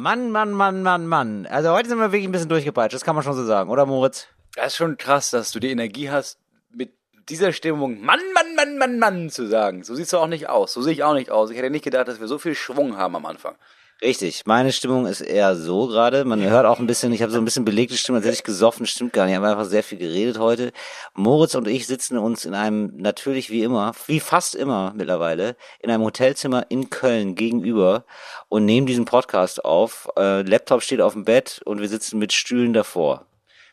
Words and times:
Mann, 0.00 0.30
Mann, 0.30 0.52
Mann, 0.52 0.84
Mann, 0.84 1.08
Mann. 1.08 1.44
Also 1.46 1.72
heute 1.72 1.88
sind 1.88 1.98
wir 1.98 2.12
wirklich 2.12 2.28
ein 2.28 2.30
bisschen 2.30 2.48
durchgepeitscht, 2.48 2.94
das 2.94 3.04
kann 3.04 3.16
man 3.16 3.24
schon 3.24 3.34
so 3.34 3.44
sagen, 3.44 3.68
oder 3.68 3.84
Moritz? 3.84 4.28
Das 4.54 4.68
ist 4.68 4.76
schon 4.76 4.96
krass, 4.96 5.30
dass 5.30 5.50
du 5.50 5.58
die 5.58 5.72
Energie 5.72 6.08
hast, 6.08 6.38
mit 6.70 6.92
dieser 7.28 7.52
Stimmung 7.52 8.00
Mann, 8.00 8.20
Mann, 8.32 8.54
Mann, 8.54 8.78
Mann, 8.78 9.00
Mann 9.00 9.28
zu 9.28 9.48
sagen. 9.48 9.82
So 9.82 9.96
siehst 9.96 10.12
du 10.12 10.18
auch 10.18 10.28
nicht 10.28 10.48
aus. 10.48 10.72
So 10.72 10.82
sehe 10.82 10.92
ich 10.92 11.02
auch 11.02 11.14
nicht 11.14 11.32
aus. 11.32 11.50
Ich 11.50 11.58
hätte 11.58 11.70
nicht 11.70 11.82
gedacht, 11.82 12.06
dass 12.06 12.20
wir 12.20 12.28
so 12.28 12.38
viel 12.38 12.54
Schwung 12.54 12.96
haben 12.96 13.16
am 13.16 13.26
Anfang. 13.26 13.56
Richtig, 14.00 14.46
meine 14.46 14.70
Stimmung 14.70 15.06
ist 15.06 15.20
eher 15.20 15.56
so 15.56 15.88
gerade. 15.88 16.24
Man 16.24 16.40
hört 16.40 16.66
auch 16.66 16.78
ein 16.78 16.86
bisschen, 16.86 17.12
ich 17.12 17.20
habe 17.20 17.32
so 17.32 17.38
ein 17.38 17.44
bisschen 17.44 17.64
belegte 17.64 17.96
Stimme, 17.96 18.18
als 18.18 18.26
hätte 18.26 18.36
ich 18.36 18.44
gesoffen, 18.44 18.86
stimmt 18.86 19.12
gar 19.12 19.24
nicht. 19.24 19.32
Ich 19.32 19.36
habe 19.38 19.48
einfach 19.48 19.64
sehr 19.64 19.82
viel 19.82 19.98
geredet 19.98 20.38
heute. 20.38 20.70
Moritz 21.14 21.56
und 21.56 21.66
ich 21.66 21.88
sitzen 21.88 22.16
uns 22.16 22.44
in 22.44 22.54
einem, 22.54 22.92
natürlich 22.96 23.50
wie 23.50 23.64
immer, 23.64 23.92
wie 24.06 24.20
fast 24.20 24.54
immer 24.54 24.92
mittlerweile, 24.94 25.56
in 25.80 25.90
einem 25.90 26.04
Hotelzimmer 26.04 26.66
in 26.68 26.90
Köln 26.90 27.34
gegenüber 27.34 28.04
und 28.48 28.64
nehmen 28.64 28.86
diesen 28.86 29.04
Podcast 29.04 29.64
auf. 29.64 30.08
Äh, 30.16 30.42
Laptop 30.42 30.82
steht 30.84 31.00
auf 31.00 31.14
dem 31.14 31.24
Bett 31.24 31.60
und 31.64 31.80
wir 31.80 31.88
sitzen 31.88 32.20
mit 32.20 32.32
Stühlen 32.32 32.72
davor. 32.72 33.26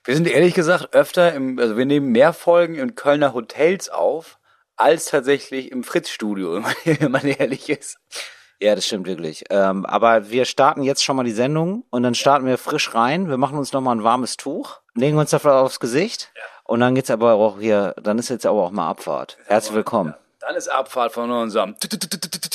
Wir 0.06 0.16
sind 0.16 0.28
ehrlich 0.28 0.56
gesagt 0.56 0.96
öfter 0.96 1.36
im, 1.36 1.60
also 1.60 1.78
wir 1.78 1.86
nehmen 1.86 2.12
mehr 2.12 2.34
Folgen 2.34 2.76
in 2.76 2.96
Kölner 2.96 3.36
Hotels 3.36 3.90
auf, 3.90 4.40
als 4.76 5.06
tatsächlich 5.06 5.72
im 5.72 5.84
Fritz-Studio, 5.84 6.64
wenn 6.84 7.12
man 7.12 7.28
ehrlich 7.28 7.70
ist. 7.70 8.00
Ja, 8.60 8.76
das 8.76 8.86
stimmt 8.86 9.06
wirklich. 9.06 9.44
Ähm, 9.50 9.86
aber 9.86 10.30
wir 10.30 10.46
starten 10.46 10.84
jetzt 10.84 11.04
schon 11.04 11.16
mal 11.16 11.24
die 11.24 11.32
Sendung 11.32 11.84
und 11.90 12.04
dann 12.04 12.16
starten 12.16 12.46
wir 12.46 12.58
frisch 12.58 12.94
rein. 12.96 13.30
Wir 13.30 13.38
machen 13.38 13.58
uns 13.58 13.74
nochmal 13.74 13.96
ein 13.96 14.04
warmes 14.04 14.38
Tuch, 14.38 14.80
legen 14.94 15.18
uns 15.18 15.32
dafür 15.32 15.56
aufs 15.56 15.80
Gesicht 15.80 16.32
ja. 16.36 16.42
und 16.64 16.80
dann 16.80 16.96
geht's 16.96 17.12
aber 17.12 17.34
auch 17.34 17.60
hier, 17.60 17.96
dann 18.02 18.18
ist 18.18 18.30
jetzt 18.30 18.46
aber 18.46 18.64
auch 18.64 18.72
mal 18.72 18.90
Abfahrt. 18.90 19.38
Herzlich 19.48 19.76
willkommen. 19.76 20.12
Ja. 20.12 20.48
Dann 20.48 20.56
ist 20.56 20.68
Abfahrt 20.68 21.12
von 21.12 21.32
unserem 21.32 21.76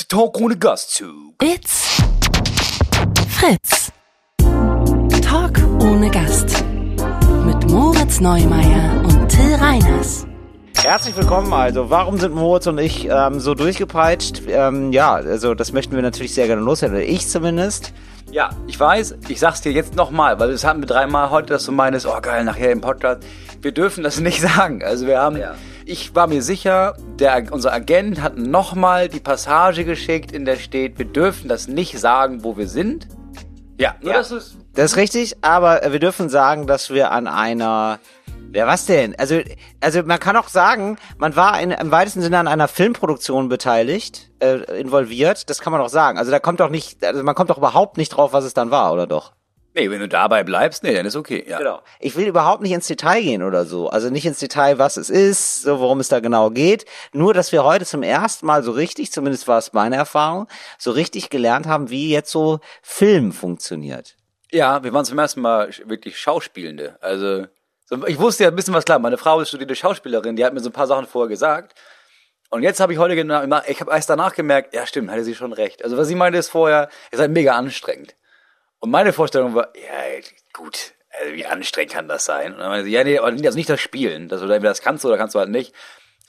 Talk 0.07 0.39
ohne 0.39 0.57
Gastzug. 0.57 1.35
It's 1.43 2.01
Fritz. 3.29 3.91
Talk 5.21 5.57
ohne 5.81 6.09
Gast. 6.09 6.63
Mit 7.45 7.69
Moritz 7.69 8.19
Neumeier 8.19 9.01
und 9.03 9.27
Till 9.27 9.55
Reiners. 9.55 10.25
Herzlich 10.77 11.15
willkommen. 11.15 11.53
Also, 11.53 11.89
warum 11.89 12.19
sind 12.19 12.33
Moritz 12.33 12.67
und 12.67 12.77
ich 12.77 13.07
ähm, 13.07 13.39
so 13.39 13.53
durchgepeitscht? 13.53 14.41
Ähm, 14.47 14.91
ja, 14.91 15.13
also 15.13 15.53
das 15.53 15.73
möchten 15.73 15.95
wir 15.95 16.01
natürlich 16.01 16.33
sehr 16.33 16.47
gerne 16.47 16.61
loswerden. 16.61 16.99
Ich 16.99 17.27
zumindest. 17.27 17.93
Ja, 18.31 18.49
ich 18.67 18.79
weiß, 18.79 19.15
ich 19.27 19.39
sag's 19.39 19.61
dir 19.61 19.71
jetzt 19.71 19.95
nochmal, 19.95 20.39
weil 20.39 20.51
das 20.51 20.63
hatten 20.63 20.81
wir 20.81 20.87
dreimal 20.87 21.29
heute, 21.29 21.53
dass 21.53 21.65
du 21.65 21.71
meinst, 21.71 22.05
oh 22.05 22.19
geil, 22.21 22.45
nachher 22.45 22.71
im 22.71 22.81
Podcast. 22.81 23.23
Wir 23.61 23.71
dürfen 23.71 24.03
das 24.03 24.19
nicht 24.21 24.41
sagen. 24.41 24.83
Also 24.83 25.05
wir 25.05 25.19
haben, 25.19 25.37
ja. 25.37 25.55
ich 25.85 26.15
war 26.15 26.27
mir 26.27 26.41
sicher, 26.41 26.95
der, 27.19 27.43
unser 27.51 27.73
Agent 27.73 28.21
hat 28.21 28.37
nochmal 28.37 29.09
die 29.09 29.19
Passage 29.19 29.85
geschickt, 29.85 30.31
in 30.31 30.45
der 30.45 30.55
steht, 30.55 30.97
wir 30.97 31.05
dürfen 31.05 31.47
das 31.47 31.67
nicht 31.67 31.99
sagen, 31.99 32.43
wo 32.43 32.57
wir 32.57 32.67
sind. 32.67 33.07
Ja, 33.77 33.95
ja. 34.01 34.13
Das, 34.13 34.31
ist 34.31 34.57
das 34.73 34.91
ist 34.91 34.97
richtig, 34.97 35.37
aber 35.41 35.81
wir 35.89 35.99
dürfen 35.99 36.29
sagen, 36.29 36.67
dass 36.67 36.91
wir 36.91 37.11
an 37.11 37.27
einer 37.27 37.99
Wer 38.53 38.67
was 38.67 38.85
denn? 38.85 39.15
Also, 39.17 39.39
also 39.79 40.03
man 40.03 40.19
kann 40.19 40.35
auch 40.35 40.49
sagen, 40.49 40.97
man 41.17 41.35
war 41.37 41.59
in, 41.61 41.71
im 41.71 41.91
weitesten 41.91 42.21
Sinne 42.21 42.37
an 42.37 42.47
einer 42.47 42.67
Filmproduktion 42.67 43.47
beteiligt, 43.47 44.29
äh, 44.39 44.79
involviert. 44.79 45.49
Das 45.49 45.59
kann 45.59 45.71
man 45.71 45.81
auch 45.81 45.89
sagen. 45.89 46.17
Also 46.17 46.31
da 46.31 46.39
kommt 46.39 46.59
doch 46.59 46.69
nicht, 46.69 47.03
also 47.03 47.23
man 47.23 47.33
kommt 47.33 47.49
doch 47.49 47.57
überhaupt 47.57 47.97
nicht 47.97 48.09
drauf, 48.09 48.33
was 48.33 48.43
es 48.43 48.53
dann 48.53 48.69
war, 48.69 48.91
oder 48.91 49.07
doch? 49.07 49.31
Nee, 49.73 49.89
wenn 49.89 50.01
du 50.01 50.09
dabei 50.09 50.43
bleibst, 50.43 50.83
nee, 50.83 50.93
dann 50.93 51.05
ist 51.05 51.15
okay, 51.15 51.45
ja. 51.47 51.57
Genau. 51.57 51.79
Ich 52.01 52.17
will 52.17 52.27
überhaupt 52.27 52.61
nicht 52.61 52.73
ins 52.73 52.87
Detail 52.87 53.21
gehen 53.21 53.41
oder 53.41 53.63
so. 53.63 53.89
Also 53.89 54.09
nicht 54.09 54.25
ins 54.25 54.39
Detail, 54.39 54.79
was 54.79 54.97
es 54.97 55.09
ist, 55.09 55.61
so 55.61 55.79
worum 55.79 56.01
es 56.01 56.09
da 56.09 56.19
genau 56.19 56.49
geht. 56.49 56.83
Nur, 57.13 57.33
dass 57.33 57.53
wir 57.53 57.63
heute 57.63 57.85
zum 57.85 58.03
ersten 58.03 58.45
Mal 58.45 58.63
so 58.63 58.71
richtig, 58.71 59.13
zumindest 59.13 59.47
war 59.47 59.59
es 59.59 59.71
meine 59.71 59.95
Erfahrung, 59.95 60.47
so 60.77 60.91
richtig 60.91 61.29
gelernt 61.29 61.67
haben, 61.67 61.89
wie 61.89 62.09
jetzt 62.09 62.31
so 62.31 62.59
Film 62.81 63.31
funktioniert. 63.31 64.17
Ja, 64.51 64.83
wir 64.83 64.91
waren 64.91 65.05
zum 65.05 65.17
ersten 65.17 65.39
Mal 65.39 65.69
wirklich 65.85 66.19
Schauspielende. 66.19 66.97
Also 66.99 67.45
ich 68.07 68.19
wusste 68.19 68.43
ja 68.43 68.49
ein 68.49 68.55
bisschen 68.55 68.73
was 68.73 68.85
klar. 68.85 68.99
Meine 68.99 69.17
Frau 69.17 69.39
ist 69.39 69.49
studierte 69.49 69.75
Schauspielerin, 69.75 70.35
die 70.35 70.45
hat 70.45 70.53
mir 70.53 70.59
so 70.59 70.69
ein 70.69 70.73
paar 70.73 70.87
Sachen 70.87 71.07
vorher 71.07 71.29
gesagt. 71.29 71.77
Und 72.49 72.63
jetzt 72.63 72.79
habe 72.79 72.91
ich 72.93 72.99
heute 72.99 73.15
genau, 73.15 73.43
ich 73.67 73.79
habe 73.79 73.91
erst 73.91 74.09
danach 74.09 74.35
gemerkt, 74.35 74.73
ja 74.73 74.85
stimmt, 74.85 75.09
hatte 75.09 75.23
sie 75.23 75.35
schon 75.35 75.53
recht. 75.53 75.83
Also 75.83 75.97
was 75.97 76.07
sie 76.07 76.15
meinte 76.15 76.37
ist 76.37 76.49
vorher, 76.49 76.89
ist 77.11 77.19
halt 77.19 77.31
mega 77.31 77.55
anstrengend. 77.55 78.15
Und 78.79 78.91
meine 78.91 79.13
Vorstellung 79.13 79.55
war, 79.55 79.69
ja 79.75 80.21
gut, 80.53 80.93
also 81.19 81.33
wie 81.33 81.45
anstrengend 81.45 81.93
kann 81.93 82.07
das 82.07 82.25
sein? 82.25 82.53
Und 82.53 82.59
dann 82.59 82.69
meinte 82.69 82.85
sie, 82.85 82.91
ja 82.91 83.03
nee, 83.03 83.19
also 83.19 83.55
nicht 83.55 83.69
das 83.69 83.79
Spielen, 83.79 84.27
dass 84.27 84.41
du 84.41 84.47
das 84.47 84.81
kannst 84.81 85.05
oder 85.05 85.17
kannst 85.17 85.35
du 85.35 85.39
halt 85.39 85.49
nicht. 85.49 85.73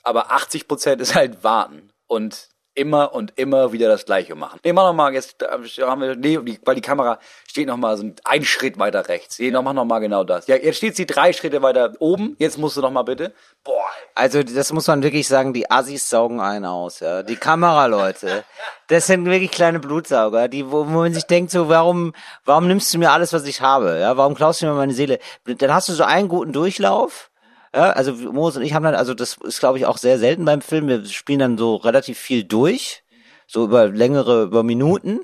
Aber 0.01 0.31
80 0.31 0.67
Prozent 0.67 1.01
ist 1.01 1.15
halt 1.15 1.43
warten. 1.43 1.91
Und 2.07 2.49
immer 2.75 3.13
und 3.13 3.33
immer 3.35 3.71
wieder 3.71 3.87
das 3.87 4.05
Gleiche 4.05 4.35
machen. 4.35 4.59
Nee, 4.63 4.73
mach 4.73 4.85
nochmal, 4.85 5.13
jetzt 5.13 5.35
haben 5.81 6.01
wir, 6.01 6.15
nee, 6.15 6.39
weil 6.65 6.75
die 6.75 6.81
Kamera 6.81 7.19
steht 7.47 7.67
nochmal 7.67 7.97
so 7.97 8.11
ein 8.23 8.43
Schritt 8.43 8.79
weiter 8.79 9.07
rechts. 9.07 9.37
Nee, 9.39 9.51
noch, 9.51 9.61
mach 9.61 9.73
nochmal 9.73 9.99
genau 9.99 10.23
das. 10.23 10.47
Ja, 10.47 10.55
jetzt 10.55 10.77
steht 10.77 10.95
sie 10.95 11.05
drei 11.05 11.33
Schritte 11.33 11.61
weiter 11.61 11.93
oben, 11.99 12.35
jetzt 12.39 12.57
musst 12.57 12.77
du 12.77 12.81
nochmal 12.81 13.03
bitte. 13.03 13.33
Boah. 13.63 13.83
Also, 14.15 14.43
das 14.43 14.73
muss 14.73 14.87
man 14.87 15.03
wirklich 15.03 15.27
sagen, 15.27 15.53
die 15.53 15.69
Assis 15.69 16.09
saugen 16.09 16.39
einen 16.39 16.65
aus, 16.65 16.99
ja. 16.99 17.23
Die 17.23 17.35
Kameraleute, 17.35 18.43
das 18.87 19.07
sind 19.07 19.25
wirklich 19.25 19.51
kleine 19.51 19.79
Blutsauger, 19.79 20.47
die, 20.47 20.69
wo, 20.71 20.87
wo 20.87 21.01
man 21.01 21.13
sich 21.13 21.25
denkt 21.25 21.51
so, 21.51 21.69
warum, 21.69 22.13
warum 22.45 22.67
nimmst 22.67 22.93
du 22.93 22.97
mir 22.97 23.11
alles, 23.11 23.33
was 23.33 23.45
ich 23.45 23.61
habe, 23.61 23.99
ja? 23.99 24.17
Warum 24.17 24.35
klaust 24.35 24.61
du 24.61 24.65
mir 24.65 24.73
meine 24.73 24.93
Seele? 24.93 25.19
Dann 25.45 25.73
hast 25.73 25.89
du 25.89 25.93
so 25.93 26.03
einen 26.03 26.27
guten 26.27 26.53
Durchlauf, 26.53 27.29
ja, 27.73 27.89
also 27.91 28.13
Moos 28.13 28.55
und 28.55 28.63
ich 28.63 28.73
haben 28.73 28.83
dann, 28.83 28.95
also 28.95 29.13
das 29.13 29.37
ist 29.43 29.59
glaube 29.59 29.77
ich 29.77 29.85
auch 29.85 29.97
sehr 29.97 30.19
selten 30.19 30.45
beim 30.45 30.61
Film. 30.61 30.87
Wir 30.87 31.05
spielen 31.05 31.39
dann 31.39 31.57
so 31.57 31.75
relativ 31.75 32.19
viel 32.19 32.43
durch, 32.43 33.03
so 33.47 33.63
über 33.63 33.87
längere, 33.87 34.43
über 34.43 34.63
Minuten. 34.63 35.21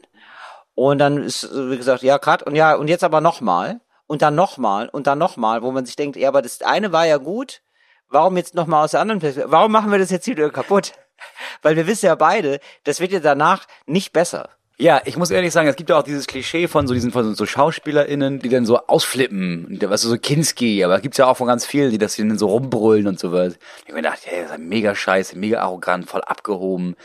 Und 0.75 0.99
dann 0.99 1.21
ist, 1.21 1.49
wie 1.53 1.77
gesagt, 1.77 2.03
ja, 2.03 2.17
Cut 2.19 2.43
und 2.43 2.55
ja, 2.55 2.75
und 2.75 2.87
jetzt 2.87 3.03
aber 3.03 3.21
nochmal 3.21 3.81
und 4.07 4.21
dann 4.21 4.35
nochmal 4.35 4.89
und 4.89 5.07
dann 5.07 5.19
nochmal, 5.19 5.61
wo 5.61 5.71
man 5.71 5.85
sich 5.85 5.95
denkt, 5.95 6.15
ja, 6.15 6.29
aber 6.29 6.41
das 6.41 6.61
eine 6.61 6.91
war 6.91 7.05
ja 7.05 7.17
gut, 7.17 7.61
warum 8.07 8.37
jetzt 8.37 8.55
nochmal 8.55 8.85
aus 8.85 8.91
der 8.91 9.01
anderen 9.01 9.19
Perspektive? 9.19 9.51
Warum 9.51 9.71
machen 9.71 9.91
wir 9.91 9.99
das 9.99 10.09
jetzt 10.09 10.27
wieder 10.27 10.49
kaputt? 10.49 10.93
Weil 11.61 11.75
wir 11.75 11.85
wissen 11.85 12.07
ja 12.07 12.15
beide, 12.15 12.59
das 12.85 12.99
wird 12.99 13.11
ja 13.11 13.19
danach 13.19 13.65
nicht 13.85 14.13
besser. 14.13 14.49
Ja, 14.81 15.01
ich 15.03 15.17
muss 15.17 15.29
ehrlich 15.29 15.51
sagen, 15.51 15.67
es 15.67 15.75
gibt 15.75 15.89
ja 15.89 15.97
auch 15.97 16.03
dieses 16.03 16.25
Klischee 16.25 16.69
von 16.69 16.87
so 16.87 16.93
diesen 16.93 17.11
von 17.11 17.35
so 17.35 17.45
SchauspielerInnen, 17.45 18.39
die 18.39 18.47
dann 18.47 18.65
so 18.65 18.77
ausflippen, 18.77 19.77
was 19.81 20.03
so 20.03 20.17
Kinski, 20.17 20.85
aber 20.85 20.95
es 20.95 21.01
gibt's 21.01 21.17
ja 21.17 21.27
auch 21.27 21.35
von 21.35 21.47
ganz 21.47 21.65
vielen, 21.65 21.91
die 21.91 21.97
das 21.97 22.15
dann 22.15 22.37
so 22.37 22.47
rumbrüllen 22.47 23.05
und 23.05 23.19
so 23.19 23.33
was. 23.33 23.59
Ich 23.85 23.93
mir 23.93 24.01
gedacht, 24.01 24.21
hey, 24.23 24.43
das 24.43 24.51
ist 24.51 24.59
mega 24.59 24.95
scheiße, 24.95 25.37
mega 25.37 25.59
arrogant, 25.59 26.09
voll 26.09 26.21
abgehoben. 26.21 26.95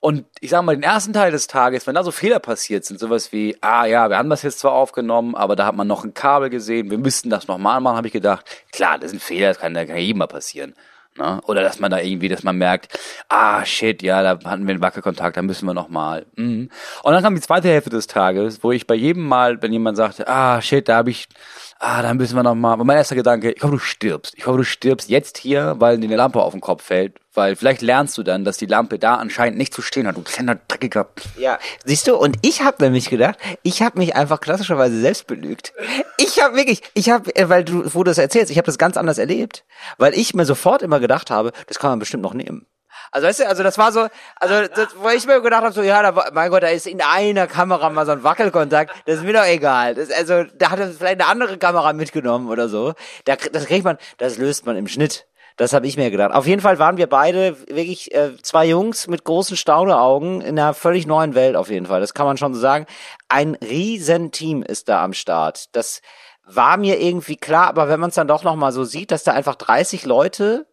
Und 0.00 0.24
ich 0.40 0.48
sag 0.48 0.62
mal, 0.62 0.76
den 0.76 0.82
ersten 0.82 1.12
Teil 1.12 1.30
des 1.30 1.46
Tages, 1.46 1.86
wenn 1.86 1.94
da 1.94 2.02
so 2.02 2.10
Fehler 2.10 2.38
passiert 2.38 2.86
sind, 2.86 2.98
sowas 2.98 3.32
wie, 3.32 3.58
ah 3.60 3.84
ja, 3.84 4.08
wir 4.08 4.16
haben 4.16 4.30
das 4.30 4.40
jetzt 4.40 4.60
zwar 4.60 4.72
aufgenommen, 4.72 5.34
aber 5.34 5.56
da 5.56 5.66
hat 5.66 5.76
man 5.76 5.88
noch 5.88 6.04
ein 6.04 6.14
Kabel 6.14 6.48
gesehen, 6.48 6.90
wir 6.90 6.98
müssten 6.98 7.28
das 7.28 7.48
nochmal 7.48 7.80
machen, 7.80 7.98
habe 7.98 8.06
ich 8.06 8.14
gedacht, 8.14 8.46
klar, 8.72 8.98
das 8.98 9.12
ist 9.12 9.18
ein 9.18 9.20
Fehler, 9.20 9.48
das 9.48 9.58
kann, 9.58 9.74
kann 9.74 9.96
jedem 9.98 10.18
mal 10.18 10.26
passieren. 10.26 10.74
Ne? 11.18 11.40
Oder 11.46 11.62
dass 11.62 11.80
man 11.80 11.90
da 11.90 11.98
irgendwie, 11.98 12.28
dass 12.28 12.42
man 12.42 12.56
merkt, 12.56 12.98
ah 13.28 13.64
shit, 13.64 14.02
ja, 14.02 14.22
da 14.22 14.30
hatten 14.48 14.66
wir 14.66 14.74
einen 14.74 14.82
Wackelkontakt, 14.82 15.36
da 15.36 15.42
müssen 15.42 15.66
wir 15.66 15.74
nochmal. 15.74 16.26
Mhm. 16.36 16.70
Und 17.02 17.12
dann 17.12 17.22
kam 17.22 17.34
die 17.34 17.40
zweite 17.40 17.68
Hälfte 17.68 17.90
des 17.90 18.06
Tages, 18.06 18.62
wo 18.62 18.72
ich 18.72 18.86
bei 18.86 18.94
jedem 18.94 19.26
Mal, 19.26 19.60
wenn 19.60 19.72
jemand 19.72 19.96
sagte, 19.96 20.28
ah 20.28 20.62
shit, 20.62 20.88
da 20.88 20.96
habe 20.96 21.10
ich, 21.10 21.28
ah, 21.78 22.02
da 22.02 22.14
müssen 22.14 22.36
wir 22.36 22.42
nochmal. 22.42 22.76
mein 22.78 22.96
erster 22.96 23.14
Gedanke, 23.14 23.52
ich 23.52 23.62
hoffe, 23.62 23.72
du 23.72 23.78
stirbst. 23.78 24.34
Ich 24.36 24.46
hoffe, 24.46 24.58
du 24.58 24.64
stirbst 24.64 25.08
jetzt 25.08 25.38
hier, 25.38 25.76
weil 25.78 25.98
dir 25.98 26.06
eine 26.06 26.16
Lampe 26.16 26.42
auf 26.42 26.52
den 26.52 26.60
Kopf 26.60 26.82
fällt. 26.82 27.18
Weil 27.34 27.54
vielleicht 27.54 27.82
lernst 27.82 28.18
du 28.18 28.22
dann, 28.22 28.44
dass 28.44 28.56
die 28.56 28.66
Lampe 28.66 28.98
da 28.98 29.14
anscheinend 29.14 29.58
nicht 29.58 29.72
zu 29.72 29.80
stehen 29.80 30.06
hat. 30.06 30.16
Du 30.16 30.22
kleiner 30.22 30.56
dreckiger. 30.56 31.08
Ja, 31.38 31.58
siehst 31.84 32.08
du, 32.08 32.16
und 32.16 32.36
ich 32.42 32.62
habe 32.62 32.82
nämlich 32.82 33.10
gedacht, 33.10 33.38
ich 33.62 33.82
habe 33.82 33.98
mich 33.98 34.16
einfach 34.16 34.40
klassischerweise 34.40 35.00
selbst 35.00 35.26
belügt. 35.26 35.72
Ich 36.16 36.42
habe 36.42 36.56
wirklich, 36.56 36.82
ich 36.94 37.10
habe, 37.10 37.34
äh, 37.36 37.48
weil 37.48 37.64
du, 37.64 37.84
wo 37.94 38.02
du 38.02 38.10
das 38.10 38.18
erzählst, 38.18 38.50
ich 38.50 38.58
habe 38.58 38.66
das 38.66 38.78
ganz 38.78 38.96
anders 38.96 39.18
erlebt. 39.18 39.64
Weil 39.98 40.14
ich 40.14 40.34
mir 40.34 40.44
sofort 40.44 40.82
immer 40.82 41.00
gedacht 41.00 41.30
habe, 41.30 41.52
das 41.68 41.78
kann 41.78 41.90
man 41.90 41.98
bestimmt 42.00 42.22
noch 42.22 42.34
nehmen. 42.34 42.66
Also 43.12 43.26
weißt 43.26 43.40
du, 43.40 43.48
also 43.48 43.62
das 43.62 43.78
war 43.78 43.92
so, 43.92 44.08
also 44.36 44.68
das, 44.74 44.88
wo 44.96 45.08
ich 45.08 45.26
mir 45.26 45.40
gedacht 45.40 45.62
habe, 45.62 45.72
so 45.72 45.82
ja, 45.82 46.02
da, 46.02 46.30
mein 46.32 46.50
Gott, 46.50 46.62
da 46.62 46.68
ist 46.68 46.86
in 46.86 47.00
einer 47.00 47.46
Kamera 47.46 47.90
mal 47.90 48.06
so 48.06 48.12
ein 48.12 48.22
Wackelkontakt, 48.22 48.94
das 49.06 49.16
ist 49.16 49.24
mir 49.24 49.32
doch 49.32 49.46
egal. 49.46 49.94
Das, 49.94 50.10
also 50.10 50.44
da 50.56 50.70
hat 50.70 50.80
er 50.80 50.88
vielleicht 50.88 51.20
eine 51.20 51.26
andere 51.26 51.58
Kamera 51.58 51.92
mitgenommen 51.92 52.48
oder 52.48 52.68
so. 52.68 52.94
Da, 53.24 53.36
das 53.36 53.66
kriegt 53.66 53.84
man, 53.84 53.98
das 54.18 54.38
löst 54.38 54.66
man 54.66 54.76
im 54.76 54.88
Schnitt. 54.88 55.26
Das 55.58 55.72
habe 55.72 55.88
ich 55.88 55.96
mir 55.96 56.12
gedacht. 56.12 56.32
Auf 56.32 56.46
jeden 56.46 56.62
Fall 56.62 56.78
waren 56.78 56.98
wir 56.98 57.08
beide 57.08 57.56
wirklich 57.68 58.14
äh, 58.14 58.36
zwei 58.42 58.64
Jungs 58.66 59.08
mit 59.08 59.24
großen 59.24 59.56
Stauneaugen 59.56 60.40
in 60.40 60.56
einer 60.56 60.72
völlig 60.72 61.04
neuen 61.04 61.34
Welt 61.34 61.56
auf 61.56 61.68
jeden 61.68 61.86
Fall. 61.86 62.00
Das 62.00 62.14
kann 62.14 62.26
man 62.26 62.36
schon 62.36 62.54
so 62.54 62.60
sagen. 62.60 62.86
Ein 63.28 63.56
Riesenteam 63.56 64.62
ist 64.62 64.88
da 64.88 65.02
am 65.02 65.14
Start. 65.14 65.74
Das 65.74 66.00
war 66.46 66.76
mir 66.76 67.00
irgendwie 67.00 67.34
klar, 67.34 67.66
aber 67.66 67.88
wenn 67.88 67.98
man 67.98 68.10
es 68.10 68.14
dann 68.14 68.28
doch 68.28 68.44
noch 68.44 68.54
mal 68.54 68.70
so 68.70 68.84
sieht, 68.84 69.10
dass 69.10 69.24
da 69.24 69.32
einfach 69.32 69.56
30 69.56 70.06
Leute 70.06 70.67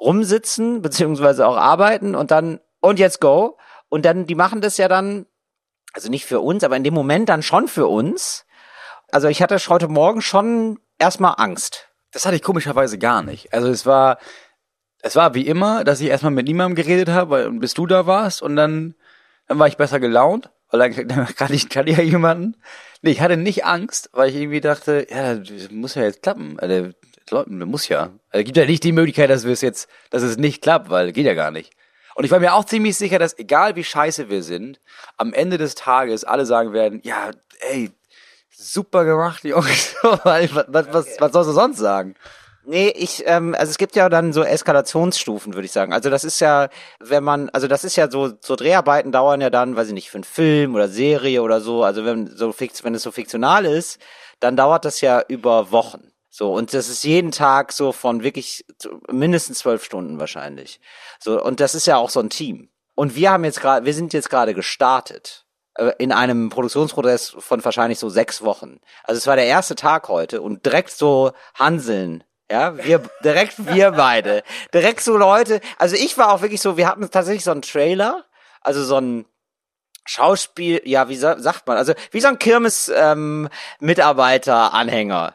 rumsitzen, 0.00 0.82
beziehungsweise 0.82 1.46
auch 1.46 1.56
arbeiten 1.56 2.14
und 2.14 2.30
dann, 2.30 2.60
und 2.80 2.98
jetzt 2.98 3.20
go. 3.20 3.58
Und 3.88 4.04
dann, 4.04 4.26
die 4.26 4.34
machen 4.34 4.60
das 4.60 4.76
ja 4.76 4.88
dann, 4.88 5.26
also 5.92 6.10
nicht 6.10 6.26
für 6.26 6.40
uns, 6.40 6.64
aber 6.64 6.76
in 6.76 6.84
dem 6.84 6.94
Moment 6.94 7.28
dann 7.28 7.42
schon 7.42 7.68
für 7.68 7.86
uns. 7.86 8.46
Also 9.10 9.28
ich 9.28 9.42
hatte 9.42 9.56
heute 9.56 9.88
Morgen 9.88 10.20
schon 10.20 10.78
erstmal 10.98 11.34
Angst. 11.38 11.88
Das 12.12 12.26
hatte 12.26 12.36
ich 12.36 12.42
komischerweise 12.42 12.98
gar 12.98 13.22
nicht. 13.22 13.52
Also 13.52 13.68
es 13.68 13.86
war, 13.86 14.18
es 15.00 15.16
war 15.16 15.34
wie 15.34 15.46
immer, 15.46 15.84
dass 15.84 16.00
ich 16.00 16.08
erstmal 16.08 16.32
mit 16.32 16.46
niemandem 16.46 16.74
geredet 16.74 17.08
habe, 17.08 17.50
bis 17.52 17.74
du 17.74 17.86
da 17.86 18.06
warst 18.06 18.42
und 18.42 18.56
dann, 18.56 18.94
dann 19.46 19.58
war 19.58 19.68
ich 19.68 19.76
besser 19.76 20.00
gelaunt. 20.00 20.50
Weil 20.70 20.90
dann, 20.90 21.08
dann 21.08 21.26
kann 21.34 21.52
ich, 21.52 21.68
kann 21.68 21.86
ja 21.86 22.00
jemanden. 22.00 22.56
Nee, 23.02 23.12
ich 23.12 23.20
hatte 23.20 23.36
nicht 23.36 23.64
Angst, 23.64 24.10
weil 24.12 24.30
ich 24.30 24.36
irgendwie 24.36 24.60
dachte, 24.60 25.06
ja, 25.10 25.34
das 25.34 25.70
muss 25.70 25.94
ja 25.94 26.02
jetzt 26.02 26.22
klappen. 26.22 26.58
Also, 26.58 26.90
Leute, 27.30 27.50
muss 27.50 27.88
ja. 27.88 28.10
Also, 28.30 28.44
gibt 28.44 28.56
ja 28.56 28.66
nicht 28.66 28.84
die 28.84 28.92
Möglichkeit, 28.92 29.30
dass 29.30 29.44
wir 29.44 29.52
es 29.52 29.60
jetzt, 29.60 29.88
dass 30.10 30.22
es 30.22 30.36
nicht 30.36 30.62
klappt, 30.62 30.90
weil 30.90 31.12
geht 31.12 31.26
ja 31.26 31.34
gar 31.34 31.50
nicht. 31.50 31.72
Und 32.14 32.24
ich 32.24 32.30
war 32.30 32.40
mir 32.40 32.54
auch 32.54 32.64
ziemlich 32.64 32.96
sicher, 32.96 33.18
dass 33.18 33.38
egal 33.38 33.76
wie 33.76 33.84
scheiße 33.84 34.30
wir 34.30 34.42
sind, 34.42 34.80
am 35.18 35.34
Ende 35.34 35.58
des 35.58 35.74
Tages 35.74 36.24
alle 36.24 36.46
sagen 36.46 36.72
werden, 36.72 37.00
ja, 37.04 37.30
ey, 37.60 37.90
super 38.50 39.04
gemacht, 39.04 39.44
Jungs. 39.44 39.94
was, 40.02 40.54
was, 40.54 40.86
was, 40.92 41.06
was 41.18 41.32
sollst 41.32 41.50
du 41.50 41.52
sonst 41.52 41.78
sagen? 41.78 42.14
Nee, 42.68 42.88
ich, 42.88 43.22
ähm, 43.26 43.54
also 43.56 43.70
es 43.70 43.78
gibt 43.78 43.94
ja 43.94 44.08
dann 44.08 44.32
so 44.32 44.42
Eskalationsstufen, 44.42 45.54
würde 45.54 45.66
ich 45.66 45.72
sagen. 45.72 45.92
Also 45.92 46.10
das 46.10 46.24
ist 46.24 46.40
ja, 46.40 46.68
wenn 46.98 47.22
man, 47.22 47.48
also 47.50 47.68
das 47.68 47.84
ist 47.84 47.94
ja 47.94 48.10
so, 48.10 48.32
so 48.40 48.56
Dreharbeiten 48.56 49.12
dauern 49.12 49.40
ja 49.40 49.50
dann, 49.50 49.76
weiß 49.76 49.88
ich 49.88 49.94
nicht, 49.94 50.10
für 50.10 50.16
einen 50.16 50.24
Film 50.24 50.74
oder 50.74 50.88
Serie 50.88 51.42
oder 51.42 51.60
so. 51.60 51.84
Also 51.84 52.04
wenn 52.04 52.26
so 52.26 52.50
fix, 52.52 52.82
wenn 52.82 52.94
es 52.96 53.02
so 53.02 53.12
fiktional 53.12 53.66
ist, 53.66 54.00
dann 54.40 54.56
dauert 54.56 54.84
das 54.84 55.00
ja 55.00 55.22
über 55.28 55.70
Wochen. 55.70 56.10
So, 56.38 56.52
und 56.52 56.74
das 56.74 56.90
ist 56.90 57.02
jeden 57.02 57.32
Tag 57.32 57.72
so 57.72 57.92
von 57.92 58.22
wirklich 58.22 58.66
mindestens 59.10 59.60
zwölf 59.60 59.82
Stunden 59.82 60.20
wahrscheinlich. 60.20 60.80
So, 61.18 61.42
und 61.42 61.60
das 61.60 61.74
ist 61.74 61.86
ja 61.86 61.96
auch 61.96 62.10
so 62.10 62.20
ein 62.20 62.28
Team. 62.28 62.68
Und 62.94 63.16
wir 63.16 63.30
haben 63.30 63.42
jetzt 63.42 63.58
gerade, 63.58 63.86
wir 63.86 63.94
sind 63.94 64.12
jetzt 64.12 64.28
gerade 64.28 64.52
gestartet 64.52 65.46
äh, 65.76 65.92
in 65.96 66.12
einem 66.12 66.50
Produktionsprozess 66.50 67.36
von 67.38 67.64
wahrscheinlich 67.64 67.98
so 67.98 68.10
sechs 68.10 68.42
Wochen. 68.42 68.80
Also 69.04 69.16
es 69.16 69.26
war 69.26 69.36
der 69.36 69.46
erste 69.46 69.76
Tag 69.76 70.10
heute 70.10 70.42
und 70.42 70.66
direkt 70.66 70.90
so 70.90 71.32
Hanseln 71.54 72.22
ja, 72.50 72.76
wir, 72.76 73.00
direkt 73.24 73.74
wir 73.74 73.92
beide. 73.92 74.42
Direkt 74.74 75.00
so 75.00 75.16
Leute. 75.16 75.62
Also 75.78 75.96
ich 75.96 76.18
war 76.18 76.34
auch 76.34 76.42
wirklich 76.42 76.60
so, 76.60 76.76
wir 76.76 76.86
hatten 76.86 77.10
tatsächlich 77.10 77.44
so 77.44 77.50
einen 77.50 77.62
Trailer, 77.62 78.26
also 78.60 78.84
so 78.84 78.98
ein 78.98 79.24
Schauspiel, 80.04 80.82
ja, 80.84 81.08
wie 81.08 81.16
sagt 81.16 81.66
man, 81.66 81.78
also 81.78 81.94
wie 82.10 82.20
so 82.20 82.28
ein 82.28 82.38
Kirmes-Mitarbeiter-Anhänger, 82.38 85.28
ähm, 85.28 85.34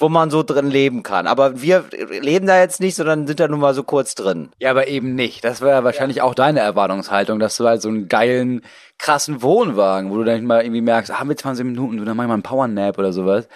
wo 0.00 0.08
man 0.08 0.30
so 0.30 0.42
drin 0.42 0.68
leben 0.68 1.02
kann. 1.02 1.26
Aber 1.26 1.60
wir 1.60 1.84
leben 2.20 2.46
da 2.46 2.58
jetzt 2.58 2.80
nicht, 2.80 2.96
sondern 2.96 3.26
sind 3.26 3.38
da 3.38 3.48
nur 3.48 3.58
mal 3.58 3.74
so 3.74 3.84
kurz 3.84 4.14
drin. 4.14 4.48
Ja, 4.58 4.70
aber 4.70 4.88
eben 4.88 5.14
nicht. 5.14 5.44
Das 5.44 5.60
wäre 5.60 5.72
ja 5.72 5.84
wahrscheinlich 5.84 6.18
ja. 6.18 6.24
auch 6.24 6.34
deine 6.34 6.60
Erwartungshaltung, 6.60 7.38
dass 7.38 7.56
du 7.56 7.66
halt 7.66 7.82
so 7.82 7.88
einen 7.88 8.08
geilen, 8.08 8.62
krassen 8.98 9.42
Wohnwagen, 9.42 10.10
wo 10.10 10.16
du 10.16 10.24
dann 10.24 10.44
mal 10.46 10.62
irgendwie 10.62 10.80
merkst, 10.80 11.12
ah, 11.12 11.24
mit 11.24 11.38
20 11.38 11.66
Minuten, 11.66 11.98
du 11.98 12.04
dann 12.04 12.16
mach 12.16 12.24
ich 12.24 12.28
mal 12.28 12.34
einen 12.34 12.42
Powernap 12.42 12.98
oder 12.98 13.12
sowas. 13.12 13.46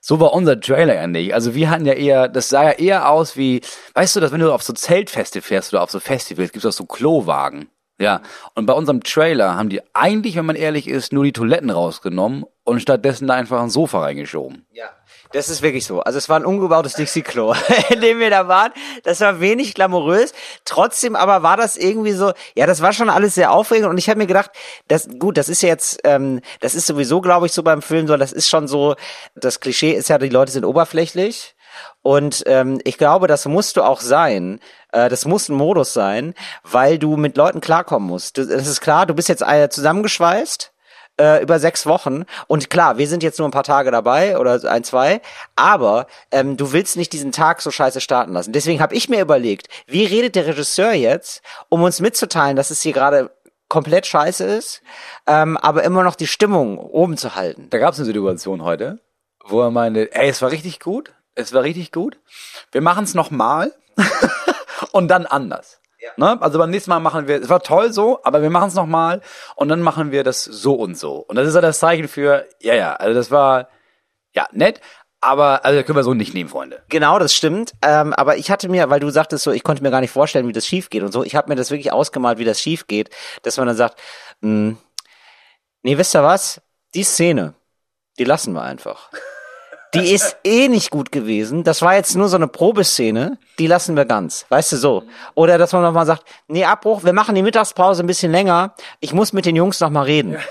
So 0.00 0.18
war 0.18 0.32
unser 0.32 0.60
Trailer 0.60 0.96
ja 0.96 1.06
nicht. 1.06 1.32
Also 1.32 1.54
wir 1.54 1.70
hatten 1.70 1.86
ja 1.86 1.92
eher, 1.92 2.26
das 2.26 2.48
sah 2.48 2.64
ja 2.64 2.70
eher 2.72 3.08
aus 3.08 3.36
wie, 3.36 3.60
weißt 3.94 4.16
du, 4.16 4.20
dass 4.20 4.32
wenn 4.32 4.40
du 4.40 4.52
auf 4.52 4.64
so 4.64 4.72
Zeltfeste 4.72 5.40
fährst 5.40 5.72
oder 5.72 5.82
auf 5.82 5.92
so 5.92 6.00
Festivals, 6.00 6.50
gibt 6.50 6.64
es 6.64 6.74
auch 6.74 6.76
so 6.76 6.86
Klowagen. 6.86 7.68
Ja, 8.00 8.20
und 8.56 8.66
bei 8.66 8.72
unserem 8.72 9.04
Trailer 9.04 9.54
haben 9.54 9.68
die 9.68 9.80
eigentlich, 9.94 10.34
wenn 10.34 10.46
man 10.46 10.56
ehrlich 10.56 10.88
ist, 10.88 11.12
nur 11.12 11.22
die 11.22 11.32
Toiletten 11.32 11.70
rausgenommen 11.70 12.44
und 12.64 12.80
stattdessen 12.80 13.28
da 13.28 13.34
einfach 13.34 13.62
ein 13.62 13.70
Sofa 13.70 14.00
reingeschoben. 14.00 14.66
Ja. 14.72 14.86
Das 15.32 15.48
ist 15.48 15.62
wirklich 15.62 15.86
so. 15.86 16.00
Also 16.00 16.18
es 16.18 16.28
war 16.28 16.38
ein 16.38 16.44
umgebautes 16.44 16.94
Dixie-Klo, 16.94 17.54
in 17.90 18.00
dem 18.00 18.18
wir 18.18 18.30
da 18.30 18.48
waren. 18.48 18.72
Das 19.02 19.20
war 19.20 19.40
wenig 19.40 19.74
glamourös. 19.74 20.32
Trotzdem 20.64 21.16
aber 21.16 21.42
war 21.42 21.56
das 21.56 21.76
irgendwie 21.76 22.12
so, 22.12 22.32
ja, 22.54 22.66
das 22.66 22.82
war 22.82 22.92
schon 22.92 23.08
alles 23.08 23.34
sehr 23.34 23.50
aufregend 23.50 23.88
und 23.88 23.98
ich 23.98 24.08
habe 24.08 24.18
mir 24.18 24.26
gedacht, 24.26 24.50
das 24.88 25.08
gut, 25.18 25.38
das 25.38 25.48
ist 25.48 25.62
jetzt, 25.62 26.00
ähm, 26.04 26.40
das 26.60 26.74
ist 26.74 26.86
sowieso, 26.86 27.20
glaube 27.20 27.46
ich, 27.46 27.52
so 27.52 27.62
beim 27.62 27.82
Film 27.82 28.06
so, 28.06 28.16
das 28.16 28.32
ist 28.32 28.48
schon 28.48 28.68
so, 28.68 28.94
das 29.34 29.60
Klischee 29.60 29.92
ist 29.92 30.08
ja, 30.08 30.18
die 30.18 30.28
Leute 30.28 30.52
sind 30.52 30.64
oberflächlich. 30.64 31.54
Und 32.02 32.42
ähm, 32.46 32.80
ich 32.84 32.98
glaube, 32.98 33.28
das 33.28 33.46
musst 33.46 33.76
du 33.76 33.82
auch 33.82 34.00
sein. 34.00 34.60
Äh, 34.92 35.08
das 35.08 35.24
muss 35.24 35.48
ein 35.48 35.56
Modus 35.56 35.94
sein, 35.94 36.34
weil 36.62 36.98
du 36.98 37.16
mit 37.16 37.36
Leuten 37.36 37.60
klarkommen 37.60 38.08
musst. 38.08 38.36
Das 38.36 38.48
ist 38.48 38.80
klar, 38.80 39.06
du 39.06 39.14
bist 39.14 39.28
jetzt 39.28 39.42
äh, 39.42 39.70
zusammengeschweißt 39.70 40.71
äh, 41.22 41.40
über 41.40 41.60
sechs 41.60 41.86
Wochen. 41.86 42.24
Und 42.48 42.68
klar, 42.68 42.98
wir 42.98 43.06
sind 43.06 43.22
jetzt 43.22 43.38
nur 43.38 43.46
ein 43.46 43.52
paar 43.52 43.62
Tage 43.62 43.92
dabei 43.92 44.38
oder 44.38 44.60
ein, 44.68 44.82
zwei, 44.82 45.20
aber 45.54 46.08
ähm, 46.32 46.56
du 46.56 46.72
willst 46.72 46.96
nicht 46.96 47.12
diesen 47.12 47.30
Tag 47.30 47.62
so 47.62 47.70
scheiße 47.70 48.00
starten 48.00 48.32
lassen. 48.32 48.52
Deswegen 48.52 48.80
habe 48.80 48.96
ich 48.96 49.08
mir 49.08 49.20
überlegt, 49.20 49.68
wie 49.86 50.04
redet 50.04 50.34
der 50.34 50.46
Regisseur 50.48 50.92
jetzt, 50.92 51.42
um 51.68 51.82
uns 51.82 52.00
mitzuteilen, 52.00 52.56
dass 52.56 52.70
es 52.70 52.82
hier 52.82 52.92
gerade 52.92 53.30
komplett 53.68 54.06
scheiße 54.06 54.44
ist, 54.44 54.82
ähm, 55.26 55.56
aber 55.56 55.84
immer 55.84 56.02
noch 56.02 56.16
die 56.16 56.26
Stimmung 56.26 56.76
oben 56.78 57.16
zu 57.16 57.36
halten. 57.36 57.68
Da 57.70 57.78
gab 57.78 57.92
es 57.92 58.00
eine 58.00 58.06
Situation 58.06 58.64
heute, 58.64 58.98
wo 59.44 59.62
er 59.62 59.70
meinte, 59.70 60.12
ey, 60.14 60.28
es 60.28 60.42
war 60.42 60.50
richtig 60.50 60.80
gut, 60.80 61.14
es 61.36 61.52
war 61.52 61.62
richtig 61.62 61.92
gut. 61.92 62.18
Wir 62.72 62.80
machen 62.80 63.04
es 63.04 63.14
nochmal 63.14 63.72
und 64.92 65.08
dann 65.08 65.24
anders. 65.24 65.81
Ne? 66.16 66.40
Also 66.40 66.58
beim 66.58 66.70
nächsten 66.70 66.90
Mal 66.90 67.00
machen 67.00 67.28
wir, 67.28 67.40
es 67.40 67.48
war 67.48 67.62
toll 67.62 67.92
so, 67.92 68.20
aber 68.24 68.42
wir 68.42 68.50
machen 68.50 68.68
es 68.68 68.74
nochmal 68.74 69.20
und 69.56 69.68
dann 69.68 69.80
machen 69.80 70.10
wir 70.10 70.24
das 70.24 70.44
so 70.44 70.74
und 70.74 70.96
so. 70.96 71.16
Und 71.16 71.36
das 71.36 71.48
ist 71.48 71.54
ja 71.54 71.60
das 71.60 71.78
Zeichen 71.78 72.08
für, 72.08 72.46
ja, 72.60 72.74
ja, 72.74 72.94
also 72.94 73.14
das 73.14 73.30
war, 73.30 73.68
ja, 74.34 74.46
nett, 74.52 74.80
aber 75.20 75.64
also 75.64 75.82
können 75.84 75.96
wir 75.96 76.02
so 76.02 76.14
nicht 76.14 76.34
nehmen, 76.34 76.50
Freunde. 76.50 76.82
Genau, 76.88 77.18
das 77.18 77.32
stimmt. 77.34 77.72
Ähm, 77.82 78.12
aber 78.14 78.36
ich 78.36 78.50
hatte 78.50 78.68
mir, 78.68 78.90
weil 78.90 78.98
du 78.98 79.10
sagtest 79.10 79.44
so, 79.44 79.52
ich 79.52 79.62
konnte 79.62 79.82
mir 79.82 79.90
gar 79.90 80.00
nicht 80.00 80.10
vorstellen, 80.10 80.48
wie 80.48 80.52
das 80.52 80.66
schief 80.66 80.90
geht 80.90 81.04
und 81.04 81.12
so. 81.12 81.22
Ich 81.22 81.36
habe 81.36 81.48
mir 81.48 81.54
das 81.54 81.70
wirklich 81.70 81.92
ausgemalt, 81.92 82.38
wie 82.38 82.44
das 82.44 82.60
schief 82.60 82.88
geht, 82.88 83.10
dass 83.42 83.56
man 83.56 83.68
dann 83.68 83.76
sagt, 83.76 84.00
mh, 84.40 84.48
hm, 84.48 84.78
nee, 85.82 85.96
wisst 85.96 86.16
ihr 86.16 86.24
was? 86.24 86.60
Die 86.94 87.04
Szene, 87.04 87.54
die 88.18 88.24
lassen 88.24 88.52
wir 88.52 88.62
einfach 88.62 89.10
die 89.94 90.12
ist 90.12 90.36
eh 90.44 90.68
nicht 90.68 90.90
gut 90.90 91.12
gewesen. 91.12 91.64
Das 91.64 91.82
war 91.82 91.94
jetzt 91.94 92.16
nur 92.16 92.28
so 92.28 92.36
eine 92.36 92.48
Probeszene, 92.48 93.38
die 93.58 93.66
lassen 93.66 93.96
wir 93.96 94.04
ganz. 94.04 94.46
Weißt 94.48 94.72
du 94.72 94.76
so? 94.76 95.04
Oder 95.34 95.58
dass 95.58 95.72
man 95.72 95.82
nochmal 95.82 96.06
sagt, 96.06 96.24
nee, 96.48 96.64
Abbruch, 96.64 97.04
wir 97.04 97.12
machen 97.12 97.34
die 97.34 97.42
Mittagspause 97.42 98.02
ein 98.02 98.06
bisschen 98.06 98.32
länger. 98.32 98.74
Ich 99.00 99.12
muss 99.12 99.32
mit 99.32 99.44
den 99.44 99.56
Jungs 99.56 99.80
nochmal 99.80 100.04
reden. 100.04 100.36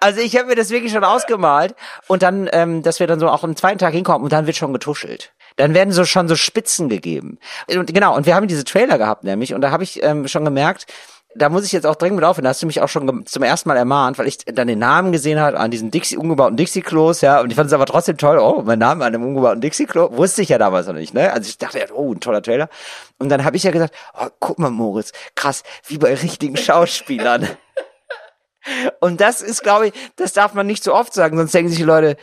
Also 0.00 0.20
ich 0.20 0.36
habe 0.36 0.46
mir 0.46 0.54
das 0.54 0.70
wirklich 0.70 0.92
schon 0.92 1.04
ausgemalt 1.04 1.74
und 2.06 2.22
dann, 2.22 2.48
ähm, 2.52 2.82
dass 2.82 3.00
wir 3.00 3.06
dann 3.06 3.18
so 3.18 3.28
auch 3.28 3.42
am 3.42 3.56
zweiten 3.56 3.78
Tag 3.78 3.92
hinkommen 3.92 4.22
und 4.22 4.32
dann 4.32 4.46
wird 4.46 4.56
schon 4.56 4.72
getuschelt. 4.72 5.32
Dann 5.56 5.74
werden 5.74 5.92
so 5.92 6.04
schon 6.04 6.28
so 6.28 6.36
Spitzen 6.36 6.88
gegeben. 6.88 7.38
Und 7.68 7.92
genau, 7.92 8.14
und 8.14 8.24
wir 8.24 8.36
haben 8.36 8.46
diese 8.46 8.64
Trailer 8.64 8.98
gehabt 8.98 9.24
nämlich 9.24 9.54
und 9.54 9.60
da 9.60 9.70
habe 9.70 9.82
ich 9.82 10.02
ähm, 10.02 10.28
schon 10.28 10.44
gemerkt, 10.44 10.86
da 11.34 11.48
muss 11.48 11.64
ich 11.64 11.72
jetzt 11.72 11.86
auch 11.86 11.94
dringend 11.94 12.16
mit 12.16 12.24
aufhören. 12.24 12.44
Da 12.44 12.50
hast 12.50 12.62
du 12.62 12.66
mich 12.66 12.80
auch 12.80 12.88
schon 12.88 13.26
zum 13.26 13.42
ersten 13.42 13.68
Mal 13.68 13.76
ermahnt, 13.76 14.18
weil 14.18 14.26
ich 14.26 14.38
dann 14.38 14.66
den 14.66 14.78
Namen 14.78 15.12
gesehen 15.12 15.38
habe 15.38 15.58
an 15.58 15.70
diesen 15.70 15.90
Dixie, 15.90 16.16
umgebauten 16.16 16.56
Dixie-Klos, 16.56 17.20
ja. 17.20 17.40
Und 17.40 17.50
ich 17.50 17.56
fand 17.56 17.68
es 17.68 17.72
aber 17.72 17.86
trotzdem 17.86 18.16
toll. 18.16 18.38
Oh, 18.38 18.62
mein 18.64 18.78
Name 18.78 19.04
an 19.04 19.14
einem 19.14 19.24
umgebauten 19.24 19.60
Dixie-Klo. 19.60 20.16
Wusste 20.16 20.42
ich 20.42 20.48
ja 20.48 20.58
damals 20.58 20.86
noch 20.86 20.94
nicht, 20.94 21.14
ne? 21.14 21.32
Also 21.32 21.48
ich 21.48 21.58
dachte 21.58 21.78
ja, 21.78 21.84
oh, 21.92 22.12
ein 22.12 22.20
toller 22.20 22.42
Trailer. 22.42 22.68
Und 23.18 23.28
dann 23.28 23.44
habe 23.44 23.56
ich 23.56 23.62
ja 23.62 23.70
gesagt, 23.70 23.94
oh, 24.18 24.28
guck 24.40 24.58
mal, 24.58 24.70
Moritz, 24.70 25.12
krass, 25.34 25.62
wie 25.86 25.98
bei 25.98 26.14
richtigen 26.14 26.56
Schauspielern. 26.56 27.48
Und 29.00 29.20
das 29.20 29.40
ist, 29.42 29.62
glaube 29.62 29.88
ich, 29.88 29.92
das 30.16 30.32
darf 30.32 30.54
man 30.54 30.66
nicht 30.66 30.82
so 30.82 30.94
oft 30.94 31.12
sagen, 31.12 31.36
sonst 31.36 31.54
denken 31.54 31.70
sich 31.70 31.78
die 31.78 31.84
Leute, 31.84 32.16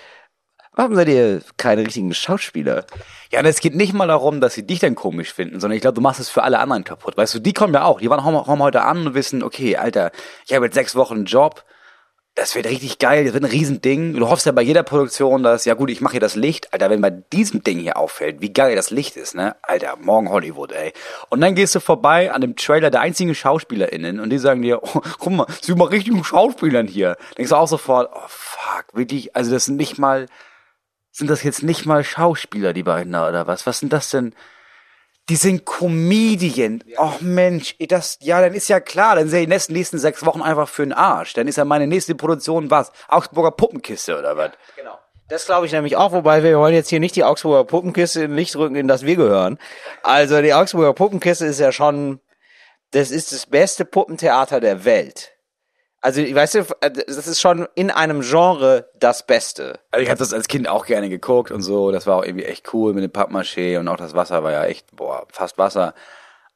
Warum 0.76 0.94
seid 0.96 1.08
ihr 1.08 1.42
keine 1.56 1.86
richtigen 1.86 2.14
Schauspieler? 2.14 2.86
Ja, 3.32 3.40
und 3.40 3.46
es 3.46 3.62
geht 3.62 3.76
nicht 3.76 3.94
mal 3.94 4.08
darum, 4.08 4.42
dass 4.42 4.56
sie 4.56 4.68
dich 4.68 4.80
dann 4.80 4.96
komisch 4.96 5.34
finden, 5.34 5.62
sondern 5.62 5.78
ich 5.78 5.82
glaube, 5.82 5.96
du 5.96 6.02
machst 6.02 6.20
es 6.20 6.30
für 6.30 6.44
alle 6.44 6.60
anderen 6.60 6.84
kaputt. 6.84 7.16
Weißt 7.16 7.34
du, 7.34 7.40
die 7.40 7.54
kommen 7.54 7.74
ja 7.74 7.86
auch. 7.86 8.02
Die 8.02 8.10
waren 8.10 8.22
kommen 8.22 8.62
heute 8.62 8.82
an 8.82 9.08
und 9.08 9.14
wissen, 9.14 9.42
okay, 9.42 9.78
Alter, 9.78 10.12
ich 10.46 10.54
habe 10.54 10.66
jetzt 10.66 10.76
sechs 10.76 10.96
Wochen 10.96 11.16
einen 11.16 11.26
Job. 11.26 11.64
Das 12.38 12.54
wird 12.54 12.66
richtig 12.66 13.00
geil, 13.00 13.24
das 13.24 13.34
wird 13.34 13.46
ein 13.46 13.50
Riesending. 13.50 14.16
Du 14.16 14.28
hoffst 14.28 14.46
ja 14.46 14.52
bei 14.52 14.62
jeder 14.62 14.84
Produktion, 14.84 15.42
dass, 15.42 15.64
ja 15.64 15.74
gut, 15.74 15.90
ich 15.90 16.02
mache 16.02 16.14
hier 16.14 16.20
das 16.20 16.36
Licht. 16.36 16.74
Alter, 16.74 16.90
wenn 16.90 17.00
bei 17.00 17.10
diesem 17.10 17.64
Ding 17.64 17.80
hier 17.80 17.96
auffällt, 17.96 18.42
wie 18.42 18.52
geil 18.52 18.76
das 18.76 18.90
Licht 18.90 19.16
ist, 19.16 19.36
ne? 19.36 19.56
Alter, 19.62 19.96
morgen 20.02 20.30
Hollywood, 20.30 20.74
ey. 20.74 20.92
Und 21.30 21.40
dann 21.40 21.56
gehst 21.56 21.74
du 21.76 21.80
vorbei 21.80 22.34
an 22.34 22.42
dem 22.42 22.58
Trailer 22.58 22.92
der 22.92 23.00
einzigen 23.00 23.34
SchauspielerInnen 23.34 24.20
und 24.20 24.30
die 24.32 24.38
sagen 24.38 24.62
dir, 24.62 24.84
oh, 24.84 25.02
guck 25.18 25.32
mal, 25.32 25.48
sind 25.62 25.78
mal 25.78 25.88
richtigen 25.88 26.26
Schauspielern 26.26 26.88
hier. 26.88 27.16
Denkst 27.38 27.52
du 27.52 27.56
auch 27.56 27.70
sofort, 27.70 28.12
oh 28.14 28.28
fuck, 28.28 28.88
wirklich, 28.92 29.34
also 29.34 29.52
das 29.52 29.64
sind 29.64 29.78
nicht 29.78 29.98
mal 29.98 30.26
sind 31.16 31.30
das 31.30 31.44
jetzt 31.44 31.64
nicht 31.64 31.86
mal 31.86 32.04
Schauspieler, 32.04 32.74
die 32.74 32.84
beiden 32.84 33.14
da, 33.14 33.30
oder 33.30 33.48
was? 33.48 33.66
Was 33.66 33.80
sind 33.80 33.94
das 33.94 34.10
denn? 34.10 34.36
Die 35.30 35.38
sind 35.38 35.66
Comedian. 35.66 36.84
Och 36.98 37.22
Mensch, 37.22 37.76
das, 37.88 38.18
ja, 38.22 38.42
dann 38.42 38.54
ist 38.54 38.68
ja 38.68 38.82
klar, 38.82 39.16
dann 39.16 39.30
sind 39.30 39.40
die 39.40 39.48
nächsten, 39.48 39.72
nächsten 39.72 39.98
sechs 39.98 40.26
Wochen 40.26 40.42
einfach 40.42 40.68
für 40.68 40.84
den 40.84 40.92
Arsch. 40.92 41.34
Dann 41.34 41.48
ist 41.48 41.56
ja 41.56 41.64
meine 41.64 41.88
nächste 41.88 42.16
Produktion 42.16 42.70
was? 42.70 42.92
Augsburger 43.08 43.52
Puppenkiste 43.52 44.20
oder 44.20 44.36
was? 44.36 44.52
Genau. 44.76 45.00
Das 45.30 45.46
glaube 45.46 45.66
ich 45.66 45.72
nämlich 45.72 45.96
auch, 45.96 46.12
wobei 46.12 46.44
wir 46.44 46.60
wollen 46.60 46.76
jetzt 46.76 46.90
hier 46.90 47.00
nicht 47.00 47.16
die 47.16 47.24
Augsburger 47.24 47.64
Puppenkiste 47.64 48.26
in 48.26 48.36
Licht 48.36 48.56
rücken, 48.58 48.76
in 48.76 48.90
das 48.90 49.06
wir 49.06 49.16
gehören. 49.16 49.58
Also 50.04 50.42
die 50.42 50.54
Augsburger 50.54 50.94
Puppenkiste 50.94 51.46
ist 51.46 51.62
ja 51.62 51.72
schon, 51.72 52.20
das 52.92 53.10
ist 53.10 53.32
das 53.32 53.46
beste 53.46 53.86
Puppentheater 53.86 54.60
der 54.60 54.84
Welt. 54.84 55.35
Also, 56.06 56.22
weißt 56.22 56.54
du, 56.54 56.60
äh, 56.82 56.92
das 56.92 57.26
ist 57.26 57.42
schon 57.42 57.68
in 57.74 57.90
einem 57.90 58.22
Genre 58.22 58.88
das 59.00 59.26
Beste. 59.26 59.80
Also 59.90 60.04
ich 60.04 60.10
habe 60.12 60.20
das 60.20 60.34
als 60.34 60.48
Kind 60.48 60.68
auch 60.68 60.86
gerne 60.86 61.10
geguckt 61.10 61.50
und 61.50 61.64
so. 61.64 61.92
Das 61.92 62.06
war 62.06 62.18
auch 62.18 62.24
irgendwie 62.24 62.46
echt 62.46 62.72
cool 62.76 62.94
mit 62.94 63.04
dem 63.04 63.10
Pappmaché 63.10 63.80
und 63.80 63.88
auch 63.88 63.98
das 63.98 64.14
Wasser 64.14 64.44
war 64.44 64.52
ja 64.52 64.66
echt, 64.66 64.96
boah, 64.96 65.26
fast 65.32 65.58
Wasser. 65.58 65.96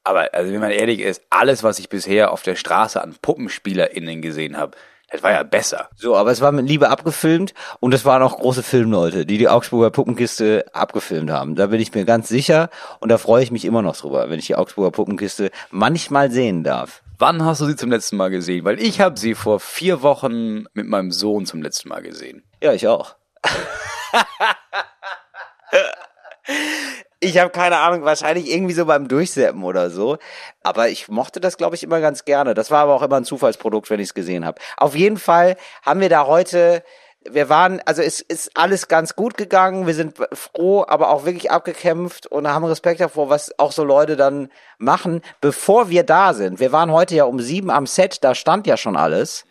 Aber 0.03 0.35
also 0.35 0.53
wenn 0.53 0.59
man 0.59 0.69
ehrlich 0.69 0.99
ist, 0.99 1.23
alles, 1.31 1.63
was 1.63 1.79
ich 1.79 1.89
bisher 1.89 2.31
auf 2.31 2.43
der 2.43 2.53
Straße 2.53 3.01
an 3.01 3.15
PuppenspielerInnen 3.19 4.21
gesehen 4.21 4.55
habe, 4.55 4.77
das 5.09 5.23
war 5.23 5.31
ja 5.31 5.41
besser. 5.41 5.89
So, 5.95 6.15
aber 6.15 6.29
es 6.29 6.41
war 6.41 6.51
mit 6.51 6.67
Liebe 6.67 6.91
abgefilmt 6.91 7.55
und 7.79 7.91
es 7.95 8.05
waren 8.05 8.21
auch 8.21 8.37
große 8.37 8.61
Filmleute, 8.61 9.25
die 9.25 9.39
die 9.39 9.49
Augsburger 9.49 9.89
Puppenkiste 9.89 10.65
abgefilmt 10.73 11.31
haben. 11.31 11.55
Da 11.55 11.65
bin 11.65 11.81
ich 11.81 11.91
mir 11.95 12.05
ganz 12.05 12.27
sicher 12.27 12.69
und 12.99 13.09
da 13.09 13.17
freue 13.17 13.41
ich 13.41 13.49
mich 13.49 13.65
immer 13.65 13.81
noch 13.81 13.97
drüber, 13.97 14.29
wenn 14.29 14.37
ich 14.37 14.45
die 14.45 14.55
Augsburger 14.55 14.91
Puppenkiste 14.91 15.49
manchmal 15.71 16.29
sehen 16.29 16.63
darf. 16.63 17.01
Wann 17.21 17.43
hast 17.43 17.59
du 17.59 17.65
sie 17.65 17.75
zum 17.75 17.91
letzten 17.91 18.15
Mal 18.15 18.29
gesehen? 18.29 18.63
Weil 18.63 18.79
ich 18.81 19.01
habe 19.01 19.19
sie 19.19 19.35
vor 19.35 19.59
vier 19.59 20.01
Wochen 20.01 20.63
mit 20.71 20.87
meinem 20.87 21.11
Sohn 21.11 21.45
zum 21.45 21.61
letzten 21.61 21.89
Mal 21.89 22.01
gesehen. 22.01 22.45
Ja, 22.63 22.71
ich 22.71 22.87
auch. 22.87 23.17
Ich 27.19 27.37
habe 27.37 27.49
keine 27.49 27.77
Ahnung, 27.79 28.05
wahrscheinlich 28.05 28.49
irgendwie 28.49 28.73
so 28.73 28.85
beim 28.85 29.09
Durchseppen 29.09 29.65
oder 29.65 29.89
so. 29.89 30.17
Aber 30.63 30.87
ich 30.87 31.09
mochte 31.09 31.41
das, 31.41 31.57
glaube 31.57 31.75
ich, 31.75 31.83
immer 31.83 31.99
ganz 31.99 32.23
gerne. 32.23 32.53
Das 32.53 32.71
war 32.71 32.83
aber 32.83 32.95
auch 32.95 33.01
immer 33.01 33.17
ein 33.17 33.25
Zufallsprodukt, 33.25 33.89
wenn 33.89 33.99
ich 33.99 34.07
es 34.07 34.13
gesehen 34.13 34.45
habe. 34.45 34.61
Auf 34.77 34.95
jeden 34.95 35.17
Fall 35.17 35.57
haben 35.85 35.99
wir 35.99 36.07
da 36.07 36.25
heute, 36.25 36.81
wir 37.29 37.49
waren, 37.49 37.81
also 37.85 38.01
es 38.01 38.21
ist 38.21 38.51
alles 38.55 38.87
ganz 38.87 39.15
gut 39.15 39.35
gegangen. 39.37 39.87
Wir 39.87 39.93
sind 39.93 40.15
froh, 40.33 40.85
aber 40.87 41.09
auch 41.09 41.25
wirklich 41.25 41.51
abgekämpft 41.51 42.27
und 42.27 42.47
haben 42.47 42.65
Respekt 42.65 43.01
davor, 43.01 43.29
was 43.29 43.57
auch 43.59 43.71
so 43.71 43.83
Leute 43.83 44.15
dann 44.15 44.49
machen, 44.77 45.21
bevor 45.41 45.89
wir 45.89 46.03
da 46.03 46.33
sind. 46.33 46.59
Wir 46.59 46.71
waren 46.71 46.91
heute 46.91 47.15
ja 47.15 47.25
um 47.25 47.39
sieben 47.39 47.69
am 47.71 47.87
Set, 47.87 48.23
da 48.23 48.35
stand 48.35 48.67
ja 48.67 48.77
schon 48.77 48.95
alles. 48.95 49.45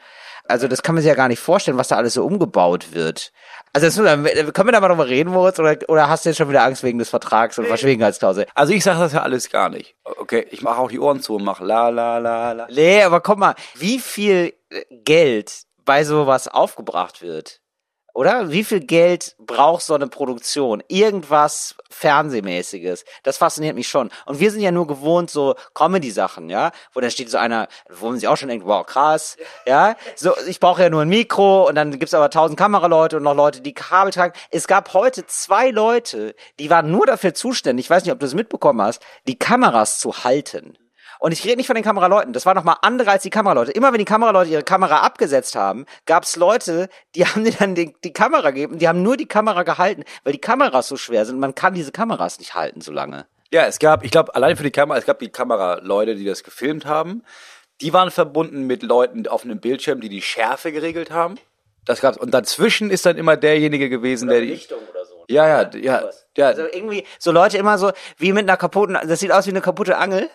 Also 0.49 0.67
das 0.67 0.83
kann 0.83 0.95
man 0.95 1.03
sich 1.03 1.09
ja 1.09 1.15
gar 1.15 1.29
nicht 1.29 1.41
vorstellen, 1.41 1.77
was 1.77 1.89
da 1.89 1.97
alles 1.97 2.15
so 2.15 2.25
umgebaut 2.25 2.95
wird. 2.95 3.33
Also 3.75 3.87
das, 3.87 3.97
können 3.97 4.69
wir 4.69 4.73
da 4.73 4.81
mal 4.81 4.89
drüber 4.89 5.07
reden, 5.07 5.31
Moritz, 5.31 5.59
oder, 5.59 5.77
oder 5.89 6.09
hast 6.09 6.25
du 6.25 6.31
jetzt 6.31 6.39
schon 6.39 6.49
wieder 6.49 6.65
Angst 6.65 6.83
wegen 6.83 6.99
des 6.99 7.11
Vertrags 7.11 7.59
und 7.59 7.67
Verschwiegenheitsklausel? 7.67 8.47
Also 8.55 8.73
ich 8.73 8.83
sage 8.83 8.99
das 8.99 9.13
ja 9.13 9.23
alles 9.23 9.51
gar 9.51 9.69
nicht. 9.69 9.95
Okay, 10.05 10.47
ich 10.51 10.63
mache 10.63 10.79
auch 10.79 10.89
die 10.89 10.99
Ohren 10.99 11.21
zu 11.21 11.37
und 11.37 11.45
mache 11.45 11.65
la 11.65 11.91
la 11.91 12.17
la 12.17 12.53
la. 12.53 12.67
Nee, 12.71 13.03
aber 13.03 13.21
guck 13.21 13.37
mal, 13.37 13.55
wie 13.75 13.99
viel 13.99 14.55
Geld 15.05 15.68
bei 15.89 16.05
sowas 16.05 16.49
aufgebracht 16.49 17.23
wird. 17.23 17.63
Oder? 18.13 18.51
Wie 18.51 18.63
viel 18.63 18.81
Geld 18.81 19.35
braucht 19.39 19.83
so 19.83 19.95
eine 19.95 20.07
Produktion? 20.07 20.83
Irgendwas 20.89 21.77
Fernsehmäßiges. 21.89 23.07
Das 23.23 23.39
fasziniert 23.39 23.75
mich 23.75 23.89
schon. 23.89 24.11
Und 24.27 24.39
wir 24.39 24.51
sind 24.51 24.61
ja 24.61 24.71
nur 24.71 24.87
gewohnt, 24.87 25.31
so 25.31 25.55
Comedy-Sachen, 25.73 26.51
ja? 26.51 26.73
Wo 26.93 27.01
dann 27.01 27.11
steht 27.11 27.31
so 27.31 27.39
einer, 27.39 27.69
wo 27.89 28.09
man 28.09 28.19
sich 28.19 28.29
auch 28.29 28.37
schon 28.37 28.51
denkt, 28.51 28.67
wow, 28.67 28.85
krass, 28.85 29.39
ja? 29.67 29.97
So, 30.15 30.33
ich 30.47 30.61
brauche 30.61 30.83
ja 30.83 30.91
nur 30.91 31.01
ein 31.01 31.09
Mikro 31.09 31.67
und 31.67 31.75
dann 31.75 31.99
gibt's 31.99 32.13
aber 32.13 32.29
tausend 32.29 32.59
Kameraleute 32.59 33.17
und 33.17 33.23
noch 33.23 33.35
Leute, 33.35 33.63
die 33.63 33.73
Kabel 33.73 34.13
tragen. 34.13 34.35
Es 34.51 34.67
gab 34.67 34.93
heute 34.93 35.25
zwei 35.27 35.71
Leute, 35.71 36.35
die 36.59 36.69
waren 36.69 36.91
nur 36.91 37.07
dafür 37.07 37.33
zuständig, 37.33 37.87
ich 37.87 37.91
weiß 37.91 38.05
nicht, 38.05 38.13
ob 38.13 38.21
du 38.21 38.27
es 38.27 38.35
mitbekommen 38.35 38.83
hast, 38.83 39.01
die 39.27 39.39
Kameras 39.39 40.01
zu 40.01 40.25
halten. 40.25 40.77
Und 41.19 41.33
ich 41.33 41.45
rede 41.45 41.57
nicht 41.57 41.67
von 41.67 41.75
den 41.75 41.85
Kameraleuten. 41.85 42.33
Das 42.33 42.47
war 42.47 42.55
nochmal 42.55 42.77
andere 42.83 43.11
als 43.11 43.23
die 43.23 43.31
Kameraleute. 43.31 43.73
Immer 43.73 43.93
wenn 43.93 43.99
die 43.99 44.05
Kameraleute 44.05 44.51
ihre 44.51 44.63
Kamera 44.63 44.99
abgesetzt 44.99 45.55
haben, 45.57 45.87
gab 46.07 46.25
es 46.25 46.37
Leute, 46.37 46.89
die 47.15 47.27
haben 47.27 47.45
dir 47.45 47.53
dann 47.53 47.75
die, 47.75 47.95
die 48.05 48.13
Kamera 48.13 48.51
gegeben. 48.51 48.79
Die 48.79 48.89
haben 48.89 49.03
nur 49.03 49.17
die 49.17 49.27
Kamera 49.27 49.63
gehalten, 49.63 50.05
weil 50.25 50.33
die 50.33 50.41
Kameras 50.41 50.89
so 50.89 50.97
schwer 50.97 51.27
sind. 51.27 51.39
Man 51.39 51.55
kann 51.55 51.75
diese 51.75 51.93
Kameras 51.93 52.39
nicht 52.39 52.55
halten 52.55 52.81
so 52.81 52.93
lange. 52.93 53.27
Ja, 53.51 53.65
es 53.65 53.79
gab, 53.79 54.05
ich 54.05 54.11
glaube, 54.11 54.35
allein 54.35 54.57
für 54.57 54.63
die 54.63 54.71
Kamera, 54.71 54.99
es 54.99 55.07
gab 55.07 55.19
die 55.21 55.31
Kameraleute, 55.31 56.15
die 56.15 56.25
das 56.25 56.45
gefilmt 56.45 56.85
haben. 56.85 57.23
Die 57.81 57.93
waren 57.93 58.11
verbunden 58.11 58.67
mit 58.67 58.83
Leuten 58.83 59.27
auf 59.27 59.45
einem 59.45 59.61
Bildschirm, 59.61 60.01
die 60.01 60.09
die 60.09 60.21
Schärfe 60.21 60.73
geregelt 60.73 61.11
haben. 61.11 61.37
Das 61.85 62.03
gab's. 62.03 62.19
Und 62.19 62.35
dazwischen 62.35 62.91
ist 62.91 63.07
dann 63.07 63.17
immer 63.17 63.37
derjenige 63.37 63.89
gewesen, 63.89 64.29
der 64.29 64.43
die. 64.43 64.53
oder 64.53 65.05
so. 65.07 65.25
Ja, 65.29 65.49
ja, 65.49 65.71
ja, 65.75 66.11
ja. 66.37 66.47
Also 66.47 66.63
irgendwie 66.71 67.05
so 67.19 67.33
Leute 67.33 67.57
immer 67.57 67.79
so 67.79 67.93
wie 68.19 68.33
mit 68.35 68.43
einer 68.43 68.59
kaputten, 68.59 68.99
das 69.07 69.21
sieht 69.21 69.33
aus 69.33 69.47
wie 69.47 69.51
eine 69.51 69.63
kaputte 69.63 69.97
Angel. 69.97 70.29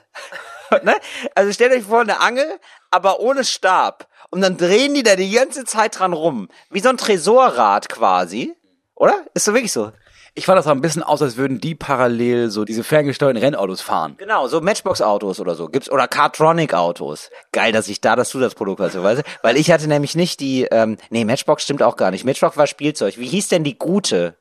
ne? 0.83 0.95
Also 1.35 1.51
stellt 1.51 1.73
euch 1.73 1.83
vor, 1.83 2.01
eine 2.01 2.19
Angel, 2.19 2.59
aber 2.91 3.19
ohne 3.19 3.43
Stab. 3.43 4.07
Und 4.29 4.41
dann 4.41 4.57
drehen 4.57 4.93
die 4.93 5.03
da 5.03 5.15
die 5.15 5.31
ganze 5.31 5.65
Zeit 5.65 5.99
dran 5.99 6.13
rum. 6.13 6.49
Wie 6.69 6.79
so 6.79 6.89
ein 6.89 6.97
Tresorrad 6.97 7.89
quasi. 7.89 8.53
Oder? 8.95 9.25
Ist 9.33 9.45
so 9.45 9.53
wirklich 9.53 9.71
so. 9.71 9.91
Ich 10.35 10.47
fand 10.47 10.57
das 10.57 10.65
auch 10.65 10.71
ein 10.71 10.81
bisschen 10.81 11.03
aus, 11.03 11.21
als 11.21 11.37
würden 11.37 11.59
die 11.59 11.75
parallel 11.75 12.49
so 12.49 12.65
diese 12.65 12.83
ferngesteuerten 12.83 13.39
Rennautos 13.39 13.81
fahren. 13.81 14.15
Genau, 14.17 14.47
so 14.47 14.61
Matchbox-Autos 14.61 15.39
oder 15.39 15.53
so 15.53 15.67
gibt's 15.67 15.91
oder 15.91 16.07
Cartronic-Autos. 16.07 17.29
Geil, 17.51 17.71
dass 17.71 17.87
ich 17.87 18.01
da 18.01 18.15
das 18.15 18.29
Zusatzprodukt 18.29 18.79
hatte, 18.79 19.03
weißt 19.03 19.21
du? 19.21 19.23
Weil 19.43 19.57
ich 19.57 19.71
hatte 19.71 19.87
nämlich 19.87 20.15
nicht 20.15 20.39
die, 20.39 20.63
ähm, 20.71 20.97
nee, 21.11 21.23
Matchbox 21.23 21.61
stimmt 21.61 21.83
auch 21.83 21.97
gar 21.97 22.09
nicht. 22.09 22.25
Matchbox 22.25 22.57
war 22.57 22.65
Spielzeug. 22.65 23.19
Wie 23.19 23.27
hieß 23.27 23.49
denn 23.49 23.63
die 23.63 23.77
gute? 23.77 24.35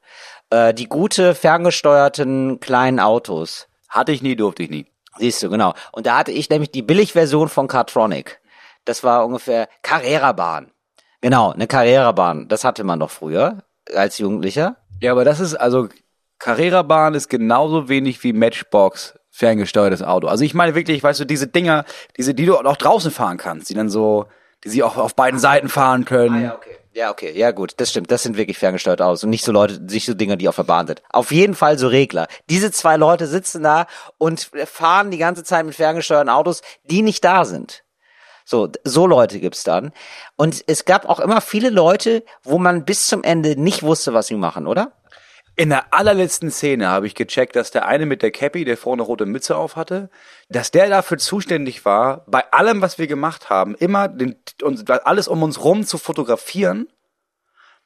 Äh, 0.49 0.73
die 0.73 0.89
gute 0.89 1.35
ferngesteuerten 1.35 2.59
kleinen 2.59 2.99
Autos. 2.99 3.69
Hatte 3.91 4.13
ich 4.13 4.23
nie, 4.23 4.35
durfte 4.35 4.63
ich 4.63 4.71
nie. 4.71 4.87
Siehst 5.19 5.43
du, 5.43 5.51
genau. 5.51 5.75
Und 5.93 6.07
da 6.07 6.19
hatte 6.19 6.33
ich 6.33 6.49
nämlich 6.49 6.71
die 6.71 6.83
Billigversion 6.83 7.49
von 7.49 7.69
Cartronic. 7.69 8.41
Das 8.85 9.05
war 9.05 9.27
ungefähr 9.27 9.69
Carrera-Bahn. 9.83 10.71
Genau, 11.21 11.53
eine 11.53 11.67
Carrera-Bahn. 11.67 12.49
Das 12.49 12.65
hatte 12.65 12.85
man 12.85 12.99
noch 12.99 13.11
früher 13.11 13.59
als 13.95 14.19
Jugendlicher. 14.19 14.77
Ja, 15.01 15.13
aber 15.13 15.25
das 15.25 15.41
ist 15.41 15.55
also 15.55 15.89
Carrera-Bahn 16.39 17.15
ist 17.15 17.29
genauso 17.29 17.89
wenig 17.89 18.23
wie 18.25 18.33
Matchbox 18.33 19.15
ferngesteuertes 19.31 20.03
Auto. 20.03 20.27
Also 20.27 20.45
ich 20.45 20.55
meine 20.55 20.75
wirklich, 20.75 21.03
weißt 21.03 21.21
du, 21.21 21.25
diese 21.25 21.47
Dinger, 21.47 21.85
diese, 22.17 22.35
die 22.35 22.47
du 22.47 22.59
auch 22.59 22.77
draußen 22.77 23.11
fahren 23.11 23.39
kannst, 23.39 23.71
die 23.71 23.75
dann 23.75 23.89
so, 23.89 24.27
die 24.65 24.69
sie 24.69 24.83
auch 24.83 24.97
auf 24.97 25.15
beiden 25.15 25.41
Seiten 25.41 25.69
fahren 25.69 26.05
können. 26.05 26.47
Ah, 26.47 26.55
okay. 26.55 26.77
Ja, 26.95 27.11
okay, 27.11 27.33
ja 27.35 27.53
gut, 27.53 27.73
das 27.79 27.91
stimmt. 27.91 28.11
Das 28.11 28.23
sind 28.23 28.37
wirklich 28.37 28.59
ferngesteuert 28.59 29.01
aus 29.01 29.25
und 29.25 29.31
nicht 29.31 29.45
so 29.45 29.53
Leute, 29.53 29.81
nicht 29.81 30.05
so 30.05 30.13
Dinger, 30.13 30.37
die 30.37 30.49
auf 30.49 30.57
der 30.57 30.65
Bahn 30.65 30.87
sind. 30.87 31.03
Auf 31.09 31.33
jeden 31.33 31.55
Fall 31.55 31.79
so 31.79 31.89
Regler. 31.89 32.27
Diese 32.51 32.71
zwei 32.71 32.99
Leute 32.99 33.27
sitzen 33.27 33.63
da 33.63 33.87
und 34.19 34.51
fahren 34.67 35.11
die 35.11 35.17
ganze 35.17 35.43
Zeit 35.43 35.65
mit 35.65 35.75
ferngesteuerten 35.75 36.29
Autos, 36.29 36.61
die 36.85 37.01
nicht 37.01 37.25
da 37.25 37.47
sind. 37.47 37.83
So, 38.45 38.69
so 38.85 39.07
Leute 39.07 39.41
gibt's 39.41 39.65
dann. 39.65 39.93
Und 40.37 40.63
es 40.67 40.85
gab 40.85 41.09
auch 41.09 41.21
immer 41.21 41.41
viele 41.41 41.71
Leute, 41.71 42.25
wo 42.43 42.59
man 42.59 42.85
bis 42.85 43.07
zum 43.07 43.23
Ende 43.23 43.59
nicht 43.59 43.83
wusste, 43.83 44.13
was 44.13 44.27
sie 44.27 44.35
machen, 44.35 44.67
oder? 44.67 44.93
In 45.63 45.69
der 45.69 45.95
allerletzten 45.95 46.51
Szene 46.51 46.89
habe 46.89 47.07
ich 47.07 47.15
gecheckt, 47.15 47.55
dass 47.55 47.71
der 47.71 47.87
eine 47.87 48.05
mit 48.05 48.23
der 48.23 48.33
Cappy, 48.33 48.65
der 48.65 48.77
vorne 48.77 49.03
rote 49.03 49.27
Mütze 49.27 49.57
auf 49.57 49.77
hatte, 49.77 50.11
dass 50.49 50.73
der 50.73 50.89
dafür 50.89 51.19
zuständig 51.19 51.85
war, 51.85 52.25
bei 52.27 52.53
allem, 52.53 52.83
was 52.83 52.99
wir 52.99 53.07
gemacht 53.07 53.49
haben, 53.49 53.77
immer 53.77 54.09
den, 54.09 54.35
uns, 54.61 54.85
alles 54.91 55.29
um 55.29 55.41
uns 55.45 55.63
rum 55.63 55.87
zu 55.87 55.99
fotografieren, 55.99 56.89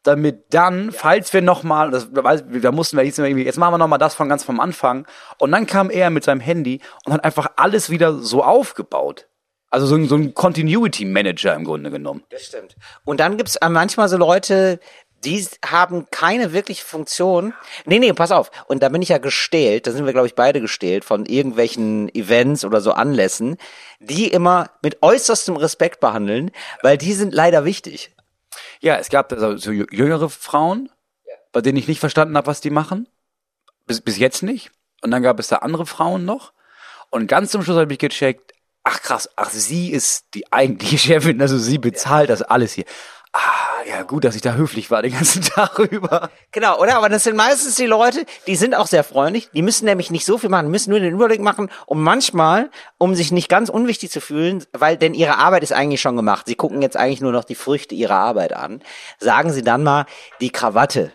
damit 0.02 0.54
dann, 0.54 0.90
falls 0.90 1.34
wir 1.34 1.42
nochmal, 1.42 1.90
da 1.90 2.72
mussten 2.72 2.96
wir 2.96 3.04
jetzt, 3.04 3.18
jetzt 3.18 3.58
machen 3.58 3.74
wir 3.74 3.78
nochmal 3.78 3.98
das 3.98 4.14
von 4.14 4.30
ganz 4.30 4.42
vom 4.42 4.58
Anfang, 4.58 5.06
und 5.36 5.52
dann 5.52 5.66
kam 5.66 5.90
er 5.90 6.08
mit 6.08 6.24
seinem 6.24 6.40
Handy 6.40 6.80
und 7.04 7.12
hat 7.12 7.24
einfach 7.24 7.52
alles 7.56 7.90
wieder 7.90 8.14
so 8.14 8.42
aufgebaut. 8.42 9.28
Also 9.68 9.86
so 9.86 9.96
ein, 9.96 10.08
so 10.08 10.14
ein 10.14 10.32
Continuity 10.32 11.04
Manager 11.04 11.54
im 11.54 11.64
Grunde 11.64 11.90
genommen. 11.90 12.22
Das 12.30 12.44
stimmt. 12.46 12.76
Und 13.04 13.20
dann 13.20 13.36
gibt's 13.36 13.58
manchmal 13.60 14.08
so 14.08 14.16
Leute, 14.16 14.80
die 15.24 15.46
haben 15.64 16.06
keine 16.10 16.52
wirkliche 16.52 16.84
Funktion. 16.84 17.54
Nee, 17.84 17.98
nee, 17.98 18.12
pass 18.12 18.30
auf. 18.30 18.50
Und 18.66 18.82
da 18.82 18.88
bin 18.88 19.02
ich 19.02 19.08
ja 19.08 19.18
gestählt, 19.18 19.86
da 19.86 19.92
sind 19.92 20.06
wir, 20.06 20.12
glaube 20.12 20.28
ich, 20.28 20.34
beide 20.34 20.60
gestählt 20.60 21.04
von 21.04 21.26
irgendwelchen 21.26 22.14
Events 22.14 22.64
oder 22.64 22.80
so 22.80 22.92
Anlässen, 22.92 23.56
die 23.98 24.28
immer 24.28 24.70
mit 24.82 25.02
äußerstem 25.02 25.56
Respekt 25.56 26.00
behandeln, 26.00 26.50
weil 26.82 26.98
die 26.98 27.12
sind 27.12 27.34
leider 27.34 27.64
wichtig. 27.64 28.14
Ja, 28.80 28.96
es 28.96 29.08
gab 29.08 29.32
also 29.32 29.56
so 29.56 29.72
jüngere 29.72 30.28
Frauen, 30.28 30.90
bei 31.52 31.60
denen 31.60 31.78
ich 31.78 31.88
nicht 31.88 32.00
verstanden 32.00 32.36
habe, 32.36 32.46
was 32.46 32.60
die 32.60 32.70
machen. 32.70 33.08
Bis, 33.86 34.00
bis 34.00 34.18
jetzt 34.18 34.42
nicht. 34.42 34.70
Und 35.02 35.10
dann 35.10 35.22
gab 35.22 35.38
es 35.38 35.48
da 35.48 35.56
andere 35.56 35.86
Frauen 35.86 36.24
noch. 36.24 36.52
Und 37.10 37.26
ganz 37.28 37.50
zum 37.50 37.62
Schluss 37.62 37.76
habe 37.76 37.92
ich 37.92 37.98
gecheckt, 37.98 38.52
ach 38.84 39.02
krass, 39.02 39.28
ach, 39.36 39.50
sie 39.50 39.90
ist 39.90 40.26
die 40.34 40.52
eigentliche 40.52 40.98
Chefin, 41.14 41.40
also 41.40 41.58
sie 41.58 41.78
bezahlt 41.78 42.30
das 42.30 42.42
alles 42.42 42.72
hier. 42.72 42.84
Ah, 43.36 43.86
ja, 43.86 44.02
gut, 44.02 44.24
dass 44.24 44.34
ich 44.34 44.40
da 44.40 44.54
höflich 44.54 44.90
war 44.90 45.02
den 45.02 45.12
ganzen 45.12 45.42
Tag 45.54 45.78
über. 45.78 46.30
Genau, 46.52 46.80
oder? 46.80 46.96
Aber 46.96 47.10
das 47.10 47.24
sind 47.24 47.36
meistens 47.36 47.74
die 47.74 47.84
Leute, 47.84 48.24
die 48.46 48.56
sind 48.56 48.74
auch 48.74 48.86
sehr 48.86 49.04
freundlich. 49.04 49.50
Die 49.52 49.60
müssen 49.60 49.84
nämlich 49.84 50.10
nicht 50.10 50.24
so 50.24 50.38
viel 50.38 50.48
machen, 50.48 50.70
müssen 50.70 50.90
nur 50.90 51.00
den 51.00 51.12
Überblick 51.12 51.42
machen, 51.42 51.70
um 51.84 52.02
manchmal, 52.02 52.70
um 52.96 53.14
sich 53.14 53.32
nicht 53.32 53.50
ganz 53.50 53.68
unwichtig 53.68 54.10
zu 54.10 54.22
fühlen, 54.22 54.64
weil 54.72 54.96
denn 54.96 55.12
ihre 55.12 55.36
Arbeit 55.36 55.62
ist 55.62 55.72
eigentlich 55.72 56.00
schon 56.00 56.16
gemacht. 56.16 56.46
Sie 56.46 56.54
gucken 56.54 56.80
jetzt 56.80 56.96
eigentlich 56.96 57.20
nur 57.20 57.32
noch 57.32 57.44
die 57.44 57.54
Früchte 57.54 57.94
ihrer 57.94 58.16
Arbeit 58.16 58.54
an. 58.54 58.80
Sagen 59.18 59.52
sie 59.52 59.62
dann 59.62 59.82
mal 59.82 60.06
die 60.40 60.50
Krawatte 60.50 61.12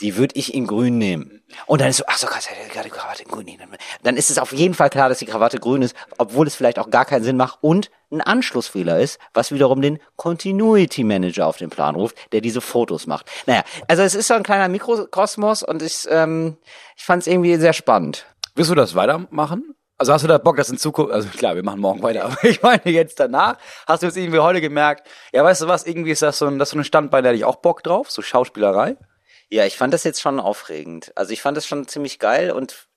die 0.00 0.16
würde 0.16 0.36
ich 0.36 0.54
in 0.54 0.66
grün 0.66 0.98
nehmen. 0.98 1.42
Und 1.66 1.80
dann 1.80 1.88
ist 1.88 1.98
so, 1.98 2.04
ach 2.06 2.18
so, 2.18 2.26
er 2.26 2.68
gerade 2.68 2.90
Krawatte 2.90 3.22
in 3.22 3.28
grün 3.28 3.46
nehmen. 3.46 3.76
Dann 4.02 4.16
ist 4.16 4.30
es 4.30 4.38
auf 4.38 4.52
jeden 4.52 4.74
Fall 4.74 4.90
klar, 4.90 5.08
dass 5.08 5.18
die 5.18 5.26
Krawatte 5.26 5.58
grün 5.58 5.82
ist, 5.82 5.96
obwohl 6.18 6.46
es 6.46 6.54
vielleicht 6.54 6.78
auch 6.78 6.90
gar 6.90 7.04
keinen 7.04 7.24
Sinn 7.24 7.36
macht 7.36 7.58
und 7.62 7.90
ein 8.10 8.20
Anschlussfehler 8.20 9.00
ist, 9.00 9.18
was 9.34 9.52
wiederum 9.52 9.82
den 9.82 9.98
Continuity 10.16 11.04
Manager 11.04 11.46
auf 11.46 11.58
den 11.58 11.70
Plan 11.70 11.94
ruft, 11.94 12.16
der 12.32 12.40
diese 12.40 12.60
Fotos 12.60 13.06
macht. 13.06 13.26
Naja, 13.46 13.62
also 13.86 14.02
es 14.02 14.14
ist 14.14 14.28
so 14.28 14.34
ein 14.34 14.42
kleiner 14.42 14.68
Mikrokosmos 14.68 15.62
und 15.62 15.82
ich, 15.82 16.06
ähm, 16.10 16.56
ich 16.96 17.04
fand 17.04 17.22
es 17.22 17.26
irgendwie 17.26 17.56
sehr 17.56 17.72
spannend. 17.72 18.26
Willst 18.54 18.70
du 18.70 18.74
das 18.74 18.94
weitermachen? 18.94 19.74
Also 19.98 20.12
hast 20.12 20.22
du 20.22 20.28
da 20.28 20.38
Bock, 20.38 20.56
das 20.56 20.70
in 20.70 20.78
Zukunft, 20.78 21.12
also 21.12 21.28
klar, 21.28 21.56
wir 21.56 21.64
machen 21.64 21.80
morgen 21.80 22.02
weiter, 22.02 22.24
aber 22.26 22.44
ich 22.44 22.62
meine 22.62 22.82
jetzt 22.84 23.18
danach, 23.18 23.56
hast 23.86 24.02
du 24.02 24.06
jetzt 24.06 24.16
irgendwie 24.16 24.38
heute 24.38 24.60
gemerkt, 24.60 25.08
ja, 25.32 25.42
weißt 25.42 25.62
du 25.62 25.68
was, 25.68 25.86
irgendwie 25.86 26.12
ist 26.12 26.22
das 26.22 26.38
so 26.38 26.46
ein, 26.46 26.58
das 26.58 26.70
so 26.70 26.78
ein 26.78 26.84
Standbein, 26.84 27.24
da 27.24 27.30
hätte 27.30 27.38
ich 27.38 27.44
auch 27.44 27.56
Bock 27.56 27.82
drauf, 27.82 28.10
so 28.10 28.22
Schauspielerei? 28.22 28.96
Ja, 29.50 29.64
ich 29.64 29.76
fand 29.76 29.94
das 29.94 30.04
jetzt 30.04 30.20
schon 30.20 30.40
aufregend. 30.40 31.12
Also 31.14 31.32
ich 31.32 31.40
fand 31.40 31.56
das 31.56 31.66
schon 31.66 31.88
ziemlich 31.88 32.18
geil 32.18 32.50
und 32.50 32.88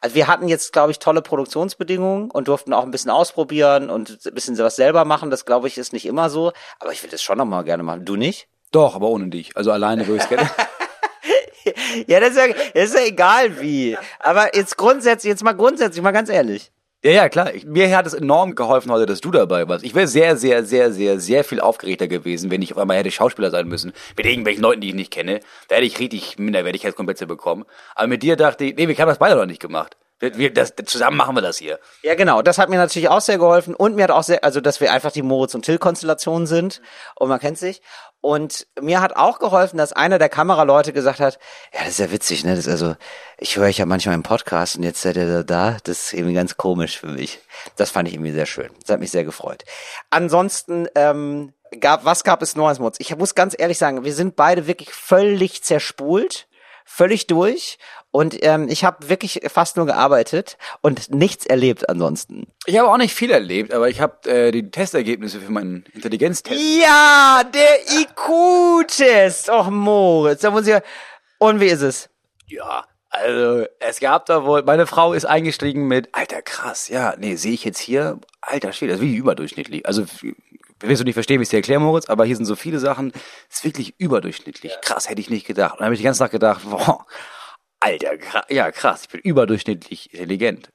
also 0.00 0.14
wir 0.14 0.26
hatten 0.26 0.48
jetzt, 0.48 0.72
glaube 0.72 0.90
ich, 0.90 0.98
tolle 0.98 1.22
Produktionsbedingungen 1.22 2.30
und 2.30 2.48
durften 2.48 2.72
auch 2.72 2.84
ein 2.84 2.90
bisschen 2.90 3.10
ausprobieren 3.10 3.90
und 3.90 4.18
ein 4.26 4.34
bisschen 4.34 4.58
was 4.58 4.76
selber 4.76 5.04
machen. 5.04 5.30
Das, 5.30 5.44
glaube 5.46 5.68
ich, 5.68 5.78
ist 5.78 5.92
nicht 5.92 6.06
immer 6.06 6.28
so. 6.28 6.52
Aber 6.78 6.92
ich 6.92 7.02
will 7.02 7.10
das 7.10 7.22
schon 7.22 7.38
noch 7.38 7.44
mal 7.44 7.62
gerne 7.62 7.82
machen. 7.82 8.04
Du 8.04 8.16
nicht? 8.16 8.48
Doch, 8.72 8.94
aber 8.94 9.08
ohne 9.08 9.28
dich. 9.28 9.56
Also 9.56 9.70
alleine 9.70 10.06
würde 10.06 10.22
ich 10.22 10.28
gerne. 10.28 10.50
ja, 12.06 12.20
das 12.20 12.30
ist 12.30 12.36
ja, 12.36 12.46
das 12.74 12.84
ist 12.90 12.94
ja 12.94 13.06
egal 13.06 13.60
wie. 13.60 13.96
Aber 14.18 14.54
jetzt 14.54 14.76
grundsätzlich, 14.76 15.30
jetzt 15.30 15.42
mal 15.42 15.54
grundsätzlich, 15.54 16.02
mal 16.02 16.12
ganz 16.12 16.28
ehrlich. 16.28 16.72
Ja, 17.04 17.10
ja, 17.10 17.28
klar. 17.28 17.54
Ich, 17.54 17.64
mir 17.64 17.94
hat 17.96 18.06
es 18.06 18.14
enorm 18.14 18.54
geholfen 18.54 18.90
heute, 18.90 19.06
dass 19.06 19.20
du 19.20 19.30
dabei 19.30 19.68
warst. 19.68 19.84
Ich 19.84 19.94
wäre 19.94 20.06
sehr, 20.06 20.36
sehr, 20.36 20.64
sehr, 20.64 20.92
sehr, 20.92 21.20
sehr 21.20 21.44
viel 21.44 21.60
aufgeregter 21.60 22.08
gewesen, 22.08 22.50
wenn 22.50 22.62
ich 22.62 22.72
auf 22.72 22.78
einmal 22.78 22.96
hätte 22.96 23.10
Schauspieler 23.10 23.50
sein 23.50 23.68
müssen. 23.68 23.92
Mit 24.16 24.26
irgendwelchen 24.26 24.62
Leuten, 24.62 24.80
die 24.80 24.88
ich 24.88 24.94
nicht 24.94 25.12
kenne. 25.12 25.40
Da 25.68 25.76
hätte 25.76 25.86
ich 25.86 25.98
richtig 25.98 26.38
Minderwertigkeitskomplexe 26.38 27.26
bekommen. 27.26 27.64
Aber 27.94 28.08
mit 28.08 28.22
dir 28.22 28.36
dachte 28.36 28.64
ich, 28.64 28.76
nee, 28.76 28.88
wir 28.88 28.96
haben 28.96 29.08
das 29.08 29.18
beide 29.18 29.36
noch 29.36 29.46
nicht 29.46 29.60
gemacht. 29.60 29.96
Wir, 30.18 30.38
wir, 30.38 30.52
das, 30.52 30.72
zusammen 30.86 31.18
machen 31.18 31.36
wir 31.36 31.42
das 31.42 31.58
hier. 31.58 31.78
Ja, 32.02 32.14
genau. 32.14 32.40
Das 32.40 32.56
hat 32.56 32.70
mir 32.70 32.76
natürlich 32.76 33.10
auch 33.10 33.20
sehr 33.20 33.36
geholfen. 33.36 33.74
Und 33.74 33.96
mir 33.96 34.04
hat 34.04 34.10
auch 34.10 34.22
sehr, 34.22 34.42
also, 34.42 34.62
dass 34.62 34.80
wir 34.80 34.90
einfach 34.90 35.12
die 35.12 35.22
Moritz 35.22 35.54
und 35.54 35.62
Till-Konstellation 35.66 36.46
sind. 36.46 36.80
Und 37.16 37.28
man 37.28 37.38
kennt 37.38 37.58
sich. 37.58 37.82
Und 38.26 38.66
mir 38.80 39.00
hat 39.00 39.14
auch 39.14 39.38
geholfen, 39.38 39.76
dass 39.76 39.92
einer 39.92 40.18
der 40.18 40.28
Kameraleute 40.28 40.92
gesagt 40.92 41.20
hat, 41.20 41.38
ja, 41.72 41.78
das 41.78 41.90
ist 41.90 41.98
ja 42.00 42.10
witzig, 42.10 42.42
ne? 42.44 42.56
Das 42.56 42.66
ist 42.66 42.68
also, 42.68 42.96
ich 43.38 43.56
höre 43.56 43.66
euch 43.66 43.78
ja 43.78 43.86
manchmal 43.86 44.16
im 44.16 44.24
Podcast 44.24 44.76
und 44.76 44.82
jetzt 44.82 45.00
seid 45.00 45.16
ihr 45.16 45.44
da. 45.44 45.76
Das 45.84 46.06
ist 46.06 46.12
irgendwie 46.12 46.34
ganz 46.34 46.56
komisch 46.56 46.98
für 46.98 47.06
mich. 47.06 47.38
Das 47.76 47.90
fand 47.90 48.08
ich 48.08 48.14
irgendwie 48.14 48.32
sehr 48.32 48.46
schön. 48.46 48.72
Das 48.80 48.94
hat 48.94 48.98
mich 48.98 49.12
sehr 49.12 49.22
gefreut. 49.22 49.64
Ansonsten, 50.10 50.88
ähm, 50.96 51.52
gab, 51.78 52.04
was 52.04 52.24
gab 52.24 52.42
es 52.42 52.56
Neues, 52.56 52.80
Moritz? 52.80 52.96
Ich 52.98 53.16
muss 53.16 53.36
ganz 53.36 53.54
ehrlich 53.56 53.78
sagen, 53.78 54.02
wir 54.02 54.12
sind 54.12 54.34
beide 54.34 54.66
wirklich 54.66 54.92
völlig 54.92 55.62
zerspult, 55.62 56.48
völlig 56.84 57.28
durch. 57.28 57.78
Und 58.16 58.42
ähm, 58.46 58.66
ich 58.70 58.82
habe 58.82 59.10
wirklich 59.10 59.42
fast 59.48 59.76
nur 59.76 59.84
gearbeitet 59.84 60.56
und 60.80 61.14
nichts 61.14 61.44
erlebt 61.44 61.90
ansonsten. 61.90 62.46
Ich 62.64 62.78
habe 62.78 62.88
auch 62.88 62.96
nicht 62.96 63.14
viel 63.14 63.30
erlebt, 63.30 63.74
aber 63.74 63.90
ich 63.90 64.00
habe 64.00 64.26
äh, 64.26 64.52
die 64.52 64.70
Testergebnisse 64.70 65.38
für 65.38 65.52
meinen 65.52 65.84
Intelligenztest. 65.92 66.58
Ja, 66.80 67.42
der 67.44 68.00
IQ-Test. 68.00 69.50
Och, 69.50 69.68
Moritz, 69.68 70.40
da 70.40 70.50
muss 70.50 70.62
ich 70.62 70.68
ja... 70.68 70.80
Und 71.36 71.60
wie 71.60 71.66
ist 71.66 71.82
es? 71.82 72.08
Ja, 72.46 72.86
also 73.10 73.66
es 73.80 74.00
gab 74.00 74.24
da 74.24 74.46
wohl, 74.46 74.62
meine 74.62 74.86
Frau 74.86 75.12
ist 75.12 75.26
eingestiegen 75.26 75.86
mit, 75.86 76.08
alter 76.12 76.40
krass, 76.40 76.88
ja, 76.88 77.14
nee, 77.18 77.36
sehe 77.36 77.52
ich 77.52 77.64
jetzt 77.64 77.80
hier, 77.80 78.18
alter 78.40 78.72
Schwede, 78.72 78.92
das 78.92 79.00
ist 79.00 79.06
wirklich 79.06 79.18
überdurchschnittlich. 79.18 79.84
Also 79.84 80.06
willst 80.80 81.00
du 81.02 81.04
nicht 81.04 81.12
verstehen, 81.12 81.38
wie 81.38 81.42
ich 81.42 81.48
es 81.48 81.50
dir 81.50 81.58
erkläre, 81.58 81.80
Moritz, 81.80 82.08
aber 82.08 82.24
hier 82.24 82.36
sind 82.36 82.46
so 82.46 82.56
viele 82.56 82.78
Sachen, 82.78 83.12
ist 83.50 83.62
wirklich 83.62 83.94
überdurchschnittlich. 83.98 84.72
Krass, 84.80 85.10
hätte 85.10 85.20
ich 85.20 85.28
nicht 85.28 85.46
gedacht. 85.46 85.72
Und 85.72 85.80
dann 85.80 85.86
habe 85.86 85.94
ich 85.94 86.00
die 86.00 86.04
ganze 86.04 86.20
Tag 86.20 86.30
gedacht, 86.30 86.62
boah, 86.64 87.04
alter, 87.86 88.44
ja 88.48 88.70
krass, 88.70 89.02
ich 89.02 89.08
bin 89.08 89.20
überdurchschnittlich 89.20 90.12
intelligent. 90.12 90.70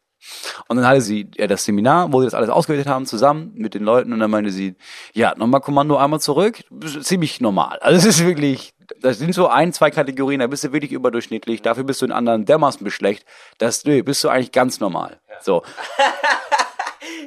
Und 0.67 0.77
dann 0.77 0.85
hatte 0.85 1.01
sie 1.01 1.29
ja, 1.35 1.47
das 1.47 1.65
Seminar, 1.65 2.13
wo 2.13 2.19
sie 2.19 2.27
das 2.27 2.33
alles 2.35 2.49
ausgewertet 2.49 2.87
haben, 2.87 3.05
zusammen 3.05 3.53
mit 3.55 3.73
den 3.73 3.83
Leuten. 3.83 4.13
Und 4.13 4.19
dann 4.19 4.29
meinte 4.29 4.51
sie, 4.51 4.75
ja, 5.13 5.33
nochmal 5.35 5.61
Kommando 5.61 5.97
einmal 5.97 6.19
zurück. 6.19 6.63
Ziemlich 7.01 7.41
normal. 7.41 7.79
Also 7.79 7.97
es 7.97 8.17
ist 8.17 8.25
wirklich, 8.25 8.73
das 8.99 9.17
sind 9.17 9.33
so 9.33 9.47
ein, 9.47 9.73
zwei 9.73 9.89
Kategorien, 9.89 10.39
da 10.39 10.47
bist 10.47 10.63
du 10.63 10.71
wirklich 10.73 10.91
überdurchschnittlich. 10.91 11.63
Dafür 11.63 11.83
bist 11.83 12.01
du 12.01 12.05
in 12.05 12.11
anderen 12.11 12.45
dermaßen 12.45 12.83
beschlecht. 12.83 13.25
Das, 13.57 13.83
nö, 13.83 14.03
bist 14.03 14.23
du 14.23 14.29
eigentlich 14.29 14.51
ganz 14.51 14.79
normal. 14.79 15.19
So. 15.41 15.63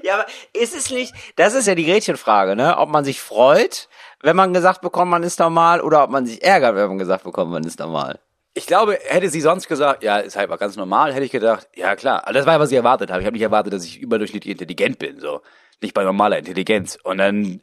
Ja, 0.02 0.16
aber 0.16 0.26
ist 0.52 0.76
es 0.76 0.90
nicht, 0.90 1.14
das 1.36 1.54
ist 1.54 1.66
ja 1.66 1.74
die 1.74 1.86
Gretchenfrage, 1.86 2.56
ne? 2.56 2.76
Ob 2.76 2.90
man 2.90 3.06
sich 3.06 3.22
freut, 3.22 3.88
wenn 4.20 4.36
man 4.36 4.52
gesagt 4.52 4.82
bekommt, 4.82 5.10
man 5.10 5.22
ist 5.22 5.38
normal, 5.38 5.80
oder 5.80 6.04
ob 6.04 6.10
man 6.10 6.26
sich 6.26 6.44
ärgert, 6.44 6.74
wenn 6.76 6.88
man 6.88 6.98
gesagt 6.98 7.24
bekommt, 7.24 7.50
man 7.50 7.64
ist 7.64 7.78
normal. 7.78 8.20
Ich 8.56 8.66
glaube, 8.66 8.98
hätte 9.04 9.30
sie 9.30 9.40
sonst 9.40 9.66
gesagt, 9.66 10.04
ja, 10.04 10.18
ist 10.18 10.36
halt 10.36 10.48
mal 10.48 10.56
ganz 10.56 10.76
normal, 10.76 11.12
hätte 11.12 11.24
ich 11.24 11.32
gedacht, 11.32 11.68
ja 11.74 11.96
klar. 11.96 12.22
Aber 12.24 12.32
das 12.32 12.46
war, 12.46 12.60
was 12.60 12.70
ich 12.70 12.76
erwartet 12.76 13.10
habe. 13.10 13.20
Ich 13.20 13.26
habe 13.26 13.34
nicht 13.34 13.42
erwartet, 13.42 13.72
dass 13.72 13.84
ich 13.84 14.00
überdurchschnittlich 14.00 14.52
intelligent 14.52 14.98
bin, 14.98 15.18
so. 15.18 15.40
Nicht 15.80 15.92
bei 15.92 16.04
normaler 16.04 16.38
Intelligenz. 16.38 16.96
Und 17.02 17.18
dann, 17.18 17.60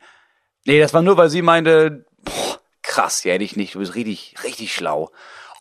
nee, 0.65 0.79
das 0.79 0.93
war 0.93 1.01
nur, 1.01 1.15
weil 1.15 1.29
sie 1.29 1.41
meinte, 1.41 2.05
boah, 2.23 2.59
krass, 2.81 3.23
ja, 3.23 3.33
hätte 3.33 3.45
ich 3.45 3.55
nicht, 3.55 3.75
du 3.75 3.79
bist 3.79 3.95
richtig, 3.95 4.35
richtig 4.43 4.73
schlau. 4.73 5.11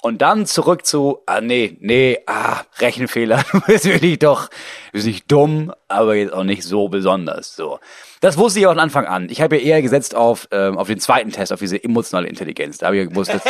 Und 0.03 0.23
dann 0.23 0.47
zurück 0.47 0.85
zu, 0.85 1.23
ah 1.27 1.41
nee, 1.41 1.77
nee, 1.81 2.19
ah, 2.27 2.63
Rechenfehler, 2.79 3.45
du 3.53 3.61
bist 3.61 3.85
wirklich 3.85 4.19
doch, 4.19 4.49
du 4.49 4.93
bist 4.93 5.07
nicht 5.07 5.31
dumm, 5.31 5.73
aber 5.91 6.15
jetzt 6.15 6.33
auch 6.33 6.45
nicht 6.45 6.63
so 6.63 6.89
besonders, 6.89 7.55
so. 7.55 7.79
Das 8.21 8.37
wusste 8.37 8.61
ich 8.61 8.67
auch 8.67 8.73
von 8.73 8.79
Anfang 8.79 9.07
an. 9.07 9.29
Ich 9.31 9.41
habe 9.41 9.57
ja 9.57 9.63
eher 9.63 9.83
gesetzt 9.83 10.15
auf, 10.15 10.47
ähm, 10.51 10.77
auf 10.77 10.89
den 10.89 11.01
zweiten 11.01 11.33
Test, 11.33 11.55
auf 11.55 11.59
diese 11.61 11.83
emotionale 11.83 12.29
Intelligenz. 12.29 12.77
Da 12.77 12.87
habe 12.87 12.97
ich 12.97 13.05
ja 13.05 13.09
gewusst, 13.09 13.33
das, 13.33 13.43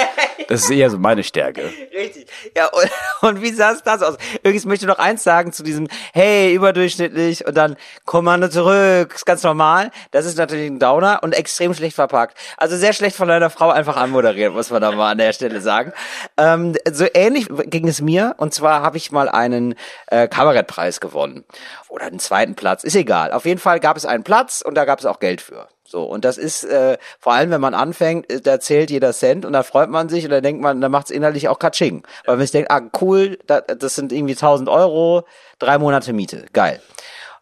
das 0.48 0.62
ist 0.62 0.70
eher 0.70 0.90
so 0.90 0.98
meine 0.98 1.24
Stärke. 1.24 1.62
Richtig. 1.92 2.28
Ja, 2.56 2.68
und, 2.68 2.90
und 3.28 3.42
wie 3.42 3.50
sah 3.50 3.72
es 3.72 3.82
das 3.82 4.00
aus? 4.00 4.16
Übrigens 4.44 4.66
möchte 4.66 4.84
ich 4.84 4.88
noch 4.88 5.00
eins 5.00 5.24
sagen 5.24 5.52
zu 5.52 5.64
diesem, 5.64 5.88
hey, 6.12 6.54
überdurchschnittlich 6.54 7.46
und 7.46 7.56
dann 7.56 7.76
Kommando 8.04 8.48
zurück, 8.48 9.12
ist 9.12 9.26
ganz 9.26 9.42
normal. 9.42 9.90
Das 10.12 10.24
ist 10.24 10.38
natürlich 10.38 10.70
ein 10.70 10.78
Downer 10.78 11.18
und 11.22 11.32
extrem 11.32 11.74
schlecht 11.74 11.96
verpackt. 11.96 12.36
Also 12.56 12.76
sehr 12.76 12.92
schlecht 12.92 13.16
von 13.16 13.26
deiner 13.26 13.50
Frau 13.50 13.70
einfach 13.70 13.96
anmoderiert, 13.96 14.54
muss 14.54 14.70
man 14.70 14.80
da 14.80 14.92
mal 14.92 15.10
an 15.10 15.18
der 15.18 15.32
Stelle 15.32 15.60
sagen. 15.60 15.92
Ähm, 16.36 16.76
so 16.90 17.06
ähnlich 17.12 17.48
ging 17.66 17.88
es 17.88 18.00
mir 18.00 18.36
und 18.38 18.54
zwar 18.54 18.82
habe 18.82 18.98
ich 18.98 19.10
mal 19.10 19.28
einen 19.28 19.74
äh, 20.06 20.28
Kabarettpreis 20.28 21.00
gewonnen. 21.00 21.44
Oder 21.88 22.06
einen 22.06 22.20
zweiten 22.30 22.54
Platz, 22.54 22.84
ist 22.84 22.94
egal. 22.94 23.32
Auf 23.32 23.44
jeden 23.44 23.58
Fall 23.58 23.80
gab 23.80 23.96
es 23.96 24.06
einen 24.06 24.22
Platz 24.22 24.62
und 24.62 24.76
da 24.76 24.84
gab 24.84 25.00
es 25.00 25.06
auch 25.06 25.18
Geld 25.18 25.40
für. 25.40 25.66
So, 25.84 26.04
und 26.04 26.24
das 26.24 26.38
ist, 26.38 26.62
äh, 26.62 26.96
vor 27.18 27.32
allem 27.32 27.50
wenn 27.50 27.60
man 27.60 27.74
anfängt, 27.74 28.30
äh, 28.30 28.40
da 28.40 28.60
zählt 28.60 28.88
jeder 28.88 29.12
Cent 29.12 29.44
und 29.44 29.52
da 29.52 29.64
freut 29.64 29.90
man 29.90 30.08
sich 30.08 30.24
und 30.24 30.30
da 30.30 30.40
denkt 30.40 30.62
man, 30.62 30.80
da 30.80 30.88
macht 30.88 31.06
es 31.06 31.10
innerlich 31.10 31.48
auch 31.48 31.58
Katsching. 31.58 32.04
Weil 32.24 32.36
man 32.36 32.42
sich 32.42 32.52
denkt, 32.52 32.70
ah, 32.70 32.82
cool, 33.00 33.36
da, 33.48 33.60
das 33.62 33.96
sind 33.96 34.12
irgendwie 34.12 34.34
1000 34.34 34.68
Euro, 34.68 35.24
drei 35.58 35.78
Monate 35.78 36.12
Miete, 36.12 36.46
geil. 36.52 36.80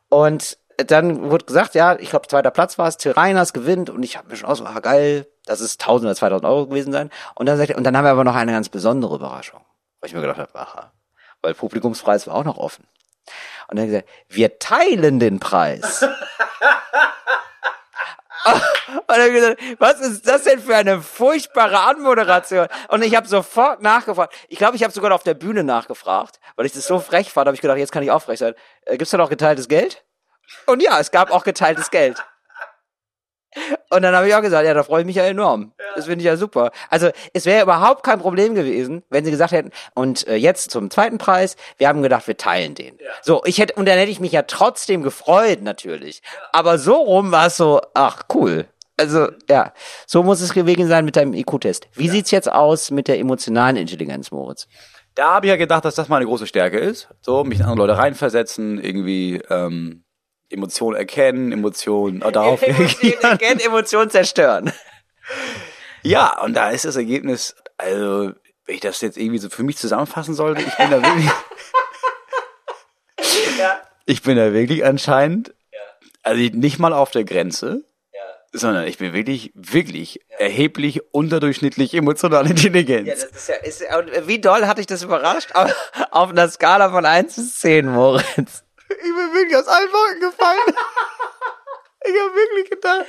Und 0.08 0.56
dann 0.78 1.28
wurde 1.30 1.44
gesagt, 1.44 1.74
ja, 1.74 1.98
ich 1.98 2.08
glaube, 2.08 2.26
zweiter 2.26 2.50
Platz 2.50 2.78
war 2.78 2.88
es, 2.88 2.96
Till 2.96 3.12
Reiners 3.12 3.52
gewinnt 3.52 3.90
und 3.90 4.02
ich 4.02 4.16
habe 4.16 4.30
mir 4.30 4.36
schon 4.36 4.48
auch 4.48 4.56
so, 4.56 4.64
ah, 4.64 4.80
geil, 4.80 5.26
das 5.44 5.60
ist 5.60 5.82
1000 5.82 6.06
oder 6.08 6.16
2000 6.16 6.48
Euro 6.48 6.66
gewesen 6.66 6.92
sein. 6.92 7.10
Und 7.34 7.44
dann 7.44 7.58
sagt 7.58 7.76
und 7.76 7.84
dann 7.84 7.94
haben 7.94 8.04
wir 8.04 8.12
aber 8.12 8.24
noch 8.24 8.36
eine 8.36 8.52
ganz 8.52 8.70
besondere 8.70 9.16
Überraschung. 9.16 9.60
Weil 10.00 10.08
ich 10.08 10.14
mir 10.14 10.22
gedacht 10.22 10.38
habe, 10.38 10.54
aha, 10.54 10.92
weil 11.42 11.52
Publikumspreis 11.52 12.26
war 12.26 12.36
auch 12.36 12.44
noch 12.44 12.56
offen. 12.56 12.86
Und 13.68 13.76
dann 13.76 13.86
er 13.86 13.86
gesagt, 13.86 14.08
wir 14.28 14.58
teilen 14.58 15.20
den 15.20 15.40
Preis. 15.40 16.02
Und 18.48 19.16
dann 19.16 19.32
gesagt, 19.32 19.60
was 19.78 20.00
ist 20.00 20.26
das 20.26 20.44
denn 20.44 20.60
für 20.60 20.74
eine 20.76 21.02
furchtbare 21.02 21.80
Anmoderation? 21.80 22.68
Und 22.88 23.02
ich 23.02 23.14
habe 23.14 23.26
sofort 23.26 23.82
nachgefragt. 23.82 24.34
Ich 24.48 24.58
glaube, 24.58 24.76
ich 24.76 24.82
habe 24.82 24.92
sogar 24.92 25.12
auf 25.12 25.22
der 25.22 25.34
Bühne 25.34 25.64
nachgefragt, 25.64 26.40
weil 26.56 26.66
ich 26.66 26.72
das 26.72 26.86
so 26.86 26.98
frech 26.98 27.30
fand. 27.32 27.46
habe 27.46 27.54
ich 27.54 27.60
gedacht, 27.60 27.78
jetzt 27.78 27.92
kann 27.92 28.02
ich 28.02 28.10
auch 28.10 28.22
frech 28.22 28.38
sein. 28.38 28.54
Äh, 28.86 28.96
gibt's 28.96 29.10
da 29.10 29.18
noch 29.18 29.28
geteiltes 29.28 29.68
Geld? 29.68 30.04
Und 30.66 30.82
ja, 30.82 30.98
es 30.98 31.10
gab 31.10 31.30
auch 31.30 31.44
geteiltes 31.44 31.90
Geld. 31.90 32.22
Und 33.90 34.02
dann 34.02 34.14
habe 34.14 34.28
ich 34.28 34.34
auch 34.34 34.42
gesagt, 34.42 34.66
ja, 34.66 34.74
da 34.74 34.82
freue 34.82 35.00
ich 35.00 35.06
mich 35.06 35.16
ja 35.16 35.24
enorm. 35.24 35.72
Das 35.96 36.06
finde 36.06 36.20
ich 36.20 36.26
ja 36.26 36.36
super. 36.36 36.70
Also 36.90 37.10
es 37.32 37.46
wäre 37.46 37.62
überhaupt 37.62 38.02
kein 38.02 38.18
Problem 38.18 38.54
gewesen, 38.54 39.02
wenn 39.10 39.24
sie 39.24 39.30
gesagt 39.30 39.52
hätten, 39.52 39.70
und 39.94 40.26
äh, 40.26 40.36
jetzt 40.36 40.70
zum 40.70 40.90
zweiten 40.90 41.18
Preis, 41.18 41.56
wir 41.78 41.88
haben 41.88 42.02
gedacht, 42.02 42.26
wir 42.26 42.36
teilen 42.36 42.74
den. 42.74 42.98
So, 43.22 43.42
ich 43.44 43.58
hätte, 43.58 43.74
und 43.74 43.86
dann 43.86 43.98
hätte 43.98 44.10
ich 44.10 44.20
mich 44.20 44.32
ja 44.32 44.42
trotzdem 44.42 45.02
gefreut, 45.02 45.62
natürlich. 45.62 46.22
Aber 46.52 46.78
so 46.78 46.94
rum 46.94 47.32
war 47.32 47.46
es 47.46 47.56
so, 47.56 47.80
ach, 47.94 48.22
cool. 48.34 48.66
Also, 48.98 49.28
ja, 49.48 49.72
so 50.06 50.22
muss 50.24 50.40
es 50.40 50.52
gewesen 50.52 50.88
sein 50.88 51.04
mit 51.04 51.14
deinem 51.16 51.32
IQ-Test. 51.32 51.86
Wie 51.94 52.08
sieht's 52.08 52.32
jetzt 52.32 52.50
aus 52.50 52.90
mit 52.90 53.06
der 53.06 53.18
emotionalen 53.18 53.76
Intelligenz, 53.76 54.32
Moritz? 54.32 54.66
Da 55.14 55.34
habe 55.34 55.46
ich 55.46 55.50
ja 55.50 55.56
gedacht, 55.56 55.84
dass 55.84 55.94
das 55.94 56.08
meine 56.08 56.26
große 56.26 56.46
Stärke 56.46 56.78
ist. 56.78 57.08
So, 57.20 57.44
mich 57.44 57.60
in 57.60 57.64
andere 57.64 57.86
Leute 57.86 57.98
reinversetzen, 57.98 58.82
irgendwie 58.82 59.40
ähm, 59.50 60.04
Emotionen 60.50 60.96
erkennen, 60.96 61.52
Emotionen 61.52 62.22
äh, 62.22 62.32
darauf 62.32 62.62
Emotionen 62.62 63.20
erkennen, 63.22 63.60
Emotionen 63.60 64.10
zerstören. 64.10 64.72
Ja, 66.04 66.40
und 66.42 66.54
da 66.54 66.70
ist 66.70 66.84
das 66.84 66.94
Ergebnis, 66.94 67.56
also, 67.76 68.32
wenn 68.64 68.74
ich 68.76 68.80
das 68.80 69.00
jetzt 69.00 69.18
irgendwie 69.18 69.38
so 69.38 69.50
für 69.50 69.64
mich 69.64 69.76
zusammenfassen 69.76 70.32
sollte, 70.32 70.62
ich 70.62 70.76
bin 70.76 70.90
da 70.90 71.02
wirklich, 71.02 71.30
Ja. 73.58 73.82
ich 74.06 74.22
bin 74.22 74.36
da 74.36 74.52
wirklich 74.52 74.84
anscheinend, 74.84 75.52
also 76.22 76.40
nicht 76.56 76.78
mal 76.78 76.92
auf 76.92 77.10
der 77.10 77.24
Grenze, 77.24 77.82
sondern 78.52 78.86
ich 78.86 78.98
bin 78.98 79.12
wirklich, 79.12 79.52
wirklich 79.54 80.20
erheblich 80.38 81.02
unterdurchschnittlich 81.12 81.94
emotional 81.94 82.46
intelligent. 82.48 83.08
Ja, 83.08 83.14
das 83.14 83.24
ist 83.24 83.48
ja, 83.48 83.56
ist, 83.56 83.82
wie 84.26 84.40
doll 84.40 84.66
hat 84.66 84.78
dich 84.78 84.86
das 84.86 85.02
überrascht? 85.02 85.50
Auf, 85.54 85.74
auf 86.10 86.30
einer 86.30 86.48
Skala 86.48 86.90
von 86.90 87.04
1 87.04 87.34
bis 87.36 87.58
10, 87.58 87.86
Moritz. 87.86 88.64
Ich 88.90 88.96
bin 89.02 89.34
wirklich 89.34 89.56
aus 89.56 89.68
allen 89.68 89.92
Wolken 89.92 90.20
gefallen. 90.20 90.58
ich 92.04 92.20
habe 92.20 92.34
wirklich 92.34 92.70
gedacht. 92.70 93.06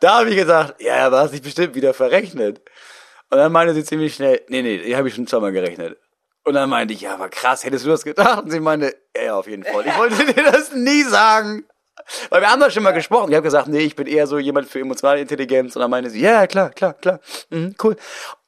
Da 0.00 0.18
habe 0.18 0.30
ich 0.30 0.36
gesagt, 0.36 0.80
ja, 0.80 1.10
da 1.10 1.20
hast 1.22 1.32
dich 1.32 1.42
bestimmt 1.42 1.74
wieder 1.74 1.94
verrechnet. 1.94 2.60
Und 3.30 3.38
dann 3.38 3.50
meinte 3.50 3.74
sie 3.74 3.84
ziemlich 3.84 4.14
schnell, 4.14 4.42
nee, 4.48 4.62
nee, 4.62 4.78
die 4.78 4.96
habe 4.96 5.08
ich 5.08 5.14
schon 5.14 5.26
zweimal 5.26 5.52
gerechnet. 5.52 5.98
Und 6.44 6.54
dann 6.54 6.70
meinte 6.70 6.94
ich, 6.94 7.00
ja, 7.00 7.14
aber 7.14 7.28
krass, 7.28 7.64
hättest 7.64 7.84
du 7.84 7.90
das 7.90 8.04
gedacht? 8.04 8.44
Und 8.44 8.50
sie 8.52 8.60
meinte, 8.60 8.94
ja, 9.16 9.22
ja, 9.24 9.34
auf 9.34 9.48
jeden 9.48 9.64
Fall. 9.64 9.84
Ich 9.84 9.98
wollte 9.98 10.32
dir 10.32 10.44
das 10.44 10.72
nie 10.72 11.02
sagen. 11.02 11.66
Weil 12.30 12.40
wir 12.40 12.50
haben 12.50 12.60
da 12.60 12.70
schon 12.70 12.84
mal 12.84 12.92
gesprochen. 12.92 13.30
Ich 13.30 13.34
habe 13.34 13.42
gesagt, 13.42 13.66
nee, 13.66 13.80
ich 13.80 13.96
bin 13.96 14.06
eher 14.06 14.28
so 14.28 14.38
jemand 14.38 14.68
für 14.68 14.78
emotionale 14.78 15.20
Intelligenz. 15.20 15.74
Und 15.74 15.82
dann 15.82 15.90
meinte 15.90 16.10
sie, 16.10 16.20
ja, 16.20 16.32
ja, 16.32 16.46
klar, 16.46 16.70
klar, 16.70 16.94
klar. 16.94 17.18
Mhm, 17.50 17.74
cool. 17.82 17.96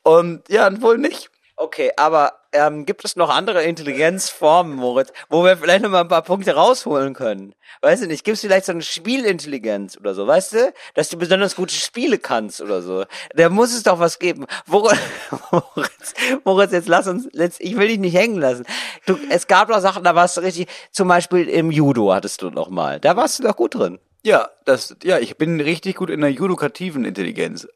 Und 0.05 0.49
ja, 0.49 0.71
wohl 0.81 0.99
nicht. 0.99 1.29
Okay, 1.57 1.91
aber 1.97 2.38
ähm, 2.53 2.87
gibt 2.87 3.05
es 3.05 3.17
noch 3.17 3.31
andere 3.31 3.63
Intelligenzformen, 3.63 4.77
Moritz, 4.77 5.13
wo 5.29 5.45
wir 5.45 5.57
vielleicht 5.57 5.83
noch 5.83 5.91
mal 5.91 6.01
ein 6.01 6.09
paar 6.09 6.23
Punkte 6.23 6.55
rausholen 6.55 7.15
können? 7.15 7.55
Weißt 7.83 8.03
du 8.03 8.07
nicht, 8.07 8.25
gibt 8.25 8.37
es 8.37 8.41
vielleicht 8.41 8.67
so 8.67 8.73
eine 8.73 8.83
Spielintelligenz 8.83 9.97
oder 9.97 10.15
so, 10.15 10.27
weißt 10.27 10.53
du? 10.55 10.73
Dass 10.95 11.09
du 11.09 11.19
besonders 11.19 11.57
gute 11.57 11.75
Spiele 11.75 12.19
kannst 12.19 12.61
oder 12.61 12.83
so. 12.83 13.05
Da 13.35 13.49
muss 13.49 13.75
es 13.75 13.83
doch 13.83 13.99
was 13.99 14.19
geben. 14.19 14.47
Moritz, 14.67 14.99
Moritz, 15.51 16.15
Moritz 16.45 16.73
jetzt 16.73 16.89
lass 16.89 17.07
uns, 17.07 17.29
let's, 17.33 17.61
ich 17.61 17.77
will 17.77 17.89
dich 17.89 17.99
nicht 17.99 18.17
hängen 18.17 18.41
lassen. 18.41 18.65
Du, 19.07 19.19
es 19.31 19.47
gab 19.47 19.69
doch 19.69 19.81
Sachen, 19.81 20.05
da 20.05 20.15
warst 20.15 20.37
du 20.37 20.41
richtig, 20.41 20.69
zum 20.91 21.09
Beispiel 21.09 21.49
im 21.49 21.71
Judo 21.71 22.13
hattest 22.13 22.43
du 22.43 22.51
noch 22.51 22.71
mal. 22.71 23.01
Da 23.01 23.17
warst 23.17 23.39
du 23.39 23.43
doch 23.43 23.57
gut 23.57 23.75
drin. 23.75 23.99
Ja, 24.25 24.51
das, 24.65 24.97
ja, 25.03 25.19
ich 25.19 25.37
bin 25.37 25.61
richtig 25.61 25.97
gut 25.97 26.11
in 26.11 26.21
der 26.21 26.31
judokativen 26.31 27.05
Intelligenz. 27.05 27.69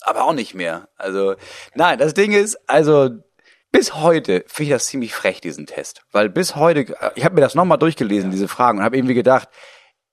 Aber 0.00 0.24
auch 0.24 0.34
nicht 0.34 0.54
mehr. 0.54 0.88
Also, 0.96 1.34
nein, 1.74 1.98
das 1.98 2.14
Ding 2.14 2.32
ist, 2.32 2.58
also, 2.68 3.10
bis 3.74 3.94
heute 3.96 4.44
finde 4.46 4.62
ich 4.62 4.70
das 4.76 4.86
ziemlich 4.86 5.12
frech, 5.12 5.40
diesen 5.40 5.66
Test. 5.66 6.02
Weil 6.12 6.28
bis 6.30 6.54
heute, 6.54 6.94
ich 7.16 7.24
habe 7.24 7.34
mir 7.34 7.40
das 7.40 7.56
nochmal 7.56 7.76
durchgelesen, 7.78 8.30
diese 8.30 8.46
Fragen, 8.46 8.78
und 8.78 8.84
habe 8.84 8.96
irgendwie 8.96 9.14
gedacht, 9.14 9.48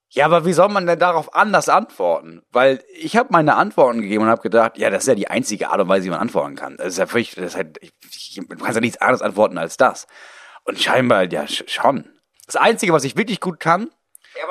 ja, 0.10 0.26
aber 0.26 0.45
wie 0.45 0.54
soll 0.54 0.67
man 0.69 0.88
denn 0.88 0.97
darauf 0.97 1.36
anders 1.36 1.69
antworten? 1.69 2.41
Weil 2.52 2.84
ich 2.93 3.15
habe 3.15 3.30
meine 3.32 3.56
Antworten 3.56 4.02
gegeben 4.02 4.24
und 4.24 4.30
habe 4.30 4.41
gedacht, 4.41 4.78
ja, 4.80 4.89
das 4.89 5.04
ist 5.04 5.08
ja 5.08 5.15
die 5.15 5.28
einzige 5.30 5.69
Art 5.69 5.80
und 5.80 5.88
Weise, 5.89 6.06
wie 6.06 6.10
man 6.10 6.19
antworten 6.19 6.56
kann. 6.56 6.76
Das 6.78 6.88
ist 6.88 6.97
ja 6.97 7.06
völlig, 7.06 7.36
das 7.36 7.45
ist 7.45 7.56
halt, 7.56 7.78
ich, 7.82 7.91
ich, 8.10 8.36
du 8.36 8.58
kannst 8.58 8.76
ja 8.76 8.82
nichts 8.82 9.00
anderes 9.00 9.21
antworten 9.21 9.58
als 9.60 9.78
das. 9.78 10.08
Und 10.65 10.80
scheinbar, 10.80 11.32
ja, 11.32 11.43
sch- 11.43 11.69
schon. 11.69 12.10
Das 12.47 12.56
Einzige, 12.56 12.93
was 12.93 13.04
ich 13.04 13.15
wirklich 13.15 13.39
gut 13.39 13.60
kann, 13.60 13.89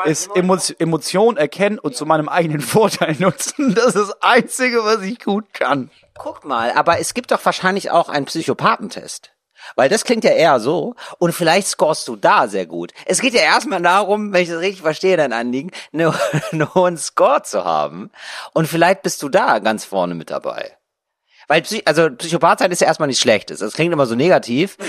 ist 0.05 0.31
Emo 0.35 0.57
Emotion 0.79 1.37
erkennen 1.37 1.79
und 1.79 1.97
zu 1.97 2.07
meinem 2.07 2.29
eigenen 2.29 2.61
Vorteil 2.61 3.17
nutzen. 3.19 3.75
Das 3.75 3.87
ist 3.95 3.97
das 3.97 4.23
Einzige, 4.23 4.85
was 4.85 5.03
ich 5.03 5.19
gut 5.21 5.53
kann. 5.53 5.91
Guck 6.19 6.45
mal, 6.45 6.73
aber 6.73 6.99
es 7.01 7.15
gibt 7.15 7.31
doch 7.31 7.45
wahrscheinlich 7.45 7.91
auch 7.91 8.09
einen 8.09 8.27
Psychopathentest. 8.27 9.33
Weil 9.77 9.91
das 9.91 10.05
klingt 10.05 10.25
ja 10.25 10.31
eher 10.31 10.59
so. 10.59 10.95
Und 11.19 11.33
vielleicht 11.33 11.69
scorest 11.69 12.09
du 12.09 12.17
da 12.17 12.49
sehr 12.49 12.65
gut. 12.67 12.93
Es 13.05 13.21
geht 13.21 13.35
ja 13.35 13.43
erstmal 13.43 13.83
darum, 13.83 14.33
wenn 14.33 14.43
ich 14.43 14.49
das 14.49 14.59
richtig 14.61 14.81
verstehe, 14.83 15.19
dein 15.19 15.35
Anliegen, 15.35 15.71
eine- 15.93 16.15
einen 16.51 16.75
hohen 16.75 16.97
Score 16.97 17.43
zu 17.43 17.65
haben. 17.65 18.11
Und 18.55 18.67
vielleicht 18.69 19.03
bist 19.03 19.23
du 19.23 19.29
da 19.29 19.59
ganz 19.59 19.85
vorne 19.85 20.15
mit 20.15 20.31
dabei. 20.31 20.77
Weil, 21.47 21.63
Psy 21.63 21.83
also 21.85 22.09
Psychopath 22.11 22.61
sein 22.61 22.71
ist 22.71 22.81
ja 22.81 22.87
erstmal 22.87 23.09
nichts 23.09 23.21
Schlechtes. 23.23 23.59
Das 23.61 23.75
klingt 23.75 23.93
immer 23.93 24.07
so 24.07 24.15
negativ. 24.15 24.77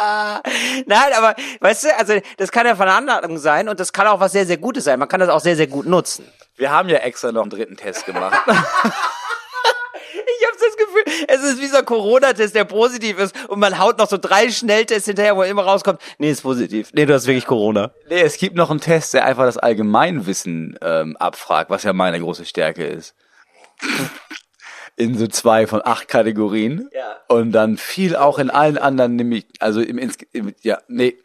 Nein, 0.86 1.12
aber 1.16 1.34
weißt 1.60 1.84
du, 1.84 1.98
also 1.98 2.14
das 2.38 2.50
kann 2.50 2.66
ja 2.66 2.74
Veranlagung 2.74 3.38
sein 3.38 3.68
und 3.68 3.80
das 3.80 3.92
kann 3.92 4.06
auch 4.06 4.20
was 4.20 4.32
sehr, 4.32 4.46
sehr 4.46 4.56
Gutes 4.56 4.84
sein. 4.84 4.98
Man 4.98 5.08
kann 5.08 5.20
das 5.20 5.28
auch 5.28 5.40
sehr, 5.40 5.56
sehr 5.56 5.66
gut 5.66 5.86
nutzen. 5.86 6.26
Wir 6.56 6.70
haben 6.70 6.88
ja 6.88 6.98
extra 6.98 7.32
noch 7.32 7.42
einen 7.42 7.50
dritten 7.50 7.76
Test 7.76 8.06
gemacht. 8.06 8.38
Ich 10.12 10.46
habe 10.46 10.56
das 10.58 10.76
Gefühl, 10.76 11.26
es 11.28 11.42
ist 11.42 11.60
wie 11.60 11.66
so 11.66 11.78
ein 11.78 11.84
Corona-Test, 11.84 12.54
der 12.54 12.64
positiv 12.64 13.18
ist 13.18 13.34
und 13.48 13.58
man 13.58 13.78
haut 13.78 13.98
noch 13.98 14.08
so 14.08 14.16
drei 14.16 14.50
Schnelltests 14.50 15.06
hinterher, 15.06 15.36
wo 15.36 15.42
immer 15.42 15.62
rauskommt, 15.62 16.00
nee, 16.18 16.30
ist 16.30 16.42
positiv. 16.42 16.90
Nee, 16.92 17.06
du 17.06 17.14
hast 17.14 17.26
wirklich 17.26 17.46
Corona. 17.46 17.92
nee, 18.08 18.20
es 18.20 18.36
gibt 18.38 18.56
noch 18.56 18.70
einen 18.70 18.80
Test, 18.80 19.14
der 19.14 19.24
einfach 19.24 19.44
das 19.44 19.58
Allgemeinwissen 19.58 20.78
ähm, 20.82 21.16
abfragt, 21.18 21.70
was 21.70 21.82
ja 21.82 21.92
meine 21.92 22.20
große 22.20 22.44
Stärke 22.44 22.86
ist. 22.86 23.14
In 25.00 25.16
so 25.16 25.26
zwei 25.28 25.66
von 25.66 25.80
acht 25.82 26.08
Kategorien. 26.08 26.90
Ja. 26.92 27.16
Und 27.28 27.52
dann 27.52 27.78
viel 27.78 28.16
auch 28.16 28.38
in 28.38 28.50
allen 28.50 28.76
anderen, 28.76 29.16
nämlich, 29.16 29.46
also 29.58 29.80
im, 29.80 29.96
Ins- 29.96 30.18
im 30.32 30.54
ja, 30.60 30.78
nee. 30.88 31.16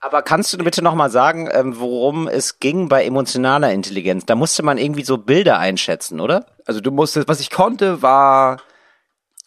Aber 0.00 0.20
kannst 0.20 0.52
du 0.52 0.58
bitte 0.58 0.84
nochmal 0.84 1.08
sagen, 1.08 1.48
ähm, 1.50 1.80
worum 1.80 2.28
es 2.28 2.60
ging 2.60 2.90
bei 2.90 3.02
emotionaler 3.06 3.72
Intelligenz? 3.72 4.26
Da 4.26 4.34
musste 4.34 4.62
man 4.62 4.76
irgendwie 4.76 5.04
so 5.04 5.16
Bilder 5.16 5.58
einschätzen, 5.58 6.20
oder? 6.20 6.44
Also 6.66 6.82
du 6.82 6.90
musstest, 6.90 7.26
was 7.26 7.40
ich 7.40 7.48
konnte, 7.48 8.02
war, 8.02 8.60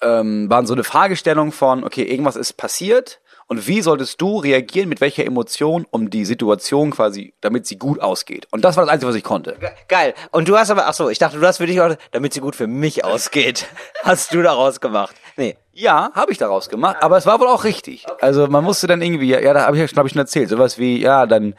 ähm, 0.01 0.49
waren 0.49 0.65
so 0.65 0.73
eine 0.73 0.83
Fragestellung 0.83 1.51
von, 1.51 1.83
okay, 1.83 2.01
irgendwas 2.01 2.35
ist 2.35 2.53
passiert 2.53 3.19
und 3.47 3.67
wie 3.67 3.81
solltest 3.81 4.19
du 4.21 4.38
reagieren, 4.39 4.89
mit 4.89 5.01
welcher 5.01 5.25
Emotion, 5.25 5.86
um 5.89 6.10
die 6.10 6.25
Situation 6.25 6.91
quasi, 6.91 7.33
damit 7.41 7.65
sie 7.65 7.77
gut 7.77 7.99
ausgeht. 8.01 8.47
Und 8.51 8.63
das 8.65 8.75
war 8.77 8.83
das 8.86 8.93
Einzige, 8.93 9.10
was 9.10 9.15
ich 9.15 9.23
konnte. 9.23 9.55
Ge- 9.60 9.69
Geil. 9.88 10.13
Und 10.31 10.47
du 10.49 10.57
hast 10.57 10.69
aber, 10.69 10.88
ach 10.88 10.93
so, 10.93 11.10
ich 11.10 11.17
dachte, 11.19 11.39
du 11.39 11.47
hast 11.47 11.57
für 11.57 11.65
dich 11.65 11.79
auch, 11.81 11.95
damit 12.12 12.33
sie 12.33 12.41
gut 12.41 12.55
für 12.55 12.67
mich 12.67 13.05
ausgeht. 13.05 13.65
Hast 14.03 14.33
du 14.33 14.41
daraus 14.41 14.79
gemacht? 14.81 15.15
Nee. 15.38 15.55
Ja, 15.73 16.12
habe 16.13 16.31
ich 16.31 16.38
daraus 16.38 16.69
gemacht, 16.69 16.97
aber 17.01 17.17
es 17.17 17.25
war 17.25 17.39
wohl 17.39 17.47
auch 17.47 17.63
richtig. 17.63 18.05
Also 18.21 18.47
man 18.47 18.63
musste 18.63 18.88
dann 18.88 19.01
irgendwie, 19.01 19.29
ja, 19.29 19.53
da 19.53 19.65
habe 19.65 19.75
ich 19.77 19.81
ja, 19.81 19.88
glaube 19.88 20.07
ich, 20.07 20.13
schon 20.13 20.19
erzählt, 20.21 20.49
sowas 20.49 20.77
wie, 20.79 20.99
ja, 21.01 21.25
dann, 21.25 21.53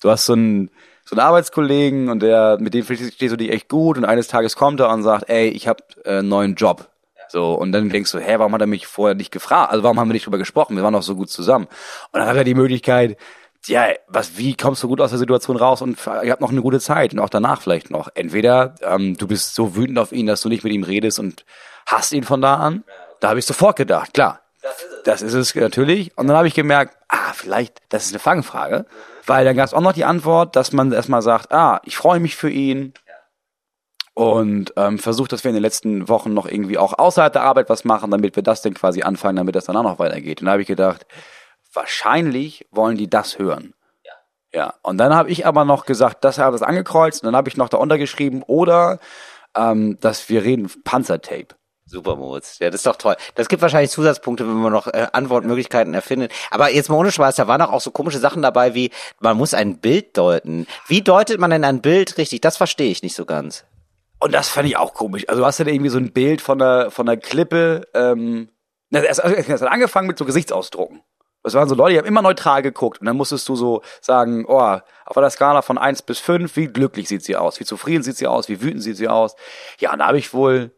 du 0.00 0.10
hast 0.10 0.26
so 0.26 0.34
einen, 0.34 0.70
so 1.04 1.16
einen 1.16 1.26
Arbeitskollegen 1.26 2.08
und 2.08 2.20
der, 2.22 2.56
mit 2.60 2.72
dem 2.72 2.84
verstehst 2.84 3.20
du 3.32 3.36
dich 3.36 3.50
echt 3.50 3.68
gut 3.68 3.98
und 3.98 4.04
eines 4.04 4.28
Tages 4.28 4.54
kommt 4.56 4.80
er 4.80 4.90
und 4.90 5.02
sagt, 5.02 5.28
ey, 5.28 5.48
ich 5.48 5.66
habe 5.68 5.82
äh, 6.04 6.18
einen 6.18 6.28
neuen 6.28 6.54
Job. 6.54 6.88
So, 7.34 7.54
und 7.54 7.72
dann 7.72 7.88
denkst 7.88 8.12
du, 8.12 8.20
hä, 8.20 8.36
warum 8.38 8.54
hat 8.54 8.60
er 8.60 8.68
mich 8.68 8.86
vorher 8.86 9.16
nicht 9.16 9.32
gefragt? 9.32 9.72
Also 9.72 9.82
warum 9.82 9.98
haben 9.98 10.08
wir 10.08 10.12
nicht 10.12 10.24
drüber 10.24 10.38
gesprochen? 10.38 10.76
Wir 10.76 10.84
waren 10.84 10.92
doch 10.92 11.02
so 11.02 11.16
gut 11.16 11.30
zusammen. 11.30 11.66
Und 12.12 12.20
dann 12.20 12.28
hat 12.28 12.36
er 12.36 12.44
die 12.44 12.54
Möglichkeit, 12.54 13.16
ja, 13.66 13.88
was, 14.06 14.38
wie 14.38 14.56
kommst 14.56 14.84
du 14.84 14.88
gut 14.88 15.00
aus 15.00 15.10
der 15.10 15.18
Situation 15.18 15.56
raus 15.56 15.82
und 15.82 15.98
ihr 16.22 16.30
habt 16.30 16.40
noch 16.40 16.52
eine 16.52 16.62
gute 16.62 16.78
Zeit 16.78 17.12
und 17.12 17.18
auch 17.18 17.28
danach 17.28 17.60
vielleicht 17.60 17.90
noch. 17.90 18.08
Entweder 18.14 18.76
ähm, 18.82 19.16
du 19.16 19.26
bist 19.26 19.56
so 19.56 19.74
wütend 19.74 19.98
auf 19.98 20.12
ihn, 20.12 20.26
dass 20.26 20.42
du 20.42 20.48
nicht 20.48 20.62
mit 20.62 20.72
ihm 20.72 20.84
redest 20.84 21.18
und 21.18 21.44
hasst 21.86 22.12
ihn 22.12 22.22
von 22.22 22.40
da 22.40 22.54
an. 22.54 22.84
Da 23.18 23.30
habe 23.30 23.40
ich 23.40 23.46
sofort 23.46 23.74
gedacht, 23.74 24.14
klar. 24.14 24.38
Das 25.04 25.20
ist 25.20 25.34
es 25.34 25.56
natürlich. 25.56 26.16
Und 26.16 26.28
dann 26.28 26.36
habe 26.36 26.46
ich 26.46 26.54
gemerkt, 26.54 26.96
ah, 27.08 27.32
vielleicht, 27.34 27.82
das 27.88 28.04
ist 28.04 28.12
eine 28.12 28.20
Fangfrage. 28.20 28.86
Weil 29.26 29.44
dann 29.44 29.56
gab 29.56 29.66
es 29.66 29.74
auch 29.74 29.80
noch 29.80 29.92
die 29.92 30.04
Antwort, 30.04 30.54
dass 30.54 30.70
man 30.70 30.92
erstmal 30.92 31.20
sagt, 31.22 31.50
ah, 31.50 31.80
ich 31.82 31.96
freue 31.96 32.20
mich 32.20 32.36
für 32.36 32.50
ihn. 32.50 32.94
Und 34.14 34.72
ähm, 34.76 35.00
versucht, 35.00 35.32
dass 35.32 35.42
wir 35.42 35.48
in 35.48 35.56
den 35.56 35.62
letzten 35.62 36.08
Wochen 36.08 36.32
noch 36.32 36.46
irgendwie 36.46 36.78
auch 36.78 36.96
außerhalb 36.96 37.32
der 37.32 37.42
Arbeit 37.42 37.68
was 37.68 37.84
machen, 37.84 38.12
damit 38.12 38.36
wir 38.36 38.44
das 38.44 38.62
dann 38.62 38.74
quasi 38.74 39.02
anfangen, 39.02 39.36
damit 39.36 39.56
das 39.56 39.64
dann 39.64 39.76
auch 39.76 39.82
noch 39.82 39.98
weitergeht. 39.98 40.40
Und 40.40 40.46
da 40.46 40.52
habe 40.52 40.62
ich 40.62 40.68
gedacht, 40.68 41.04
wahrscheinlich 41.72 42.66
wollen 42.70 42.96
die 42.96 43.10
das 43.10 43.38
hören. 43.38 43.74
Ja, 44.54 44.74
und 44.82 44.98
dann 44.98 45.12
habe 45.12 45.30
ich 45.30 45.46
aber 45.46 45.64
noch 45.64 45.84
gesagt, 45.84 46.22
das 46.22 46.38
habe 46.38 46.56
ich 46.56 46.62
angekreuzt 46.62 47.22
und 47.22 47.26
dann 47.26 47.36
habe 47.36 47.48
ich 47.48 47.56
noch 47.56 47.68
da 47.68 47.78
untergeschrieben 47.78 48.44
oder 48.44 49.00
ähm, 49.56 49.98
dass 50.00 50.28
wir 50.28 50.44
reden 50.44 50.70
Panzertape. 50.84 51.48
Super, 51.86 52.14
Moritz. 52.14 52.60
Ja, 52.60 52.70
das 52.70 52.76
ist 52.76 52.86
doch 52.86 52.96
toll. 52.96 53.16
Das 53.34 53.48
gibt 53.48 53.62
wahrscheinlich 53.62 53.90
Zusatzpunkte, 53.90 54.46
wenn 54.46 54.54
man 54.54 54.72
noch 54.72 54.86
äh, 54.86 55.08
Antwortmöglichkeiten 55.12 55.92
erfindet. 55.92 56.32
Aber 56.50 56.70
jetzt 56.70 56.88
mal 56.88 56.96
ohne 56.96 57.10
Spaß, 57.10 57.34
da 57.34 57.48
waren 57.48 57.60
auch, 57.62 57.72
auch 57.72 57.80
so 57.80 57.90
komische 57.90 58.20
Sachen 58.20 58.42
dabei, 58.42 58.74
wie 58.74 58.90
man 59.18 59.36
muss 59.36 59.54
ein 59.54 59.78
Bild 59.78 60.16
deuten. 60.16 60.66
Wie 60.86 61.02
deutet 61.02 61.40
man 61.40 61.50
denn 61.50 61.64
ein 61.64 61.82
Bild 61.82 62.16
richtig? 62.16 62.40
Das 62.40 62.56
verstehe 62.56 62.90
ich 62.90 63.02
nicht 63.02 63.16
so 63.16 63.26
ganz. 63.26 63.64
Und 64.24 64.32
das 64.32 64.48
fand 64.48 64.66
ich 64.66 64.78
auch 64.78 64.94
komisch. 64.94 65.28
Also 65.28 65.42
du 65.42 65.46
hast 65.46 65.58
ja 65.58 65.66
irgendwie 65.66 65.90
so 65.90 65.98
ein 65.98 66.10
Bild 66.10 66.40
von 66.40 66.58
der 66.58 66.90
von 66.90 67.04
der 67.04 67.18
Klippe. 67.18 67.86
Ähm, 67.92 68.48
es, 68.90 69.18
es 69.18 69.60
hat 69.60 69.70
angefangen 69.70 70.06
mit 70.06 70.16
so 70.16 70.24
Gesichtsausdrucken. 70.24 71.02
Das 71.42 71.52
waren 71.52 71.68
so 71.68 71.74
Leute, 71.74 71.92
die 71.92 71.98
haben 71.98 72.06
immer 72.06 72.22
neutral 72.22 72.62
geguckt. 72.62 73.00
Und 73.00 73.06
dann 73.06 73.18
musstest 73.18 73.46
du 73.50 73.54
so 73.54 73.82
sagen, 74.00 74.46
oh, 74.48 74.78
auf 75.04 75.18
einer 75.18 75.28
Skala 75.28 75.60
von 75.60 75.76
eins 75.76 76.00
bis 76.00 76.20
fünf, 76.20 76.56
wie 76.56 76.68
glücklich 76.68 77.06
sieht 77.06 77.22
sie 77.22 77.36
aus? 77.36 77.60
Wie 77.60 77.66
zufrieden 77.66 78.02
sieht 78.02 78.16
sie 78.16 78.26
aus? 78.26 78.48
Wie 78.48 78.62
wütend 78.62 78.82
sieht 78.82 78.96
sie 78.96 79.08
aus? 79.08 79.36
Ja, 79.78 79.92
und 79.92 79.98
da 79.98 80.06
habe 80.06 80.16
ich 80.16 80.32
wohl 80.32 80.70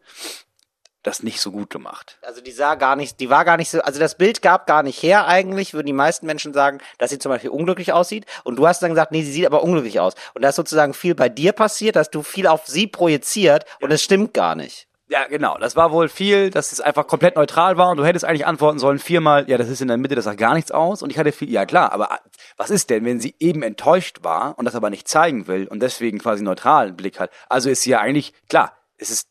das 1.07 1.23
nicht 1.23 1.40
so 1.40 1.53
gut 1.53 1.71
gemacht. 1.71 2.19
Also 2.23 2.40
die 2.40 2.51
sah 2.51 2.75
gar 2.75 2.97
nicht, 2.97 3.21
die 3.21 3.31
war 3.31 3.45
gar 3.45 3.57
nicht 3.57 3.71
so, 3.71 3.81
also 3.81 4.01
das 4.01 4.16
Bild 4.16 4.42
gab 4.42 4.66
gar 4.66 4.83
nicht 4.83 5.03
her 5.03 5.27
eigentlich, 5.27 5.73
würden 5.73 5.87
die 5.87 5.92
meisten 5.92 6.27
Menschen 6.27 6.53
sagen, 6.53 6.81
dass 6.99 7.11
sie 7.11 7.19
zum 7.19 7.31
Beispiel 7.31 7.51
unglücklich 7.51 7.92
aussieht. 7.92 8.27
Und 8.45 8.57
du 8.57 8.66
hast 8.66 8.83
dann 8.83 8.90
gesagt, 8.90 9.12
nee, 9.12 9.23
sie 9.23 9.33
sieht 9.33 9.47
aber 9.47 9.62
unglücklich 9.62 10.01
aus. 10.01 10.14
Und 10.35 10.42
da 10.42 10.49
ist 10.49 10.57
sozusagen 10.57 10.95
viel 10.95 11.14
bei 11.14 11.29
dir 11.29 11.53
passiert, 11.53 11.97
dass 11.97 12.11
du 12.11 12.23
viel 12.23 12.47
auf 12.47 12.66
sie 12.66 12.87
projiziert 12.87 13.64
und 13.81 13.92
es 13.92 14.03
stimmt 14.03 14.35
gar 14.35 14.57
nicht. 14.57 14.88
Ja, 15.09 15.29
genau. 15.29 15.57
Das 15.59 15.77
war 15.77 15.92
wohl 15.92 16.09
viel, 16.09 16.51
dass 16.51 16.73
es 16.73 16.81
einfach 16.81 17.07
komplett 17.07 17.37
neutral 17.37 17.77
war 17.77 17.90
und 17.90 17.99
du 17.99 18.05
hättest 18.05 18.25
eigentlich 18.25 18.45
antworten 18.45 18.81
sollen 18.81 18.99
viermal, 18.99 19.49
ja, 19.49 19.57
das 19.57 19.69
ist 19.69 19.81
in 19.81 19.87
der 19.87 19.99
Mitte, 19.99 20.16
das 20.16 20.25
sagt 20.25 20.38
gar 20.38 20.55
nichts 20.55 20.73
aus. 20.73 21.01
Und 21.01 21.11
ich 21.11 21.19
hatte 21.19 21.31
viel, 21.31 21.49
ja 21.49 21.64
klar, 21.64 21.92
aber 21.92 22.19
was 22.57 22.71
ist 22.71 22.90
denn, 22.90 23.05
wenn 23.05 23.21
sie 23.21 23.37
eben 23.38 23.62
enttäuscht 23.62 24.25
war 24.25 24.59
und 24.59 24.64
das 24.64 24.75
aber 24.75 24.90
nicht 24.90 25.07
zeigen 25.07 25.47
will 25.47 25.69
und 25.69 25.81
deswegen 25.81 26.19
quasi 26.19 26.42
neutralen 26.42 26.97
Blick 26.97 27.21
hat? 27.21 27.31
Also 27.49 27.71
ist 27.71 27.83
sie 27.83 27.90
ja 27.90 28.01
eigentlich, 28.01 28.33
klar, 28.49 28.77
es 28.99 29.11
ist 29.11 29.29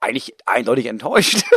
eigentlich 0.00 0.34
eindeutig 0.46 0.86
enttäuscht. 0.86 1.44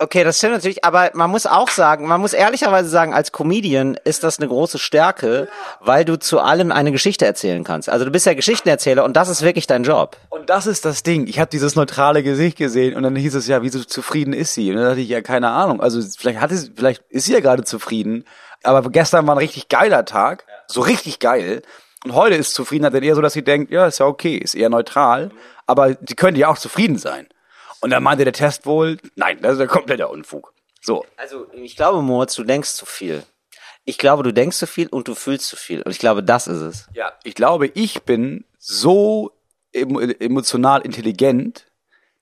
Okay, 0.00 0.22
das 0.22 0.38
stimmt 0.38 0.52
natürlich, 0.52 0.84
aber 0.84 1.10
man 1.14 1.28
muss 1.28 1.44
auch 1.44 1.68
sagen, 1.68 2.06
man 2.06 2.20
muss 2.20 2.32
ehrlicherweise 2.32 2.88
sagen, 2.88 3.12
als 3.12 3.32
Comedian 3.32 3.98
ist 4.04 4.22
das 4.22 4.38
eine 4.38 4.46
große 4.46 4.78
Stärke, 4.78 5.48
weil 5.80 6.04
du 6.04 6.16
zu 6.16 6.38
allem 6.38 6.70
eine 6.70 6.92
Geschichte 6.92 7.26
erzählen 7.26 7.64
kannst. 7.64 7.88
Also 7.88 8.04
du 8.04 8.12
bist 8.12 8.24
ja 8.24 8.34
Geschichtenerzähler 8.34 9.02
und 9.02 9.16
das 9.16 9.28
ist 9.28 9.42
wirklich 9.42 9.66
dein 9.66 9.82
Job. 9.82 10.16
Und 10.30 10.50
das 10.50 10.68
ist 10.68 10.84
das 10.84 11.02
Ding. 11.02 11.26
Ich 11.26 11.40
habe 11.40 11.50
dieses 11.50 11.74
neutrale 11.74 12.22
Gesicht 12.22 12.56
gesehen 12.56 12.94
und 12.94 13.02
dann 13.02 13.16
hieß 13.16 13.34
es 13.34 13.48
ja, 13.48 13.60
wie 13.62 13.70
so 13.70 13.82
zufrieden 13.82 14.34
ist 14.34 14.54
sie? 14.54 14.70
Und 14.70 14.76
dann 14.76 14.86
dachte 14.86 15.00
ich, 15.00 15.08
ja, 15.08 15.20
keine 15.20 15.50
Ahnung. 15.50 15.80
Also 15.80 16.00
vielleicht 16.16 16.40
hat 16.40 16.50
sie, 16.52 16.70
vielleicht 16.76 17.02
ist 17.08 17.24
sie 17.24 17.32
ja 17.32 17.40
gerade 17.40 17.64
zufrieden. 17.64 18.24
Aber 18.62 18.88
gestern 18.90 19.26
war 19.26 19.34
ein 19.34 19.38
richtig 19.38 19.68
geiler 19.68 20.04
Tag. 20.04 20.44
So 20.68 20.80
richtig 20.80 21.18
geil. 21.18 21.62
Und 22.04 22.14
heute 22.14 22.36
ist 22.36 22.54
Zufriedenheit 22.54 22.94
dann 22.94 23.02
eher 23.02 23.16
so, 23.16 23.20
dass 23.20 23.32
sie 23.32 23.42
denkt, 23.42 23.72
ja, 23.72 23.84
ist 23.88 23.98
ja 23.98 24.06
okay, 24.06 24.36
ist 24.36 24.54
eher 24.54 24.70
neutral. 24.70 25.32
Aber 25.66 25.96
sie 26.06 26.14
könnte 26.14 26.38
ja 26.38 26.48
auch 26.48 26.58
zufrieden 26.58 26.98
sein. 26.98 27.26
Und 27.80 27.90
dann 27.90 28.02
meinte 28.02 28.24
der 28.24 28.32
Test 28.32 28.66
wohl, 28.66 28.98
nein, 29.14 29.38
das 29.40 29.54
ist 29.54 29.60
ein 29.60 29.68
kompletter 29.68 30.10
Unfug. 30.10 30.52
So. 30.80 31.04
Also 31.16 31.46
ich 31.52 31.76
glaube, 31.76 32.02
Moritz, 32.02 32.34
du 32.34 32.44
denkst 32.44 32.70
zu 32.70 32.86
viel. 32.86 33.22
Ich 33.84 33.98
glaube, 33.98 34.22
du 34.22 34.32
denkst 34.32 34.56
zu 34.56 34.66
viel 34.66 34.88
und 34.88 35.08
du 35.08 35.14
fühlst 35.14 35.46
zu 35.46 35.56
viel. 35.56 35.82
Und 35.82 35.90
ich 35.90 35.98
glaube, 35.98 36.22
das 36.22 36.46
ist 36.46 36.60
es. 36.60 36.86
Ja, 36.92 37.12
ich 37.24 37.34
glaube, 37.34 37.68
ich 37.68 38.02
bin 38.02 38.44
so 38.58 39.32
emo 39.72 40.00
emotional 40.00 40.82
intelligent, 40.82 41.66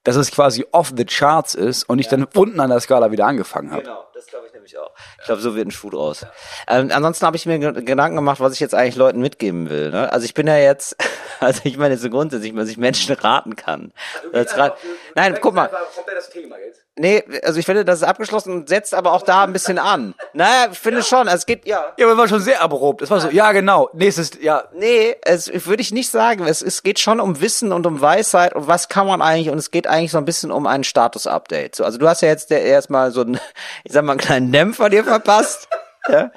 dass 0.07 0.15
es 0.15 0.31
quasi 0.31 0.65
off 0.71 0.93
the 0.95 1.03
charts 1.03 1.53
ist 1.53 1.83
und 1.83 1.99
ich 1.99 2.07
dann 2.07 2.23
unten 2.33 2.61
an 2.61 2.69
der 2.69 2.79
Skala 2.79 3.11
wieder 3.11 3.25
angefangen 3.25 3.71
habe. 3.71 3.83
Genau, 3.83 4.05
das 4.13 4.25
glaube 4.27 4.47
ich 4.47 4.53
nämlich 4.53 4.77
auch. 4.77 4.91
Ich 5.19 5.25
glaube, 5.25 5.41
so 5.41 5.53
wird 5.53 5.67
ein 5.67 5.71
Schuh 5.71 5.89
draus. 5.89 6.25
Ähm, 6.69 6.89
ansonsten 6.93 7.25
habe 7.25 7.35
ich 7.35 7.45
mir 7.45 7.59
ge- 7.59 7.83
Gedanken 7.83 8.15
gemacht, 8.15 8.39
was 8.39 8.53
ich 8.53 8.61
jetzt 8.61 8.73
eigentlich 8.73 8.95
Leuten 8.95 9.19
mitgeben 9.19 9.69
will. 9.69 9.91
Ne? 9.91 10.09
Also 10.13 10.23
ich 10.23 10.33
bin 10.33 10.47
ja 10.47 10.55
jetzt, 10.57 10.95
also 11.41 11.59
ich 11.65 11.77
meine 11.77 11.97
so 11.97 12.09
grundsätzlich, 12.09 12.55
dass 12.55 12.69
ich 12.69 12.77
Menschen 12.77 13.13
raten 13.15 13.57
kann. 13.57 13.91
Als 14.31 14.57
Rat- 14.57 14.77
Nein, 15.15 15.37
guck 15.41 15.53
mal. 15.53 15.67
Kommt 15.67 16.07
das 16.15 16.29
Thema 16.29 16.57
jetzt? 16.57 16.85
Nee, 16.99 17.23
also 17.43 17.59
ich 17.59 17.65
finde, 17.65 17.85
das 17.85 17.99
ist 17.99 18.07
abgeschlossen 18.07 18.51
und 18.51 18.69
setzt 18.69 18.95
aber 18.95 19.13
auch 19.13 19.21
da 19.21 19.43
ein 19.43 19.53
bisschen 19.53 19.77
an. 19.77 20.15
Naja, 20.33 20.69
ich 20.71 20.79
finde 20.79 21.03
schon, 21.03 21.27
also 21.27 21.37
es 21.37 21.45
geht, 21.45 21.67
ja. 21.67 21.93
Ja, 21.97 22.07
aber 22.07 22.17
war 22.17 22.27
schon 22.27 22.39
sehr 22.41 22.61
abrupt. 22.61 23.03
Es 23.03 23.11
war 23.11 23.21
so, 23.21 23.29
ja 23.29 23.51
genau, 23.51 23.89
nächstes, 23.93 24.31
ja, 24.41 24.63
Nee, 24.73 25.15
es 25.21 25.51
würde 25.67 25.81
ich 25.81 25.91
nicht 25.91 26.09
sagen. 26.09 26.45
Es, 26.45 26.63
es 26.63 26.81
geht 26.81 26.99
schon 26.99 27.19
um 27.19 27.39
Wissen 27.39 27.71
und 27.71 27.85
um 27.85 28.01
Weisheit 28.01 28.55
und 28.55 28.67
was 28.67 28.89
kann 28.89 29.05
man 29.05 29.21
eigentlich 29.21 29.49
und 29.51 29.59
es 29.59 29.69
geht 29.69 29.85
eigentlich 29.85 30.11
so 30.11 30.17
ein 30.17 30.25
bisschen 30.25 30.51
um 30.51 30.65
ein 30.65 30.83
Status-Update. 30.83 31.75
So, 31.75 31.83
also 31.83 31.99
du 31.99 32.07
hast 32.07 32.21
ja 32.21 32.29
jetzt 32.29 32.49
der 32.49 32.63
erstmal 32.63 33.11
so 33.11 33.21
einen, 33.21 33.39
ich 33.83 33.93
sag 33.93 34.03
mal, 34.03 34.13
einen 34.13 34.19
kleinen 34.19 34.51
Dämpfer 34.51 34.89
dir 34.89 35.03
verpasst. 35.03 35.67
Ja. 36.09 36.31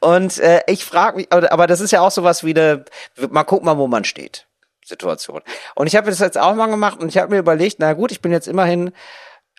Und 0.00 0.38
äh, 0.40 0.60
ich 0.66 0.84
frage 0.84 1.16
mich, 1.16 1.32
aber, 1.32 1.50
aber 1.50 1.66
das 1.66 1.80
ist 1.80 1.92
ja 1.92 2.02
auch 2.02 2.10
sowas 2.10 2.44
wie 2.44 2.50
eine, 2.50 2.84
mal 3.30 3.44
gucken 3.44 3.64
mal, 3.64 3.78
wo 3.78 3.86
man 3.86 4.04
steht. 4.04 4.46
Situation. 4.84 5.40
Und 5.74 5.86
ich 5.86 5.96
habe 5.96 6.10
das 6.10 6.18
jetzt 6.18 6.36
auch 6.36 6.54
mal 6.54 6.66
gemacht 6.66 7.00
und 7.00 7.08
ich 7.08 7.16
habe 7.16 7.30
mir 7.30 7.38
überlegt, 7.38 7.76
na 7.78 7.94
gut, 7.94 8.12
ich 8.12 8.20
bin 8.20 8.32
jetzt 8.32 8.48
immerhin, 8.48 8.92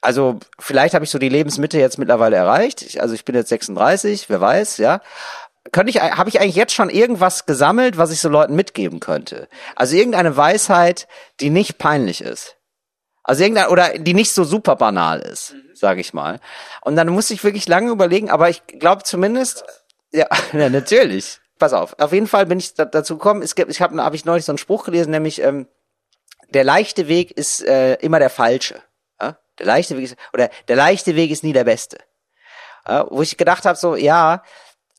also 0.05 0.39
vielleicht 0.59 0.93
habe 0.93 1.03
ich 1.03 1.11
so 1.11 1.17
die 1.17 1.29
Lebensmitte 1.29 1.79
jetzt 1.79 1.97
mittlerweile 1.97 2.35
erreicht. 2.35 2.83
Ich, 2.83 3.01
also 3.01 3.15
ich 3.15 3.25
bin 3.25 3.33
jetzt 3.33 3.49
36, 3.49 4.29
wer 4.29 4.39
weiß, 4.39 4.77
ja. 4.77 5.01
Könnte 5.71 5.89
ich, 5.89 5.99
habe 5.99 6.29
ich 6.29 6.39
eigentlich 6.39 6.55
jetzt 6.55 6.75
schon 6.75 6.91
irgendwas 6.91 7.47
gesammelt, 7.47 7.97
was 7.97 8.11
ich 8.11 8.21
so 8.21 8.29
Leuten 8.29 8.55
mitgeben 8.55 8.99
könnte? 8.99 9.47
Also 9.75 9.95
irgendeine 9.95 10.37
Weisheit, 10.37 11.07
die 11.39 11.49
nicht 11.49 11.79
peinlich 11.79 12.21
ist. 12.21 12.55
Also 13.23 13.43
irgendeine, 13.43 13.69
oder 13.71 13.97
die 13.97 14.13
nicht 14.13 14.31
so 14.31 14.43
super 14.43 14.75
banal 14.75 15.21
ist, 15.21 15.55
sage 15.73 16.01
ich 16.01 16.13
mal. 16.13 16.39
Und 16.81 16.95
dann 16.95 17.07
musste 17.09 17.33
ich 17.33 17.43
wirklich 17.43 17.67
lange 17.67 17.89
überlegen, 17.89 18.29
aber 18.29 18.49
ich 18.49 18.61
glaube 18.67 19.01
zumindest, 19.01 19.65
ja, 20.11 20.27
ja, 20.53 20.69
natürlich. 20.69 21.39
Pass 21.57 21.73
auf, 21.73 21.97
auf 21.97 22.13
jeden 22.13 22.27
Fall 22.27 22.45
bin 22.45 22.59
ich 22.59 22.75
da, 22.75 22.85
dazu 22.85 23.17
gekommen. 23.17 23.41
Es 23.41 23.55
gibt, 23.55 23.71
ich 23.71 23.81
habe 23.81 24.03
hab 24.03 24.13
ich 24.13 24.25
neulich 24.25 24.45
so 24.45 24.51
einen 24.51 24.59
Spruch 24.59 24.85
gelesen, 24.85 25.09
nämlich 25.09 25.41
ähm, 25.41 25.67
der 26.49 26.63
leichte 26.63 27.07
Weg 27.07 27.31
ist 27.31 27.65
äh, 27.65 27.95
immer 27.95 28.19
der 28.19 28.29
falsche. 28.29 28.75
Der 29.59 29.65
leichte 29.65 29.97
Weg 29.97 30.05
ist, 30.05 30.15
oder 30.33 30.49
der 30.67 30.75
leichte 30.75 31.15
Weg 31.15 31.31
ist 31.31 31.43
nie 31.43 31.53
der 31.53 31.63
beste. 31.63 31.97
Ja? 32.87 33.05
Wo 33.09 33.21
ich 33.21 33.37
gedacht 33.37 33.65
habe, 33.65 33.77
so 33.77 33.95
ja, 33.95 34.43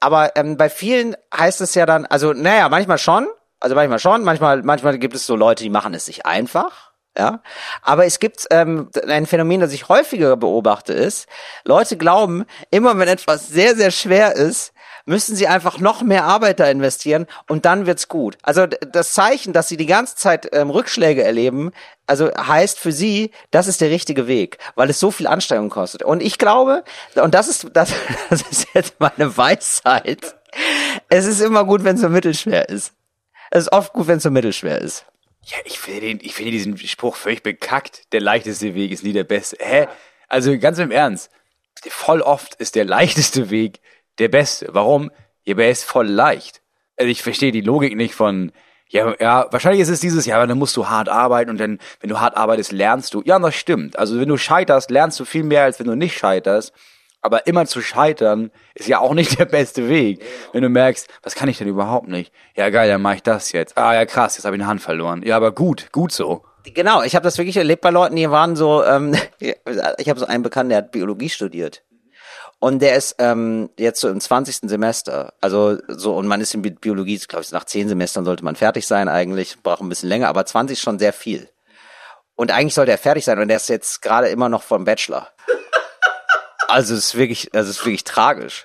aber 0.01 0.37
ähm, 0.37 0.57
bei 0.57 0.69
vielen 0.69 1.17
heißt 1.37 1.61
es 1.61 1.75
ja 1.75 1.87
dann, 1.87 2.07
also 2.07 2.33
naja, 2.33 2.69
manchmal 2.69 2.99
schon, 2.99 3.27
also 3.61 3.75
manchmal 3.75 3.99
schon, 3.99 4.25
manchmal, 4.25 4.63
manchmal 4.63 4.99
gibt 4.99 5.15
es 5.15 5.27
so 5.27 5.37
Leute, 5.37 5.63
die 5.63 5.71
machen 5.71 5.95
es 5.95 6.07
sich 6.07 6.27
einfach. 6.27 6.93
Ja, 7.19 7.41
aber 7.81 8.05
es 8.05 8.19
gibt 8.19 8.47
ähm, 8.51 8.91
ein 9.09 9.25
Phänomen, 9.25 9.63
das 9.63 9.73
ich 9.73 9.89
häufiger 9.89 10.37
beobachte, 10.37 10.93
ist, 10.93 11.27
Leute 11.65 11.97
glauben, 11.97 12.45
immer 12.71 12.99
wenn 12.99 13.09
etwas 13.09 13.49
sehr, 13.49 13.75
sehr 13.75 13.91
schwer 13.91 14.37
ist, 14.37 14.75
müssen 15.07 15.37
sie 15.37 15.47
einfach 15.47 15.79
noch 15.79 16.03
mehr 16.03 16.25
Arbeit 16.25 16.61
da 16.61 16.69
investieren 16.69 17.27
und 17.49 17.65
dann 17.65 17.87
wird's 17.87 18.09
gut. 18.09 18.37
Also 18.43 18.67
das 18.67 19.13
Zeichen, 19.13 19.53
dass 19.53 19.69
sie 19.69 19.77
die 19.77 19.87
ganze 19.87 20.17
Zeit 20.17 20.49
ähm, 20.53 20.69
Rückschläge 20.69 21.23
erleben, 21.23 21.73
also 22.07 22.31
heißt 22.35 22.79
für 22.79 22.93
sie, 22.93 23.31
das 23.51 23.69
ist 23.69 23.81
der 23.81 23.91
richtige 23.91 24.27
Weg, 24.27 24.59
weil 24.75 24.91
es 24.91 25.01
so 25.01 25.11
viel 25.11 25.27
Anstrengung 25.27 25.71
kostet. 25.71 26.03
Und 26.03 26.23
ich 26.23 26.39
glaube, 26.39 26.85
und 27.15 27.35
das 27.35 27.49
ist 27.49 27.69
das, 27.73 27.93
das 28.31 28.43
ist 28.43 28.67
jetzt 28.75 28.97
meine 28.99 29.37
Weisheit. 29.37 30.37
Es 31.09 31.27
ist 31.27 31.41
immer 31.41 31.65
gut, 31.65 31.85
wenn 31.85 31.95
es 31.95 32.03
so 32.03 32.09
mittelschwer 32.09 32.69
ist. 32.69 32.93
Es 33.51 33.65
ist 33.65 33.73
oft 33.73 33.93
gut, 33.93 34.09
wenn 34.09 34.19
es 34.19 34.25
so 34.25 34.31
mittelschwer 34.31 34.81
ist. 34.81 35.07
Ja, 35.43 35.59
ich 35.65 35.79
finde 35.79 36.01
den, 36.01 36.19
ich 36.21 36.35
finde 36.35 36.51
diesen 36.51 36.77
Spruch 36.77 37.15
völlig 37.15 37.45
bekackt. 37.45 38.13
Der 38.13 38.21
leichteste 38.21 38.75
Weg 38.75 38.91
ist 38.91 39.05
nie 39.05 39.13
der 39.13 39.23
beste. 39.23 39.57
Hä? 39.61 39.87
Also 40.29 40.59
ganz 40.59 40.79
im 40.79 40.91
Ernst. 40.91 41.31
Voll 41.89 42.21
oft 42.21 42.57
ist 42.57 42.75
der 42.75 42.85
leichteste 42.85 43.51
Weg 43.51 43.81
der 44.19 44.29
beste. 44.29 44.69
Warum? 44.73 45.11
Ja, 45.45 45.55
aber 45.55 45.65
er 45.65 45.71
ist 45.71 45.85
voll 45.85 46.09
leicht. 46.09 46.63
Also 46.97 47.11
ich 47.11 47.23
verstehe 47.23 47.53
die 47.53 47.61
Logik 47.61 47.97
nicht 47.97 48.15
von, 48.15 48.53
ja, 48.89 49.15
ja, 49.21 49.47
wahrscheinlich 49.51 49.83
ist 49.83 49.89
es 49.89 50.01
dieses, 50.01 50.27
ja, 50.27 50.37
aber 50.37 50.47
dann 50.47 50.59
musst 50.59 50.77
du 50.77 50.89
hart 50.89 51.09
arbeiten 51.09 51.51
und 51.51 51.59
dann, 51.59 51.79
wenn 52.01 52.11
du 52.11 52.21
hart 52.21 52.37
arbeitest, 52.37 52.73
lernst 52.73 53.15
du. 53.15 53.23
Ja, 53.25 53.39
das 53.39 53.55
stimmt. 53.55 53.99
Also 53.99 54.19
wenn 54.21 54.29
du 54.29 54.37
scheiterst, 54.37 54.91
lernst 54.91 55.19
du 55.19 55.25
viel 55.25 55.43
mehr, 55.43 55.65
als 55.65 55.79
wenn 55.79 55.87
du 55.87 55.97
nicht 55.97 56.17
scheiterst. 56.17 56.73
Aber 57.23 57.47
immer 57.49 57.67
zu 57.67 57.83
scheitern 57.83 58.53
ist 58.75 58.89
ja 58.89 59.01
auch 59.01 59.13
nicht 59.13 59.37
der 59.39 59.47
beste 59.47 59.89
Weg. 59.89 60.23
Wenn 60.53 60.63
du 60.63 60.69
merkst, 60.69 61.09
was 61.23 61.35
kann 61.35 61.49
ich 61.49 61.59
denn 61.59 61.67
überhaupt 61.67 62.07
nicht? 62.07 62.33
Ja, 62.55 62.71
geil, 62.71 62.89
dann 62.89 63.03
mache 63.03 63.17
ich 63.17 63.23
das 63.23 63.51
jetzt. 63.53 63.77
Ah, 63.77 63.95
ja, 63.95 64.07
krass, 64.07 64.37
jetzt 64.37 64.45
habe 64.45 64.55
ich 64.55 64.63
eine 64.63 64.69
Hand 64.69 64.81
verloren. 64.81 65.23
Ja, 65.25 65.37
aber 65.37 65.53
gut, 65.53 65.91
gut 65.91 66.13
so. 66.13 66.45
Genau, 66.75 67.03
ich 67.03 67.15
habe 67.15 67.25
das 67.25 67.39
wirklich 67.39 67.57
erlebt 67.57 67.83
bei 67.83 67.91
Leuten, 67.91 68.17
die 68.17 68.31
waren 68.31 68.57
so, 68.57 68.85
ähm, 68.85 69.15
ich 69.41 70.09
habe 70.09 70.21
so 70.21 70.27
einen 70.27 70.43
Bekannten, 70.43 70.71
der 70.71 70.79
hat 70.79 70.93
Biologie 70.93 71.29
studiert. 71.29 71.83
Und 72.59 72.81
der 72.81 72.97
ist 72.97 73.17
ähm, 73.19 73.69
jetzt 73.79 74.01
so 74.01 74.09
im 74.09 74.21
20. 74.21 74.61
Semester. 74.69 75.35
Also 75.41 75.77
so, 75.89 76.15
und 76.17 76.27
man 76.27 76.41
ist 76.41 76.55
in 76.55 76.63
Bi- 76.63 76.71
Biologie, 76.71 77.19
glaube 77.19 77.43
ich, 77.43 77.53
nach 77.53 77.65
10 77.65 77.89
Semestern 77.89 78.25
sollte 78.25 78.45
man 78.45 78.57
fertig 78.57 78.87
sein 78.87 79.09
eigentlich, 79.09 79.63
braucht 79.63 79.83
ein 79.83 79.89
bisschen 79.89 80.09
länger, 80.09 80.29
aber 80.29 80.47
20 80.47 80.79
ist 80.79 80.83
schon 80.83 80.99
sehr 80.99 81.13
viel. 81.13 81.49
Und 82.35 82.51
eigentlich 82.51 82.75
sollte 82.75 82.93
er 82.93 82.99
fertig 82.99 83.25
sein 83.25 83.39
und 83.39 83.49
der 83.49 83.59
ist 83.59 83.69
jetzt 83.69 84.01
gerade 84.03 84.29
immer 84.29 84.49
noch 84.49 84.63
vom 84.63 84.85
Bachelor. 84.85 85.29
Also 86.69 86.95
es 86.95 87.07
ist 87.07 87.15
wirklich, 87.17 87.55
also 87.55 87.71
ist 87.71 87.85
wirklich 87.85 88.05
tragisch. 88.05 88.65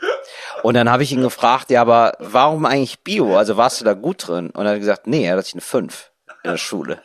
Und 0.64 0.74
dann 0.74 0.90
habe 0.90 1.04
ich 1.04 1.12
ihn 1.12 1.22
gefragt, 1.22 1.70
ja, 1.70 1.82
aber 1.82 2.14
warum 2.20 2.66
eigentlich 2.66 3.04
Bio? 3.04 3.38
Also 3.38 3.58
warst 3.58 3.80
du 3.80 3.86
da 3.86 3.94
gut 3.94 4.28
drin? 4.28 4.50
Und 4.52 4.66
er 4.66 4.72
hat 4.74 4.80
gesagt, 4.80 5.06
nee, 5.08 5.26
er 5.26 5.38
hat 5.38 5.46
sich 5.46 5.54
eine 5.54 5.62
5 5.62 6.12
in 6.44 6.50
der 6.52 6.58
Schule. 6.58 7.02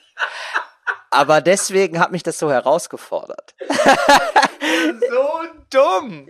Aber 1.10 1.40
deswegen 1.40 1.98
hat 2.00 2.12
mich 2.12 2.22
das 2.22 2.38
so 2.38 2.50
herausgefordert. 2.50 3.54
So 5.08 5.55
dumm. 5.76 6.26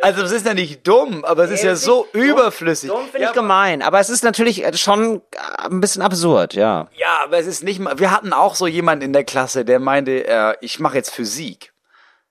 Also 0.00 0.22
es 0.22 0.30
ist 0.30 0.46
ja 0.46 0.54
nicht 0.54 0.86
dumm, 0.86 1.24
aber 1.24 1.44
es 1.44 1.50
ist 1.50 1.64
ja 1.64 1.74
so 1.74 2.06
überflüssig. 2.12 2.90
Finde 3.10 3.26
ich 3.26 3.32
gemein. 3.32 3.82
Aber 3.82 3.98
es 3.98 4.10
ist 4.10 4.22
natürlich 4.22 4.64
äh, 4.64 4.76
schon 4.76 5.22
äh, 5.32 5.66
ein 5.66 5.80
bisschen 5.80 6.02
absurd, 6.02 6.54
ja. 6.54 6.88
Ja, 6.96 7.18
aber 7.24 7.38
es 7.38 7.48
ist 7.48 7.64
nicht 7.64 7.80
mal. 7.80 7.98
Wir 7.98 8.12
hatten 8.12 8.32
auch 8.32 8.54
so 8.54 8.68
jemanden 8.68 9.04
in 9.04 9.12
der 9.12 9.24
Klasse, 9.24 9.64
der 9.64 9.80
meinte, 9.80 10.24
äh, 10.26 10.54
ich 10.60 10.78
mache 10.78 10.96
jetzt 10.96 11.10
Physik. 11.10 11.72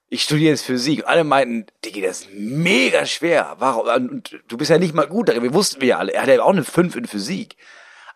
Ich 0.08 0.22
studiere 0.22 0.52
jetzt 0.52 0.64
Physik. 0.64 1.00
Und 1.00 1.08
alle 1.08 1.24
meinten, 1.24 1.66
Digi, 1.84 2.00
das 2.00 2.20
ist 2.20 2.28
mega 2.32 3.04
schwer. 3.04 3.56
Warum? 3.58 3.86
Und 3.86 4.40
du 4.48 4.56
bist 4.56 4.70
ja 4.70 4.78
nicht 4.78 4.94
mal 4.94 5.06
gut 5.06 5.28
darin. 5.28 5.42
Wir 5.42 5.52
wussten 5.52 5.82
wir 5.82 5.88
ja 5.88 5.98
alle. 5.98 6.14
Er 6.14 6.22
hatte 6.22 6.34
ja 6.34 6.42
auch 6.42 6.48
eine 6.48 6.64
5 6.64 6.96
in 6.96 7.04
Physik. 7.04 7.56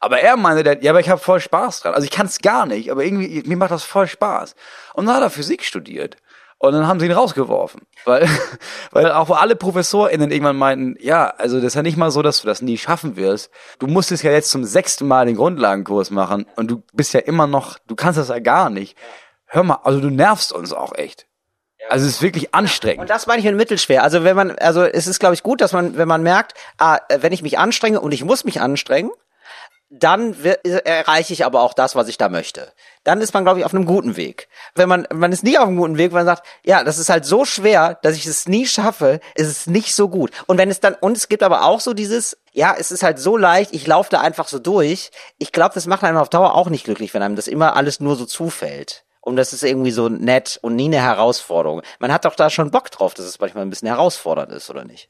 Aber 0.00 0.18
er 0.18 0.38
meinte, 0.38 0.78
ja, 0.80 0.92
aber 0.92 1.00
ich 1.00 1.10
habe 1.10 1.20
voll 1.20 1.40
Spaß 1.40 1.80
dran. 1.80 1.94
Also 1.94 2.06
ich 2.06 2.10
kann 2.10 2.26
es 2.26 2.40
gar 2.40 2.64
nicht, 2.66 2.90
aber 2.90 3.04
irgendwie, 3.04 3.42
mir 3.46 3.56
macht 3.56 3.70
das 3.70 3.84
voll 3.84 4.08
Spaß. 4.08 4.56
Und 4.94 5.06
dann 5.06 5.14
hat 5.14 5.22
er 5.22 5.30
Physik 5.30 5.62
studiert. 5.62 6.16
Und 6.64 6.74
dann 6.74 6.86
haben 6.86 7.00
sie 7.00 7.06
ihn 7.06 7.12
rausgeworfen. 7.12 7.82
Weil, 8.04 8.28
weil 8.92 9.10
auch 9.10 9.30
alle 9.30 9.56
ProfessorInnen 9.56 10.30
irgendwann 10.30 10.56
meinten, 10.56 10.94
ja, 11.00 11.26
also 11.26 11.56
das 11.56 11.66
ist 11.66 11.74
ja 11.74 11.82
nicht 11.82 11.96
mal 11.96 12.12
so, 12.12 12.22
dass 12.22 12.40
du 12.40 12.46
das 12.46 12.62
nie 12.62 12.78
schaffen 12.78 13.16
wirst. 13.16 13.50
Du 13.80 13.88
musstest 13.88 14.22
ja 14.22 14.30
jetzt 14.30 14.52
zum 14.52 14.64
sechsten 14.64 15.08
Mal 15.08 15.26
den 15.26 15.34
Grundlagenkurs 15.34 16.12
machen 16.12 16.46
und 16.54 16.70
du 16.70 16.84
bist 16.92 17.14
ja 17.14 17.20
immer 17.20 17.48
noch, 17.48 17.78
du 17.88 17.96
kannst 17.96 18.16
das 18.16 18.28
ja 18.28 18.38
gar 18.38 18.70
nicht. 18.70 18.96
Hör 19.46 19.64
mal, 19.64 19.80
also 19.82 19.98
du 19.98 20.08
nervst 20.08 20.52
uns 20.52 20.72
auch 20.72 20.94
echt. 20.94 21.26
Also 21.88 22.06
es 22.06 22.12
ist 22.12 22.22
wirklich 22.22 22.54
anstrengend. 22.54 23.00
Und 23.00 23.10
das 23.10 23.26
meine 23.26 23.40
ich 23.40 23.44
mit 23.44 23.56
mittelschwer. 23.56 24.04
Also 24.04 24.22
wenn 24.22 24.36
man, 24.36 24.52
also 24.52 24.84
es 24.84 25.08
ist, 25.08 25.18
glaube 25.18 25.34
ich, 25.34 25.42
gut, 25.42 25.60
dass 25.60 25.72
man, 25.72 25.96
wenn 25.96 26.06
man 26.06 26.22
merkt, 26.22 26.54
ah, 26.78 27.00
wenn 27.18 27.32
ich 27.32 27.42
mich 27.42 27.58
anstrenge 27.58 28.00
und 28.00 28.14
ich 28.14 28.24
muss 28.24 28.44
mich 28.44 28.60
anstrengen, 28.60 29.10
dann 29.94 30.34
erreiche 30.42 31.34
ich 31.34 31.44
aber 31.44 31.60
auch 31.60 31.74
das, 31.74 31.94
was 31.94 32.08
ich 32.08 32.16
da 32.16 32.30
möchte. 32.30 32.72
Dann 33.04 33.20
ist 33.20 33.34
man, 33.34 33.44
glaube 33.44 33.58
ich, 33.58 33.66
auf 33.66 33.74
einem 33.74 33.84
guten 33.84 34.16
Weg. 34.16 34.48
Wenn 34.74 34.88
man, 34.88 35.06
man 35.12 35.32
ist 35.32 35.44
nie 35.44 35.58
auf 35.58 35.68
einem 35.68 35.76
guten 35.76 35.98
Weg, 35.98 36.12
wenn 36.12 36.24
man 36.24 36.26
sagt, 36.26 36.46
ja, 36.64 36.82
das 36.82 36.96
ist 36.96 37.10
halt 37.10 37.26
so 37.26 37.44
schwer, 37.44 37.98
dass 38.00 38.16
ich 38.16 38.24
es 38.24 38.48
nie 38.48 38.66
schaffe, 38.66 39.20
ist 39.34 39.48
es 39.48 39.66
nicht 39.66 39.94
so 39.94 40.08
gut. 40.08 40.30
Und 40.46 40.56
wenn 40.56 40.70
es 40.70 40.80
dann, 40.80 40.94
und 40.94 41.18
es 41.18 41.28
gibt 41.28 41.42
aber 41.42 41.66
auch 41.66 41.80
so 41.80 41.92
dieses, 41.92 42.38
ja, 42.52 42.74
es 42.78 42.90
ist 42.90 43.02
halt 43.02 43.18
so 43.18 43.36
leicht, 43.36 43.74
ich 43.74 43.86
laufe 43.86 44.08
da 44.08 44.22
einfach 44.22 44.48
so 44.48 44.58
durch. 44.58 45.10
Ich 45.36 45.52
glaube, 45.52 45.74
das 45.74 45.86
macht 45.86 46.04
einem 46.04 46.16
auf 46.16 46.30
Dauer 46.30 46.54
auch 46.54 46.70
nicht 46.70 46.84
glücklich, 46.84 47.12
wenn 47.12 47.22
einem 47.22 47.36
das 47.36 47.46
immer 47.46 47.76
alles 47.76 48.00
nur 48.00 48.16
so 48.16 48.24
zufällt. 48.24 49.04
Und 49.20 49.36
das 49.36 49.52
ist 49.52 49.62
irgendwie 49.62 49.90
so 49.90 50.08
nett 50.08 50.58
und 50.62 50.74
nie 50.74 50.86
eine 50.86 51.02
Herausforderung. 51.02 51.82
Man 51.98 52.12
hat 52.12 52.24
doch 52.24 52.34
da 52.34 52.48
schon 52.48 52.70
Bock 52.70 52.90
drauf, 52.90 53.12
dass 53.12 53.26
es 53.26 53.38
manchmal 53.38 53.66
ein 53.66 53.70
bisschen 53.70 53.88
herausfordernd 53.88 54.52
ist, 54.52 54.70
oder 54.70 54.84
nicht? 54.84 55.08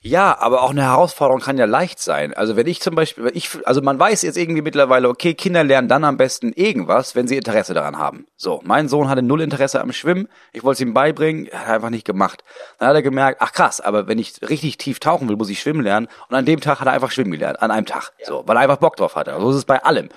Ja, 0.00 0.38
aber 0.38 0.62
auch 0.62 0.70
eine 0.70 0.82
Herausforderung 0.82 1.40
kann 1.40 1.58
ja 1.58 1.64
leicht 1.64 1.98
sein. 1.98 2.32
Also 2.32 2.56
wenn 2.56 2.66
ich 2.66 2.80
zum 2.80 2.94
Beispiel, 2.94 3.30
ich, 3.34 3.50
also 3.64 3.82
man 3.82 3.98
weiß 3.98 4.22
jetzt 4.22 4.36
irgendwie 4.36 4.62
mittlerweile, 4.62 5.08
okay, 5.08 5.34
Kinder 5.34 5.64
lernen 5.64 5.88
dann 5.88 6.04
am 6.04 6.16
besten 6.16 6.52
irgendwas, 6.52 7.16
wenn 7.16 7.26
sie 7.26 7.36
Interesse 7.36 7.74
daran 7.74 7.98
haben. 7.98 8.26
So, 8.36 8.60
mein 8.64 8.88
Sohn 8.88 9.08
hatte 9.08 9.22
null 9.22 9.40
Interesse 9.40 9.80
am 9.80 9.92
Schwimmen, 9.92 10.28
ich 10.52 10.62
wollte 10.62 10.82
es 10.82 10.88
ihm 10.88 10.94
beibringen, 10.94 11.48
hat 11.52 11.66
er 11.66 11.74
einfach 11.74 11.90
nicht 11.90 12.06
gemacht. 12.06 12.44
Dann 12.78 12.88
hat 12.88 12.94
er 12.94 13.02
gemerkt, 13.02 13.38
ach 13.40 13.52
krass, 13.52 13.80
aber 13.80 14.06
wenn 14.06 14.18
ich 14.18 14.40
richtig 14.48 14.78
tief 14.78 15.00
tauchen 15.00 15.28
will, 15.28 15.36
muss 15.36 15.50
ich 15.50 15.60
schwimmen 15.60 15.82
lernen. 15.82 16.08
Und 16.28 16.36
an 16.36 16.44
dem 16.44 16.60
Tag 16.60 16.80
hat 16.80 16.86
er 16.86 16.92
einfach 16.92 17.10
schwimmen 17.10 17.32
gelernt, 17.32 17.60
an 17.60 17.70
einem 17.70 17.86
Tag. 17.86 18.12
So, 18.22 18.44
weil 18.46 18.56
er 18.56 18.60
einfach 18.60 18.76
Bock 18.76 18.96
drauf 18.96 19.16
hatte. 19.16 19.36
So 19.40 19.50
ist 19.50 19.56
es 19.56 19.64
bei 19.64 19.82
allem. 19.82 20.10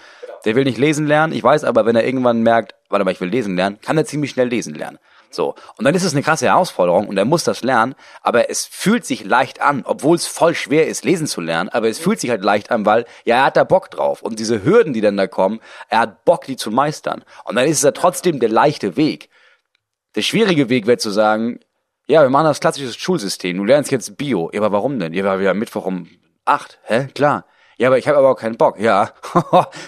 Der 0.45 0.55
will 0.55 0.63
nicht 0.63 0.77
lesen 0.77 1.07
lernen, 1.07 1.33
ich 1.33 1.43
weiß 1.43 1.63
aber, 1.63 1.85
wenn 1.85 1.95
er 1.95 2.05
irgendwann 2.05 2.41
merkt, 2.41 2.75
warte 2.89 3.05
mal, 3.05 3.11
ich 3.11 3.21
will 3.21 3.29
lesen 3.29 3.55
lernen, 3.55 3.79
kann 3.81 3.97
er 3.97 4.05
ziemlich 4.05 4.31
schnell 4.31 4.47
lesen 4.47 4.75
lernen. 4.75 4.99
So. 5.33 5.55
Und 5.77 5.85
dann 5.85 5.95
ist 5.95 6.03
es 6.03 6.13
eine 6.13 6.23
krasse 6.23 6.47
Herausforderung 6.47 7.07
und 7.07 7.17
er 7.17 7.25
muss 7.25 7.43
das 7.43 7.63
lernen, 7.63 7.95
aber 8.21 8.49
es 8.49 8.65
fühlt 8.65 9.05
sich 9.05 9.23
leicht 9.23 9.61
an, 9.61 9.83
obwohl 9.85 10.15
es 10.15 10.27
voll 10.27 10.55
schwer 10.55 10.87
ist, 10.87 11.05
lesen 11.05 11.27
zu 11.27 11.41
lernen, 11.41 11.69
aber 11.69 11.89
es 11.89 11.99
fühlt 11.99 12.19
sich 12.19 12.29
halt 12.29 12.43
leicht 12.43 12.71
an, 12.71 12.85
weil, 12.85 13.05
ja, 13.25 13.37
er 13.37 13.45
hat 13.45 13.57
da 13.57 13.63
Bock 13.63 13.91
drauf. 13.91 14.21
Und 14.21 14.39
diese 14.39 14.63
Hürden, 14.63 14.93
die 14.93 15.01
dann 15.01 15.17
da 15.17 15.27
kommen, 15.27 15.59
er 15.89 15.99
hat 15.99 16.25
Bock, 16.25 16.45
die 16.45 16.55
zu 16.55 16.71
meistern. 16.71 17.23
Und 17.45 17.55
dann 17.55 17.65
ist 17.65 17.77
es 17.77 17.83
ja 17.83 17.91
trotzdem 17.91 18.39
der 18.39 18.49
leichte 18.49 18.97
Weg. 18.97 19.29
Der 20.15 20.21
schwierige 20.21 20.69
Weg 20.69 20.87
wäre 20.87 20.97
zu 20.97 21.09
sagen, 21.09 21.59
ja, 22.07 22.21
wir 22.21 22.29
machen 22.29 22.45
das 22.45 22.59
klassische 22.59 22.91
Schulsystem. 22.99 23.57
Du 23.57 23.63
lernst 23.63 23.91
jetzt 23.91 24.17
Bio. 24.17 24.49
Ja, 24.51 24.61
aber 24.61 24.73
warum 24.73 24.99
denn? 24.99 25.13
Ja, 25.13 25.23
weil 25.23 25.39
wir 25.39 25.51
am 25.51 25.59
Mittwoch 25.59 25.85
um 25.85 26.09
acht. 26.45 26.79
Hä? 26.83 27.07
Klar. 27.15 27.45
Ja, 27.81 27.87
aber 27.87 27.97
ich 27.97 28.07
habe 28.07 28.19
aber 28.19 28.29
auch 28.29 28.35
keinen 28.35 28.57
Bock. 28.57 28.79
Ja, 28.79 29.09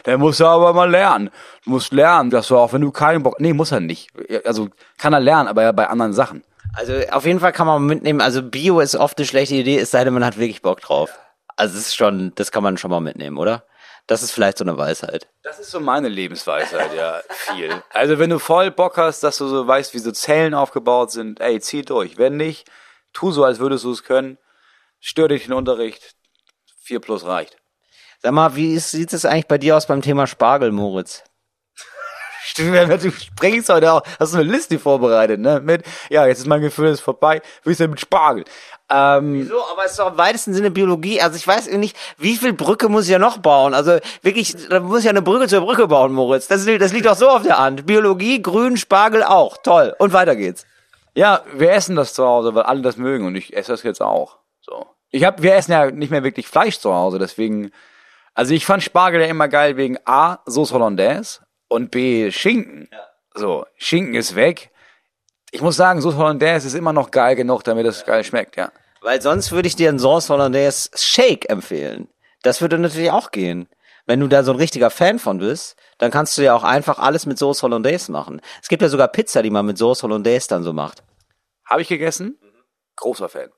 dann 0.05 0.19
musst 0.19 0.39
du 0.39 0.47
aber 0.47 0.73
mal 0.73 0.89
lernen. 0.89 1.29
Du 1.63 1.69
musst 1.69 1.93
lernen, 1.93 2.31
dass 2.31 2.47
du 2.47 2.57
auch, 2.57 2.73
wenn 2.73 2.81
du 2.81 2.91
keinen 2.91 3.21
Bock... 3.21 3.39
Nee, 3.39 3.53
muss 3.53 3.71
er 3.71 3.81
nicht. 3.81 4.09
Also 4.45 4.69
kann 4.97 5.13
er 5.13 5.19
lernen, 5.19 5.47
aber 5.47 5.61
ja 5.61 5.71
bei 5.71 5.85
anderen 5.87 6.11
Sachen. 6.11 6.43
Also 6.75 6.93
auf 7.11 7.27
jeden 7.27 7.39
Fall 7.39 7.51
kann 7.51 7.67
man 7.67 7.85
mitnehmen, 7.85 8.19
also 8.19 8.41
Bio 8.41 8.79
ist 8.79 8.95
oft 8.95 9.19
eine 9.19 9.27
schlechte 9.27 9.53
Idee, 9.53 9.77
es 9.77 9.91
sei 9.91 10.03
denn, 10.03 10.15
man 10.15 10.25
hat 10.25 10.39
wirklich 10.39 10.63
Bock 10.63 10.81
drauf. 10.81 11.19
Also 11.55 11.77
es 11.77 11.89
ist 11.89 11.95
schon, 11.95 12.31
das 12.33 12.51
kann 12.51 12.63
man 12.63 12.77
schon 12.77 12.89
mal 12.89 12.99
mitnehmen, 12.99 13.37
oder? 13.37 13.63
Das 14.07 14.23
ist 14.23 14.31
vielleicht 14.31 14.57
so 14.57 14.63
eine 14.63 14.75
Weisheit. 14.75 15.27
Das 15.43 15.59
ist 15.59 15.69
so 15.69 15.79
meine 15.79 16.09
Lebensweisheit, 16.09 16.95
ja, 16.95 17.21
viel. 17.29 17.83
Also 17.91 18.17
wenn 18.17 18.31
du 18.31 18.39
voll 18.39 18.71
Bock 18.71 18.97
hast, 18.97 19.21
dass 19.21 19.37
du 19.37 19.45
so 19.45 19.67
weißt, 19.67 19.93
wie 19.93 19.99
so 19.99 20.11
Zellen 20.11 20.55
aufgebaut 20.55 21.11
sind, 21.11 21.39
ey, 21.41 21.59
zieh 21.59 21.83
durch. 21.83 22.17
Wenn 22.17 22.37
nicht, 22.37 22.67
tu 23.13 23.29
so, 23.29 23.43
als 23.43 23.59
würdest 23.59 23.83
du 23.83 23.91
es 23.91 24.03
können. 24.03 24.39
Stör 24.99 25.27
dich 25.27 25.43
den 25.43 25.53
Unterricht. 25.53 26.15
Vier 26.81 26.99
plus 26.99 27.23
reicht. 27.27 27.57
Sag 28.23 28.31
mal, 28.31 28.55
wie 28.55 28.73
ist, 28.73 28.91
sieht 28.91 29.11
es 29.11 29.25
eigentlich 29.25 29.47
bei 29.47 29.57
dir 29.57 29.75
aus 29.75 29.85
beim 29.85 30.01
Thema 30.01 30.27
Spargel, 30.27 30.71
Moritz? 30.71 31.23
Du 32.55 33.11
sprichst 33.11 33.69
heute 33.69 33.91
auch, 33.91 34.03
hast 34.19 34.33
du 34.33 34.37
eine 34.37 34.49
Liste 34.49 34.77
vorbereitet, 34.77 35.39
ne? 35.39 35.59
Mit, 35.59 35.83
ja, 36.09 36.25
jetzt 36.27 36.39
ist 36.39 36.47
mein 36.47 36.61
Gefühl 36.61 36.89
ist 36.89 36.99
vorbei, 36.99 37.41
wie 37.63 37.71
ist 37.71 37.79
denn 37.79 37.89
mit 37.89 37.99
Spargel? 37.99 38.45
Ähm, 38.89 39.33
Wieso? 39.33 39.55
Aber 39.71 39.85
es 39.85 39.91
ist 39.91 39.99
doch 39.99 40.11
im 40.11 40.17
weitesten 40.17 40.53
Sinne 40.53 40.69
Biologie. 40.69 41.19
Also 41.19 41.35
ich 41.35 41.47
weiß 41.47 41.71
nicht, 41.71 41.97
wie 42.17 42.35
viel 42.35 42.53
Brücke 42.53 42.89
muss 42.89 43.05
ich 43.05 43.11
ja 43.11 43.19
noch 43.19 43.39
bauen? 43.39 43.73
Also 43.73 43.97
wirklich, 44.21 44.55
da 44.69 44.79
muss 44.79 44.99
ich 44.99 45.05
ja 45.05 45.11
eine 45.11 45.21
Brücke 45.21 45.47
zur 45.47 45.61
Brücke 45.61 45.87
bauen, 45.87 46.13
Moritz. 46.13 46.47
Das, 46.47 46.65
das 46.65 46.93
liegt 46.93 47.07
doch 47.07 47.15
so 47.15 47.29
auf 47.29 47.43
der 47.43 47.59
Hand. 47.59 47.85
Biologie, 47.85 48.41
Grün, 48.41 48.77
Spargel 48.77 49.23
auch. 49.23 49.57
Toll. 49.57 49.95
Und 49.97 50.13
weiter 50.13 50.35
geht's. 50.35 50.65
Ja, 51.15 51.41
wir 51.53 51.71
essen 51.71 51.95
das 51.95 52.13
zu 52.13 52.25
Hause, 52.25 52.55
weil 52.55 52.63
alle 52.63 52.81
das 52.81 52.97
mögen 52.97 53.25
und 53.25 53.35
ich 53.35 53.55
esse 53.55 53.71
das 53.71 53.83
jetzt 53.83 54.01
auch. 54.01 54.37
So. 54.61 54.85
Ich 55.11 55.23
hab, 55.23 55.41
wir 55.41 55.55
essen 55.55 55.71
ja 55.71 55.91
nicht 55.91 56.11
mehr 56.11 56.23
wirklich 56.23 56.47
Fleisch 56.47 56.79
zu 56.79 56.93
Hause, 56.93 57.19
deswegen, 57.19 57.71
also 58.33 58.53
ich 58.53 58.65
fand 58.65 58.83
Spargel 58.83 59.21
ja 59.21 59.27
immer 59.27 59.47
geil 59.47 59.77
wegen 59.77 59.97
A, 60.05 60.39
Sauce 60.45 60.71
Hollandaise 60.71 61.41
und 61.67 61.91
B, 61.91 62.31
Schinken. 62.31 62.89
Ja. 62.91 62.99
So, 63.35 63.65
Schinken 63.77 64.15
ist 64.15 64.35
weg. 64.35 64.71
Ich 65.51 65.61
muss 65.61 65.75
sagen, 65.75 66.01
Sauce 66.01 66.15
Hollandaise 66.15 66.67
ist 66.67 66.73
immer 66.73 66.93
noch 66.93 67.11
geil 67.11 67.35
genug, 67.35 67.63
damit 67.63 67.85
es 67.85 68.05
geil 68.05 68.23
schmeckt, 68.23 68.57
ja. 68.57 68.71
Weil 69.01 69.21
sonst 69.21 69.51
würde 69.51 69.67
ich 69.67 69.75
dir 69.75 69.89
einen 69.89 69.99
Sauce 69.99 70.29
Hollandaise 70.29 70.89
Shake 70.95 71.49
empfehlen. 71.49 72.07
Das 72.41 72.61
würde 72.61 72.77
natürlich 72.79 73.11
auch 73.11 73.31
gehen. 73.31 73.67
Wenn 74.05 74.19
du 74.19 74.27
da 74.27 74.43
so 74.43 74.51
ein 74.51 74.57
richtiger 74.57 74.89
Fan 74.89 75.19
von 75.19 75.37
bist, 75.37 75.77
dann 75.97 76.11
kannst 76.11 76.37
du 76.37 76.41
ja 76.41 76.55
auch 76.55 76.63
einfach 76.63 76.99
alles 76.99 77.25
mit 77.25 77.37
Sauce 77.37 77.63
Hollandaise 77.63 78.11
machen. 78.11 78.41
Es 78.61 78.67
gibt 78.67 78.81
ja 78.81 78.89
sogar 78.89 79.07
Pizza, 79.07 79.41
die 79.41 79.49
man 79.49 79.65
mit 79.65 79.77
Sauce 79.77 80.03
Hollandaise 80.03 80.47
dann 80.49 80.63
so 80.63 80.73
macht. 80.73 81.03
Habe 81.65 81.81
ich 81.81 81.87
gegessen? 81.87 82.37
Großer 82.95 83.29
Fan. 83.29 83.49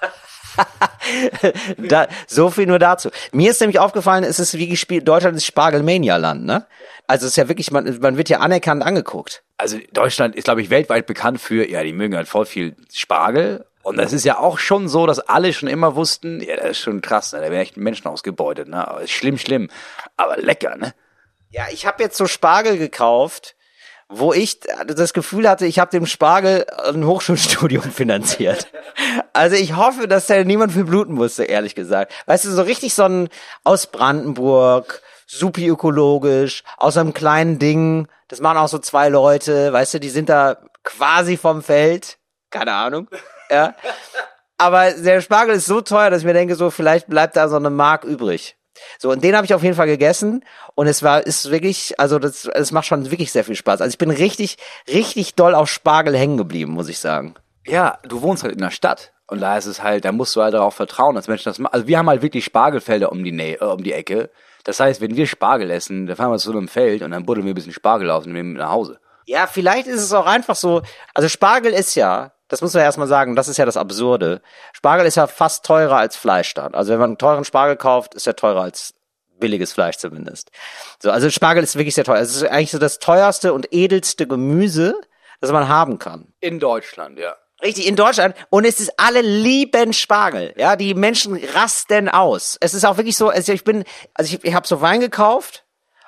da, 1.78 2.08
so 2.26 2.50
viel 2.50 2.66
nur 2.66 2.78
dazu. 2.78 3.10
Mir 3.32 3.50
ist 3.50 3.60
nämlich 3.60 3.78
aufgefallen, 3.78 4.24
es 4.24 4.38
ist 4.38 4.56
wie 4.56 4.68
gespielt, 4.68 5.06
Deutschland 5.06 5.36
ist 5.36 5.46
Spargelmania-Land, 5.46 6.44
ne? 6.44 6.66
Also 7.06 7.26
es 7.26 7.32
ist 7.32 7.36
ja 7.36 7.48
wirklich, 7.48 7.72
man, 7.72 7.98
man 8.00 8.16
wird 8.16 8.28
ja 8.28 8.38
anerkannt 8.38 8.84
angeguckt. 8.84 9.42
Also 9.56 9.78
Deutschland 9.92 10.36
ist, 10.36 10.44
glaube 10.44 10.62
ich, 10.62 10.70
weltweit 10.70 11.06
bekannt 11.06 11.40
für, 11.40 11.68
ja, 11.68 11.82
die 11.82 11.92
mögen 11.92 12.14
halt 12.14 12.28
voll 12.28 12.46
viel 12.46 12.76
Spargel. 12.92 13.66
Und 13.82 13.96
das 13.96 14.12
ist 14.12 14.24
ja 14.24 14.38
auch 14.38 14.58
schon 14.58 14.88
so, 14.88 15.06
dass 15.06 15.18
alle 15.18 15.52
schon 15.52 15.68
immer 15.68 15.96
wussten, 15.96 16.40
ja, 16.40 16.56
das 16.56 16.70
ist 16.70 16.78
schon 16.80 17.00
krass, 17.00 17.32
ne? 17.32 17.40
da 17.40 17.44
werden 17.44 17.60
echt 17.60 17.76
Menschen 17.76 18.06
ausgebeutet, 18.06 18.68
ne? 18.68 18.86
Aber 18.86 19.00
ist 19.00 19.10
schlimm, 19.10 19.38
schlimm. 19.38 19.68
Aber 20.16 20.36
lecker, 20.36 20.76
ne? 20.76 20.94
Ja, 21.50 21.64
ich 21.72 21.86
habe 21.86 22.02
jetzt 22.02 22.16
so 22.16 22.26
Spargel 22.26 22.78
gekauft, 22.78 23.56
wo 24.08 24.32
ich 24.32 24.60
das 24.60 25.12
Gefühl 25.12 25.48
hatte, 25.48 25.66
ich 25.66 25.78
habe 25.78 25.90
dem 25.90 26.04
Spargel 26.04 26.66
ein 26.92 27.06
Hochschulstudium 27.06 27.82
finanziert. 27.92 28.68
Also 29.32 29.56
ich 29.56 29.76
hoffe, 29.76 30.08
dass 30.08 30.26
da 30.26 30.42
niemand 30.44 30.72
für 30.72 30.84
bluten 30.84 31.14
musste, 31.14 31.44
ehrlich 31.44 31.74
gesagt. 31.74 32.12
Weißt 32.26 32.44
du, 32.44 32.50
so 32.50 32.62
richtig 32.62 32.94
so 32.94 33.04
ein 33.04 33.28
aus 33.64 33.86
Brandenburg, 33.86 35.02
supi 35.26 35.68
ökologisch, 35.68 36.62
aus 36.76 36.96
einem 36.96 37.14
kleinen 37.14 37.58
Ding. 37.58 38.08
Das 38.28 38.40
machen 38.40 38.58
auch 38.58 38.68
so 38.68 38.78
zwei 38.78 39.08
Leute, 39.08 39.72
weißt 39.72 39.94
du, 39.94 40.00
die 40.00 40.10
sind 40.10 40.28
da 40.28 40.58
quasi 40.84 41.36
vom 41.36 41.62
Feld. 41.62 42.18
Keine 42.50 42.72
Ahnung. 42.72 43.08
Ja. 43.50 43.74
Aber 44.58 44.90
der 44.92 45.20
Spargel 45.20 45.54
ist 45.56 45.66
so 45.66 45.80
teuer, 45.80 46.10
dass 46.10 46.20
ich 46.20 46.26
mir 46.26 46.34
denke, 46.34 46.54
so 46.54 46.70
vielleicht 46.70 47.08
bleibt 47.08 47.36
da 47.36 47.48
so 47.48 47.56
eine 47.56 47.70
Mark 47.70 48.04
übrig. 48.04 48.56
So, 48.98 49.10
und 49.10 49.22
den 49.24 49.36
habe 49.36 49.44
ich 49.44 49.54
auf 49.54 49.62
jeden 49.62 49.74
Fall 49.74 49.86
gegessen 49.86 50.44
und 50.74 50.86
es 50.86 51.02
war, 51.02 51.26
ist 51.26 51.50
wirklich, 51.50 51.98
also 51.98 52.18
das, 52.18 52.46
es 52.46 52.72
macht 52.72 52.86
schon 52.86 53.10
wirklich 53.10 53.32
sehr 53.32 53.44
viel 53.44 53.54
Spaß. 53.54 53.80
Also 53.80 53.90
ich 53.90 53.98
bin 53.98 54.10
richtig, 54.10 54.56
richtig 54.88 55.34
doll 55.34 55.54
auf 55.54 55.68
Spargel 55.68 56.16
hängen 56.16 56.36
geblieben, 56.36 56.72
muss 56.72 56.88
ich 56.88 56.98
sagen. 56.98 57.34
Ja, 57.66 57.98
du 58.02 58.22
wohnst 58.22 58.42
halt 58.42 58.54
in 58.54 58.60
der 58.60 58.70
Stadt 58.70 59.12
und 59.30 59.40
da 59.40 59.56
ist 59.56 59.66
es 59.66 59.82
halt, 59.82 60.04
da 60.04 60.12
musst 60.12 60.34
du 60.34 60.42
halt 60.42 60.54
darauf 60.54 60.74
vertrauen, 60.74 61.14
dass 61.14 61.28
Menschen 61.28 61.48
das 61.48 61.58
machen. 61.58 61.72
Also 61.72 61.86
wir 61.86 61.98
haben 61.98 62.08
halt 62.08 62.22
wirklich 62.22 62.44
Spargelfelder 62.44 63.12
um 63.12 63.22
die 63.22 63.32
Nähe, 63.32 63.60
äh, 63.60 63.64
um 63.64 63.82
die 63.82 63.92
Ecke. 63.92 64.30
Das 64.64 64.80
heißt, 64.80 65.00
wenn 65.00 65.16
wir 65.16 65.26
Spargel 65.26 65.70
essen, 65.70 66.06
dann 66.06 66.16
fahren 66.16 66.32
wir 66.32 66.38
zu 66.38 66.50
einem 66.50 66.68
Feld 66.68 67.02
und 67.02 67.12
dann 67.12 67.24
buddeln 67.24 67.46
wir 67.46 67.52
ein 67.52 67.54
bisschen 67.54 67.72
Spargel 67.72 68.10
aus 68.10 68.26
und 68.26 68.32
nehmen 68.32 68.52
mit 68.52 68.58
nach 68.60 68.70
Hause. 68.70 68.98
Ja, 69.26 69.46
vielleicht 69.46 69.86
ist 69.86 70.02
es 70.02 70.12
auch 70.12 70.26
einfach 70.26 70.56
so, 70.56 70.82
also 71.14 71.28
Spargel 71.28 71.72
ist 71.72 71.94
ja, 71.94 72.32
das 72.48 72.60
muss 72.60 72.74
man 72.74 72.82
erstmal 72.82 73.06
sagen, 73.06 73.36
das 73.36 73.46
ist 73.46 73.56
ja 73.56 73.64
das 73.64 73.76
Absurde. 73.76 74.42
Spargel 74.72 75.06
ist 75.06 75.14
ja 75.14 75.28
fast 75.28 75.64
teurer 75.64 75.96
als 75.98 76.16
Fleisch 76.16 76.52
dann. 76.54 76.74
Also 76.74 76.92
wenn 76.92 76.98
man 76.98 77.10
einen 77.10 77.18
teuren 77.18 77.44
Spargel 77.44 77.76
kauft, 77.76 78.14
ist 78.14 78.26
er 78.26 78.34
teurer 78.34 78.62
als 78.62 78.94
billiges 79.38 79.72
Fleisch 79.72 79.96
zumindest. 79.96 80.50
So, 80.98 81.12
also 81.12 81.30
Spargel 81.30 81.62
ist 81.62 81.76
wirklich 81.76 81.94
sehr 81.94 82.04
teuer. 82.04 82.20
Es 82.20 82.34
ist 82.34 82.42
eigentlich 82.42 82.72
so 82.72 82.78
das 82.78 82.98
teuerste 82.98 83.52
und 83.52 83.72
edelste 83.72 84.26
Gemüse, 84.26 85.00
das 85.40 85.52
man 85.52 85.68
haben 85.68 86.00
kann. 86.00 86.32
In 86.40 86.58
Deutschland, 86.58 87.18
ja. 87.20 87.36
Richtig, 87.62 87.86
in 87.86 87.96
Deutschland. 87.96 88.34
Und 88.48 88.64
es 88.64 88.80
ist 88.80 88.92
alle 88.98 89.20
lieben 89.20 89.92
Spargel. 89.92 90.54
Ja, 90.56 90.76
die 90.76 90.94
Menschen 90.94 91.36
rasten 91.54 92.08
aus. 92.08 92.56
Es 92.60 92.74
ist 92.74 92.84
auch 92.84 92.96
wirklich 92.96 93.16
so, 93.16 93.28
also 93.28 93.52
ich 93.52 93.64
bin, 93.64 93.84
also 94.14 94.34
ich, 94.34 94.44
ich 94.44 94.54
habe 94.54 94.66
so 94.66 94.80
Wein 94.80 95.00
gekauft 95.00 95.64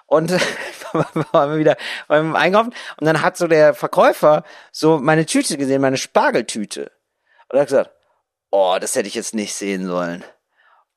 und 0.07 0.31
waren 1.33 1.51
wir 1.53 1.59
wieder 1.59 1.77
beim 2.09 2.35
Einkaufen 2.37 2.75
und 2.99 3.07
dann 3.07 3.23
hat 3.23 3.37
so 3.37 3.47
der 3.49 3.75
Verkäufer 3.75 4.45
so 4.71 4.99
meine 4.99 5.27
Tüte 5.27 5.59
gesehen, 5.59 5.83
meine 5.83 5.99
Spargeltüte. 5.99 6.91
Und 7.49 7.57
er 7.57 7.61
hat 7.61 7.69
gesagt, 7.69 7.91
oh, 8.51 8.79
das 8.81 8.95
hätte 8.95 9.09
ich 9.09 9.15
jetzt 9.15 9.35
nicht 9.35 9.55
sehen 9.55 9.87
sollen. 9.87 10.25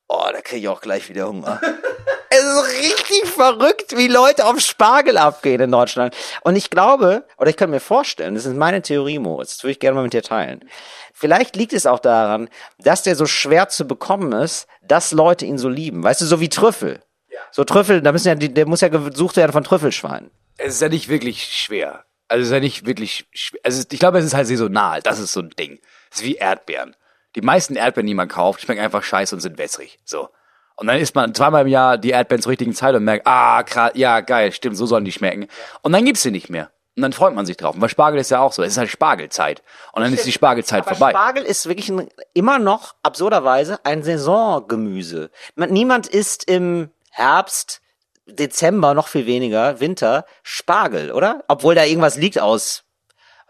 Oh, 0.08 0.28
da 0.32 0.40
kriege 0.40 0.60
ich 0.60 0.68
auch 0.68 0.80
gleich 0.80 1.08
wieder 1.08 1.28
Hunger. 1.28 1.60
ist 2.46 2.78
richtig 2.78 3.28
verrückt, 3.28 3.96
wie 3.96 4.08
Leute 4.08 4.46
auf 4.46 4.60
Spargel 4.60 5.18
abgehen 5.18 5.60
in 5.60 5.70
Deutschland. 5.70 6.14
Und 6.42 6.56
ich 6.56 6.70
glaube, 6.70 7.24
oder 7.38 7.50
ich 7.50 7.56
kann 7.56 7.70
mir 7.70 7.80
vorstellen, 7.80 8.34
das 8.34 8.46
ist 8.46 8.56
meine 8.56 8.82
Theorie, 8.82 9.18
Moritz, 9.18 9.56
das 9.56 9.64
würde 9.64 9.72
ich 9.72 9.80
gerne 9.80 9.96
mal 9.96 10.02
mit 10.02 10.12
dir 10.12 10.22
teilen. 10.22 10.64
Vielleicht 11.12 11.56
liegt 11.56 11.72
es 11.72 11.86
auch 11.86 11.98
daran, 11.98 12.48
dass 12.78 13.02
der 13.02 13.16
so 13.16 13.26
schwer 13.26 13.68
zu 13.68 13.86
bekommen 13.86 14.32
ist, 14.32 14.66
dass 14.82 15.12
Leute 15.12 15.46
ihn 15.46 15.58
so 15.58 15.68
lieben. 15.68 16.02
Weißt 16.02 16.20
du, 16.20 16.26
so 16.26 16.40
wie 16.40 16.48
Trüffel. 16.48 17.02
So 17.50 17.64
Trüffel, 17.64 18.02
da 18.02 18.12
müssen 18.12 18.28
ja, 18.28 18.34
der 18.34 18.66
muss 18.66 18.80
ja 18.80 18.88
gesucht 18.88 19.36
werden 19.36 19.52
von 19.52 19.64
Trüffelschweinen. 19.64 20.30
Es 20.58 20.74
ist 20.74 20.82
ja 20.82 20.88
nicht 20.88 21.08
wirklich 21.08 21.44
schwer. 21.44 22.04
Also 22.28 22.42
es 22.42 22.48
ist 22.48 22.52
ja 22.54 22.60
nicht 22.60 22.86
wirklich 22.86 23.26
schwer. 23.32 23.60
Also 23.64 23.82
ich 23.90 23.98
glaube, 23.98 24.18
es 24.18 24.24
ist 24.24 24.34
halt 24.34 24.46
saisonal. 24.46 25.02
Das 25.02 25.18
ist 25.18 25.32
so 25.32 25.40
ein 25.40 25.50
Ding. 25.50 25.80
Es 26.10 26.18
ist 26.18 26.24
wie 26.24 26.34
Erdbeeren. 26.36 26.96
Die 27.34 27.42
meisten 27.42 27.76
Erdbeeren, 27.76 28.06
die 28.06 28.14
man 28.14 28.28
kauft, 28.28 28.62
schmecken 28.62 28.82
einfach 28.82 29.02
scheiße 29.02 29.34
und 29.34 29.40
sind 29.40 29.58
wässrig. 29.58 29.98
So. 30.04 30.28
Und 30.76 30.86
dann 30.88 30.98
isst 30.98 31.14
man 31.14 31.34
zweimal 31.34 31.62
im 31.62 31.68
Jahr 31.68 31.96
die 31.98 32.10
Erdbeeren 32.10 32.42
zur 32.42 32.50
richtigen 32.50 32.74
Zeit 32.74 32.94
und 32.94 33.02
merkt, 33.04 33.26
ah, 33.26 33.62
krass, 33.62 33.92
ja, 33.94 34.20
geil, 34.20 34.52
stimmt, 34.52 34.76
so 34.76 34.84
sollen 34.86 35.04
die 35.04 35.12
schmecken. 35.12 35.48
Und 35.82 35.92
dann 35.92 36.04
gibt's 36.04 36.22
sie 36.22 36.30
nicht 36.30 36.50
mehr. 36.50 36.70
Und 36.96 37.02
dann 37.02 37.12
freut 37.12 37.34
man 37.34 37.44
sich 37.46 37.56
drauf. 37.58 37.74
Und 37.74 37.80
bei 37.80 37.88
Spargel 37.88 38.20
ist 38.20 38.30
ja 38.30 38.40
auch 38.40 38.52
so. 38.52 38.62
Es 38.62 38.72
ist 38.72 38.78
halt 38.78 38.88
Spargelzeit. 38.90 39.62
Und 39.92 40.02
dann 40.02 40.12
ist 40.14 40.24
die 40.26 40.32
Spargelzeit 40.32 40.86
Aber 40.86 40.94
vorbei. 40.96 41.10
Spargel 41.12 41.42
ist 41.44 41.66
wirklich 41.66 41.90
ein, 41.90 42.08
immer 42.32 42.58
noch 42.58 42.94
absurderweise 43.02 43.78
ein 43.84 44.02
Saisongemüse. 44.02 45.30
Man- 45.56 45.70
Niemand 45.70 46.06
isst 46.06 46.48
im 46.48 46.90
Herbst, 47.10 47.80
Dezember, 48.26 48.94
noch 48.94 49.08
viel 49.08 49.26
weniger, 49.26 49.78
Winter, 49.80 50.24
Spargel, 50.42 51.12
oder? 51.12 51.44
Obwohl 51.48 51.74
da 51.74 51.84
irgendwas 51.84 52.16
liegt 52.16 52.40
aus, 52.40 52.84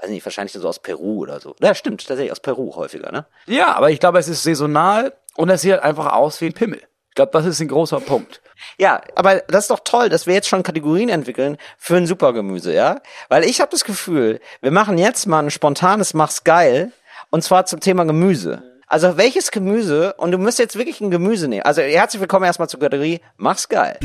weiß 0.01 0.11
nicht, 0.11 0.25
wahrscheinlich 0.25 0.53
so 0.53 0.69
aus 0.69 0.81
Peru 0.81 1.21
oder 1.23 1.41
so. 1.41 1.55
Ja, 1.61 1.75
stimmt, 1.75 2.07
tatsächlich 2.07 2.33
aus 2.33 2.41
Peru 2.41 2.75
häufiger, 2.77 3.11
ne? 3.13 3.27
Ja, 3.47 3.75
aber 3.75 3.91
ich 3.91 4.01
glaube, 4.01 4.19
es 4.19 4.29
ist 4.29 4.43
saisonal 4.43 5.15
und 5.37 5.49
es 5.51 5.63
sieht 5.63 5.73
halt 5.73 5.83
einfach 5.83 6.13
aus 6.13 6.41
wie 6.41 6.47
ein 6.47 6.53
Pimmel. 6.53 6.83
Ich 7.17 7.19
glaube, 7.19 7.33
das 7.33 7.47
ist 7.47 7.61
ein 7.63 7.69
großer 7.69 8.01
Punkt. 8.01 8.43
Ja, 8.77 9.01
aber 9.15 9.37
das 9.49 9.65
ist 9.65 9.71
doch 9.71 9.81
toll, 9.83 10.11
dass 10.11 10.27
wir 10.27 10.35
jetzt 10.35 10.49
schon 10.49 10.63
Kategorien 10.63 11.09
entwickeln 11.09 11.57
für 11.79 11.97
ein 11.97 12.07
Supergemüse, 12.07 12.75
ja? 12.75 13.01
Weil 13.31 13.45
ich 13.45 13.63
habe 13.63 13.71
das 13.71 13.87
Gefühl, 13.87 14.39
wir 14.61 14.71
machen 14.71 14.99
jetzt 14.99 15.25
mal 15.25 15.43
ein 15.43 15.51
spontanes 15.51 16.13
Mach's 16.13 16.45
geil 16.45 16.93
und 17.31 17.43
zwar 17.43 17.65
zum 17.65 17.81
Thema 17.81 18.05
Gemüse. 18.05 18.63
Also 18.87 19.17
welches 19.17 19.51
Gemüse, 19.51 20.13
und 20.19 20.31
du 20.31 20.37
müsst 20.37 20.59
jetzt 20.59 20.77
wirklich 20.77 21.01
ein 21.01 21.11
Gemüse 21.11 21.49
nehmen. 21.49 21.63
Also 21.63 21.81
herzlich 21.81 22.21
willkommen 22.21 22.45
erstmal 22.45 22.69
zur 22.69 22.81
Kategorie 22.81 23.23
Mach's 23.39 23.67
geil. 23.67 23.99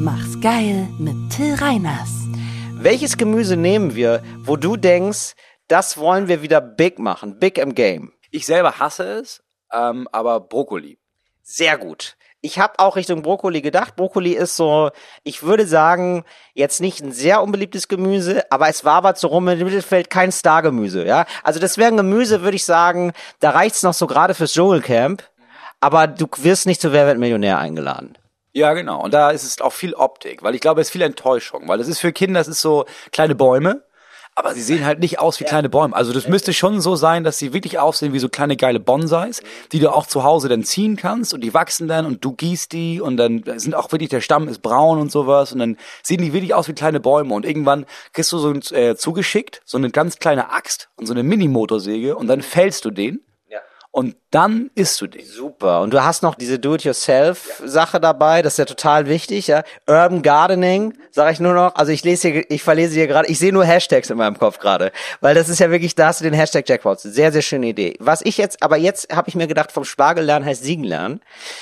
Mach's 0.00 0.40
geil 0.40 0.88
mit 0.98 1.16
Till 1.36 1.54
Reiners. 1.56 2.08
Welches 2.76 3.18
Gemüse 3.18 3.58
nehmen 3.58 3.94
wir, 3.94 4.22
wo 4.38 4.56
du 4.56 4.78
denkst, 4.78 5.34
das 5.68 5.98
wollen 5.98 6.28
wir 6.28 6.40
wieder 6.40 6.62
big 6.62 6.98
machen, 6.98 7.38
big 7.38 7.58
im 7.58 7.74
Game? 7.74 8.14
Ich 8.34 8.46
selber 8.46 8.78
hasse 8.78 9.04
es, 9.20 9.42
ähm, 9.70 10.08
aber 10.10 10.40
Brokkoli. 10.40 10.98
Sehr 11.42 11.76
gut. 11.76 12.16
Ich 12.40 12.58
habe 12.58 12.78
auch 12.78 12.96
Richtung 12.96 13.20
Brokkoli 13.20 13.60
gedacht. 13.60 13.94
Brokkoli 13.94 14.32
ist 14.32 14.56
so, 14.56 14.90
ich 15.22 15.42
würde 15.42 15.66
sagen, 15.66 16.24
jetzt 16.54 16.80
nicht 16.80 17.02
ein 17.02 17.12
sehr 17.12 17.42
unbeliebtes 17.42 17.88
Gemüse, 17.88 18.50
aber 18.50 18.68
es 18.68 18.86
wabert 18.86 19.18
so 19.18 19.28
rum 19.28 19.46
im 19.48 19.58
Mittelfeld 19.58 20.08
kein 20.08 20.32
Stargemüse, 20.32 21.04
ja. 21.04 21.26
Also 21.44 21.60
das 21.60 21.76
wäre 21.76 21.92
ein 21.92 21.96
Gemüse, 21.98 22.40
würde 22.40 22.56
ich 22.56 22.64
sagen, 22.64 23.12
da 23.38 23.50
reicht's 23.50 23.82
noch 23.82 23.94
so 23.94 24.06
gerade 24.06 24.34
fürs 24.34 24.54
Dschungelcamp, 24.54 25.22
aber 25.80 26.06
du 26.06 26.26
wirst 26.38 26.64
nicht 26.64 26.80
zu 26.80 26.90
Wer 26.90 27.06
wird 27.06 27.18
Millionär 27.18 27.58
eingeladen. 27.58 28.16
Ja, 28.54 28.72
genau. 28.72 29.02
Und 29.02 29.12
da 29.12 29.30
ist 29.30 29.44
es 29.44 29.60
auch 29.60 29.72
viel 29.74 29.92
Optik, 29.92 30.42
weil 30.42 30.54
ich 30.54 30.62
glaube, 30.62 30.80
es 30.80 30.88
ist 30.88 30.92
viel 30.92 31.02
Enttäuschung, 31.02 31.68
weil 31.68 31.80
es 31.80 31.88
ist 31.88 32.00
für 32.00 32.12
Kinder, 32.12 32.40
es 32.40 32.48
ist 32.48 32.62
so 32.62 32.86
kleine 33.12 33.34
Bäume, 33.34 33.84
aber 34.34 34.54
sie 34.54 34.62
sehen 34.62 34.84
halt 34.84 34.98
nicht 35.00 35.18
aus 35.18 35.40
wie 35.40 35.44
kleine 35.44 35.68
Bäume. 35.68 35.94
Also 35.94 36.12
das 36.12 36.26
müsste 36.26 36.52
schon 36.52 36.80
so 36.80 36.96
sein, 36.96 37.22
dass 37.22 37.38
sie 37.38 37.52
wirklich 37.52 37.78
aussehen 37.78 38.12
wie 38.12 38.18
so 38.18 38.28
kleine 38.28 38.56
geile 38.56 38.80
Bonsais, 38.80 39.42
die 39.72 39.78
du 39.78 39.92
auch 39.94 40.06
zu 40.06 40.24
Hause 40.24 40.48
dann 40.48 40.64
ziehen 40.64 40.96
kannst 40.96 41.34
und 41.34 41.42
die 41.42 41.52
wachsen 41.52 41.86
dann 41.86 42.06
und 42.06 42.24
du 42.24 42.32
gießt 42.32 42.72
die 42.72 43.00
und 43.00 43.18
dann 43.18 43.42
sind 43.56 43.74
auch 43.74 43.92
wirklich, 43.92 44.10
der 44.10 44.20
Stamm 44.22 44.48
ist 44.48 44.62
braun 44.62 44.98
und 44.98 45.12
sowas 45.12 45.52
und 45.52 45.58
dann 45.58 45.76
sehen 46.02 46.22
die 46.22 46.32
wirklich 46.32 46.54
aus 46.54 46.68
wie 46.68 46.72
kleine 46.72 47.00
Bäume 47.00 47.34
und 47.34 47.44
irgendwann 47.44 47.84
kriegst 48.12 48.32
du 48.32 48.38
so 48.38 48.50
ein, 48.50 48.62
äh, 48.72 48.96
zugeschickt, 48.96 49.60
so 49.64 49.76
eine 49.76 49.90
ganz 49.90 50.18
kleine 50.18 50.50
Axt 50.50 50.88
und 50.96 51.06
so 51.06 51.12
eine 51.12 51.22
Mini-Motorsäge 51.22 52.16
und 52.16 52.26
dann 52.26 52.40
fällst 52.40 52.84
du 52.84 52.90
den 52.90 53.20
und 53.94 54.16
dann 54.30 54.70
isst 54.74 54.98
du 55.02 55.06
den. 55.06 55.24
Super. 55.26 55.82
Und 55.82 55.92
du 55.92 56.02
hast 56.02 56.22
noch 56.22 56.34
diese 56.34 56.58
Do-it-yourself-Sache 56.58 58.00
dabei, 58.00 58.40
das 58.40 58.54
ist 58.54 58.58
ja 58.58 58.64
total 58.64 59.06
wichtig, 59.06 59.48
ja. 59.48 59.64
Urban 59.86 60.22
Gardening, 60.22 60.94
sage 61.10 61.32
ich 61.32 61.40
nur 61.40 61.52
noch. 61.52 61.74
Also 61.74 61.92
ich 61.92 62.02
lese 62.02 62.28
hier, 62.28 62.50
ich 62.50 62.62
verlese 62.62 62.94
hier 62.94 63.06
gerade, 63.06 63.28
ich 63.28 63.38
sehe 63.38 63.52
nur 63.52 63.66
Hashtags 63.66 64.08
in 64.08 64.16
meinem 64.16 64.38
Kopf 64.38 64.58
gerade, 64.58 64.92
weil 65.20 65.34
das 65.34 65.50
ist 65.50 65.58
ja 65.58 65.70
wirklich, 65.70 65.94
da 65.94 66.06
hast 66.06 66.20
du 66.20 66.24
den 66.24 66.32
Hashtag 66.32 66.66
Jackpots. 66.66 67.02
Sehr, 67.02 67.32
sehr 67.32 67.42
schöne 67.42 67.66
Idee. 67.66 67.94
Was 68.00 68.22
ich 68.22 68.38
jetzt, 68.38 68.62
aber 68.62 68.78
jetzt 68.78 69.14
habe 69.14 69.28
ich 69.28 69.34
mir 69.34 69.46
gedacht, 69.46 69.70
vom 69.70 69.84
Spargel 69.84 70.24
lernen 70.24 70.46
heißt 70.46 70.64
Siegen 70.64 70.84
lernen. 70.84 71.20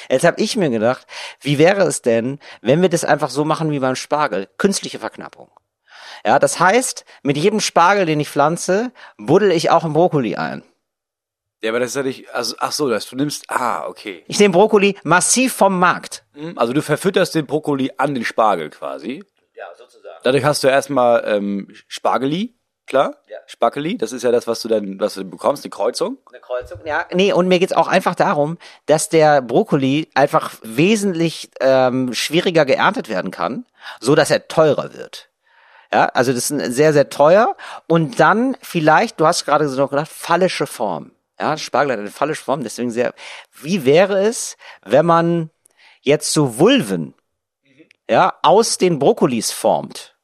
Jetzt 0.09 0.25
habe 0.25 0.41
ich 0.41 0.57
mir 0.57 0.71
gedacht, 0.71 1.09
wie 1.41 1.59
wäre 1.59 1.83
es 1.83 2.01
denn, 2.01 2.39
wenn 2.63 2.81
wir 2.81 2.89
das 2.89 3.05
einfach 3.05 3.31
so 3.31 3.45
machen 3.45 3.73
wie 3.73 3.81
beim 3.81 3.97
Spargel? 3.97 4.49
Künstliche 4.57 5.01
Verknappung. 5.01 5.49
Ja, 6.25 6.39
das 6.39 6.61
heißt, 6.61 7.05
mit 7.25 7.37
jedem 7.37 7.59
Spargel, 7.59 8.07
den 8.07 8.21
ich 8.21 8.29
pflanze, 8.29 8.93
buddel 9.19 9.51
ich 9.51 9.71
auch 9.71 9.83
einen 9.83 9.95
Brokkoli 9.95 10.37
ein. 10.37 10.63
Ja, 11.63 11.71
aber 11.71 11.81
das 11.81 11.91
ist 11.91 11.97
ja 11.97 12.03
nicht, 12.03 12.31
also, 12.35 12.57
ach 12.59 12.73
so, 12.73 12.89
dass 12.89 13.09
du 13.09 13.17
nimmst, 13.17 13.45
ah, 13.49 13.87
okay. 13.87 14.25
Ich 14.29 14.39
nehme 14.39 14.53
Brokkoli 14.53 14.97
massiv 15.03 15.53
vom 15.53 15.79
Markt. 15.79 16.25
Hm, 16.35 16.57
Also 16.57 16.73
du 16.73 16.81
verfütterst 16.83 17.35
den 17.35 17.47
Brokkoli 17.47 17.93
an 17.99 18.15
den 18.15 18.25
Spargel 18.25 18.71
quasi. 18.71 19.23
Ja, 19.55 19.67
sozusagen. 19.77 20.17
Dadurch 20.23 20.45
hast 20.45 20.65
du 20.65 20.69
erstmal 20.69 21.23
ähm, 21.27 21.69
Spargeli, 21.87 22.55
klar? 22.87 23.17
Ja. 23.29 23.37
Spargeli, 23.47 23.99
das 23.99 24.13
ist 24.13 24.23
ja 24.23 24.31
das, 24.33 24.47
was 24.47 24.63
du 24.63 24.69
dann, 24.69 24.99
was 25.01 25.15
du 25.15 25.25
bekommst, 25.25 25.65
eine 25.65 25.71
Kreuzung. 25.71 26.17
Eine 26.31 26.41
Kreuzung, 26.41 26.79
ja. 26.87 27.05
Nee, 27.13 27.35
und 27.35 27.47
mir 27.47 27.59
geht's 27.59 27.75
auch 27.75 27.89
einfach 27.89 28.15
darum, 28.15 28.57
dass 28.87 29.11
der 29.11 29.43
Brokkoli 29.43 30.09
einfach 30.15 30.55
wesentlich 30.63 31.51
ähm, 31.61 32.15
schwieriger 32.15 32.65
geerntet 32.65 33.11
werden 33.11 33.31
kann, 33.31 33.67
so 34.01 34.15
dass 34.15 34.31
er 34.31 34.49
teurer 34.49 34.95
wird. 34.95 35.29
Ja, 35.93 36.07
also 36.07 36.33
das 36.33 36.45
ist 36.45 36.51
ein- 36.53 36.73
sehr, 36.73 36.95
sehr 36.95 37.11
teuer. 37.11 37.55
Und 37.87 38.19
dann 38.19 38.57
vielleicht, 38.63 39.21
du 39.21 39.27
hast 39.27 39.45
gerade 39.45 39.69
so 39.69 39.79
noch 39.79 39.91
gedacht, 39.91 40.09
fallische 40.11 40.67
Form. 40.67 41.11
Ja, 41.41 41.57
Spargel 41.57 41.93
hat 41.93 42.01
eine 42.01 42.11
fallische 42.11 42.45
Form, 42.45 42.63
deswegen 42.63 42.91
sehr. 42.91 43.15
Wie 43.63 43.87
wäre 43.87 44.21
es, 44.21 44.59
wenn 44.85 45.07
man 45.07 45.51
jetzt 46.03 46.33
so 46.33 46.59
Vulven, 46.59 47.15
ja, 48.09 48.35
aus 48.43 48.77
den 48.77 48.99
Brokkolis 48.99 49.51
formt? 49.51 50.17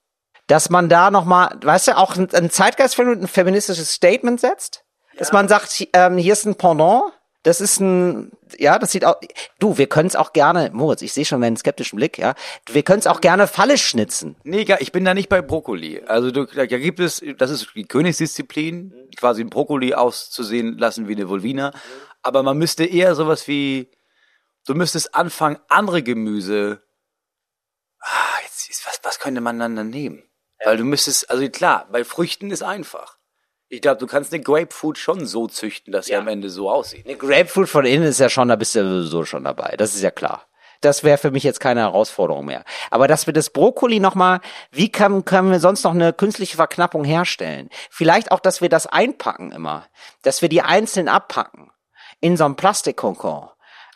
Dass 0.46 0.68
man 0.68 0.88
da 0.88 1.10
nochmal, 1.10 1.58
weißt 1.62 1.88
du, 1.88 1.96
auch 1.96 2.16
ein, 2.16 2.32
ein 2.34 2.50
Zeitgeist, 2.50 3.00
ein 3.00 3.26
feministisches 3.26 3.92
Statement 3.92 4.40
setzt? 4.40 4.84
Dass 5.16 5.32
man 5.32 5.48
sagt, 5.48 5.88
ähm, 5.94 6.18
hier 6.18 6.34
ist 6.34 6.44
ein 6.44 6.56
Pendant, 6.56 7.12
das 7.46 7.60
ist 7.60 7.78
ein, 7.80 8.32
ja, 8.58 8.78
das 8.78 8.90
sieht 8.90 9.04
auch, 9.04 9.16
du, 9.60 9.78
wir 9.78 9.86
können 9.88 10.08
es 10.08 10.16
auch 10.16 10.32
gerne, 10.32 10.70
Moritz, 10.72 11.00
ich 11.02 11.12
sehe 11.12 11.24
schon 11.24 11.38
meinen 11.40 11.56
skeptischen 11.56 11.96
Blick, 11.96 12.18
ja, 12.18 12.34
wir 12.70 12.82
können 12.82 12.98
es 12.98 13.06
auch 13.06 13.20
gerne 13.20 13.46
fallisch 13.46 13.86
schnitzen. 13.86 14.36
Nee, 14.42 14.66
ich 14.80 14.90
bin 14.92 15.04
da 15.04 15.14
nicht 15.14 15.28
bei 15.28 15.42
Brokkoli. 15.42 16.02
Also 16.06 16.30
du, 16.32 16.44
da 16.46 16.66
gibt 16.66 16.98
es, 16.98 17.22
das 17.38 17.50
ist 17.50 17.68
die 17.74 17.84
Königsdisziplin, 17.86 18.92
quasi 19.16 19.42
ein 19.42 19.50
Brokkoli 19.50 19.94
auszusehen 19.94 20.76
lassen 20.76 21.06
wie 21.08 21.12
eine 21.14 21.28
Vulvina. 21.28 21.72
Aber 22.22 22.42
man 22.42 22.58
müsste 22.58 22.84
eher 22.84 23.14
sowas 23.14 23.46
wie, 23.46 23.90
du 24.66 24.74
müsstest 24.74 25.14
anfangen, 25.14 25.58
andere 25.68 26.02
Gemüse, 26.02 26.82
ah, 28.00 28.40
jetzt, 28.42 28.68
ist- 28.68 28.84
was, 28.86 28.98
was 29.04 29.18
könnte 29.20 29.40
man 29.40 29.58
dann, 29.58 29.76
dann 29.76 29.90
nehmen? 29.90 30.24
Weil 30.64 30.78
du 30.78 30.84
müsstest, 30.84 31.30
also 31.30 31.48
klar, 31.48 31.86
bei 31.92 32.02
Früchten 32.04 32.50
ist 32.50 32.62
einfach. 32.62 33.15
Ich 33.68 33.80
glaube, 33.80 33.98
du 33.98 34.06
kannst 34.06 34.32
eine 34.32 34.42
Grapefruit 34.42 34.96
schon 34.98 35.26
so 35.26 35.48
züchten, 35.48 35.92
dass 35.92 36.06
sie 36.06 36.12
Ja. 36.12 36.20
am 36.20 36.28
Ende 36.28 36.50
so 36.50 36.70
aussieht. 36.70 37.04
Eine 37.06 37.16
Grapefruit 37.16 37.68
von 37.68 37.84
innen 37.84 38.06
ist 38.06 38.20
ja 38.20 38.28
schon, 38.28 38.48
da 38.48 38.56
bist 38.56 38.74
du 38.74 38.82
sowieso 39.02 39.24
schon 39.24 39.44
dabei. 39.44 39.74
Das 39.76 39.94
ist 39.94 40.02
ja 40.02 40.10
klar. 40.12 40.46
Das 40.82 41.02
wäre 41.02 41.18
für 41.18 41.30
mich 41.30 41.42
jetzt 41.42 41.58
keine 41.58 41.80
Herausforderung 41.80 42.44
mehr. 42.44 42.62
Aber 42.90 43.08
dass 43.08 43.26
wir 43.26 43.32
das 43.32 43.50
Brokkoli 43.50 43.98
nochmal, 43.98 44.40
wie 44.70 44.92
kann, 44.92 45.24
können 45.24 45.50
wir 45.50 45.58
sonst 45.58 45.82
noch 45.84 45.94
eine 45.94 46.12
künstliche 46.12 46.56
Verknappung 46.56 47.02
herstellen? 47.04 47.70
Vielleicht 47.90 48.30
auch, 48.30 48.40
dass 48.40 48.60
wir 48.60 48.68
das 48.68 48.86
einpacken 48.86 49.52
immer. 49.52 49.86
Dass 50.22 50.42
wir 50.42 50.48
die 50.48 50.62
einzeln 50.62 51.08
abpacken. 51.08 51.70
In 52.20 52.36
so 52.36 52.44
einem 52.44 52.56
Plastikkonkon. 52.56 53.48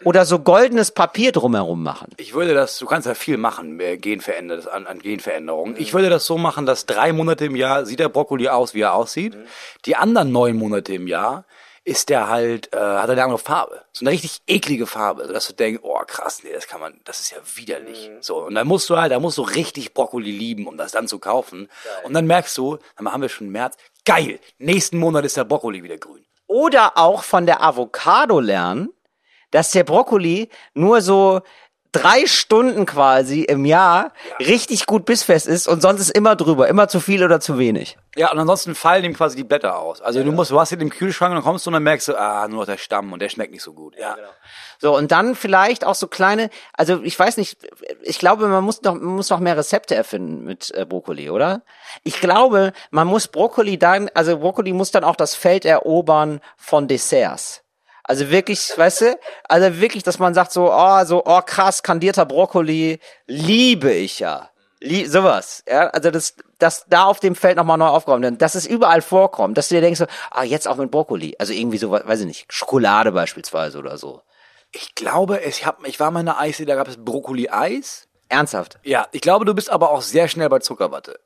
Oder 0.05 0.25
so 0.25 0.39
goldenes 0.39 0.91
Papier 0.91 1.33
drumherum 1.33 1.83
machen. 1.83 2.09
Ich 2.17 2.35
würde 2.35 2.55
das, 2.55 2.79
du 2.79 2.87
kannst 2.87 3.07
ja 3.07 3.15
viel 3.15 3.37
machen, 3.37 3.79
äh, 3.81 3.99
Genveränder, 3.99 4.73
an, 4.73 4.87
an 4.87 4.99
Genveränderungen. 5.01 5.77
Ich 5.79 5.93
würde 5.93 6.09
das 6.09 6.25
so 6.27 6.39
machen, 6.39 6.67
dass 6.67 6.87
drei 6.87 7.13
Monate 7.13 7.47
im 7.47 7.57
Jahr 7.57 7.85
sieht 7.85 8.01
der 8.01 8.09
Brokkoli 8.09 8.49
aus, 8.49 8.75
wie 8.75 8.81
er 8.81 8.95
aussieht. 8.95 9.37
Die 9.85 9.97
anderen 9.97 10.33
neun 10.33 10.57
Monate 10.57 10.95
im 10.95 11.07
Jahr 11.07 11.45
ist 11.85 12.09
der 12.09 12.29
halt, 12.29 12.73
äh, 12.75 12.79
hat 12.79 13.09
er 13.09 13.13
eine 13.13 13.25
andere 13.25 13.39
Farbe. 13.39 13.83
So 13.93 14.05
eine 14.05 14.11
richtig 14.11 14.41
eklige 14.47 14.87
Farbe, 14.87 15.27
sodass 15.27 15.49
du 15.49 15.55
denkst, 15.55 15.81
oh 15.83 15.99
krass, 16.07 16.43
nee, 16.45 16.53
das 16.53 16.67
kann 16.67 16.81
man, 16.81 17.01
das 17.05 17.21
ist 17.21 17.31
ja 17.31 17.39
widerlich. 17.55 18.11
So, 18.21 18.45
und 18.45 18.55
dann 18.55 18.67
musst 18.67 18.89
du 18.91 18.97
halt, 18.97 19.13
da 19.13 19.19
musst 19.19 19.39
du 19.39 19.43
richtig 19.43 19.95
Brokkoli 19.95 20.31
lieben, 20.31 20.67
um 20.67 20.77
das 20.77 20.93
dann 20.93 21.09
zu 21.09 21.19
kaufen. 21.19 21.69
Und 22.05 22.13
dann 22.15 22.27
merkst 22.27 22.57
du, 22.59 22.79
dann 22.97 23.11
haben 23.11 23.23
wir 23.23 23.29
schon 23.29 23.49
März, 23.49 23.77
geil, 24.05 24.41
nächsten 24.59 24.99
Monat 24.99 25.25
ist 25.25 25.37
der 25.37 25.45
Brokkoli 25.45 25.83
wieder 25.83 25.99
grün. 25.99 26.25
Oder 26.47 26.99
auch 26.99 27.23
von 27.23 27.47
der 27.47 27.63
Avocado 27.63 28.41
lernen, 28.41 28.91
dass 29.51 29.71
der 29.71 29.85
Brokkoli 29.85 30.49
nur 30.75 31.01
so 31.01 31.41
drei 31.93 32.27
Stunden 32.27 32.87
quasi 32.87 33.43
im 33.43 33.65
Jahr 33.65 34.13
richtig 34.39 34.87
gut 34.87 35.05
bissfest 35.05 35.49
ist 35.49 35.67
und 35.67 35.83
sonst 35.83 36.01
ist 36.01 36.11
immer 36.11 36.37
drüber, 36.37 36.69
immer 36.69 36.89
zu 36.89 37.01
viel 37.01 37.25
oder 37.25 37.41
zu 37.41 37.59
wenig. 37.59 37.99
Ja, 38.17 38.31
und 38.31 38.39
ansonsten 38.39 38.75
fallen 38.75 39.05
ihm 39.05 39.15
quasi 39.15 39.37
die 39.37 39.45
Blätter 39.45 39.79
aus. 39.79 40.01
Also 40.01 40.23
du 40.23 40.31
musst, 40.31 40.51
du 40.51 40.61
hast 40.61 40.73
ihn 40.73 40.81
im 40.81 40.91
Kühlschrank 40.91 41.31
und 41.31 41.37
dann 41.37 41.45
kommst 41.45 41.67
du 41.67 41.71
und 41.71 41.75
dann 41.75 41.83
merkst 41.83 42.09
du, 42.09 42.17
ah, 42.17 42.47
nur 42.49 42.61
noch 42.61 42.67
der 42.67 42.79
Stamm 42.79 43.13
und 43.13 43.21
der 43.21 43.29
schmeckt 43.29 43.53
nicht 43.53 43.63
so 43.63 43.73
gut. 43.73 43.97
Ja, 43.99 44.17
So, 44.79 44.97
und 44.97 45.11
dann 45.11 45.35
vielleicht 45.35 45.85
auch 45.85 45.95
so 45.97 46.07
kleine, 46.07 46.51
also 46.75 47.03
ich 47.03 47.19
weiß 47.19 47.37
nicht, 47.37 47.59
ich 48.03 48.19
glaube, 48.19 48.47
man 48.47 48.63
muss 48.63 48.83
noch, 48.83 48.95
man 48.95 49.17
muss 49.17 49.31
noch 49.31 49.41
mehr 49.41 49.57
Rezepte 49.57 49.95
erfinden 49.97 50.45
mit 50.45 50.73
äh, 50.75 50.85
Brokkoli, 50.85 51.31
oder? 51.31 51.63
Ich 52.05 52.21
glaube, 52.21 52.73
man 52.91 53.09
muss 53.09 53.27
Brokkoli 53.29 53.79
dann, 53.79 54.11
also 54.15 54.39
Brokkoli 54.39 54.73
muss 54.73 54.93
dann 54.93 55.05
auch 55.05 55.17
das 55.17 55.35
Feld 55.35 55.65
erobern 55.65 56.41
von 56.57 56.87
Desserts. 56.87 57.65
Also 58.11 58.29
wirklich, 58.29 58.77
weißt 58.77 59.03
du, 59.03 59.19
also 59.45 59.81
wirklich, 59.81 60.03
dass 60.03 60.19
man 60.19 60.35
sagt 60.35 60.51
so, 60.51 60.73
oh, 60.73 61.05
so, 61.05 61.23
oh 61.25 61.43
krass, 61.47 61.85
kandierter 61.85 62.27
Brokkoli, 62.27 62.99
liebe 63.29 63.93
ich 63.93 64.19
ja. 64.19 64.51
Lie 64.81 65.07
sowas, 65.07 65.63
ja, 65.69 65.91
also 65.91 66.11
das, 66.11 66.35
das 66.59 66.87
da 66.89 67.05
auf 67.05 67.21
dem 67.21 67.37
Feld 67.37 67.57
nochmal 67.57 67.79
neu 67.79 67.87
aufgeräumt 67.87 68.25
werden, 68.25 68.39
dass 68.39 68.57
es 68.57 68.67
überall 68.67 69.01
vorkommt, 69.01 69.57
dass 69.57 69.69
du 69.69 69.77
dir 69.77 69.81
denkst 69.81 70.01
so, 70.01 70.07
ah, 70.33 70.43
jetzt 70.43 70.67
auch 70.67 70.75
mit 70.75 70.91
Brokkoli, 70.91 71.37
also 71.39 71.53
irgendwie 71.53 71.79
so, 71.79 71.93
weiß 71.93 72.19
ich 72.19 72.27
nicht, 72.27 72.53
Schokolade 72.53 73.13
beispielsweise 73.13 73.79
oder 73.79 73.97
so. 73.97 74.23
Ich 74.73 74.97
glaube, 74.97 75.39
ich, 75.47 75.65
hab, 75.65 75.87
ich 75.87 76.01
war 76.01 76.11
mal 76.11 76.23
in 76.23 76.31
einer 76.31 76.41
Eisdiele, 76.41 76.67
da 76.67 76.75
gab 76.75 76.89
es 76.89 76.97
Brokkoli-Eis. 76.97 78.09
Ernsthaft? 78.29 78.81
Ja, 78.83 79.07
ich 79.13 79.21
glaube, 79.21 79.45
du 79.45 79.55
bist 79.55 79.71
aber 79.71 79.91
auch 79.91 80.03
sehr 80.03 80.27
schnell 80.27 80.49
bei 80.49 80.59
Zuckerwatte. 80.59 81.21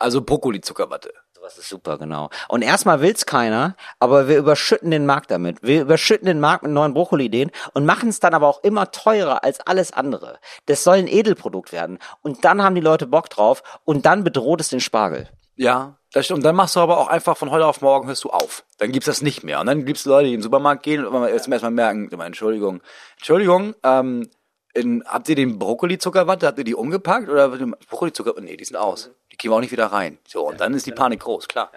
Also 0.00 0.22
Brokkoli-Zuckerwatte. 0.22 1.12
Sowas 1.46 1.58
ist 1.58 1.68
super, 1.68 1.96
genau. 1.96 2.28
Und 2.48 2.62
erstmal 2.62 3.00
will's 3.00 3.24
keiner, 3.24 3.76
aber 4.00 4.26
wir 4.26 4.36
überschütten 4.36 4.90
den 4.90 5.06
Markt 5.06 5.30
damit. 5.30 5.62
Wir 5.62 5.82
überschütten 5.82 6.26
den 6.26 6.40
Markt 6.40 6.64
mit 6.64 6.72
neuen 6.72 6.92
Brokkoli-Ideen 6.92 7.52
und 7.72 7.86
machen 7.86 8.08
es 8.08 8.18
dann 8.18 8.34
aber 8.34 8.48
auch 8.48 8.64
immer 8.64 8.90
teurer 8.90 9.44
als 9.44 9.60
alles 9.60 9.92
andere. 9.92 10.40
Das 10.64 10.82
soll 10.82 10.96
ein 10.96 11.06
Edelprodukt 11.06 11.70
werden. 11.70 12.00
Und 12.22 12.44
dann 12.44 12.64
haben 12.64 12.74
die 12.74 12.80
Leute 12.80 13.06
Bock 13.06 13.30
drauf 13.30 13.62
und 13.84 14.06
dann 14.06 14.24
bedroht 14.24 14.60
es 14.60 14.70
den 14.70 14.80
Spargel. 14.80 15.28
Ja, 15.54 15.98
das 16.12 16.24
stimmt. 16.24 16.38
Und 16.38 16.44
dann 16.44 16.56
machst 16.56 16.74
du 16.74 16.80
aber 16.80 16.98
auch 16.98 17.06
einfach 17.06 17.36
von 17.36 17.52
heute 17.52 17.66
auf 17.66 17.80
morgen 17.80 18.08
hörst 18.08 18.24
du 18.24 18.30
auf. 18.30 18.64
Dann 18.78 18.90
gibt's 18.90 19.06
das 19.06 19.22
nicht 19.22 19.44
mehr. 19.44 19.60
Und 19.60 19.66
dann 19.66 19.84
gibt's 19.84 20.04
Leute, 20.04 20.26
die 20.26 20.34
in 20.34 20.40
den 20.40 20.42
Supermarkt 20.42 20.82
gehen 20.82 21.06
und 21.06 21.14
immer 21.14 21.38
zum 21.38 21.50
Mal 21.52 21.70
merken, 21.70 22.10
Entschuldigung, 22.10 22.80
Entschuldigung, 23.18 23.76
ähm, 23.84 24.28
in, 24.74 25.02
habt 25.06 25.28
ihr 25.28 25.36
den 25.36 25.58
Brokkoli-Zuckerwatte, 25.58 26.46
habt 26.46 26.58
ihr 26.58 26.64
die 26.64 26.74
umgepackt 26.74 27.28
oder 27.28 27.48
Brokkoli-Zucker? 27.48 28.34
Nee, 28.40 28.56
die 28.56 28.64
sind 28.64 28.76
aus. 28.76 29.10
Die 29.42 29.48
wir 29.48 29.56
auch 29.56 29.60
nicht 29.60 29.72
wieder 29.72 29.86
rein. 29.86 30.18
So, 30.26 30.46
und 30.46 30.60
dann 30.60 30.74
ist 30.74 30.86
die 30.86 30.92
Panik 30.92 31.20
groß, 31.20 31.48
klar. 31.48 31.70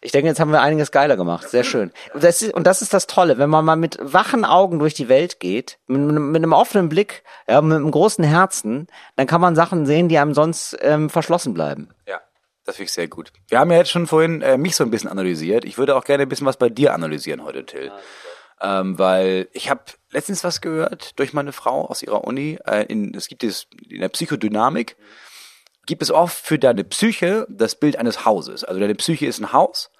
Ich 0.00 0.12
denke, 0.12 0.28
jetzt 0.28 0.38
haben 0.38 0.52
wir 0.52 0.62
einiges 0.62 0.92
geiler 0.92 1.16
gemacht. 1.16 1.48
Sehr 1.48 1.64
schön. 1.64 1.92
Und 2.14 2.22
das 2.22 2.42
ist, 2.42 2.54
und 2.54 2.66
das, 2.66 2.82
ist 2.82 2.94
das 2.94 3.06
Tolle, 3.06 3.38
wenn 3.38 3.50
man 3.50 3.64
mal 3.64 3.76
mit 3.76 3.98
wachen 4.00 4.44
Augen 4.44 4.78
durch 4.78 4.94
die 4.94 5.08
Welt 5.08 5.40
geht, 5.40 5.78
mit, 5.86 6.00
mit 6.00 6.36
einem 6.36 6.52
offenen 6.52 6.88
Blick, 6.88 7.24
ja, 7.48 7.60
mit 7.60 7.76
einem 7.76 7.90
großen 7.90 8.24
Herzen, 8.24 8.86
dann 9.16 9.26
kann 9.26 9.40
man 9.40 9.56
Sachen 9.56 9.86
sehen, 9.86 10.08
die 10.08 10.18
einem 10.18 10.34
sonst 10.34 10.76
ähm, 10.80 11.10
verschlossen 11.10 11.52
bleiben. 11.52 11.88
Ja, 12.06 12.20
das 12.64 12.76
finde 12.76 12.86
ich 12.86 12.92
sehr 12.92 13.08
gut. 13.08 13.32
Wir 13.48 13.58
haben 13.58 13.70
ja 13.70 13.78
jetzt 13.78 13.90
schon 13.90 14.06
vorhin 14.06 14.40
äh, 14.42 14.56
mich 14.56 14.76
so 14.76 14.84
ein 14.84 14.90
bisschen 14.90 15.10
analysiert. 15.10 15.64
Ich 15.64 15.78
würde 15.78 15.96
auch 15.96 16.04
gerne 16.04 16.22
ein 16.22 16.28
bisschen 16.28 16.46
was 16.46 16.58
bei 16.58 16.68
dir 16.68 16.94
analysieren 16.94 17.42
heute, 17.42 17.66
Till. 17.66 17.90
Ähm, 18.60 18.98
weil 18.98 19.48
ich 19.52 19.70
habe 19.70 19.82
letztens 20.10 20.42
was 20.44 20.60
gehört 20.60 21.18
durch 21.18 21.32
meine 21.32 21.52
Frau 21.52 21.86
aus 21.86 22.02
ihrer 22.02 22.24
Uni. 22.24 22.58
Äh, 22.66 22.86
in, 22.86 23.14
es 23.14 23.28
gibt 23.28 23.44
es 23.44 23.66
in 23.88 24.00
der 24.00 24.08
Psychodynamik 24.08 24.96
gibt 25.88 26.02
es 26.02 26.12
oft 26.12 26.36
für 26.36 26.58
deine 26.58 26.84
Psyche 26.84 27.46
das 27.48 27.74
Bild 27.74 27.96
eines 27.96 28.24
Hauses. 28.26 28.62
Also 28.62 28.78
deine 28.78 28.94
Psyche 28.94 29.26
ist 29.26 29.40
ein 29.40 29.52
Haus 29.54 29.90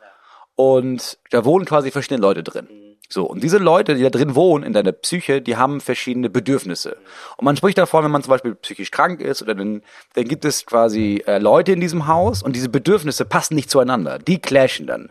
und 0.55 1.19
da 1.31 1.45
wohnen 1.45 1.65
quasi 1.65 1.91
verschiedene 1.91 2.21
Leute 2.21 2.45
drin. 2.45 2.69
So, 3.09 3.25
und 3.25 3.43
diese 3.43 3.57
Leute, 3.57 3.95
die 3.95 4.03
da 4.03 4.11
drin 4.11 4.35
wohnen, 4.35 4.65
in 4.65 4.75
deiner 4.75 4.93
Psyche, 4.93 5.41
die 5.41 5.57
haben 5.57 5.81
verschiedene 5.81 6.29
Bedürfnisse. 6.29 6.99
Und 7.39 7.47
man 7.47 7.57
spricht 7.57 7.79
davon, 7.79 8.05
wenn 8.05 8.11
man 8.11 8.23
zum 8.23 8.33
Beispiel 8.33 8.55
psychisch 8.57 8.91
krank 8.91 9.23
ist, 9.23 9.41
oder 9.41 9.55
dann, 9.55 9.81
dann 10.13 10.25
gibt 10.25 10.45
es 10.45 10.67
quasi 10.67 11.23
äh, 11.27 11.39
Leute 11.39 11.73
in 11.73 11.81
diesem 11.81 12.07
Haus 12.07 12.43
und 12.43 12.55
diese 12.55 12.69
Bedürfnisse 12.69 13.25
passen 13.25 13.55
nicht 13.55 13.71
zueinander. 13.71 14.19
Die 14.19 14.41
clashen 14.41 14.87
dann. 14.87 15.11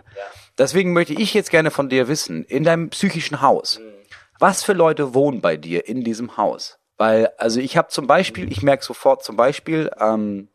Deswegen 0.59 0.93
möchte 0.93 1.13
ich 1.13 1.33
jetzt 1.33 1.49
gerne 1.49 1.71
von 1.71 1.89
dir 1.89 2.07
wissen, 2.07 2.43
in 2.43 2.63
deinem 2.63 2.89
psychischen 2.89 3.41
Haus, 3.41 3.81
was 4.37 4.63
für 4.63 4.73
Leute 4.73 5.15
wohnen 5.15 5.41
bei 5.41 5.57
dir 5.57 5.87
in 5.87 6.03
diesem 6.03 6.37
Haus? 6.37 6.77
Weil, 6.97 7.31
also 7.39 7.59
ich 7.59 7.77
habe 7.77 7.87
zum 7.87 8.05
Beispiel, 8.05 8.51
ich 8.51 8.61
merke 8.61 8.85
sofort 8.85 9.23
zum 9.23 9.37
Beispiel, 9.37 9.89
ähm, 9.99 10.49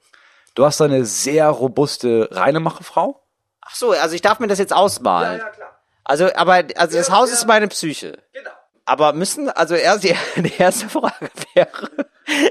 du 0.55 0.65
hast 0.65 0.81
eine 0.81 1.05
sehr 1.05 1.49
robuste 1.49 2.29
Reinemacherfrau. 2.31 3.23
Ach 3.61 3.75
so, 3.75 3.93
also 3.93 4.15
ich 4.15 4.23
darf 4.23 4.41
mir 4.41 4.49
das 4.49 4.59
jetzt 4.59 4.73
ausmalen. 4.73 5.39
klar. 5.39 5.79
Also, 6.05 6.29
aber, 6.35 6.65
also 6.77 6.99
das 6.99 7.11
Haus 7.11 7.31
ist 7.31 7.47
meine 7.47 7.69
Psyche. 7.69 8.19
Genau. 8.33 8.51
Aber 8.85 9.13
müssen, 9.13 9.49
also 9.49 9.75
erst 9.75 10.05
die, 10.05 10.15
die 10.37 10.57
erste 10.59 10.89
Frage 10.89 11.31
wäre, 11.55 11.91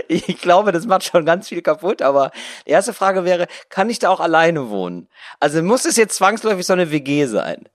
ich 0.08 0.41
glaube, 0.41 0.72
das 0.72 0.86
macht 0.86 1.04
schon 1.04 1.26
ganz 1.26 1.49
viel 1.49 1.62
kaputt, 1.62 2.02
aber 2.02 2.32
die 2.66 2.72
erste 2.72 2.93
Frage 2.93 3.26
wäre, 3.26 3.47
kann 3.70 3.89
ich 3.89 3.99
da 3.99 4.10
auch 4.10 4.20
alleine 4.20 4.70
wohnen? 4.70 5.10
Also 5.39 5.62
muss 5.62 5.86
es 5.86 5.97
jetzt 5.97 6.16
zwangsläufig 6.16 6.66
so 6.66 6.74
eine 6.74 6.91
WG 6.91 7.26
sein? 7.26 7.68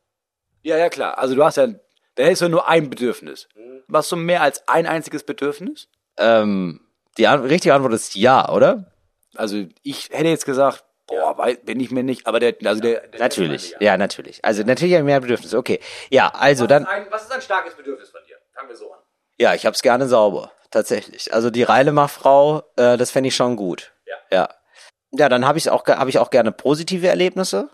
Ja, 0.62 0.76
ja, 0.76 0.88
klar. 0.88 1.18
Also 1.18 1.34
du 1.34 1.44
hast 1.44 1.56
ja, 1.56 1.68
da 2.14 2.24
ist 2.24 2.40
ja 2.40 2.48
nur 2.48 2.68
ein 2.68 2.88
Bedürfnis. 2.90 3.48
Hast 3.92 4.10
du 4.10 4.16
mehr 4.16 4.42
als 4.42 4.66
ein 4.66 4.86
einziges 4.86 5.22
Bedürfnis? 5.22 5.88
Ähm, 6.16 6.80
die 7.18 7.26
an 7.26 7.44
richtige 7.44 7.74
Antwort 7.74 7.92
ist 7.92 8.14
ja, 8.14 8.48
oder? 8.48 8.90
Also 9.38 9.64
ich 9.82 10.08
hätte 10.10 10.28
jetzt 10.28 10.44
gesagt, 10.46 10.84
boah, 11.06 11.36
wei- 11.38 11.56
bin 11.56 11.80
ich 11.80 11.90
mir 11.90 12.02
nicht, 12.02 12.26
aber 12.26 12.40
der, 12.40 12.54
also 12.64 12.80
der, 12.80 13.06
der 13.08 13.20
Natürlich, 13.20 13.76
ja, 13.80 13.96
natürlich. 13.96 14.44
Also 14.44 14.62
natürlich 14.62 14.94
habe 14.94 15.02
ich 15.02 15.06
mehr 15.06 15.20
Bedürfnisse. 15.20 15.56
Okay, 15.58 15.80
ja, 16.10 16.28
also 16.34 16.66
dann, 16.66 16.86
ein, 16.86 17.06
was 17.10 17.22
ist 17.24 17.32
ein 17.32 17.42
starkes 17.42 17.74
Bedürfnis 17.74 18.10
von 18.10 18.20
dir? 18.26 18.36
Fangen 18.54 18.68
wir 18.68 18.76
so 18.76 18.92
an. 18.92 18.98
ja, 19.38 19.54
ich 19.54 19.66
hab's 19.66 19.82
gerne 19.82 20.06
sauber, 20.08 20.50
tatsächlich. 20.70 21.32
Also 21.34 21.50
die 21.50 21.62
Reilemachfrau, 21.62 22.62
äh, 22.76 22.96
das 22.96 23.10
fände 23.10 23.28
ich 23.28 23.36
schon 23.36 23.56
gut. 23.56 23.92
Ja. 24.06 24.16
Ja, 24.30 24.48
ja 25.12 25.28
dann 25.28 25.46
habe 25.46 25.58
ich 25.58 25.68
auch, 25.70 25.86
habe 25.86 26.10
ich 26.10 26.18
auch 26.18 26.30
gerne 26.30 26.52
positive 26.52 27.06
Erlebnisse. 27.08 27.68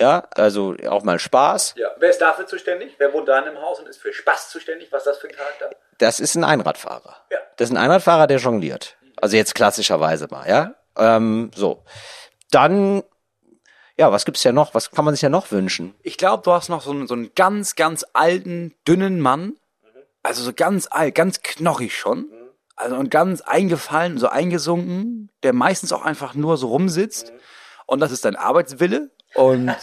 Ja, 0.00 0.28
also 0.36 0.76
auch 0.88 1.02
mal 1.02 1.18
Spaß. 1.18 1.74
Ja. 1.76 1.88
Wer 1.96 2.10
ist 2.10 2.20
dafür 2.20 2.46
zuständig? 2.46 2.94
Wer 2.98 3.12
wohnt 3.12 3.26
da 3.26 3.36
in 3.40 3.46
einem 3.46 3.60
Haus 3.60 3.80
und 3.80 3.88
ist 3.88 4.00
für 4.00 4.12
Spaß 4.12 4.48
zuständig? 4.50 4.92
Was 4.92 5.00
ist 5.02 5.06
das 5.08 5.18
für 5.18 5.26
ein 5.28 5.34
Charakter? 5.34 5.70
Das 5.98 6.20
ist 6.20 6.36
ein 6.36 6.44
Einradfahrer. 6.44 7.16
Ja. 7.32 7.38
Das 7.56 7.68
ist 7.68 7.74
ein 7.74 7.78
Einradfahrer, 7.82 8.28
der 8.28 8.38
jongliert. 8.38 8.96
Also 9.20 9.36
jetzt 9.36 9.54
klassischerweise 9.54 10.28
mal, 10.30 10.48
ja. 10.48 10.74
Ähm, 10.96 11.50
so. 11.54 11.84
Dann, 12.50 13.02
ja, 13.96 14.10
was 14.12 14.24
gibt's 14.24 14.44
ja 14.44 14.52
noch? 14.52 14.74
Was 14.74 14.90
kann 14.90 15.04
man 15.04 15.14
sich 15.14 15.22
ja 15.22 15.28
noch 15.28 15.50
wünschen? 15.50 15.94
Ich 16.02 16.16
glaube, 16.16 16.42
du 16.42 16.52
hast 16.52 16.68
noch 16.68 16.82
so 16.82 16.90
einen, 16.90 17.06
so 17.06 17.14
einen 17.14 17.32
ganz, 17.34 17.76
ganz 17.76 18.04
alten, 18.12 18.74
dünnen 18.86 19.20
Mann. 19.20 19.54
Also 20.22 20.42
so 20.42 20.52
ganz 20.52 20.88
alt, 20.90 21.14
ganz 21.14 21.42
knochig 21.42 21.96
schon. 21.96 22.26
Also 22.76 22.96
und 22.96 23.10
ganz 23.10 23.40
eingefallen, 23.40 24.18
so 24.18 24.28
eingesunken, 24.28 25.30
der 25.42 25.52
meistens 25.52 25.92
auch 25.92 26.04
einfach 26.04 26.34
nur 26.34 26.56
so 26.56 26.68
rumsitzt. 26.68 27.32
Und 27.86 28.00
das 28.00 28.12
ist 28.12 28.24
dein 28.24 28.36
Arbeitswille. 28.36 29.10
Und, 29.34 29.74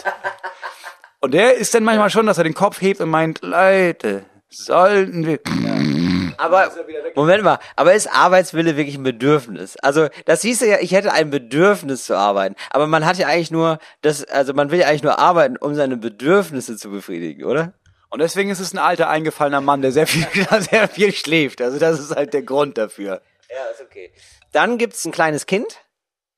und 1.20 1.34
der 1.34 1.54
ist 1.56 1.74
dann 1.74 1.84
manchmal 1.84 2.10
schon, 2.10 2.26
dass 2.26 2.38
er 2.38 2.44
den 2.44 2.54
Kopf 2.54 2.80
hebt 2.80 3.00
und 3.00 3.10
meint, 3.10 3.42
Leute, 3.42 4.24
sollten 4.48 5.26
wir. 5.26 5.40
Aber, 6.38 6.70
Moment 7.14 7.42
mal, 7.42 7.58
aber 7.76 7.94
ist 7.94 8.06
Arbeitswille 8.12 8.76
wirklich 8.76 8.96
ein 8.96 9.02
Bedürfnis? 9.02 9.76
Also, 9.78 10.08
das 10.24 10.42
hieße 10.42 10.66
ja, 10.68 10.78
ich 10.80 10.92
hätte 10.92 11.12
ein 11.12 11.30
Bedürfnis 11.30 12.04
zu 12.04 12.16
arbeiten. 12.16 12.54
Aber 12.70 12.86
man 12.86 13.06
hat 13.06 13.16
ja 13.18 13.26
eigentlich 13.28 13.50
nur, 13.50 13.78
das, 14.02 14.24
also 14.24 14.54
man 14.54 14.70
will 14.70 14.80
ja 14.80 14.88
eigentlich 14.88 15.02
nur 15.02 15.18
arbeiten, 15.18 15.56
um 15.56 15.74
seine 15.74 15.96
Bedürfnisse 15.96 16.76
zu 16.76 16.90
befriedigen, 16.90 17.44
oder? 17.44 17.72
Und 18.08 18.20
deswegen 18.20 18.50
ist 18.50 18.60
es 18.60 18.72
ein 18.72 18.78
alter, 18.78 19.08
eingefallener 19.08 19.60
Mann, 19.60 19.82
der 19.82 19.92
sehr 19.92 20.06
viel, 20.06 20.26
sehr 20.70 20.88
viel 20.88 21.12
schläft. 21.12 21.60
Also 21.60 21.78
das 21.78 21.98
ist 21.98 22.14
halt 22.14 22.32
der 22.34 22.42
Grund 22.42 22.78
dafür. 22.78 23.20
Ja, 23.50 23.64
ist 23.72 23.80
okay. 23.80 24.12
Dann 24.52 24.78
gibt's 24.78 25.04
ein 25.04 25.12
kleines 25.12 25.46
Kind. 25.46 25.80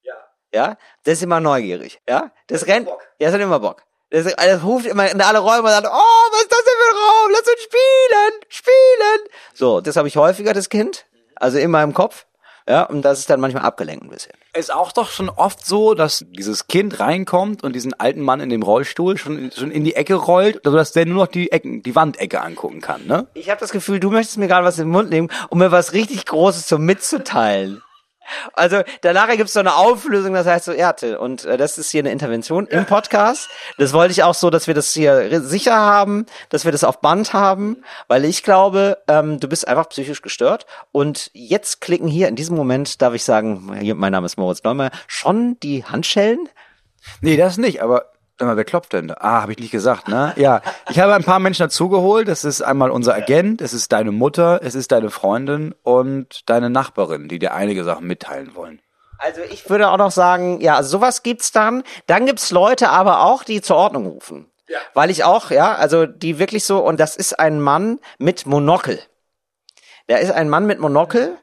Ja. 0.03 0.15
Ja, 0.53 0.79
das 1.05 1.15
ist 1.15 1.23
immer 1.23 1.41
neugierig, 1.41 2.01
ja? 2.09 2.33
Das 2.47 2.67
rennt, 2.67 2.87
Bock. 2.87 3.01
ja, 3.19 3.27
das 3.29 3.35
hat 3.35 3.41
immer 3.41 3.61
Bock. 3.61 3.83
Das, 4.11 4.25
das 4.25 4.63
ruft 4.63 4.87
immer 4.87 5.11
in 5.11 5.21
alle 5.21 5.39
Räume 5.39 5.65
und 5.65 5.69
sagt, 5.69 5.87
oh, 5.87 6.31
was 6.33 6.41
ist 6.43 6.53
das 6.53 6.65
denn 6.65 6.75
für 6.79 6.91
ein 6.91 6.97
Raum? 6.97 7.31
Lass 7.31 7.41
uns 7.41 7.63
spielen, 7.63 8.41
spielen. 8.49 9.29
So, 9.55 9.81
das 9.81 9.97
habe 9.97 10.09
ich 10.09 10.17
häufiger, 10.17 10.55
das 10.55 10.69
Kind. 10.71 11.05
Also 11.37 11.59
in 11.59 11.71
meinem 11.71 11.93
Kopf. 11.93 12.25
Ja, 12.69 12.83
und 12.83 13.01
das 13.01 13.21
ist 13.21 13.31
dann 13.31 13.41
manchmal 13.41 13.65
abgelenkt 13.65 14.05
ein 14.05 14.11
bisschen. 14.11 14.33
ist 14.53 14.73
auch 14.73 14.93
doch 14.93 15.11
schon 15.11 15.31
oft 15.31 15.65
so, 15.65 15.95
dass 15.95 16.27
dieses 16.29 16.67
Kind 16.67 17.01
reinkommt 17.01 17.63
und 17.65 17.75
diesen 17.75 17.95
alten 17.99 18.21
Mann 18.21 18.41
in 18.41 18.51
dem 18.51 18.63
Rollstuhl 18.63 19.17
schon, 19.17 19.51
schon 19.57 19.71
in 19.71 19.85
die 19.85 19.97
Ecke 19.97 20.17
rollt, 20.17 20.61
sodass 20.65 20.93
der 20.93 21.07
nur 21.07 21.25
noch 21.25 21.29
die 21.29 21.51
Ecken, 21.51 21.83
die 21.83 21.95
Wandecke 21.95 22.43
angucken 22.43 22.83
kann, 22.83 23.07
ne? 23.07 23.27
Ich 23.33 23.49
habe 23.49 23.59
das 23.59 23.73
Gefühl, 23.73 24.01
du 24.01 24.11
möchtest 24.11 24.37
mir 24.37 24.49
gerade 24.49 24.67
was 24.67 24.79
in 24.79 24.85
den 24.85 24.93
Mund 24.93 25.09
nehmen, 25.09 25.31
um 25.49 25.59
mir 25.59 25.73
was 25.73 25.95
richtig 25.95 26.27
Großes 26.27 26.67
zum 26.67 26.85
mitzuteilen. 26.85 27.83
Also 28.53 28.83
danach 29.03 29.29
gibt's 29.37 29.53
so 29.53 29.61
eine 29.61 29.75
Auflösung, 29.75 30.35
das 30.35 30.47
heißt 30.47 30.67
so, 30.67 30.73
ja, 30.73 30.93
Till, 30.93 31.17
und 31.17 31.45
äh, 31.45 31.57
das 31.57 31.79
ist 31.79 31.91
hier 31.91 32.01
eine 32.01 32.11
Intervention 32.11 32.67
im 32.67 32.87
Podcast. 32.87 33.49
Das 33.79 33.93
wollte 33.93 34.13
ich 34.13 34.23
auch 34.23 34.35
so, 34.35 34.51
dass 34.51 34.67
wir 34.67 34.75
das 34.75 34.93
hier 34.93 35.41
sicher 35.43 35.77
haben, 35.77 36.27
dass 36.49 36.65
wir 36.65 36.73
das 36.73 36.85
auf 36.85 37.01
Band 37.01 37.33
haben, 37.33 37.83
weil 38.07 38.25
ich 38.25 38.43
glaube, 38.43 38.99
ähm, 39.09 39.41
du 39.41 39.49
bist 39.49 39.67
einfach 39.67 39.89
psychisch 39.89 40.23
gestört. 40.23 40.67
Und 40.93 41.31
jetzt 41.33 41.81
klicken 41.81 42.09
hier 42.09 42.29
in 42.29 42.37
diesem 42.37 42.57
Moment, 42.57 43.01
darf 43.03 43.15
ich 43.15 43.25
sagen, 43.25 43.71
mein 43.97 44.13
Name 44.13 44.27
ist 44.27 44.37
Moritz 44.37 44.63
Neumann, 44.63 44.91
schon 45.07 45.59
die 45.61 45.85
Handschellen? 45.85 46.49
Nee, 47.21 47.37
das 47.37 47.59
nicht, 47.59 47.83
aber 47.83 48.07
sag 48.39 48.47
mal, 48.47 48.57
wer 48.57 48.65
klopft 48.65 48.93
denn 48.93 49.09
da? 49.09 49.17
Ah, 49.21 49.43
habe 49.43 49.53
ich 49.53 49.59
nicht 49.59 49.71
gesagt, 49.71 50.09
ne? 50.09 50.33
Ja, 50.37 50.63
ich 50.91 50.99
habe 51.01 51.15
ein 51.15 51.25
paar 51.25 51.41
Menschen 51.41 51.65
dazugeholt. 51.65 52.29
Das 52.29 52.45
ist 52.45 52.63
einmal 52.63 52.91
unser 52.91 53.15
Agent, 53.15 53.61
es 53.61 53.73
ist 53.73 53.93
deine 53.93 54.13
Mutter, 54.13 54.61
es 54.63 54.75
ist 54.75 54.93
deine 54.93 55.11
Freundin 55.11 55.75
und 55.83 56.49
deine 56.49 56.71
Nachbarin, 56.71 57.29
die 57.29 57.39
dir 57.39 57.55
einige 57.55 57.85
Sachen 57.85 58.07
mitteilen 58.07 58.55
wollen. 58.55 58.81
Also 59.19 59.41
ich 59.51 59.69
würde 59.69 59.91
auch 59.91 59.97
noch 59.97 60.13
sagen, 60.13 60.61
ja, 60.61 60.83
sowas 60.85 61.25
gibt's 61.25 61.51
dann. 61.51 61.83
Dann 62.07 62.27
gibt's 62.27 62.53
Leute 62.53 62.91
aber 62.91 63.23
auch, 63.23 63.43
die 63.43 63.61
zur 63.61 63.77
Ordnung 63.77 64.07
rufen. 64.07 64.49
Ja. 64.69 64.79
Weil 64.95 65.11
ich 65.11 65.25
auch, 65.25 65.51
ja, 65.51 65.75
also 65.75 66.07
die 66.07 66.39
wirklich 66.39 66.65
so, 66.65 66.79
und 66.79 67.01
das 67.01 67.17
ist 67.17 67.39
ein 67.39 67.61
Mann 67.61 67.99
mit 68.19 68.47
Monokel. 68.47 69.01
Der 70.09 70.21
ist 70.21 70.31
ein 70.31 70.49
Mann 70.49 70.67
mit 70.67 70.79
Monokel, 70.79 71.37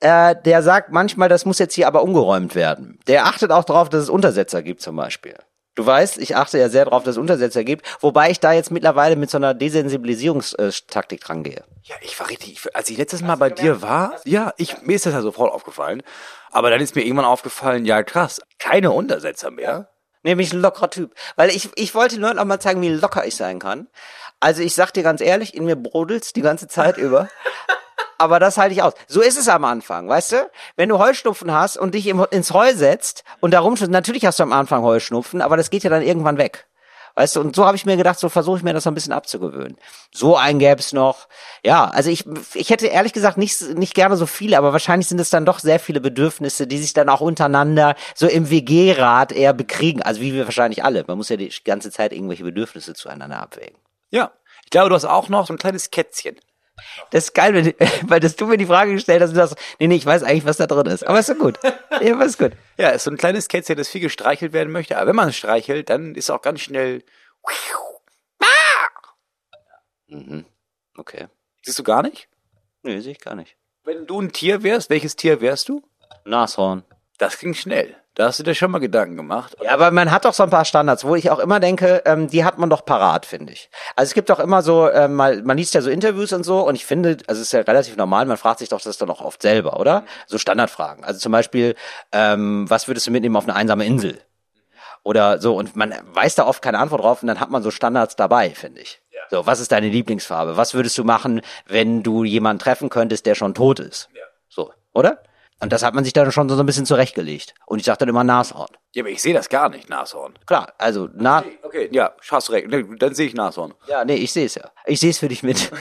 äh, 0.00 0.36
der 0.44 0.62
sagt 0.62 0.92
manchmal, 0.92 1.28
das 1.28 1.44
muss 1.44 1.58
jetzt 1.58 1.74
hier 1.74 1.86
aber 1.86 2.02
umgeräumt 2.02 2.54
werden. 2.54 3.00
Der 3.08 3.26
achtet 3.26 3.50
auch 3.50 3.64
darauf, 3.64 3.88
dass 3.88 4.04
es 4.04 4.08
Untersetzer 4.08 4.62
gibt 4.62 4.80
zum 4.80 4.96
Beispiel. 4.96 5.34
Du 5.76 5.84
weißt, 5.84 6.16
ich 6.18 6.34
achte 6.34 6.58
ja 6.58 6.70
sehr 6.70 6.86
darauf, 6.86 7.04
dass 7.04 7.12
es 7.12 7.18
Untersetzer 7.18 7.62
gibt, 7.62 7.86
wobei 8.00 8.30
ich 8.30 8.40
da 8.40 8.52
jetzt 8.52 8.70
mittlerweile 8.70 9.14
mit 9.14 9.30
so 9.30 9.36
einer 9.36 9.52
Desensibilisierungstaktik 9.52 11.20
dran 11.20 11.42
gehe. 11.42 11.64
Ja, 11.82 11.94
ich 12.00 12.18
war 12.18 12.30
richtig, 12.30 12.52
ich, 12.52 12.74
als 12.74 12.88
ich 12.88 12.96
letztes 12.96 13.20
Mal 13.20 13.36
bei 13.36 13.50
dir 13.50 13.82
war, 13.82 14.16
ja, 14.24 14.54
ich, 14.56 14.80
mir 14.82 14.96
ist 14.96 15.04
das 15.04 15.12
ja 15.12 15.20
sofort 15.20 15.52
aufgefallen. 15.52 16.02
Aber 16.50 16.70
dann 16.70 16.80
ist 16.80 16.96
mir 16.96 17.02
irgendwann 17.02 17.26
aufgefallen, 17.26 17.84
ja 17.84 18.02
krass, 18.02 18.40
keine 18.58 18.90
Untersetzer 18.90 19.50
mehr. 19.50 19.90
Nämlich 20.22 20.52
ein 20.52 20.60
lockerer 20.60 20.88
Typ. 20.88 21.14
Weil 21.36 21.50
ich, 21.50 21.68
ich 21.76 21.94
wollte 21.94 22.18
nur 22.18 22.32
noch 22.32 22.44
mal 22.46 22.58
zeigen, 22.58 22.80
wie 22.80 22.88
locker 22.88 23.26
ich 23.26 23.36
sein 23.36 23.58
kann. 23.58 23.86
Also 24.40 24.62
ich 24.62 24.74
sag 24.74 24.92
dir 24.92 25.02
ganz 25.02 25.20
ehrlich, 25.20 25.54
in 25.54 25.66
mir 25.66 25.76
brodelt's 25.76 26.32
die 26.32 26.40
ganze 26.40 26.68
Zeit 26.68 26.96
über. 26.96 27.28
Aber 28.18 28.40
das 28.40 28.56
halte 28.56 28.74
ich 28.74 28.82
aus. 28.82 28.94
So 29.06 29.20
ist 29.20 29.38
es 29.38 29.48
am 29.48 29.64
Anfang, 29.64 30.08
weißt 30.08 30.32
du? 30.32 30.50
Wenn 30.76 30.88
du 30.88 30.98
Heuschnupfen 30.98 31.52
hast 31.52 31.76
und 31.76 31.94
dich 31.94 32.06
im, 32.06 32.24
ins 32.30 32.52
Heu 32.52 32.72
setzt 32.74 33.24
und 33.40 33.52
da 33.52 33.60
rumschnupfen, 33.60 33.92
natürlich 33.92 34.24
hast 34.24 34.38
du 34.38 34.42
am 34.42 34.52
Anfang 34.52 34.82
Heuschnupfen, 34.82 35.42
aber 35.42 35.56
das 35.56 35.70
geht 35.70 35.84
ja 35.84 35.90
dann 35.90 36.02
irgendwann 36.02 36.38
weg. 36.38 36.66
Weißt 37.16 37.34
du, 37.34 37.40
und 37.40 37.56
so 37.56 37.64
habe 37.64 37.78
ich 37.78 37.86
mir 37.86 37.96
gedacht, 37.96 38.18
so 38.18 38.28
versuche 38.28 38.58
ich 38.58 38.62
mir 38.62 38.74
das 38.74 38.84
so 38.84 38.90
ein 38.90 38.94
bisschen 38.94 39.14
abzugewöhnen. 39.14 39.78
So 40.12 40.36
einen 40.36 40.58
gäb's 40.58 40.92
noch. 40.92 41.28
Ja, 41.64 41.86
also 41.86 42.10
ich, 42.10 42.26
ich 42.52 42.68
hätte 42.68 42.88
ehrlich 42.88 43.14
gesagt 43.14 43.38
nicht, 43.38 43.58
nicht 43.74 43.94
gerne 43.94 44.18
so 44.18 44.26
viele, 44.26 44.58
aber 44.58 44.74
wahrscheinlich 44.74 45.08
sind 45.08 45.18
es 45.18 45.30
dann 45.30 45.46
doch 45.46 45.58
sehr 45.58 45.80
viele 45.80 46.02
Bedürfnisse, 46.02 46.66
die 46.66 46.76
sich 46.76 46.92
dann 46.92 47.08
auch 47.08 47.22
untereinander 47.22 47.96
so 48.14 48.26
im 48.26 48.50
WG-Rat 48.50 49.32
eher 49.32 49.54
bekriegen. 49.54 50.02
Also 50.02 50.20
wie 50.20 50.34
wir 50.34 50.44
wahrscheinlich 50.44 50.84
alle. 50.84 51.04
Man 51.06 51.16
muss 51.16 51.30
ja 51.30 51.38
die 51.38 51.50
ganze 51.64 51.90
Zeit 51.90 52.12
irgendwelche 52.12 52.44
Bedürfnisse 52.44 52.92
zueinander 52.92 53.40
abwägen. 53.40 53.78
Ja. 54.10 54.32
Ich 54.64 54.70
glaube, 54.70 54.90
du 54.90 54.94
hast 54.94 55.06
auch 55.06 55.30
noch 55.30 55.46
so 55.46 55.54
ein 55.54 55.58
kleines 55.58 55.90
Kätzchen. 55.90 56.36
Das 57.10 57.24
ist 57.24 57.34
geil, 57.34 57.54
wenn, 57.54 57.74
weil 58.10 58.20
das 58.20 58.36
du 58.36 58.46
mir 58.46 58.56
die 58.56 58.66
Frage 58.66 58.92
gestellt 58.92 59.22
hast 59.22 59.30
und 59.30 59.36
du 59.36 59.46
sagst, 59.46 59.56
nee, 59.78 59.86
nee, 59.86 59.96
ich 59.96 60.06
weiß 60.06 60.22
eigentlich, 60.22 60.44
was 60.44 60.56
da 60.56 60.66
drin 60.66 60.86
ist. 60.86 61.06
Aber 61.06 61.18
ist 61.18 61.28
doch 61.28 61.38
gut. 61.38 61.58
Ja, 61.62 62.14
aber 62.14 62.24
ist 62.24 62.38
gut. 62.38 62.52
Ja, 62.78 62.90
ist 62.90 63.04
so 63.04 63.10
ein 63.10 63.16
kleines 63.16 63.48
Kätzchen, 63.48 63.76
das 63.76 63.88
viel 63.88 64.02
gestreichelt 64.02 64.52
werden 64.52 64.70
möchte. 64.70 64.98
Aber 64.98 65.08
wenn 65.08 65.16
man 65.16 65.30
es 65.30 65.36
streichelt, 65.36 65.88
dann 65.88 66.14
ist 66.14 66.30
auch 66.30 66.42
ganz 66.42 66.60
schnell. 66.60 67.02
Okay. 70.98 71.26
Siehst 71.62 71.78
du 71.78 71.82
gar 71.82 72.02
nicht? 72.02 72.28
Nee, 72.82 73.00
sehe 73.00 73.12
ich 73.12 73.20
gar 73.20 73.34
nicht. 73.34 73.56
Wenn 73.84 74.06
du 74.06 74.20
ein 74.20 74.32
Tier 74.32 74.62
wärst, 74.62 74.88
welches 74.88 75.14
Tier 75.16 75.40
wärst 75.40 75.68
du? 75.68 75.82
Nashorn. 76.24 76.84
Das 77.18 77.38
ging 77.38 77.54
schnell. 77.54 77.96
Da 78.16 78.28
hast 78.28 78.38
du 78.38 78.42
dir 78.44 78.54
schon 78.54 78.70
mal 78.70 78.78
Gedanken 78.78 79.14
gemacht. 79.18 79.54
Ja, 79.62 79.74
aber 79.74 79.90
man 79.90 80.10
hat 80.10 80.24
doch 80.24 80.32
so 80.32 80.42
ein 80.42 80.48
paar 80.48 80.64
Standards, 80.64 81.04
wo 81.04 81.14
ich 81.16 81.30
auch 81.30 81.38
immer 81.38 81.60
denke, 81.60 82.00
ähm, 82.06 82.28
die 82.28 82.46
hat 82.46 82.56
man 82.56 82.70
doch 82.70 82.86
parat, 82.86 83.26
finde 83.26 83.52
ich. 83.52 83.68
Also 83.94 84.08
es 84.08 84.14
gibt 84.14 84.30
doch 84.30 84.40
immer 84.40 84.62
so, 84.62 84.90
ähm, 84.90 85.14
mal, 85.14 85.42
man 85.42 85.58
liest 85.58 85.74
ja 85.74 85.82
so 85.82 85.90
Interviews 85.90 86.32
und 86.32 86.42
so 86.42 86.66
und 86.66 86.76
ich 86.76 86.86
finde, 86.86 87.18
also 87.26 87.42
es 87.42 87.48
ist 87.48 87.52
ja 87.52 87.60
relativ 87.60 87.94
normal, 87.98 88.24
man 88.24 88.38
fragt 88.38 88.60
sich 88.60 88.70
doch 88.70 88.80
das 88.80 88.96
dann 88.96 89.10
auch 89.10 89.20
oft 89.20 89.42
selber, 89.42 89.78
oder? 89.78 90.04
So 90.26 90.38
Standardfragen. 90.38 91.04
Also 91.04 91.20
zum 91.20 91.30
Beispiel, 91.30 91.74
ähm, 92.10 92.64
was 92.70 92.88
würdest 92.88 93.06
du 93.06 93.10
mitnehmen 93.10 93.36
auf 93.36 93.44
eine 93.44 93.54
einsame 93.54 93.84
Insel? 93.84 94.18
Oder 95.02 95.38
so, 95.38 95.54
und 95.54 95.76
man 95.76 95.94
weiß 96.14 96.36
da 96.36 96.46
oft 96.46 96.62
keine 96.62 96.78
Antwort 96.78 97.02
drauf 97.02 97.22
und 97.22 97.28
dann 97.28 97.38
hat 97.38 97.50
man 97.50 97.62
so 97.62 97.70
Standards 97.70 98.16
dabei, 98.16 98.48
finde 98.48 98.80
ich. 98.80 99.02
So, 99.30 99.44
was 99.44 99.60
ist 99.60 99.72
deine 99.72 99.88
Lieblingsfarbe? 99.90 100.56
Was 100.56 100.72
würdest 100.72 100.96
du 100.96 101.04
machen, 101.04 101.42
wenn 101.66 102.02
du 102.02 102.24
jemanden 102.24 102.60
treffen 102.60 102.88
könntest, 102.88 103.26
der 103.26 103.34
schon 103.34 103.52
tot 103.52 103.78
ist? 103.78 104.08
So, 104.48 104.72
oder? 104.94 105.22
Und 105.60 105.72
das 105.72 105.82
hat 105.82 105.94
man 105.94 106.04
sich 106.04 106.12
dann 106.12 106.30
schon 106.32 106.48
so 106.48 106.58
ein 106.58 106.66
bisschen 106.66 106.84
zurechtgelegt. 106.84 107.54
Und 107.64 107.78
ich 107.78 107.86
sag 107.86 107.98
dann 107.98 108.08
immer 108.10 108.24
Nashorn. 108.24 108.68
Ja, 108.94 109.02
aber 109.02 109.10
ich 109.10 109.22
sehe 109.22 109.32
das 109.32 109.48
gar 109.48 109.68
nicht, 109.70 109.88
Nashorn. 109.88 110.38
Klar, 110.46 110.74
also 110.76 111.08
na, 111.14 111.44
Okay, 111.62 111.88
ja, 111.92 112.12
hast 112.30 112.50
recht. 112.50 112.68
Nee, 112.68 112.84
Dann 112.98 113.14
sehe 113.14 113.26
ich 113.26 113.34
Nashorn. 113.34 113.72
ja, 113.86 114.04
nee, 114.04 114.16
ich 114.16 114.32
sehe 114.32 114.46
es 114.46 114.54
ja. 114.54 114.70
Ich 114.84 115.00
sehe 115.00 115.10
es 115.10 115.18
für 115.18 115.28
dich 115.28 115.42
mit. 115.42 115.70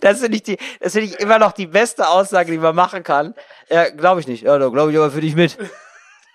Das 0.00 0.20
finde 0.20 0.36
ich 0.36 0.42
die, 0.42 0.58
das 0.80 0.92
finde 0.92 1.08
ich 1.08 1.20
immer 1.20 1.38
noch 1.38 1.52
die 1.52 1.66
beste 1.66 2.06
Aussage, 2.08 2.52
die 2.52 2.58
man 2.58 2.74
machen 2.74 3.02
kann. 3.02 3.34
Ja, 3.70 3.88
glaube 3.88 4.20
ich 4.20 4.26
nicht. 4.26 4.42
Ja, 4.42 4.58
da 4.58 4.68
glaube 4.68 4.92
ich 4.92 4.98
aber 4.98 5.10
für 5.10 5.20
dich 5.22 5.34
mit. 5.34 5.56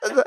Also, 0.01 0.21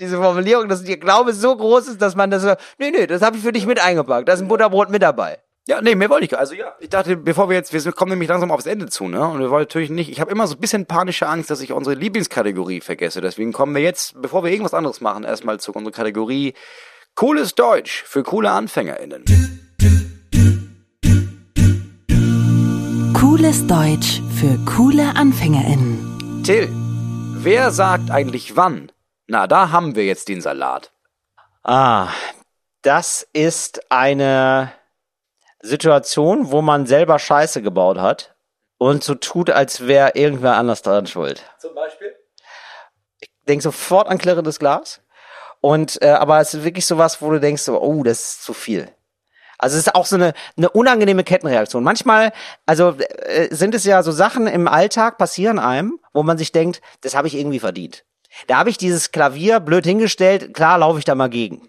diese 0.00 0.16
Formulierung, 0.16 0.68
dass 0.68 0.82
der 0.82 0.96
Glaube 0.96 1.32
so 1.32 1.56
groß 1.56 1.88
ist, 1.88 2.02
dass 2.02 2.16
man 2.16 2.30
das 2.30 2.42
so, 2.42 2.54
nee, 2.78 2.90
nee, 2.90 3.06
das 3.06 3.22
habe 3.22 3.36
ich 3.36 3.42
für 3.42 3.52
dich 3.52 3.66
mit 3.66 3.80
eingepackt. 3.80 4.28
Da 4.28 4.32
ist 4.32 4.40
ein 4.40 4.48
Butterbrot 4.48 4.90
mit 4.90 5.02
dabei. 5.02 5.38
Ja, 5.68 5.80
nee, 5.80 5.94
mehr 5.94 6.10
wollte 6.10 6.24
ich 6.24 6.30
gar 6.30 6.40
Also 6.40 6.54
ja, 6.54 6.74
ich 6.80 6.88
dachte, 6.88 7.16
bevor 7.16 7.48
wir 7.48 7.54
jetzt, 7.54 7.72
wir 7.72 7.92
kommen 7.92 8.10
nämlich 8.10 8.28
langsam 8.28 8.50
aufs 8.50 8.66
Ende 8.66 8.88
zu, 8.88 9.06
ne? 9.06 9.24
Und 9.24 9.38
wir 9.38 9.48
wollen 9.50 9.62
natürlich 9.62 9.90
nicht, 9.90 10.10
ich 10.10 10.20
habe 10.20 10.32
immer 10.32 10.48
so 10.48 10.54
ein 10.54 10.60
bisschen 10.60 10.86
panische 10.86 11.28
Angst, 11.28 11.50
dass 11.50 11.60
ich 11.60 11.72
unsere 11.72 11.94
Lieblingskategorie 11.94 12.80
vergesse. 12.80 13.20
Deswegen 13.20 13.52
kommen 13.52 13.72
wir 13.74 13.82
jetzt, 13.82 14.20
bevor 14.20 14.42
wir 14.42 14.50
irgendwas 14.50 14.74
anderes 14.74 15.00
machen, 15.00 15.22
erstmal 15.22 15.60
zu 15.60 15.72
unserer 15.72 15.92
Kategorie 15.92 16.54
Cooles 17.14 17.54
Deutsch 17.54 18.02
für 18.04 18.24
coole 18.24 18.50
AnfängerInnen. 18.50 19.24
Cooles 23.14 23.64
Deutsch 23.68 24.20
für 24.40 24.58
coole 24.64 25.14
AnfängerInnen. 25.14 26.42
Till, 26.44 26.68
wer 27.36 27.70
sagt 27.70 28.10
eigentlich 28.10 28.56
wann? 28.56 28.90
Na, 29.28 29.46
da 29.46 29.70
haben 29.70 29.94
wir 29.94 30.06
jetzt 30.06 30.28
den 30.28 30.40
Salat. 30.40 30.90
Ah, 31.62 32.08
das 32.82 33.28
ist 33.32 33.92
eine 33.92 34.72
Situation, 35.62 36.50
wo 36.50 36.60
man 36.60 36.86
selber 36.86 37.18
Scheiße 37.18 37.62
gebaut 37.62 37.98
hat 37.98 38.34
und 38.78 39.02
so 39.02 39.14
tut, 39.14 39.48
als 39.48 39.86
wäre 39.86 40.12
irgendwer 40.14 40.56
anders 40.56 40.82
daran 40.82 41.06
schuld. 41.06 41.42
Zum 41.58 41.74
Beispiel? 41.74 42.14
denk 43.48 43.62
sofort 43.62 44.08
an 44.08 44.18
klirrendes 44.18 44.58
Glas. 44.58 45.00
Und 45.60 46.00
äh, 46.02 46.10
aber 46.10 46.40
es 46.40 46.54
ist 46.54 46.64
wirklich 46.64 46.86
sowas, 46.86 47.22
wo 47.22 47.30
du 47.30 47.38
denkst, 47.38 47.62
so, 47.62 47.80
oh, 47.80 48.02
das 48.02 48.20
ist 48.20 48.44
zu 48.44 48.52
viel. 48.52 48.88
Also 49.58 49.76
es 49.76 49.86
ist 49.86 49.94
auch 49.94 50.06
so 50.06 50.16
eine, 50.16 50.32
eine 50.56 50.70
unangenehme 50.70 51.22
Kettenreaktion. 51.22 51.84
Manchmal, 51.84 52.32
also 52.66 52.96
äh, 52.98 53.54
sind 53.54 53.74
es 53.76 53.84
ja 53.84 54.02
so 54.02 54.10
Sachen 54.10 54.48
im 54.48 54.66
Alltag 54.66 55.18
passieren 55.18 55.60
einem, 55.60 56.00
wo 56.12 56.24
man 56.24 56.36
sich 56.36 56.50
denkt, 56.50 56.82
das 57.02 57.14
habe 57.14 57.28
ich 57.28 57.36
irgendwie 57.36 57.60
verdient. 57.60 58.04
Da 58.48 58.56
habe 58.56 58.70
ich 58.70 58.78
dieses 58.78 59.12
Klavier 59.12 59.60
blöd 59.60 59.84
hingestellt, 59.84 60.52
klar 60.52 60.78
laufe 60.78 60.98
ich 60.98 61.04
da 61.04 61.14
mal 61.14 61.28
gegen. 61.28 61.68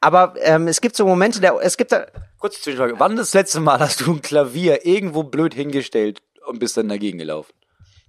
Aber 0.00 0.34
ähm, 0.40 0.68
es 0.68 0.80
gibt 0.80 0.96
so 0.96 1.06
Momente, 1.06 1.40
der, 1.40 1.54
es 1.62 1.76
gibt 1.76 1.92
da, 1.92 2.06
Kurze 2.38 2.60
Zwischenfrage. 2.60 2.98
Wann 2.98 3.16
das 3.16 3.32
letzte 3.32 3.60
Mal 3.60 3.78
hast 3.78 4.02
du 4.02 4.12
ein 4.12 4.20
Klavier 4.20 4.84
irgendwo 4.84 5.22
blöd 5.22 5.54
hingestellt 5.54 6.20
und 6.46 6.58
bist 6.58 6.76
dann 6.76 6.88
dagegen 6.88 7.18
gelaufen? 7.18 7.52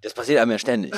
Das 0.02 0.14
passiert 0.14 0.42
einem 0.42 0.52
ja 0.52 0.60
ständig. 0.60 0.94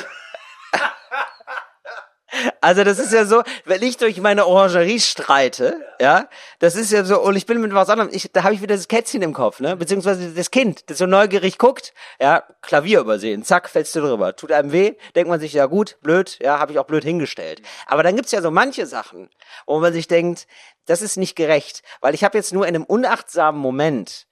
Also 2.62 2.84
das 2.84 3.00
ist 3.00 3.14
ja 3.14 3.26
so, 3.26 3.44
wenn 3.66 3.84
ich 3.84 3.98
durch 3.98 4.20
meine 4.20 4.48
Orangerie 4.48 5.00
streite, 5.00 5.80
ja, 6.00 6.28
das 6.60 6.76
ist 6.76 6.92
ja 6.92 7.04
so, 7.04 7.22
und 7.22 7.36
ich 7.36 7.46
bin 7.46 7.62
mit 7.62 7.74
was 7.74 7.90
anderem, 7.90 8.10
ich, 8.12 8.32
da 8.32 8.44
habe 8.44 8.54
ich 8.54 8.62
wieder 8.62 8.76
das 8.76 8.88
Kätzchen 8.88 9.22
im 9.22 9.34
Kopf, 9.34 9.60
ne, 9.60 9.76
beziehungsweise 9.76 10.34
das 10.34 10.52
Kind, 10.52 10.90
das 10.90 10.98
so 10.98 11.06
neugierig 11.06 11.58
guckt, 11.58 11.94
ja, 12.20 12.44
Klavier 12.62 13.00
übersehen, 13.00 13.44
zack, 13.44 13.70
fällst 13.70 13.96
du 13.96 14.02
drüber, 14.02 14.36
tut 14.36 14.52
einem 14.52 14.72
weh, 14.72 14.96
denkt 15.16 15.30
man 15.30 15.40
sich, 15.40 15.54
ja 15.54 15.66
gut, 15.66 15.98
blöd, 16.02 16.40
ja, 16.42 16.60
habe 16.60 16.72
ich 16.72 16.80
auch 16.80 16.86
blöd 16.86 17.04
hingestellt. 17.04 17.62
Aber 17.86 18.04
dann 18.04 18.16
gibt's 18.16 18.32
ja 18.32 18.42
so 18.42 18.52
manche 18.52 18.86
Sachen, 18.86 19.30
wo 19.66 19.80
man 19.80 19.94
sich 19.94 20.08
denkt, 20.08 20.48
das 20.86 21.02
ist 21.02 21.18
nicht 21.18 21.36
gerecht, 21.36 21.84
weil 22.02 22.16
ich 22.16 22.24
habe 22.24 22.38
jetzt 22.38 22.54
nur 22.54 22.68
in 22.68 22.76
einem 22.76 22.86
unachtsamen 22.86 23.60
Moment, 23.60 24.28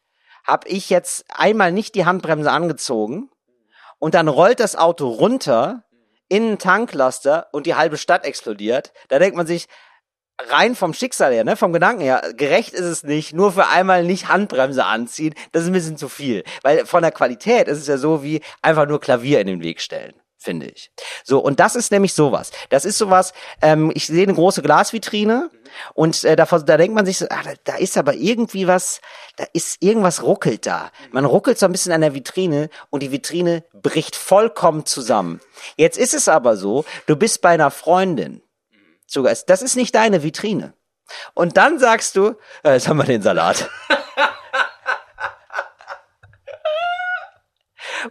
habe 0.45 0.67
ich 0.67 0.89
jetzt 0.89 1.25
einmal 1.29 1.71
nicht 1.71 1.95
die 1.95 2.05
Handbremse 2.05 2.51
angezogen 2.51 3.29
und 3.99 4.13
dann 4.13 4.27
rollt 4.27 4.59
das 4.59 4.75
Auto 4.75 5.09
runter 5.09 5.83
in 6.29 6.43
einen 6.43 6.59
Tanklaster 6.59 7.47
und 7.51 7.65
die 7.65 7.75
halbe 7.75 7.97
Stadt 7.97 8.25
explodiert, 8.25 8.93
da 9.09 9.19
denkt 9.19 9.37
man 9.37 9.47
sich, 9.47 9.67
rein 10.37 10.75
vom 10.75 10.93
Schicksal 10.93 11.33
her, 11.33 11.43
ne, 11.43 11.55
vom 11.55 11.73
Gedanken 11.73 12.01
her, 12.01 12.33
gerecht 12.35 12.73
ist 12.73 12.85
es 12.85 13.03
nicht, 13.03 13.33
nur 13.33 13.53
für 13.53 13.67
einmal 13.67 14.03
nicht 14.03 14.27
Handbremse 14.27 14.85
anziehen, 14.85 15.33
das 15.51 15.63
ist 15.63 15.69
ein 15.69 15.73
bisschen 15.73 15.97
zu 15.97 16.09
viel. 16.09 16.43
Weil 16.61 16.85
von 16.85 17.01
der 17.01 17.11
Qualität 17.11 17.67
ist 17.67 17.79
es 17.79 17.87
ja 17.87 17.97
so 17.97 18.23
wie 18.23 18.41
einfach 18.61 18.87
nur 18.87 18.99
Klavier 18.99 19.39
in 19.39 19.47
den 19.47 19.63
Weg 19.63 19.81
stellen, 19.81 20.13
finde 20.45 20.67
ich. 20.67 20.91
So, 21.23 21.39
und 21.39 21.59
das 21.59 21.75
ist 21.75 21.91
nämlich 21.91 22.13
sowas. 22.13 22.51
Das 22.69 22.85
ist 22.85 22.97
sowas, 22.97 23.33
ähm, 23.61 23.91
ich 23.93 24.07
sehe 24.07 24.23
eine 24.23 24.33
große 24.33 24.61
Glasvitrine 24.61 25.49
und 25.93 26.23
äh, 26.23 26.35
da, 26.35 26.45
da 26.45 26.77
denkt 26.77 26.95
man 26.95 27.05
sich 27.05 27.17
so, 27.17 27.25
ah, 27.29 27.43
da, 27.43 27.51
da 27.63 27.75
ist 27.75 27.97
aber 27.97 28.13
irgendwie 28.13 28.67
was, 28.67 29.01
da 29.35 29.45
ist 29.51 29.81
irgendwas 29.81 30.23
ruckelt 30.23 30.65
da. 30.65 30.91
Man 31.11 31.25
ruckelt 31.25 31.59
so 31.59 31.65
ein 31.65 31.71
bisschen 31.71 31.91
an 31.91 32.01
der 32.01 32.13
Vitrine 32.13 32.69
und 32.91 33.03
die 33.03 33.11
Vitrine 33.11 33.63
bricht 33.73 34.15
vollkommen 34.15 34.85
zusammen. 34.85 35.41
Jetzt 35.75 35.97
ist 35.97 36.13
es 36.13 36.29
aber 36.29 36.55
so, 36.55 36.85
du 37.07 37.15
bist 37.15 37.41
bei 37.41 37.49
einer 37.49 37.71
Freundin 37.71 38.41
zu. 39.07 39.23
Das 39.23 39.61
ist 39.61 39.75
nicht 39.75 39.95
deine 39.95 40.23
Vitrine. 40.23 40.73
Und 41.33 41.57
dann 41.57 41.79
sagst 41.79 42.15
du, 42.15 42.35
äh, 42.63 42.73
jetzt 42.73 42.87
haben 42.87 42.97
wir 42.97 43.03
den 43.03 43.21
Salat. 43.21 43.69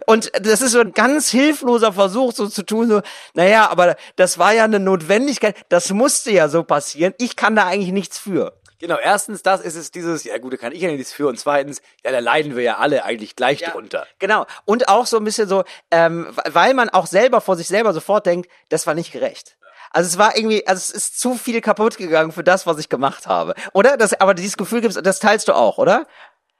Und 0.05 0.31
das 0.39 0.61
ist 0.61 0.71
so 0.71 0.79
ein 0.79 0.93
ganz 0.93 1.29
hilfloser 1.29 1.93
Versuch, 1.93 2.33
so 2.33 2.47
zu 2.47 2.63
tun, 2.63 2.87
so, 2.87 3.01
naja, 3.33 3.69
aber 3.69 3.95
das 4.15 4.37
war 4.37 4.53
ja 4.53 4.63
eine 4.63 4.79
Notwendigkeit, 4.79 5.55
das 5.69 5.91
musste 5.91 6.31
ja 6.31 6.49
so 6.49 6.63
passieren, 6.63 7.13
ich 7.17 7.35
kann 7.35 7.55
da 7.55 7.65
eigentlich 7.65 7.91
nichts 7.91 8.17
für. 8.17 8.53
Genau, 8.79 8.97
erstens, 9.01 9.41
das 9.41 9.61
ist 9.61 9.75
es 9.75 9.91
dieses, 9.91 10.25
ja 10.25 10.37
gut, 10.37 10.53
da 10.53 10.57
kann 10.57 10.73
ich 10.73 10.81
ja 10.81 10.91
nichts 10.91 11.13
für. 11.13 11.27
Und 11.27 11.39
zweitens, 11.39 11.81
ja, 12.03 12.11
da 12.11 12.19
leiden 12.19 12.55
wir 12.55 12.63
ja 12.63 12.77
alle 12.77 13.05
eigentlich 13.05 13.35
gleich 13.35 13.61
drunter. 13.61 14.05
Genau. 14.19 14.45
Und 14.65 14.89
auch 14.89 15.05
so 15.05 15.17
ein 15.17 15.23
bisschen 15.23 15.47
so, 15.47 15.63
ähm, 15.91 16.27
weil 16.45 16.73
man 16.73 16.89
auch 16.89 17.07
selber 17.07 17.39
vor 17.39 17.55
sich 17.55 17.67
selber 17.67 17.93
sofort 17.93 18.25
denkt, 18.25 18.49
das 18.69 18.85
war 18.85 18.93
nicht 18.93 19.13
gerecht. 19.13 19.57
Also 19.91 20.09
es 20.09 20.17
war 20.17 20.35
irgendwie, 20.35 20.67
also 20.67 20.79
es 20.79 20.89
ist 20.91 21.19
zu 21.21 21.35
viel 21.35 21.61
kaputt 21.61 21.95
gegangen 21.97 22.33
für 22.33 22.43
das, 22.43 22.67
was 22.67 22.77
ich 22.77 22.89
gemacht 22.89 23.27
habe. 23.27 23.55
Oder? 23.71 23.95
Das, 23.95 24.13
aber 24.19 24.33
dieses 24.33 24.57
Gefühl 24.57 24.81
gibt's, 24.81 24.99
das 25.01 25.19
teilst 25.19 25.47
du 25.47 25.53
auch, 25.53 25.77
oder? 25.77 26.05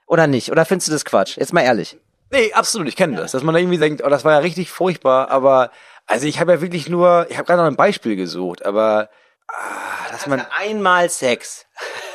Oder 0.06 0.26
nicht? 0.26 0.50
Oder 0.50 0.64
findest 0.64 0.88
du 0.88 0.92
das 0.92 1.04
Quatsch? 1.04 1.36
Jetzt 1.36 1.52
mal 1.52 1.62
ehrlich. 1.62 1.98
Nee, 2.30 2.52
absolut, 2.52 2.88
ich 2.88 2.96
kenne 2.96 3.16
das. 3.16 3.32
Dass 3.32 3.42
man 3.42 3.54
da 3.54 3.60
irgendwie 3.60 3.78
denkt, 3.78 4.02
oh, 4.04 4.08
das 4.08 4.24
war 4.24 4.32
ja 4.32 4.38
richtig 4.38 4.70
furchtbar, 4.70 5.30
aber 5.30 5.70
also 6.06 6.26
ich 6.26 6.40
habe 6.40 6.52
ja 6.52 6.60
wirklich 6.60 6.88
nur, 6.88 7.26
ich 7.28 7.36
habe 7.36 7.46
gerade 7.46 7.62
noch 7.62 7.68
ein 7.68 7.76
Beispiel 7.76 8.16
gesucht, 8.16 8.64
aber 8.64 9.10
ah, 9.48 10.10
dass 10.10 10.26
man 10.26 10.44
Einmal 10.56 11.10
Sex. 11.10 11.66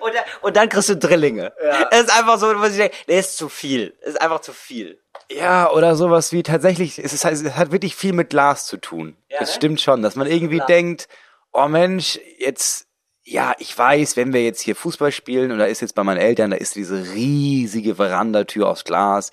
und, 0.00 0.14
dann, 0.14 0.24
und 0.42 0.56
dann 0.56 0.68
kriegst 0.68 0.88
du 0.88 0.96
Drillinge. 0.96 1.52
Ja. 1.62 1.88
Es 1.90 2.02
ist 2.02 2.18
einfach 2.18 2.38
so, 2.38 2.48
was 2.60 2.72
ich 2.72 2.78
denke, 2.78 2.96
der 3.08 3.20
ist 3.20 3.36
zu 3.36 3.48
viel. 3.48 3.96
Es 4.00 4.10
ist 4.10 4.20
einfach 4.20 4.40
zu 4.40 4.52
viel. 4.52 5.00
Ja, 5.30 5.70
oder 5.70 5.96
sowas 5.96 6.32
wie 6.32 6.42
tatsächlich, 6.42 6.98
es, 6.98 7.12
ist, 7.12 7.24
es 7.24 7.56
hat 7.56 7.72
wirklich 7.72 7.96
viel 7.96 8.12
mit 8.12 8.30
Glas 8.30 8.66
zu 8.66 8.76
tun. 8.76 9.16
Ja, 9.28 9.40
das 9.40 9.50
ne? 9.50 9.54
stimmt 9.54 9.80
schon, 9.80 10.02
dass 10.02 10.16
man 10.16 10.26
irgendwie 10.26 10.60
denkt, 10.68 11.08
oh 11.52 11.68
Mensch, 11.68 12.18
jetzt, 12.38 12.86
ja, 13.24 13.54
ich 13.58 13.76
weiß, 13.76 14.16
wenn 14.16 14.32
wir 14.32 14.44
jetzt 14.44 14.60
hier 14.60 14.76
Fußball 14.76 15.10
spielen 15.10 15.50
und 15.50 15.58
da 15.58 15.64
ist 15.64 15.80
jetzt 15.80 15.94
bei 15.94 16.04
meinen 16.04 16.18
Eltern, 16.18 16.50
da 16.50 16.56
ist 16.56 16.76
diese 16.76 17.14
riesige 17.14 17.94
Verandatür 17.94 18.68
aus 18.68 18.84
Glas. 18.84 19.30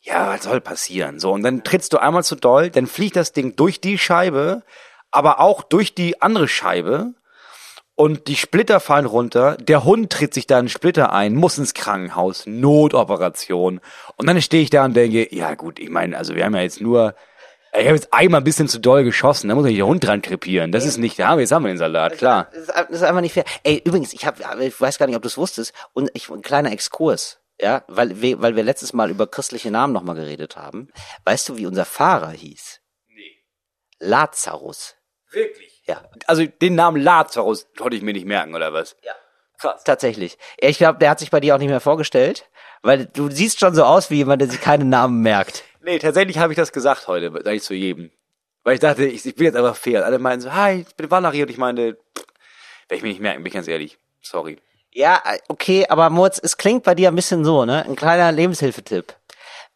Ja, 0.00 0.28
was 0.28 0.44
soll 0.44 0.60
passieren? 0.60 1.18
So, 1.18 1.32
und 1.32 1.42
dann 1.42 1.64
trittst 1.64 1.92
du 1.92 1.98
einmal 1.98 2.22
zu 2.22 2.36
doll, 2.36 2.70
dann 2.70 2.86
fliegt 2.86 3.16
das 3.16 3.32
Ding 3.32 3.56
durch 3.56 3.80
die 3.80 3.98
Scheibe, 3.98 4.62
aber 5.10 5.40
auch 5.40 5.64
durch 5.64 5.94
die 5.94 6.22
andere 6.22 6.46
Scheibe 6.46 7.14
und 7.96 8.28
die 8.28 8.36
Splitter 8.36 8.78
fallen 8.78 9.06
runter, 9.06 9.56
der 9.56 9.84
Hund 9.84 10.12
tritt 10.12 10.32
sich 10.32 10.46
da 10.46 10.58
einen 10.58 10.68
Splitter 10.68 11.12
ein, 11.12 11.34
muss 11.34 11.58
ins 11.58 11.74
Krankenhaus, 11.74 12.46
Notoperation. 12.46 13.80
Und 14.16 14.26
dann 14.26 14.40
stehe 14.42 14.62
ich 14.62 14.70
da 14.70 14.84
und 14.84 14.94
denke, 14.94 15.34
ja 15.34 15.54
gut, 15.54 15.78
ich 15.80 15.88
meine, 15.88 16.16
also 16.16 16.36
wir 16.36 16.44
haben 16.44 16.54
ja 16.54 16.60
jetzt 16.60 16.80
nur, 16.80 17.14
ich 17.78 17.86
habe 17.86 17.96
jetzt 17.96 18.12
einmal 18.12 18.40
ein 18.40 18.44
bisschen 18.44 18.68
zu 18.68 18.78
doll 18.80 19.04
geschossen, 19.04 19.48
da 19.48 19.54
muss 19.54 19.66
ja 19.68 19.74
der 19.74 19.86
Hund 19.86 20.04
dran 20.04 20.22
krepieren. 20.22 20.72
Das 20.72 20.84
ist 20.84 20.96
nicht, 20.98 21.18
ja, 21.18 21.38
jetzt 21.38 21.52
haben 21.52 21.64
wir 21.64 21.72
den 21.72 21.78
Salat, 21.78 22.16
klar. 22.18 22.48
Das 22.52 22.60
ist, 22.62 22.68
das 22.74 22.90
ist 22.90 23.02
einfach 23.02 23.20
nicht 23.20 23.32
fair. 23.34 23.44
Ey, 23.62 23.82
übrigens, 23.84 24.12
ich 24.12 24.26
habe, 24.26 24.42
ich 24.64 24.80
weiß 24.80 24.98
gar 24.98 25.06
nicht, 25.06 25.16
ob 25.16 25.22
du 25.22 25.28
es 25.28 25.36
wusstest, 25.38 25.72
und 25.92 26.10
ich, 26.14 26.28
ein 26.30 26.42
kleiner 26.42 26.72
Exkurs. 26.72 27.38
Ja, 27.60 27.84
weil, 27.88 28.20
wir- 28.20 28.42
weil 28.42 28.54
wir 28.54 28.62
letztes 28.62 28.92
Mal 28.92 29.10
über 29.10 29.26
christliche 29.26 29.70
Namen 29.70 29.92
nochmal 29.94 30.14
geredet 30.16 30.56
haben. 30.56 30.88
Weißt 31.24 31.48
du, 31.48 31.56
wie 31.56 31.66
unser 31.66 31.86
Fahrer 31.86 32.30
hieß? 32.30 32.80
Nee. 33.08 33.32
Lazarus. 33.98 34.94
Wirklich? 35.30 35.82
Ja, 35.86 36.02
Also 36.26 36.44
den 36.46 36.74
Namen 36.74 37.00
Lazarus 37.00 37.66
konnte 37.78 37.96
ich 37.96 38.02
mir 38.02 38.12
nicht 38.12 38.26
merken, 38.26 38.54
oder 38.54 38.72
was? 38.72 38.96
Ja. 39.02 39.12
Krass. 39.58 39.84
tatsächlich. 39.84 40.36
Ich 40.58 40.76
glaube, 40.76 40.98
der 40.98 41.08
hat 41.08 41.18
sich 41.18 41.30
bei 41.30 41.40
dir 41.40 41.54
auch 41.54 41.58
nicht 41.58 41.70
mehr 41.70 41.80
vorgestellt, 41.80 42.46
weil 42.82 43.06
du 43.06 43.30
siehst 43.30 43.58
schon 43.58 43.74
so 43.74 43.84
aus 43.84 44.10
wie 44.10 44.16
jemand, 44.16 44.42
der 44.42 44.50
sich 44.50 44.60
keine 44.60 44.84
Namen 44.84 45.22
merkt. 45.22 45.64
Nee, 45.86 46.00
tatsächlich 46.00 46.38
habe 46.38 46.52
ich 46.52 46.56
das 46.56 46.72
gesagt 46.72 47.06
heute, 47.06 47.30
sag 47.44 47.54
ich 47.54 47.62
zu 47.62 47.72
jedem. 47.72 48.10
Weil 48.64 48.74
ich 48.74 48.80
dachte, 48.80 49.06
ich, 49.06 49.24
ich 49.24 49.36
bin 49.36 49.44
jetzt 49.44 49.54
einfach 49.54 49.76
fair. 49.76 50.04
Alle 50.04 50.18
meinen 50.18 50.40
so, 50.40 50.52
hi, 50.52 50.84
ich 50.86 50.96
bin 50.96 51.08
Wanari 51.12 51.42
und 51.42 51.48
ich 51.48 51.58
meine, 51.58 51.82
werde 51.84 51.96
ich 52.90 53.02
mir 53.02 53.10
nicht 53.10 53.20
merken, 53.20 53.44
bin 53.44 53.46
ich 53.46 53.54
ganz 53.54 53.68
ehrlich. 53.68 53.96
Sorry. 54.20 54.58
Ja, 54.92 55.22
äh, 55.24 55.38
okay, 55.46 55.86
aber 55.88 56.10
Moritz, 56.10 56.40
es 56.42 56.56
klingt 56.56 56.82
bei 56.82 56.96
dir 56.96 57.06
ein 57.06 57.14
bisschen 57.14 57.44
so, 57.44 57.64
ne? 57.64 57.84
Ein 57.84 57.94
kleiner 57.94 58.32
Lebenshilfetipp. 58.32 59.14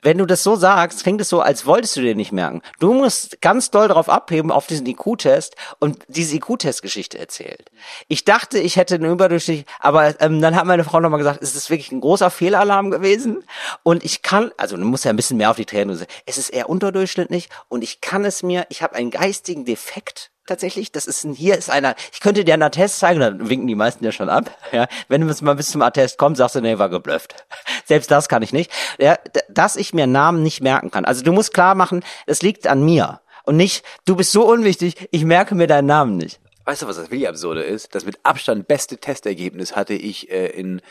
Wenn 0.03 0.18
du 0.18 0.26
das 0.26 0.42
so 0.42 0.57
sagst, 0.57 1.03
klingt 1.03 1.20
es 1.20 1.28
so, 1.28 1.40
als 1.40 1.66
wolltest 1.66 1.96
du 1.96 2.01
dir 2.01 2.14
nicht 2.14 2.32
merken. 2.32 2.62
Du 2.78 2.92
musst 2.92 3.40
ganz 3.40 3.70
doll 3.70 3.88
darauf 3.88 4.09
abheben, 4.09 4.51
auf 4.51 4.66
diesen 4.66 4.86
IQ-Test 4.86 5.57
und 5.78 5.98
diese 6.09 6.36
IQ-Test-Geschichte 6.36 7.18
erzählt. 7.18 7.70
Ich 8.09 8.24
dachte, 8.24 8.59
ich 8.59 8.76
hätte 8.76 8.96
einen 8.96 9.12
überdurchschnittlich, 9.12 9.66
aber 9.78 10.20
ähm, 10.20 10.40
dann 10.40 10.57
hat 10.57 10.66
meine 10.66 10.84
Frau 10.84 11.01
nochmal 11.01 11.18
gesagt, 11.18 11.42
es 11.42 11.55
ist 11.55 11.70
wirklich 11.70 11.92
ein 11.92 12.01
großer 12.01 12.30
Fehlalarm 12.30 12.90
gewesen 12.90 13.44
und 13.82 14.05
ich 14.05 14.22
kann, 14.22 14.53
also 14.57 14.76
du 14.76 14.84
musst 14.84 15.05
ja 15.05 15.11
ein 15.11 15.16
bisschen 15.16 15.36
mehr 15.36 15.51
auf 15.51 15.57
die 15.57 15.66
Tränen, 15.66 16.07
es 16.26 16.38
ist 16.38 16.51
eher 16.51 16.68
unterdurchschnittlich 16.68 17.48
und 17.68 17.82
ich 17.82 18.01
kann 18.01 18.24
es 18.24 18.42
mir, 18.42 18.66
ich 18.68 18.82
habe 18.82 18.94
einen 18.94 19.11
geistigen 19.11 19.64
Defekt 19.64 20.30
tatsächlich. 20.51 20.92
Das 20.92 21.07
ist 21.07 21.24
ein, 21.24 21.32
hier 21.32 21.57
ist 21.57 21.70
einer, 21.70 21.94
ich 22.12 22.20
könnte 22.20 22.44
dir 22.44 22.55
einen 22.55 22.62
Attest 22.62 22.98
zeigen, 22.98 23.20
dann 23.20 23.48
winken 23.48 23.66
die 23.66 23.74
meisten 23.74 24.05
ja 24.05 24.12
schon 24.12 24.28
ab. 24.28 24.51
Ja, 24.72 24.86
wenn 25.09 25.26
es 25.28 25.40
mal 25.40 25.55
bis 25.55 25.70
zum 25.70 25.80
Attest 25.82 26.18
kommt, 26.18 26.36
sagst 26.36 26.57
du, 26.57 26.61
nee, 26.61 26.78
war 26.78 26.90
geblufft. 26.90 27.34
Selbst 27.86 28.11
das 28.11 28.28
kann 28.28 28.42
ich 28.42 28.53
nicht. 28.53 28.70
Ja, 28.98 29.16
dass 29.48 29.76
ich 29.76 29.94
mir 29.94 30.07
Namen 30.07 30.42
nicht 30.42 30.61
merken 30.61 30.90
kann. 30.90 31.05
Also 31.05 31.22
du 31.22 31.32
musst 31.32 31.55
klar 31.55 31.74
machen, 31.74 32.05
es 32.26 32.42
liegt 32.42 32.66
an 32.66 32.84
mir. 32.84 33.20
Und 33.44 33.57
nicht, 33.57 33.84
du 34.05 34.16
bist 34.16 34.32
so 34.32 34.46
unwichtig, 34.46 35.09
ich 35.11 35.24
merke 35.24 35.55
mir 35.55 35.66
deinen 35.66 35.86
Namen 35.86 36.16
nicht. 36.16 36.40
Weißt 36.66 36.82
du, 36.82 36.86
was 36.86 36.96
das 36.96 37.07
wirklich 37.07 37.28
absurde 37.28 37.62
ist? 37.62 37.94
Das 37.94 38.05
mit 38.05 38.18
Abstand 38.22 38.68
beste 38.68 38.98
Testergebnis 38.98 39.74
hatte 39.74 39.94
ich 39.94 40.30
äh, 40.30 40.48
in 40.48 40.82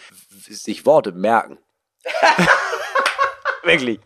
sich 0.49 0.85
Worte 0.85 1.11
merken. 1.11 1.59
Wirklich. 3.63 3.99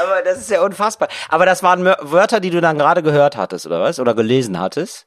Aber 0.00 0.22
das 0.22 0.38
ist 0.38 0.50
ja 0.50 0.62
unfassbar. 0.62 1.08
Aber 1.28 1.46
das 1.46 1.62
waren 1.62 1.84
Wörter, 1.84 2.40
die 2.40 2.50
du 2.50 2.60
dann 2.60 2.78
gerade 2.78 3.02
gehört 3.02 3.36
hattest, 3.36 3.66
oder 3.66 3.80
was? 3.80 3.98
Oder 3.98 4.14
gelesen 4.14 4.58
hattest? 4.60 5.06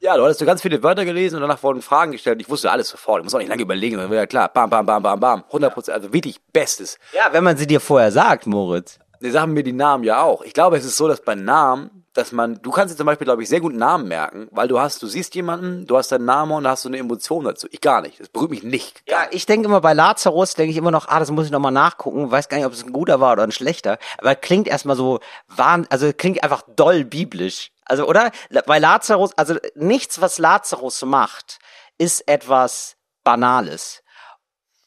Ja, 0.00 0.16
du 0.16 0.24
hattest 0.24 0.40
so 0.40 0.46
ganz 0.46 0.60
viele 0.60 0.82
Wörter 0.82 1.04
gelesen 1.04 1.36
und 1.36 1.42
danach 1.42 1.62
wurden 1.62 1.80
Fragen 1.80 2.12
gestellt. 2.12 2.40
Ich 2.40 2.50
wusste 2.50 2.70
alles 2.70 2.88
sofort. 2.88 3.20
Ich 3.20 3.24
muss 3.24 3.34
auch 3.34 3.38
nicht 3.38 3.48
lange 3.48 3.62
überlegen. 3.62 3.96
Dann 3.96 4.10
war 4.10 4.16
ja 4.16 4.26
klar. 4.26 4.50
Bam, 4.52 4.68
bam, 4.68 4.84
bam, 4.84 5.02
bam, 5.02 5.18
bam. 5.18 5.44
100 5.46 5.72
Prozent. 5.72 5.94
Also 5.96 6.12
wirklich 6.12 6.40
Bestes. 6.52 6.98
Ja, 7.12 7.32
wenn 7.32 7.42
man 7.42 7.56
sie 7.56 7.66
dir 7.66 7.80
vorher 7.80 8.12
sagt, 8.12 8.46
Moritz. 8.46 8.98
Die 9.22 9.30
sagen 9.30 9.54
mir 9.54 9.62
die 9.62 9.72
Namen 9.72 10.04
ja 10.04 10.22
auch. 10.22 10.42
Ich 10.42 10.52
glaube, 10.52 10.76
es 10.76 10.84
ist 10.84 10.98
so, 10.98 11.08
dass 11.08 11.22
bei 11.22 11.34
Namen, 11.34 12.03
dass 12.14 12.30
man, 12.30 12.62
du 12.62 12.70
kannst 12.70 12.94
dir 12.94 12.96
zum 12.96 13.06
Beispiel, 13.06 13.24
glaube 13.24 13.42
ich, 13.42 13.48
sehr 13.48 13.60
gut 13.60 13.74
Namen 13.74 14.06
merken, 14.08 14.48
weil 14.52 14.68
du 14.68 14.78
hast, 14.78 15.02
du 15.02 15.06
siehst 15.06 15.34
jemanden, 15.34 15.86
du 15.86 15.96
hast 15.96 16.12
deinen 16.12 16.24
Namen 16.24 16.52
und 16.52 16.66
hast 16.66 16.82
so 16.82 16.88
eine 16.88 16.98
Emotion 16.98 17.44
dazu. 17.44 17.66
Ich 17.70 17.80
gar 17.80 18.00
nicht. 18.00 18.20
Das 18.20 18.28
berührt 18.28 18.50
mich 18.50 18.62
nicht. 18.62 19.02
Ja, 19.08 19.26
ich 19.32 19.46
denke 19.46 19.66
immer 19.66 19.80
bei 19.80 19.92
Lazarus, 19.92 20.54
denke 20.54 20.70
ich 20.70 20.76
immer 20.76 20.92
noch, 20.92 21.08
ah, 21.08 21.18
das 21.18 21.32
muss 21.32 21.46
ich 21.46 21.52
nochmal 21.52 21.72
nachgucken. 21.72 22.30
Weiß 22.30 22.48
gar 22.48 22.56
nicht, 22.56 22.66
ob 22.66 22.72
es 22.72 22.84
ein 22.84 22.92
guter 22.92 23.20
war 23.20 23.32
oder 23.32 23.42
ein 23.42 23.52
schlechter. 23.52 23.98
Aber 24.18 24.36
klingt 24.36 24.68
erstmal 24.68 24.96
so, 24.96 25.18
wahn, 25.48 25.86
also 25.90 26.12
klingt 26.12 26.42
einfach 26.44 26.62
doll 26.76 27.04
biblisch. 27.04 27.72
Also, 27.84 28.06
oder? 28.06 28.30
Bei 28.66 28.78
Lazarus, 28.78 29.36
also 29.36 29.56
nichts, 29.74 30.20
was 30.20 30.38
Lazarus 30.38 31.04
macht, 31.04 31.58
ist 31.98 32.26
etwas 32.28 32.96
Banales. 33.24 34.02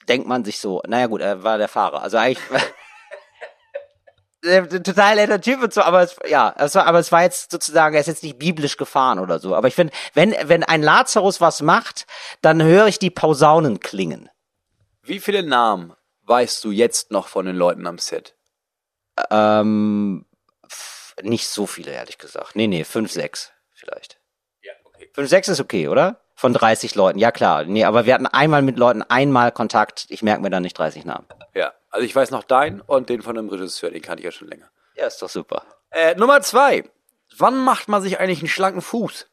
Denkt 0.07 0.27
man 0.27 0.45
sich 0.45 0.59
so, 0.59 0.81
naja 0.87 1.07
gut, 1.07 1.19
er 1.19 1.43
war 1.43 1.57
der 1.57 1.67
Fahrer. 1.67 2.01
Also 2.01 2.17
eigentlich. 2.17 2.47
äh, 4.43 4.67
total 4.67 5.15
netter 5.15 5.41
Typ 5.41 5.61
und 5.63 5.73
so, 5.73 5.81
aber 5.81 6.03
es, 6.03 6.15
ja, 6.27 6.53
es 6.57 6.75
war, 6.75 6.85
aber 6.85 6.99
es 6.99 7.11
war 7.11 7.23
jetzt 7.23 7.51
sozusagen, 7.51 7.95
er 7.95 8.01
ist 8.01 8.07
jetzt 8.07 8.23
nicht 8.23 8.37
biblisch 8.37 8.77
gefahren 8.77 9.19
oder 9.19 9.39
so. 9.39 9.55
Aber 9.55 9.67
ich 9.67 9.75
finde, 9.75 9.93
wenn, 10.13 10.35
wenn 10.43 10.63
ein 10.63 10.83
Lazarus 10.83 11.41
was 11.41 11.61
macht, 11.61 12.05
dann 12.41 12.61
höre 12.61 12.87
ich 12.87 12.99
die 12.99 13.09
Posaunen 13.09 13.79
klingen. 13.79 14.29
Wie 15.01 15.19
viele 15.19 15.43
Namen 15.43 15.93
weißt 16.23 16.63
du 16.63 16.71
jetzt 16.71 17.11
noch 17.11 17.27
von 17.27 17.45
den 17.45 17.55
Leuten 17.55 17.87
am 17.87 17.97
Set? 17.97 18.35
Ähm, 19.31 20.25
nicht 21.23 21.47
so 21.47 21.65
viele, 21.65 21.91
ehrlich 21.91 22.17
gesagt. 22.17 22.55
Nee, 22.55 22.67
nee, 22.67 22.83
fünf, 22.83 23.11
sechs 23.11 23.51
vielleicht. 23.73 24.19
Ja, 24.61 24.73
okay. 24.83 25.09
Fünf, 25.13 25.29
sechs 25.29 25.47
ist 25.47 25.59
okay, 25.59 25.87
oder? 25.87 26.21
Von 26.35 26.53
30 26.53 26.93
Leuten, 26.93 27.17
ja 27.17 27.31
klar. 27.31 27.63
Nee, 27.63 27.83
aber 27.83 28.05
wir 28.05 28.13
hatten 28.13 28.27
einmal 28.27 28.61
mit 28.61 28.77
Leuten 28.77 29.01
einmal 29.01 29.51
Kontakt. 29.51 30.05
Ich 30.09 30.21
merke 30.21 30.43
mir 30.43 30.51
dann 30.51 30.61
nicht 30.61 30.77
30 30.77 31.03
Namen. 31.03 31.25
Ja, 31.55 31.73
also 31.97 32.05
ich 32.05 32.15
weiß 32.15 32.29
noch 32.29 32.43
deinen 32.43 32.79
und 32.81 33.09
den 33.09 33.23
von 33.23 33.35
dem 33.35 33.49
Regisseur, 33.49 33.89
den 33.89 34.03
kannte 34.03 34.19
ich 34.19 34.25
ja 34.25 34.31
schon 34.31 34.47
länger. 34.47 34.69
Ja, 34.95 35.07
ist 35.07 35.19
doch 35.19 35.29
super. 35.29 35.63
Äh, 35.89 36.13
Nummer 36.13 36.41
zwei. 36.41 36.83
Wann 37.35 37.57
macht 37.57 37.87
man 37.87 38.03
sich 38.03 38.19
eigentlich 38.19 38.39
einen 38.39 38.49
schlanken 38.49 38.83
Fuß? 38.83 39.27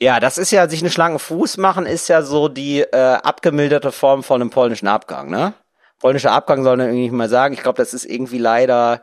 Ja, 0.00 0.20
das 0.20 0.38
ist 0.38 0.52
ja, 0.52 0.68
sich 0.68 0.82
einen 0.82 0.92
schlanken 0.92 1.18
Fuß 1.18 1.56
machen, 1.56 1.86
ist 1.86 2.08
ja 2.08 2.22
so 2.22 2.46
die 2.46 2.82
äh, 2.82 2.96
abgemilderte 2.96 3.90
Form 3.90 4.22
von 4.22 4.40
einem 4.40 4.50
polnischen 4.50 4.86
Abgang, 4.86 5.30
ne? 5.30 5.52
Polnischer 5.98 6.30
Abgang 6.30 6.62
soll 6.62 6.76
man 6.76 6.86
irgendwie 6.86 7.10
mal 7.10 7.28
sagen. 7.28 7.54
Ich 7.54 7.62
glaube, 7.62 7.76
das 7.76 7.92
ist 7.92 8.04
irgendwie 8.04 8.38
leider 8.38 9.02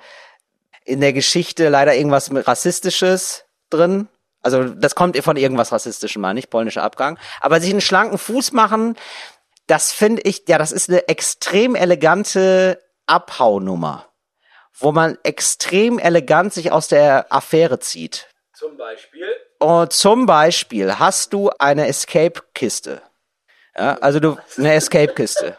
in 0.85 1.01
der 1.01 1.11
Geschichte 1.11 1.67
leider 1.67 1.93
irgendwas 1.93 2.31
mit 2.31 2.47
Rassistisches 2.47 3.43
drin. 3.69 4.07
Also 4.41 4.63
das 4.63 4.95
kommt 4.95 5.17
von 5.17 5.35
irgendwas 5.35 5.73
Rassistischem, 5.73 6.21
meine 6.21 6.39
ich, 6.39 6.49
polnischer 6.49 6.83
Abgang. 6.83 7.19
Aber 7.41 7.59
sich 7.59 7.69
einen 7.69 7.81
schlanken 7.81 8.17
Fuß 8.17 8.53
machen, 8.53 8.95
das 9.67 9.91
finde 9.91 10.21
ich, 10.23 10.43
ja, 10.47 10.57
das 10.57 10.71
ist 10.71 10.89
eine 10.89 11.07
extrem 11.07 11.75
elegante 11.75 12.81
Abhaunummer, 13.05 14.05
wo 14.79 14.91
man 14.91 15.17
extrem 15.23 15.99
elegant 15.99 16.53
sich 16.53 16.71
aus 16.71 16.87
der 16.87 17.31
Affäre 17.31 17.79
zieht. 17.79 18.27
Zum 18.53 18.77
Beispiel? 18.77 19.27
Und 19.59 19.93
zum 19.93 20.25
Beispiel 20.25 20.97
hast 20.99 21.33
du 21.33 21.49
eine 21.59 21.87
Escape-Kiste. 21.87 23.01
Ja, 23.77 23.97
also 23.99 24.19
du 24.19 24.37
eine 24.57 24.73
Escape-Kiste. 24.73 25.57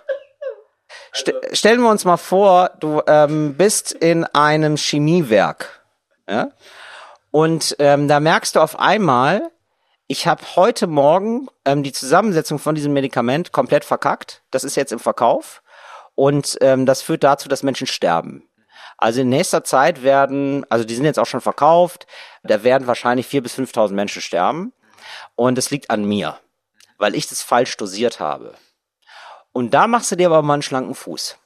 St 1.15 1.33
stellen 1.53 1.81
wir 1.81 1.91
uns 1.91 2.05
mal 2.05 2.17
vor, 2.17 2.71
du 2.81 3.03
ähm, 3.07 3.55
bist 3.55 3.93
in 3.93 4.25
einem 4.25 4.77
Chemiewerk. 4.77 5.83
Ja? 6.29 6.51
Und 7.31 7.77
ähm, 7.79 8.09
da 8.09 8.21
merkst 8.21 8.57
du 8.57 8.61
auf 8.61 8.79
einmal, 8.79 9.51
ich 10.09 10.27
habe 10.27 10.43
heute 10.57 10.87
Morgen 10.87 11.49
ähm, 11.67 11.83
die 11.83 11.93
Zusammensetzung 11.93 12.59
von 12.59 12.75
diesem 12.75 12.95
Medikament 12.95 13.53
komplett 13.53 13.85
verkackt. 13.85 14.43
Das 14.51 14.65
ist 14.65 14.75
jetzt 14.75 14.91
im 14.91 14.99
Verkauf. 14.99 15.63
Und 16.15 16.57
ähm, 16.63 16.87
das 16.87 17.03
führt 17.03 17.23
dazu, 17.23 17.49
dass 17.49 17.63
Menschen 17.63 17.87
sterben. 17.87 18.49
Also 18.97 19.21
in 19.21 19.29
nächster 19.29 19.63
Zeit 19.63 20.03
werden, 20.03 20.65
also 20.71 20.85
die 20.85 20.95
sind 20.95 21.05
jetzt 21.05 21.19
auch 21.19 21.27
schon 21.27 21.43
verkauft, 21.43 22.07
da 22.43 22.65
werden 22.65 22.89
wahrscheinlich 22.89 23.27
4.000 23.29 23.41
bis 23.43 23.55
5.000 23.59 23.93
Menschen 23.93 24.23
sterben. 24.23 24.73
Und 25.37 25.59
es 25.59 25.71
liegt 25.71 25.91
an 25.91 26.05
mir, 26.05 26.39
weil 26.97 27.15
ich 27.15 27.29
das 27.29 27.43
falsch 27.43 27.77
dosiert 27.77 28.19
habe. 28.19 28.55
Und 29.53 29.75
da 29.75 29.87
machst 29.87 30.11
du 30.11 30.17
dir 30.17 30.29
aber 30.29 30.41
mal 30.43 30.55
einen 30.55 30.63
schlanken 30.63 30.95
Fuß. 30.95 31.37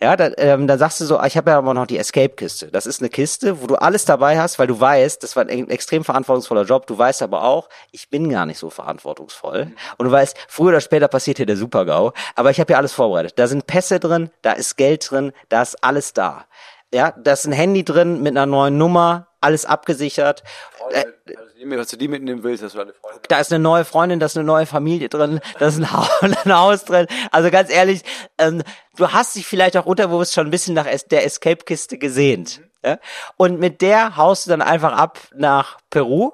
Ja, 0.00 0.16
da, 0.16 0.30
ähm, 0.36 0.66
da 0.66 0.78
sagst 0.78 1.00
du 1.00 1.04
so, 1.04 1.18
ah, 1.18 1.26
ich 1.26 1.36
habe 1.36 1.50
ja 1.50 1.58
aber 1.58 1.74
noch 1.74 1.86
die 1.86 1.98
Escape-Kiste. 1.98 2.68
Das 2.68 2.86
ist 2.86 3.00
eine 3.00 3.08
Kiste, 3.08 3.62
wo 3.62 3.66
du 3.66 3.76
alles 3.76 4.04
dabei 4.04 4.38
hast, 4.38 4.58
weil 4.58 4.66
du 4.66 4.78
weißt, 4.78 5.22
das 5.22 5.36
war 5.36 5.46
ein 5.46 5.70
extrem 5.70 6.04
verantwortungsvoller 6.04 6.64
Job. 6.64 6.86
Du 6.86 6.98
weißt 6.98 7.22
aber 7.22 7.44
auch, 7.44 7.68
ich 7.90 8.10
bin 8.10 8.28
gar 8.28 8.46
nicht 8.46 8.58
so 8.58 8.70
verantwortungsvoll. 8.70 9.72
Und 9.98 10.06
du 10.06 10.10
weißt, 10.10 10.36
früher 10.48 10.68
oder 10.68 10.80
später 10.80 11.08
passiert 11.08 11.36
hier 11.36 11.46
der 11.46 11.56
Super-GAU. 11.56 12.12
Aber 12.34 12.50
ich 12.50 12.60
habe 12.60 12.72
ja 12.72 12.78
alles 12.78 12.92
vorbereitet. 12.92 13.38
Da 13.38 13.46
sind 13.46 13.66
Pässe 13.66 14.00
drin, 14.00 14.30
da 14.42 14.52
ist 14.52 14.76
Geld 14.76 15.10
drin, 15.10 15.32
da 15.48 15.62
ist 15.62 15.82
alles 15.84 16.12
da. 16.12 16.46
Ja, 16.92 17.12
da 17.12 17.32
ist 17.32 17.46
ein 17.46 17.52
Handy 17.52 17.84
drin 17.84 18.22
mit 18.22 18.32
einer 18.32 18.46
neuen 18.46 18.76
Nummer, 18.76 19.28
alles 19.40 19.64
abgesichert. 19.64 20.42
Äh, 20.90 21.04
Also, 21.62 21.78
was 21.78 21.88
du 21.88 21.96
die 21.96 22.08
mitnehmen 22.08 22.42
willst, 22.42 22.62
dass 22.62 22.72
du 22.72 22.78
deine 22.78 22.92
Freundin. 22.92 23.20
da 23.28 23.40
ist 23.40 23.52
eine 23.52 23.62
neue 23.62 23.84
Freundin, 23.84 24.20
da 24.20 24.26
ist 24.26 24.36
eine 24.36 24.44
neue 24.44 24.66
Familie 24.66 25.08
drin, 25.08 25.40
da 25.58 25.66
ist 25.66 25.78
ein 25.78 25.92
Haus, 25.92 26.08
ein 26.22 26.52
Haus 26.52 26.84
drin. 26.84 27.06
Also 27.30 27.50
ganz 27.50 27.70
ehrlich, 27.70 28.02
ähm, 28.38 28.62
du 28.96 29.12
hast 29.12 29.36
dich 29.36 29.46
vielleicht 29.46 29.76
auch 29.76 29.86
unterbewusst 29.86 30.34
schon 30.34 30.46
ein 30.46 30.50
bisschen 30.50 30.74
nach 30.74 30.86
der 31.10 31.24
Escape-Kiste 31.24 31.98
gesehnt. 31.98 32.60
Ja? 32.84 32.98
Und 33.36 33.60
mit 33.60 33.80
der 33.80 34.16
haust 34.16 34.46
du 34.46 34.50
dann 34.50 34.62
einfach 34.62 34.92
ab 34.92 35.18
nach 35.34 35.78
Peru 35.90 36.32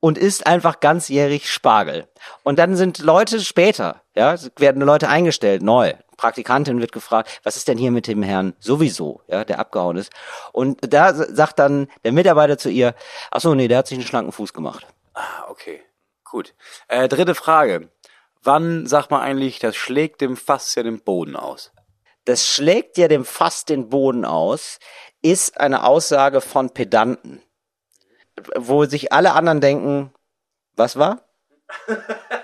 und 0.00 0.18
isst 0.18 0.46
einfach 0.46 0.80
ganzjährig 0.80 1.50
Spargel. 1.50 2.06
Und 2.42 2.58
dann 2.58 2.76
sind 2.76 2.98
Leute 2.98 3.40
später, 3.40 4.02
ja, 4.14 4.36
werden 4.58 4.82
Leute 4.82 5.08
eingestellt, 5.08 5.62
neu. 5.62 5.94
Praktikantin 6.24 6.80
wird 6.80 6.92
gefragt, 6.92 7.40
was 7.42 7.56
ist 7.56 7.68
denn 7.68 7.78
hier 7.78 7.90
mit 7.90 8.06
dem 8.06 8.22
Herrn 8.22 8.54
sowieso, 8.58 9.22
ja, 9.28 9.44
der 9.44 9.58
abgehauen 9.58 9.96
ist. 9.96 10.12
Und 10.52 10.80
da 10.92 11.12
sagt 11.14 11.58
dann 11.58 11.88
der 12.04 12.12
Mitarbeiter 12.12 12.58
zu 12.58 12.70
ihr, 12.70 12.94
ach 13.30 13.40
so, 13.40 13.54
nee, 13.54 13.68
der 13.68 13.78
hat 13.78 13.86
sich 13.86 13.98
einen 13.98 14.06
schlanken 14.06 14.32
Fuß 14.32 14.52
gemacht. 14.52 14.86
Ah, 15.14 15.44
okay. 15.48 15.82
Gut. 16.24 16.54
Äh, 16.88 17.08
dritte 17.08 17.34
Frage. 17.34 17.90
Wann 18.42 18.86
sagt 18.86 19.10
man 19.10 19.20
eigentlich, 19.20 19.58
das 19.58 19.76
schlägt 19.76 20.20
dem 20.20 20.36
Fass 20.36 20.74
ja 20.74 20.82
den 20.82 21.00
Boden 21.00 21.36
aus? 21.36 21.72
das 22.24 22.46
schlägt 22.46 22.96
ja 22.98 23.08
dem 23.08 23.24
Fass 23.24 23.64
den 23.64 23.88
Boden 23.88 24.24
aus, 24.24 24.78
ist 25.22 25.60
eine 25.60 25.84
Aussage 25.84 26.40
von 26.40 26.70
Pedanten, 26.70 27.42
wo 28.56 28.84
sich 28.86 29.12
alle 29.12 29.32
anderen 29.32 29.60
denken, 29.60 30.12
was 30.74 30.96
war? 30.98 31.22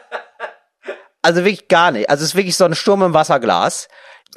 Also 1.23 1.45
wirklich 1.45 1.68
gar 1.68 1.91
nicht. 1.91 2.09
Also 2.09 2.23
es 2.23 2.31
ist 2.31 2.37
wirklich 2.37 2.57
so 2.57 2.64
ein 2.64 2.75
Sturm 2.75 3.03
im 3.03 3.14
Wasserglas. 3.14 3.89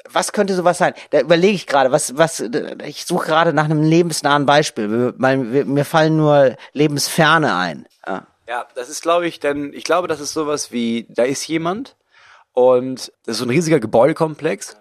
Was 0.09 0.31
könnte 0.31 0.55
sowas 0.55 0.79
sein? 0.79 0.93
Da 1.11 1.19
überlege 1.19 1.53
ich 1.53 1.67
gerade, 1.67 1.91
was, 1.91 2.17
was, 2.17 2.43
ich 2.85 3.05
suche 3.05 3.27
gerade 3.27 3.53
nach 3.53 3.65
einem 3.65 3.83
lebensnahen 3.83 4.45
Beispiel, 4.45 5.13
mir 5.17 5.37
mir 5.37 5.85
fallen 5.85 6.17
nur 6.17 6.55
Lebensferne 6.73 7.55
ein. 7.55 7.85
Ja. 8.07 8.27
Ja, 8.47 8.67
das 8.75 8.89
ist, 8.89 9.01
glaube 9.01 9.25
ich, 9.27 9.39
denn 9.39 9.71
ich 9.73 9.85
glaube, 9.85 10.07
das 10.07 10.19
ist 10.19 10.33
sowas 10.33 10.71
wie, 10.71 11.07
da 11.09 11.23
ist 11.23 11.47
jemand 11.47 11.95
und 12.51 13.11
das 13.25 13.35
ist 13.35 13.37
so 13.37 13.45
ein 13.45 13.49
riesiger 13.49 13.79
Gebäudekomplex 13.79 14.75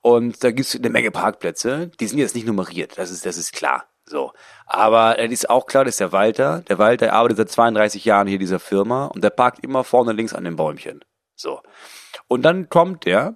und 0.00 0.44
da 0.44 0.52
gibt's 0.52 0.76
eine 0.76 0.90
Menge 0.90 1.10
Parkplätze. 1.10 1.90
Die 1.98 2.06
sind 2.06 2.18
jetzt 2.18 2.36
nicht 2.36 2.46
nummeriert, 2.46 2.98
das 2.98 3.10
ist, 3.10 3.26
das 3.26 3.36
ist 3.36 3.52
klar. 3.52 3.84
So. 4.06 4.32
Aber 4.66 5.18
es 5.18 5.30
ist 5.32 5.50
auch 5.50 5.66
klar, 5.66 5.84
das 5.84 5.94
ist 5.94 6.00
der 6.00 6.12
Walter. 6.12 6.62
Der 6.68 6.78
Walter 6.78 7.12
arbeitet 7.12 7.36
seit 7.38 7.50
32 7.50 8.04
Jahren 8.04 8.26
hier 8.26 8.36
in 8.36 8.40
dieser 8.40 8.60
Firma 8.60 9.06
und 9.06 9.22
der 9.24 9.30
parkt 9.30 9.62
immer 9.64 9.82
vorne 9.82 10.12
links 10.12 10.32
an 10.32 10.44
dem 10.44 10.56
Bäumchen. 10.56 11.00
So. 11.40 11.62
Und 12.28 12.42
dann 12.42 12.68
kommt 12.68 13.06
der 13.06 13.34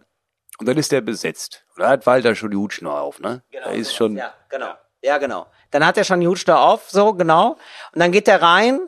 und 0.59 0.69
dann 0.69 0.77
ist 0.77 0.93
der 0.93 1.01
besetzt. 1.01 1.65
Und 1.75 1.83
da 1.83 1.89
hat 1.89 2.07
Walter 2.07 2.35
schon 2.35 2.51
die 2.51 2.57
Hutschnur 2.57 3.01
auf, 3.01 3.19
ne? 3.19 3.43
Genau, 3.51 3.65
da 3.65 3.71
ist 3.73 3.87
sowas. 3.89 3.97
schon, 3.97 4.17
Ja, 4.17 4.35
genau. 4.51 4.75
Ja, 5.03 5.19
genau. 5.19 5.47
Dann 5.71 5.85
hat 5.87 5.97
er 5.97 6.05
schon 6.05 6.21
die 6.21 6.29
Hutschnur 6.29 6.61
auf, 6.61 6.91
so, 6.91 7.15
genau. 7.15 7.53
Und 7.93 8.01
dann 8.01 8.13
geht 8.13 8.29
er 8.29 8.43
rein, 8.43 8.81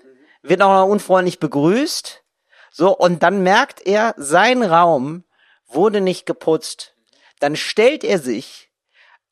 wird 0.42 0.60
noch 0.60 0.86
unfreundlich 0.86 1.40
begrüßt. 1.40 2.22
So, 2.70 2.94
und 2.94 3.22
dann 3.22 3.42
merkt 3.42 3.86
er, 3.86 4.14
sein 4.18 4.62
Raum 4.62 5.24
wurde 5.66 6.02
nicht 6.02 6.26
geputzt. 6.26 6.94
Dann 7.40 7.56
stellt 7.56 8.04
er 8.04 8.18
sich 8.18 8.70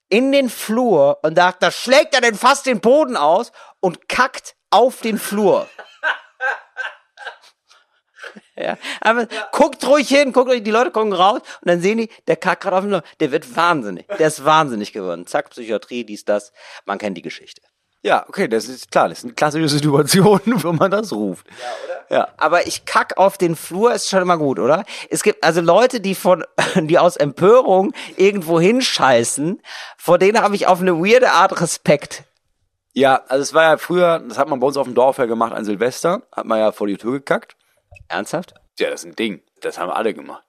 in 0.09 0.33
den 0.33 0.49
Flur 0.49 1.19
und 1.23 1.37
sagt, 1.37 1.63
da 1.63 1.71
schlägt 1.71 2.15
er 2.15 2.23
denn 2.23 2.35
fast 2.35 2.67
den 2.67 2.81
Boden 2.81 3.17
aus 3.17 3.53
und 3.81 4.09
kackt 4.09 4.57
auf 4.71 5.03
den 5.03 5.19
Flur. 5.19 5.69
Ja, 8.57 8.79
aber 9.01 9.27
guckt 9.51 9.85
ruhig 9.87 10.09
hin, 10.09 10.33
guckt 10.33 10.49
ruhig, 10.49 10.63
die 10.63 10.71
Leute 10.71 10.93
gucken 10.93 11.13
raus 11.13 11.41
und 11.61 11.69
dann 11.69 11.81
sehen 11.81 11.99
die, 11.99 12.09
der 12.29 12.37
kackt 12.37 12.63
gerade 12.63 12.77
auf 12.77 12.83
dem 12.83 12.91
Flur. 12.91 13.03
Der 13.21 13.33
wird 13.33 13.57
wahnsinnig. 13.57 14.07
Der 14.07 14.29
ist 14.29 14.45
wahnsinnig 14.45 14.93
geworden. 14.93 15.27
Zack, 15.27 15.51
Psychiatrie, 15.51 16.05
dies, 16.05 16.25
das. 16.25 16.53
Man 16.85 16.99
kennt 16.99 17.17
die 17.17 17.23
Geschichte. 17.23 17.63
ja, 18.05 18.25
okay, 18.29 18.49
das 18.49 18.69
ist 18.69 18.91
klar, 18.93 19.09
das 19.09 19.19
ist 19.19 19.25
eine 19.25 19.33
klassische 19.33 19.69
Situation, 19.69 20.41
wo 20.47 20.73
man 20.73 20.91
das 20.91 21.13
ruft. 21.13 21.47
Ja, 21.49 21.55
oder? 21.85 22.17
Ja. 22.17 22.29
Aber 22.37 22.67
ich 22.67 22.85
kack 22.85 23.17
auf 23.17 23.39
den 23.39 23.57
Flur 23.57 23.93
ist 23.93 24.09
schon 24.09 24.23
immer 24.23 24.37
gut, 24.37 24.59
oder? 24.59 24.85
Es 25.09 25.23
gibt 25.23 25.43
also 25.43 25.61
Leute, 25.61 26.01
die 26.01 26.15
von, 26.15 26.45
die 26.77 26.99
aus 26.99 27.17
Empörung 27.17 27.93
irgendwo 28.17 28.61
hinscheißen, 28.61 29.61
vor 29.97 30.19
denen 30.19 30.41
habe 30.43 30.55
ich 30.55 30.67
auf 30.67 30.81
eine 30.81 30.99
weirde 30.99 31.33
Art 31.33 31.61
Respekt. 31.61 32.25
Ja, 32.93 33.23
also 33.27 33.43
es 33.43 33.55
war 33.55 33.63
ja 33.65 33.77
früher, 33.79 34.21
das 34.21 34.39
hat 34.39 34.49
man 34.49 34.61
bei 34.61 34.67
uns 34.67 34.77
auf 34.77 34.87
dem 34.87 34.95
Dorf 34.95 35.19
ja 35.19 35.25
gemacht 35.25 35.53
an 35.53 35.65
Silvester, 35.65 36.23
hat 36.31 36.45
man 36.45 36.61
ja 36.61 36.71
vor 36.71 36.87
die 36.87 36.97
Tür 36.97 37.13
gekackt. 37.13 37.57
Ernsthaft? 38.09 38.55
Ja, 38.79 38.91
das 38.91 39.05
ist 39.05 39.11
ein 39.11 39.17
Ding. 39.17 39.43
Das 39.61 39.79
haben 39.79 39.91
alle 39.91 40.15
gemacht. 40.15 40.45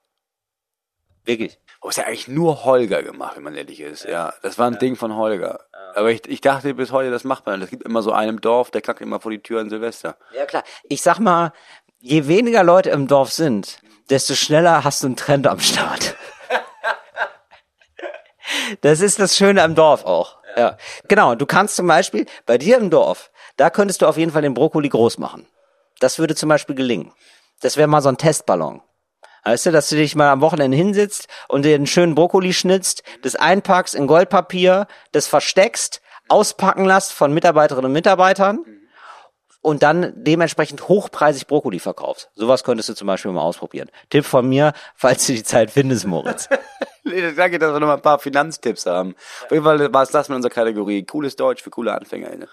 Wirklich? 1.24 1.58
Es 1.82 1.98
hat 1.98 2.04
ja 2.04 2.08
eigentlich 2.08 2.28
nur 2.28 2.64
Holger 2.64 3.02
gemacht, 3.02 3.36
wenn 3.36 3.44
man 3.44 3.54
ehrlich 3.54 3.80
ist. 3.80 4.04
Ja, 4.04 4.32
das 4.42 4.58
war 4.58 4.66
ein 4.68 4.78
Ding 4.78 4.96
von 4.96 5.14
Holger. 5.14 5.60
Aber 5.94 6.10
ich, 6.10 6.26
ich 6.26 6.40
dachte 6.40 6.74
bis 6.74 6.90
heute, 6.90 7.10
das 7.10 7.24
macht 7.24 7.46
man. 7.46 7.62
Es 7.62 7.70
gibt 7.70 7.84
immer 7.84 8.02
so 8.02 8.12
einen 8.12 8.30
im 8.30 8.40
Dorf, 8.40 8.70
der 8.70 8.80
kackt 8.80 9.00
immer 9.00 9.20
vor 9.20 9.30
die 9.30 9.42
Tür 9.42 9.60
an 9.60 9.70
Silvester. 9.70 10.16
Ja, 10.34 10.46
klar. 10.46 10.64
Ich 10.88 11.02
sag 11.02 11.18
mal, 11.20 11.52
je 12.00 12.26
weniger 12.26 12.64
Leute 12.64 12.90
im 12.90 13.06
Dorf 13.06 13.32
sind, 13.32 13.80
desto 14.10 14.34
schneller 14.34 14.84
hast 14.84 15.02
du 15.02 15.06
einen 15.06 15.16
Trend 15.16 15.46
am 15.46 15.60
Start. 15.60 16.16
Das 18.80 19.00
ist 19.00 19.18
das 19.18 19.36
Schöne 19.36 19.62
am 19.62 19.74
Dorf 19.74 20.04
auch. 20.04 20.38
Ja. 20.56 20.76
Genau. 21.08 21.34
Du 21.34 21.46
kannst 21.46 21.76
zum 21.76 21.86
Beispiel 21.86 22.26
bei 22.46 22.58
dir 22.58 22.78
im 22.78 22.90
Dorf, 22.90 23.30
da 23.56 23.70
könntest 23.70 24.02
du 24.02 24.06
auf 24.06 24.16
jeden 24.16 24.32
Fall 24.32 24.42
den 24.42 24.54
Brokkoli 24.54 24.88
groß 24.88 25.18
machen. 25.18 25.46
Das 26.00 26.18
würde 26.18 26.34
zum 26.34 26.48
Beispiel 26.48 26.74
gelingen. 26.74 27.12
Das 27.60 27.76
wäre 27.76 27.88
mal 27.88 28.02
so 28.02 28.08
ein 28.08 28.18
Testballon. 28.18 28.82
Weißt 29.44 29.66
du, 29.66 29.70
dass 29.70 29.88
du 29.88 29.94
dich 29.94 30.16
mal 30.16 30.28
am 30.30 30.40
Wochenende 30.40 30.76
hinsitzt 30.76 31.28
und 31.48 31.64
dir 31.64 31.76
einen 31.76 31.86
schönen 31.86 32.16
Brokkoli 32.16 32.52
schnitzt, 32.52 33.04
das 33.22 33.36
einpackst 33.36 33.94
in 33.94 34.08
Goldpapier, 34.08 34.88
das 35.12 35.28
versteckst, 35.28 36.00
auspacken 36.28 36.84
lässt 36.84 37.12
von 37.12 37.32
Mitarbeiterinnen 37.32 37.86
und 37.86 37.92
Mitarbeitern 37.92 38.64
und 39.60 39.82
dann 39.84 40.12
dementsprechend 40.16 40.88
hochpreisig 40.88 41.46
Brokkoli 41.46 41.78
verkaufst. 41.78 42.28
Sowas 42.34 42.64
könntest 42.64 42.88
du 42.88 42.94
zum 42.94 43.06
Beispiel 43.06 43.30
mal 43.30 43.42
ausprobieren. 43.42 43.90
Tipp 44.10 44.24
von 44.24 44.48
mir, 44.48 44.72
falls 44.96 45.26
du 45.26 45.32
die 45.32 45.44
Zeit 45.44 45.70
findest, 45.70 46.06
Moritz. 46.06 46.48
Danke, 47.36 47.58
dass 47.58 47.72
wir 47.72 47.80
noch 47.80 47.86
mal 47.86 47.94
ein 47.94 48.02
paar 48.02 48.18
Finanztipps 48.18 48.86
haben. 48.86 49.14
Auf 49.44 49.50
jeden 49.52 49.64
Fall 49.64 49.92
war 49.92 50.02
es 50.02 50.10
das 50.10 50.28
mit 50.28 50.36
unserer 50.36 50.52
Kategorie. 50.52 51.04
Cooles 51.04 51.36
Deutsch 51.36 51.62
für 51.62 51.70
coole 51.70 51.92
AnfängerInnen. 51.92 52.48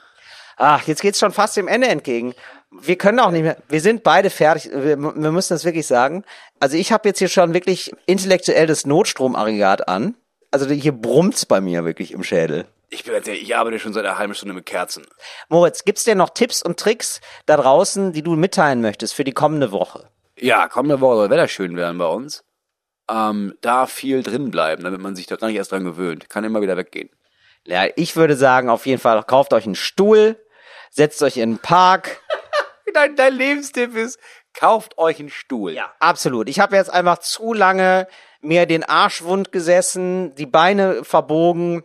Ach, 0.57 0.85
jetzt 0.87 1.01
geht's 1.01 1.19
schon 1.19 1.31
fast 1.31 1.57
dem 1.57 1.67
Ende 1.67 1.87
entgegen. 1.87 2.33
Wir 2.71 2.97
können 2.97 3.19
auch 3.19 3.31
nicht 3.31 3.43
mehr. 3.43 3.57
Wir 3.69 3.81
sind 3.81 4.03
beide 4.03 4.29
fertig. 4.29 4.71
Wir, 4.71 4.97
wir 4.97 5.31
müssen 5.31 5.53
das 5.53 5.65
wirklich 5.65 5.87
sagen. 5.87 6.23
Also 6.59 6.77
ich 6.77 6.91
habe 6.91 7.07
jetzt 7.09 7.19
hier 7.19 7.27
schon 7.27 7.53
wirklich 7.53 7.91
intellektuell 8.05 8.67
das 8.67 8.85
Notstromaggregat 8.85 9.87
an. 9.87 10.15
Also 10.51 10.69
hier 10.69 10.91
brummt's 10.91 11.45
bei 11.45 11.61
mir 11.61 11.85
wirklich 11.85 12.11
im 12.11 12.23
Schädel. 12.23 12.65
Ich 12.89 13.03
bin 13.03 13.15
ehrlich, 13.15 13.41
ich 13.41 13.55
arbeite 13.55 13.79
schon 13.79 13.93
seit 13.93 14.05
einer 14.05 14.19
halben 14.19 14.35
Stunde 14.35 14.53
mit 14.53 14.67
Kerzen. 14.67 15.07
Moritz, 15.49 15.83
gibt's 15.83 16.03
denn 16.03 16.19
noch 16.19 16.29
Tipps 16.29 16.61
und 16.61 16.79
Tricks 16.79 17.21
da 17.47 17.57
draußen, 17.57 18.13
die 18.13 18.21
du 18.21 18.35
mitteilen 18.35 18.81
möchtest 18.81 19.15
für 19.15 19.23
die 19.23 19.31
kommende 19.31 19.71
Woche? 19.71 20.09
Ja, 20.37 20.67
kommende 20.67 21.01
Woche 21.01 21.15
soll 21.15 21.29
Wetter 21.31 21.47
schön 21.47 21.75
werden 21.75 21.97
bei 21.97 22.05
uns. 22.05 22.43
Ähm, 23.09 23.55
da 23.61 23.87
viel 23.87 24.21
drin 24.21 24.51
bleiben, 24.51 24.83
damit 24.83 25.01
man 25.01 25.15
sich 25.15 25.25
da 25.25 25.37
gar 25.37 25.47
nicht 25.47 25.57
erst 25.57 25.71
dran 25.71 25.83
gewöhnt. 25.83 26.29
Kann 26.29 26.43
immer 26.43 26.61
wieder 26.61 26.77
weggehen. 26.77 27.09
Ja, 27.65 27.85
ich 27.95 28.15
würde 28.15 28.35
sagen, 28.35 28.69
auf 28.69 28.85
jeden 28.85 29.01
Fall 29.01 29.23
kauft 29.23 29.53
euch 29.53 29.65
einen 29.65 29.75
Stuhl, 29.75 30.37
setzt 30.93 31.21
euch 31.23 31.37
in 31.37 31.53
den 31.53 31.59
Park. 31.59 32.21
Dein, 32.93 33.15
dein 33.15 33.33
Lebenstipp 33.33 33.95
ist, 33.95 34.19
kauft 34.53 34.99
euch 34.99 35.19
einen 35.19 35.31
Stuhl. 35.31 35.71
Ja, 35.71 35.91
absolut. 35.99 36.47
Ich 36.47 36.59
habe 36.59 36.75
jetzt 36.75 36.91
einfach 36.91 37.17
zu 37.17 37.51
lange 37.51 38.07
mir 38.39 38.67
den 38.67 38.83
Arsch 38.83 39.23
wund 39.23 39.51
gesessen, 39.51 40.35
die 40.35 40.45
Beine 40.45 41.03
verbogen 41.03 41.83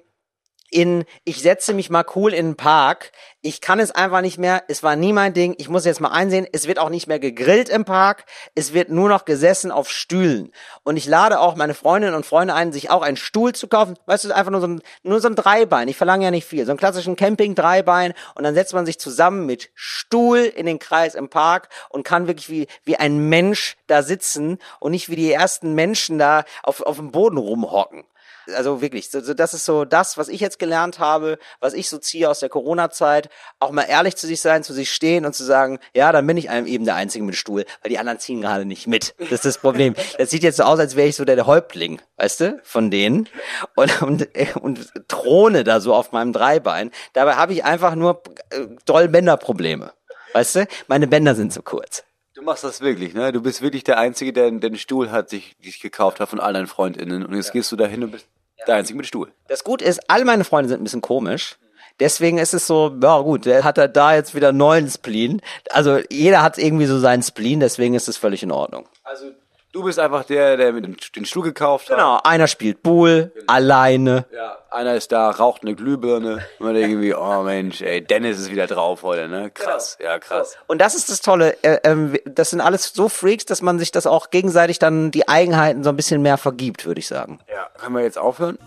in, 0.70 1.04
ich 1.24 1.40
setze 1.40 1.72
mich 1.72 1.90
mal 1.90 2.04
cool 2.14 2.32
in 2.34 2.46
den 2.46 2.56
Park. 2.56 3.12
Ich 3.40 3.60
kann 3.60 3.80
es 3.80 3.90
einfach 3.90 4.20
nicht 4.20 4.38
mehr. 4.38 4.64
Es 4.68 4.82
war 4.82 4.96
nie 4.96 5.12
mein 5.12 5.32
Ding. 5.32 5.54
Ich 5.58 5.68
muss 5.68 5.84
jetzt 5.84 6.00
mal 6.00 6.10
einsehen, 6.10 6.46
es 6.52 6.66
wird 6.66 6.78
auch 6.78 6.90
nicht 6.90 7.06
mehr 7.06 7.18
gegrillt 7.18 7.68
im 7.68 7.84
Park. 7.84 8.24
Es 8.54 8.74
wird 8.74 8.90
nur 8.90 9.08
noch 9.08 9.24
gesessen 9.24 9.70
auf 9.70 9.90
Stühlen. 9.90 10.52
Und 10.82 10.96
ich 10.96 11.06
lade 11.06 11.40
auch 11.40 11.56
meine 11.56 11.74
Freundinnen 11.74 12.14
und 12.14 12.26
Freunde 12.26 12.54
ein, 12.54 12.72
sich 12.72 12.90
auch 12.90 13.02
einen 13.02 13.16
Stuhl 13.16 13.54
zu 13.54 13.68
kaufen. 13.68 13.96
Weißt 14.06 14.24
du, 14.24 14.34
einfach 14.34 14.50
nur 14.50 14.60
so 14.60 14.66
ein, 14.66 14.82
nur 15.02 15.20
so 15.20 15.28
ein 15.28 15.36
Dreibein. 15.36 15.88
Ich 15.88 15.96
verlange 15.96 16.24
ja 16.24 16.30
nicht 16.30 16.46
viel. 16.46 16.64
So 16.66 16.72
einen 16.72 16.78
klassischen 16.78 17.16
Camping-Dreibein. 17.16 18.12
Und 18.34 18.44
dann 18.44 18.54
setzt 18.54 18.74
man 18.74 18.84
sich 18.84 18.98
zusammen 18.98 19.46
mit 19.46 19.70
Stuhl 19.74 20.38
in 20.38 20.66
den 20.66 20.78
Kreis 20.78 21.14
im 21.14 21.28
Park 21.28 21.68
und 21.88 22.04
kann 22.04 22.26
wirklich 22.26 22.50
wie, 22.50 22.66
wie 22.84 22.96
ein 22.96 23.28
Mensch 23.28 23.76
da 23.86 24.02
sitzen 24.02 24.58
und 24.80 24.90
nicht 24.90 25.08
wie 25.08 25.16
die 25.16 25.32
ersten 25.32 25.74
Menschen 25.74 26.18
da 26.18 26.44
auf, 26.62 26.82
auf 26.82 26.96
dem 26.96 27.12
Boden 27.12 27.38
rumhocken. 27.38 28.04
Also 28.56 28.80
wirklich, 28.80 29.10
so, 29.10 29.20
so, 29.20 29.34
das 29.34 29.54
ist 29.54 29.64
so 29.64 29.84
das, 29.84 30.16
was 30.16 30.28
ich 30.28 30.40
jetzt 30.40 30.58
gelernt 30.58 30.98
habe, 30.98 31.38
was 31.60 31.74
ich 31.74 31.88
so 31.88 31.98
ziehe 31.98 32.28
aus 32.28 32.40
der 32.40 32.48
Corona-Zeit, 32.48 33.28
auch 33.58 33.70
mal 33.70 33.82
ehrlich 33.82 34.16
zu 34.16 34.26
sich 34.26 34.40
sein, 34.40 34.62
zu 34.62 34.72
sich 34.72 34.90
stehen 34.90 35.26
und 35.26 35.34
zu 35.34 35.44
sagen, 35.44 35.78
ja, 35.94 36.12
dann 36.12 36.26
bin 36.26 36.36
ich 36.36 36.50
einem 36.50 36.66
eben 36.66 36.84
der 36.84 36.94
Einzige 36.94 37.24
mit 37.24 37.36
Stuhl, 37.36 37.64
weil 37.82 37.90
die 37.90 37.98
anderen 37.98 38.18
ziehen 38.18 38.40
gerade 38.40 38.64
nicht 38.64 38.86
mit. 38.86 39.14
Das 39.18 39.32
ist 39.32 39.44
das 39.44 39.58
Problem. 39.58 39.94
Das 40.18 40.30
sieht 40.30 40.42
jetzt 40.42 40.56
so 40.56 40.62
aus, 40.62 40.78
als 40.78 40.96
wäre 40.96 41.08
ich 41.08 41.16
so 41.16 41.24
der 41.24 41.46
Häuptling, 41.46 42.00
weißt 42.16 42.40
du, 42.40 42.60
von 42.62 42.90
denen 42.90 43.28
und, 43.76 44.02
und, 44.02 44.28
und 44.56 44.92
throne 45.08 45.64
da 45.64 45.80
so 45.80 45.94
auf 45.94 46.12
meinem 46.12 46.32
Dreibein. 46.32 46.90
Dabei 47.12 47.34
habe 47.34 47.52
ich 47.52 47.64
einfach 47.64 47.94
nur 47.94 48.22
äh, 48.50 48.66
doll 48.84 49.08
Bänderprobleme. 49.08 49.92
Weißt 50.32 50.56
du, 50.56 50.66
meine 50.86 51.06
Bänder 51.06 51.34
sind 51.34 51.52
zu 51.52 51.62
kurz. 51.62 52.04
Du 52.34 52.42
machst 52.42 52.62
das 52.62 52.80
wirklich, 52.80 53.14
ne? 53.14 53.32
Du 53.32 53.42
bist 53.42 53.62
wirklich 53.62 53.82
der 53.82 53.98
Einzige, 53.98 54.32
der, 54.32 54.50
der 54.52 54.68
einen 54.68 54.78
Stuhl 54.78 55.10
hat, 55.10 55.28
sich, 55.28 55.56
sich 55.60 55.80
gekauft 55.80 56.20
hat 56.20 56.28
von 56.28 56.38
all 56.38 56.52
deinen 56.52 56.68
FreundInnen. 56.68 57.26
Und 57.26 57.34
jetzt 57.34 57.52
gehst 57.52 57.72
du 57.72 57.76
dahin 57.76 58.04
und 58.04 58.12
bist 58.12 58.26
der 58.68 58.76
Einzige 58.76 58.96
mit 58.96 59.06
Stuhl. 59.06 59.32
Das 59.48 59.64
Gute 59.64 59.84
ist, 59.84 60.00
all 60.08 60.24
meine 60.24 60.44
Freunde 60.44 60.68
sind 60.68 60.80
ein 60.80 60.84
bisschen 60.84 61.00
komisch. 61.00 61.58
Deswegen 62.00 62.38
ist 62.38 62.54
es 62.54 62.66
so, 62.66 62.96
ja 63.02 63.20
gut, 63.20 63.44
der 63.44 63.64
hat 63.64 63.76
er 63.76 63.88
da 63.88 64.14
jetzt 64.14 64.34
wieder 64.34 64.52
neuen 64.52 64.88
Spleen. 64.88 65.42
Also 65.70 65.98
jeder 66.10 66.42
hat 66.42 66.56
irgendwie 66.58 66.86
so 66.86 66.98
seinen 66.98 67.22
Spleen, 67.22 67.58
deswegen 67.58 67.94
ist 67.94 68.08
es 68.08 68.16
völlig 68.16 68.42
in 68.44 68.52
Ordnung. 68.52 68.88
Also 69.02 69.32
du 69.72 69.84
bist 69.84 69.98
einfach 69.98 70.24
der, 70.24 70.56
der 70.56 70.72
mit 70.72 70.84
den, 70.84 70.96
den 71.14 71.24
Stuhl 71.24 71.42
gekauft 71.42 71.90
hat. 71.90 71.96
Genau, 71.96 72.20
einer 72.24 72.46
spielt 72.46 72.82
Bull, 72.82 73.32
alleine. 73.46 74.26
Ja, 74.32 74.58
einer 74.70 74.94
ist 74.94 75.12
da, 75.12 75.30
raucht 75.30 75.62
eine 75.62 75.74
Glühbirne. 75.74 76.44
Und 76.58 76.64
man 76.64 76.74
denkt 76.74 76.90
irgendwie, 76.90 77.14
oh 77.14 77.42
Mensch, 77.42 77.80
ey, 77.82 78.02
Dennis 78.02 78.38
ist 78.38 78.50
wieder 78.50 78.66
drauf 78.66 79.02
heute, 79.02 79.28
ne? 79.28 79.50
Krass, 79.50 79.98
ja, 80.00 80.18
krass. 80.18 80.56
Und 80.66 80.80
das 80.80 80.94
ist 80.94 81.10
das 81.10 81.20
Tolle, 81.20 81.56
äh, 81.62 81.78
ähm, 81.84 82.16
das 82.24 82.50
sind 82.50 82.60
alles 82.60 82.92
so 82.94 83.08
Freaks, 83.08 83.44
dass 83.44 83.62
man 83.62 83.78
sich 83.78 83.92
das 83.92 84.06
auch 84.06 84.30
gegenseitig 84.30 84.78
dann 84.78 85.10
die 85.10 85.28
Eigenheiten 85.28 85.84
so 85.84 85.90
ein 85.90 85.96
bisschen 85.96 86.22
mehr 86.22 86.38
vergibt, 86.38 86.86
würde 86.86 87.00
ich 87.00 87.08
sagen. 87.08 87.38
Ja, 87.48 87.68
können 87.78 87.94
wir 87.94 88.02
jetzt 88.02 88.18
aufhören? 88.18 88.58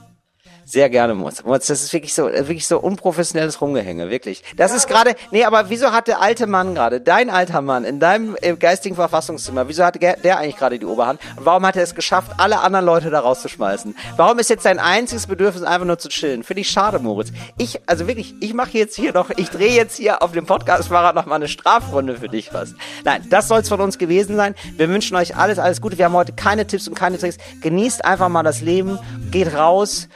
Sehr 0.66 0.89
gerne, 0.89 1.16
Moritz. 1.16 1.43
Moritz, 1.43 1.68
das 1.68 1.82
ist 1.82 1.91
wirklich 1.91 2.14
so, 2.14 2.30
äh, 2.30 2.47
wirklich 2.47 2.68
so 2.68 2.80
unprofessionelles 2.80 3.62
Rumgehänge, 3.62 4.09
wirklich. 4.09 4.43
Das 4.55 4.74
ist 4.74 4.88
gerade, 4.88 5.16
nee, 5.32 5.43
aber 5.43 5.70
wieso 5.70 5.91
hat 5.91 6.07
der 6.07 6.22
alte 6.22 6.47
Mann 6.47 6.76
gerade, 6.76 7.01
dein 7.01 7.30
alter 7.30 7.62
Mann 7.62 7.84
in 7.84 7.99
deinem 7.99 8.38
äh, 8.41 8.55
geistigen 8.55 8.95
Verfassungszimmer, 8.95 9.68
wieso 9.68 9.84
hat 9.84 10.01
der, 10.01 10.38
eigentlich 10.38 10.57
gerade 10.57 10.80
die 10.80 10.86
Oberhand? 10.86 11.20
Und 11.36 11.45
warum 11.45 11.66
hat 11.66 11.76
er 11.76 11.84
es 11.84 11.95
geschafft, 11.95 12.32
alle 12.38 12.59
anderen 12.59 12.86
Leute 12.86 13.09
da 13.09 13.20
rauszuschmeißen? 13.20 13.95
Warum 14.18 14.39
ist 14.39 14.49
jetzt 14.49 14.64
sein 14.64 14.80
einziges 14.80 15.28
Bedürfnis 15.28 15.64
einfach 15.64 15.88
nur 15.88 15.97
zu 15.97 16.09
chillen? 16.09 16.43
Finde 16.43 16.62
ich 16.62 16.70
schade, 16.70 16.99
Moritz. 16.99 17.32
Ich, 17.57 17.80
also 17.88 18.07
wirklich, 18.07 18.36
ich 18.39 18.53
mache 18.53 18.78
jetzt 18.78 18.95
hier 18.95 19.14
noch, 19.14 19.30
ich 19.32 19.49
drehe 19.49 19.76
jetzt 19.76 19.97
hier 19.97 20.22
auf 20.22 20.32
dem 20.32 20.45
Podcast-Fahrrad 20.45 21.16
noch 21.16 21.26
mal 21.26 21.36
eine 21.36 21.47
Strafrunde 21.47 22.18
für 22.18 22.30
dich 22.30 22.53
was. 22.53 22.76
Nein, 23.03 23.26
das 23.30 23.47
soll 23.47 23.59
es 23.59 23.70
von 23.70 23.82
uns 23.82 23.97
gewesen 23.97 24.36
sein. 24.36 24.55
Wir 24.78 24.89
wünschen 24.89 25.16
euch 25.18 25.36
alles, 25.36 25.59
alles 25.59 25.82
Gute. 25.82 25.97
Wir 25.97 26.05
haben 26.05 26.14
heute 26.14 26.34
keine 26.34 26.68
Tipps 26.68 26.88
und 26.88 26.95
keine 26.95 27.18
Tricks. 27.18 27.38
Genießt 27.62 28.05
einfach 28.05 28.30
mal 28.30 28.43
das 28.43 28.62
Leben, 28.62 28.99
geht 29.32 29.53
raus, 29.53 30.07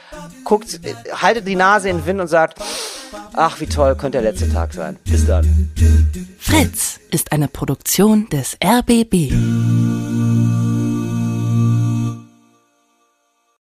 guckt, 0.46 0.80
haltet 1.12 1.46
die 1.46 1.56
Nase 1.56 1.90
in 1.90 1.98
den 1.98 2.06
Wind 2.06 2.20
und 2.20 2.28
sagt, 2.28 2.58
ach, 3.34 3.60
wie 3.60 3.66
toll 3.66 3.94
könnte 3.96 4.22
der 4.22 4.32
letzte 4.32 4.50
Tag 4.50 4.72
sein. 4.72 4.96
Bis 5.04 5.26
dann. 5.26 5.70
Fritz 6.38 6.98
ist 7.10 7.32
eine 7.32 7.48
Produktion 7.48 8.28
des 8.30 8.56
RBB. 8.64 9.32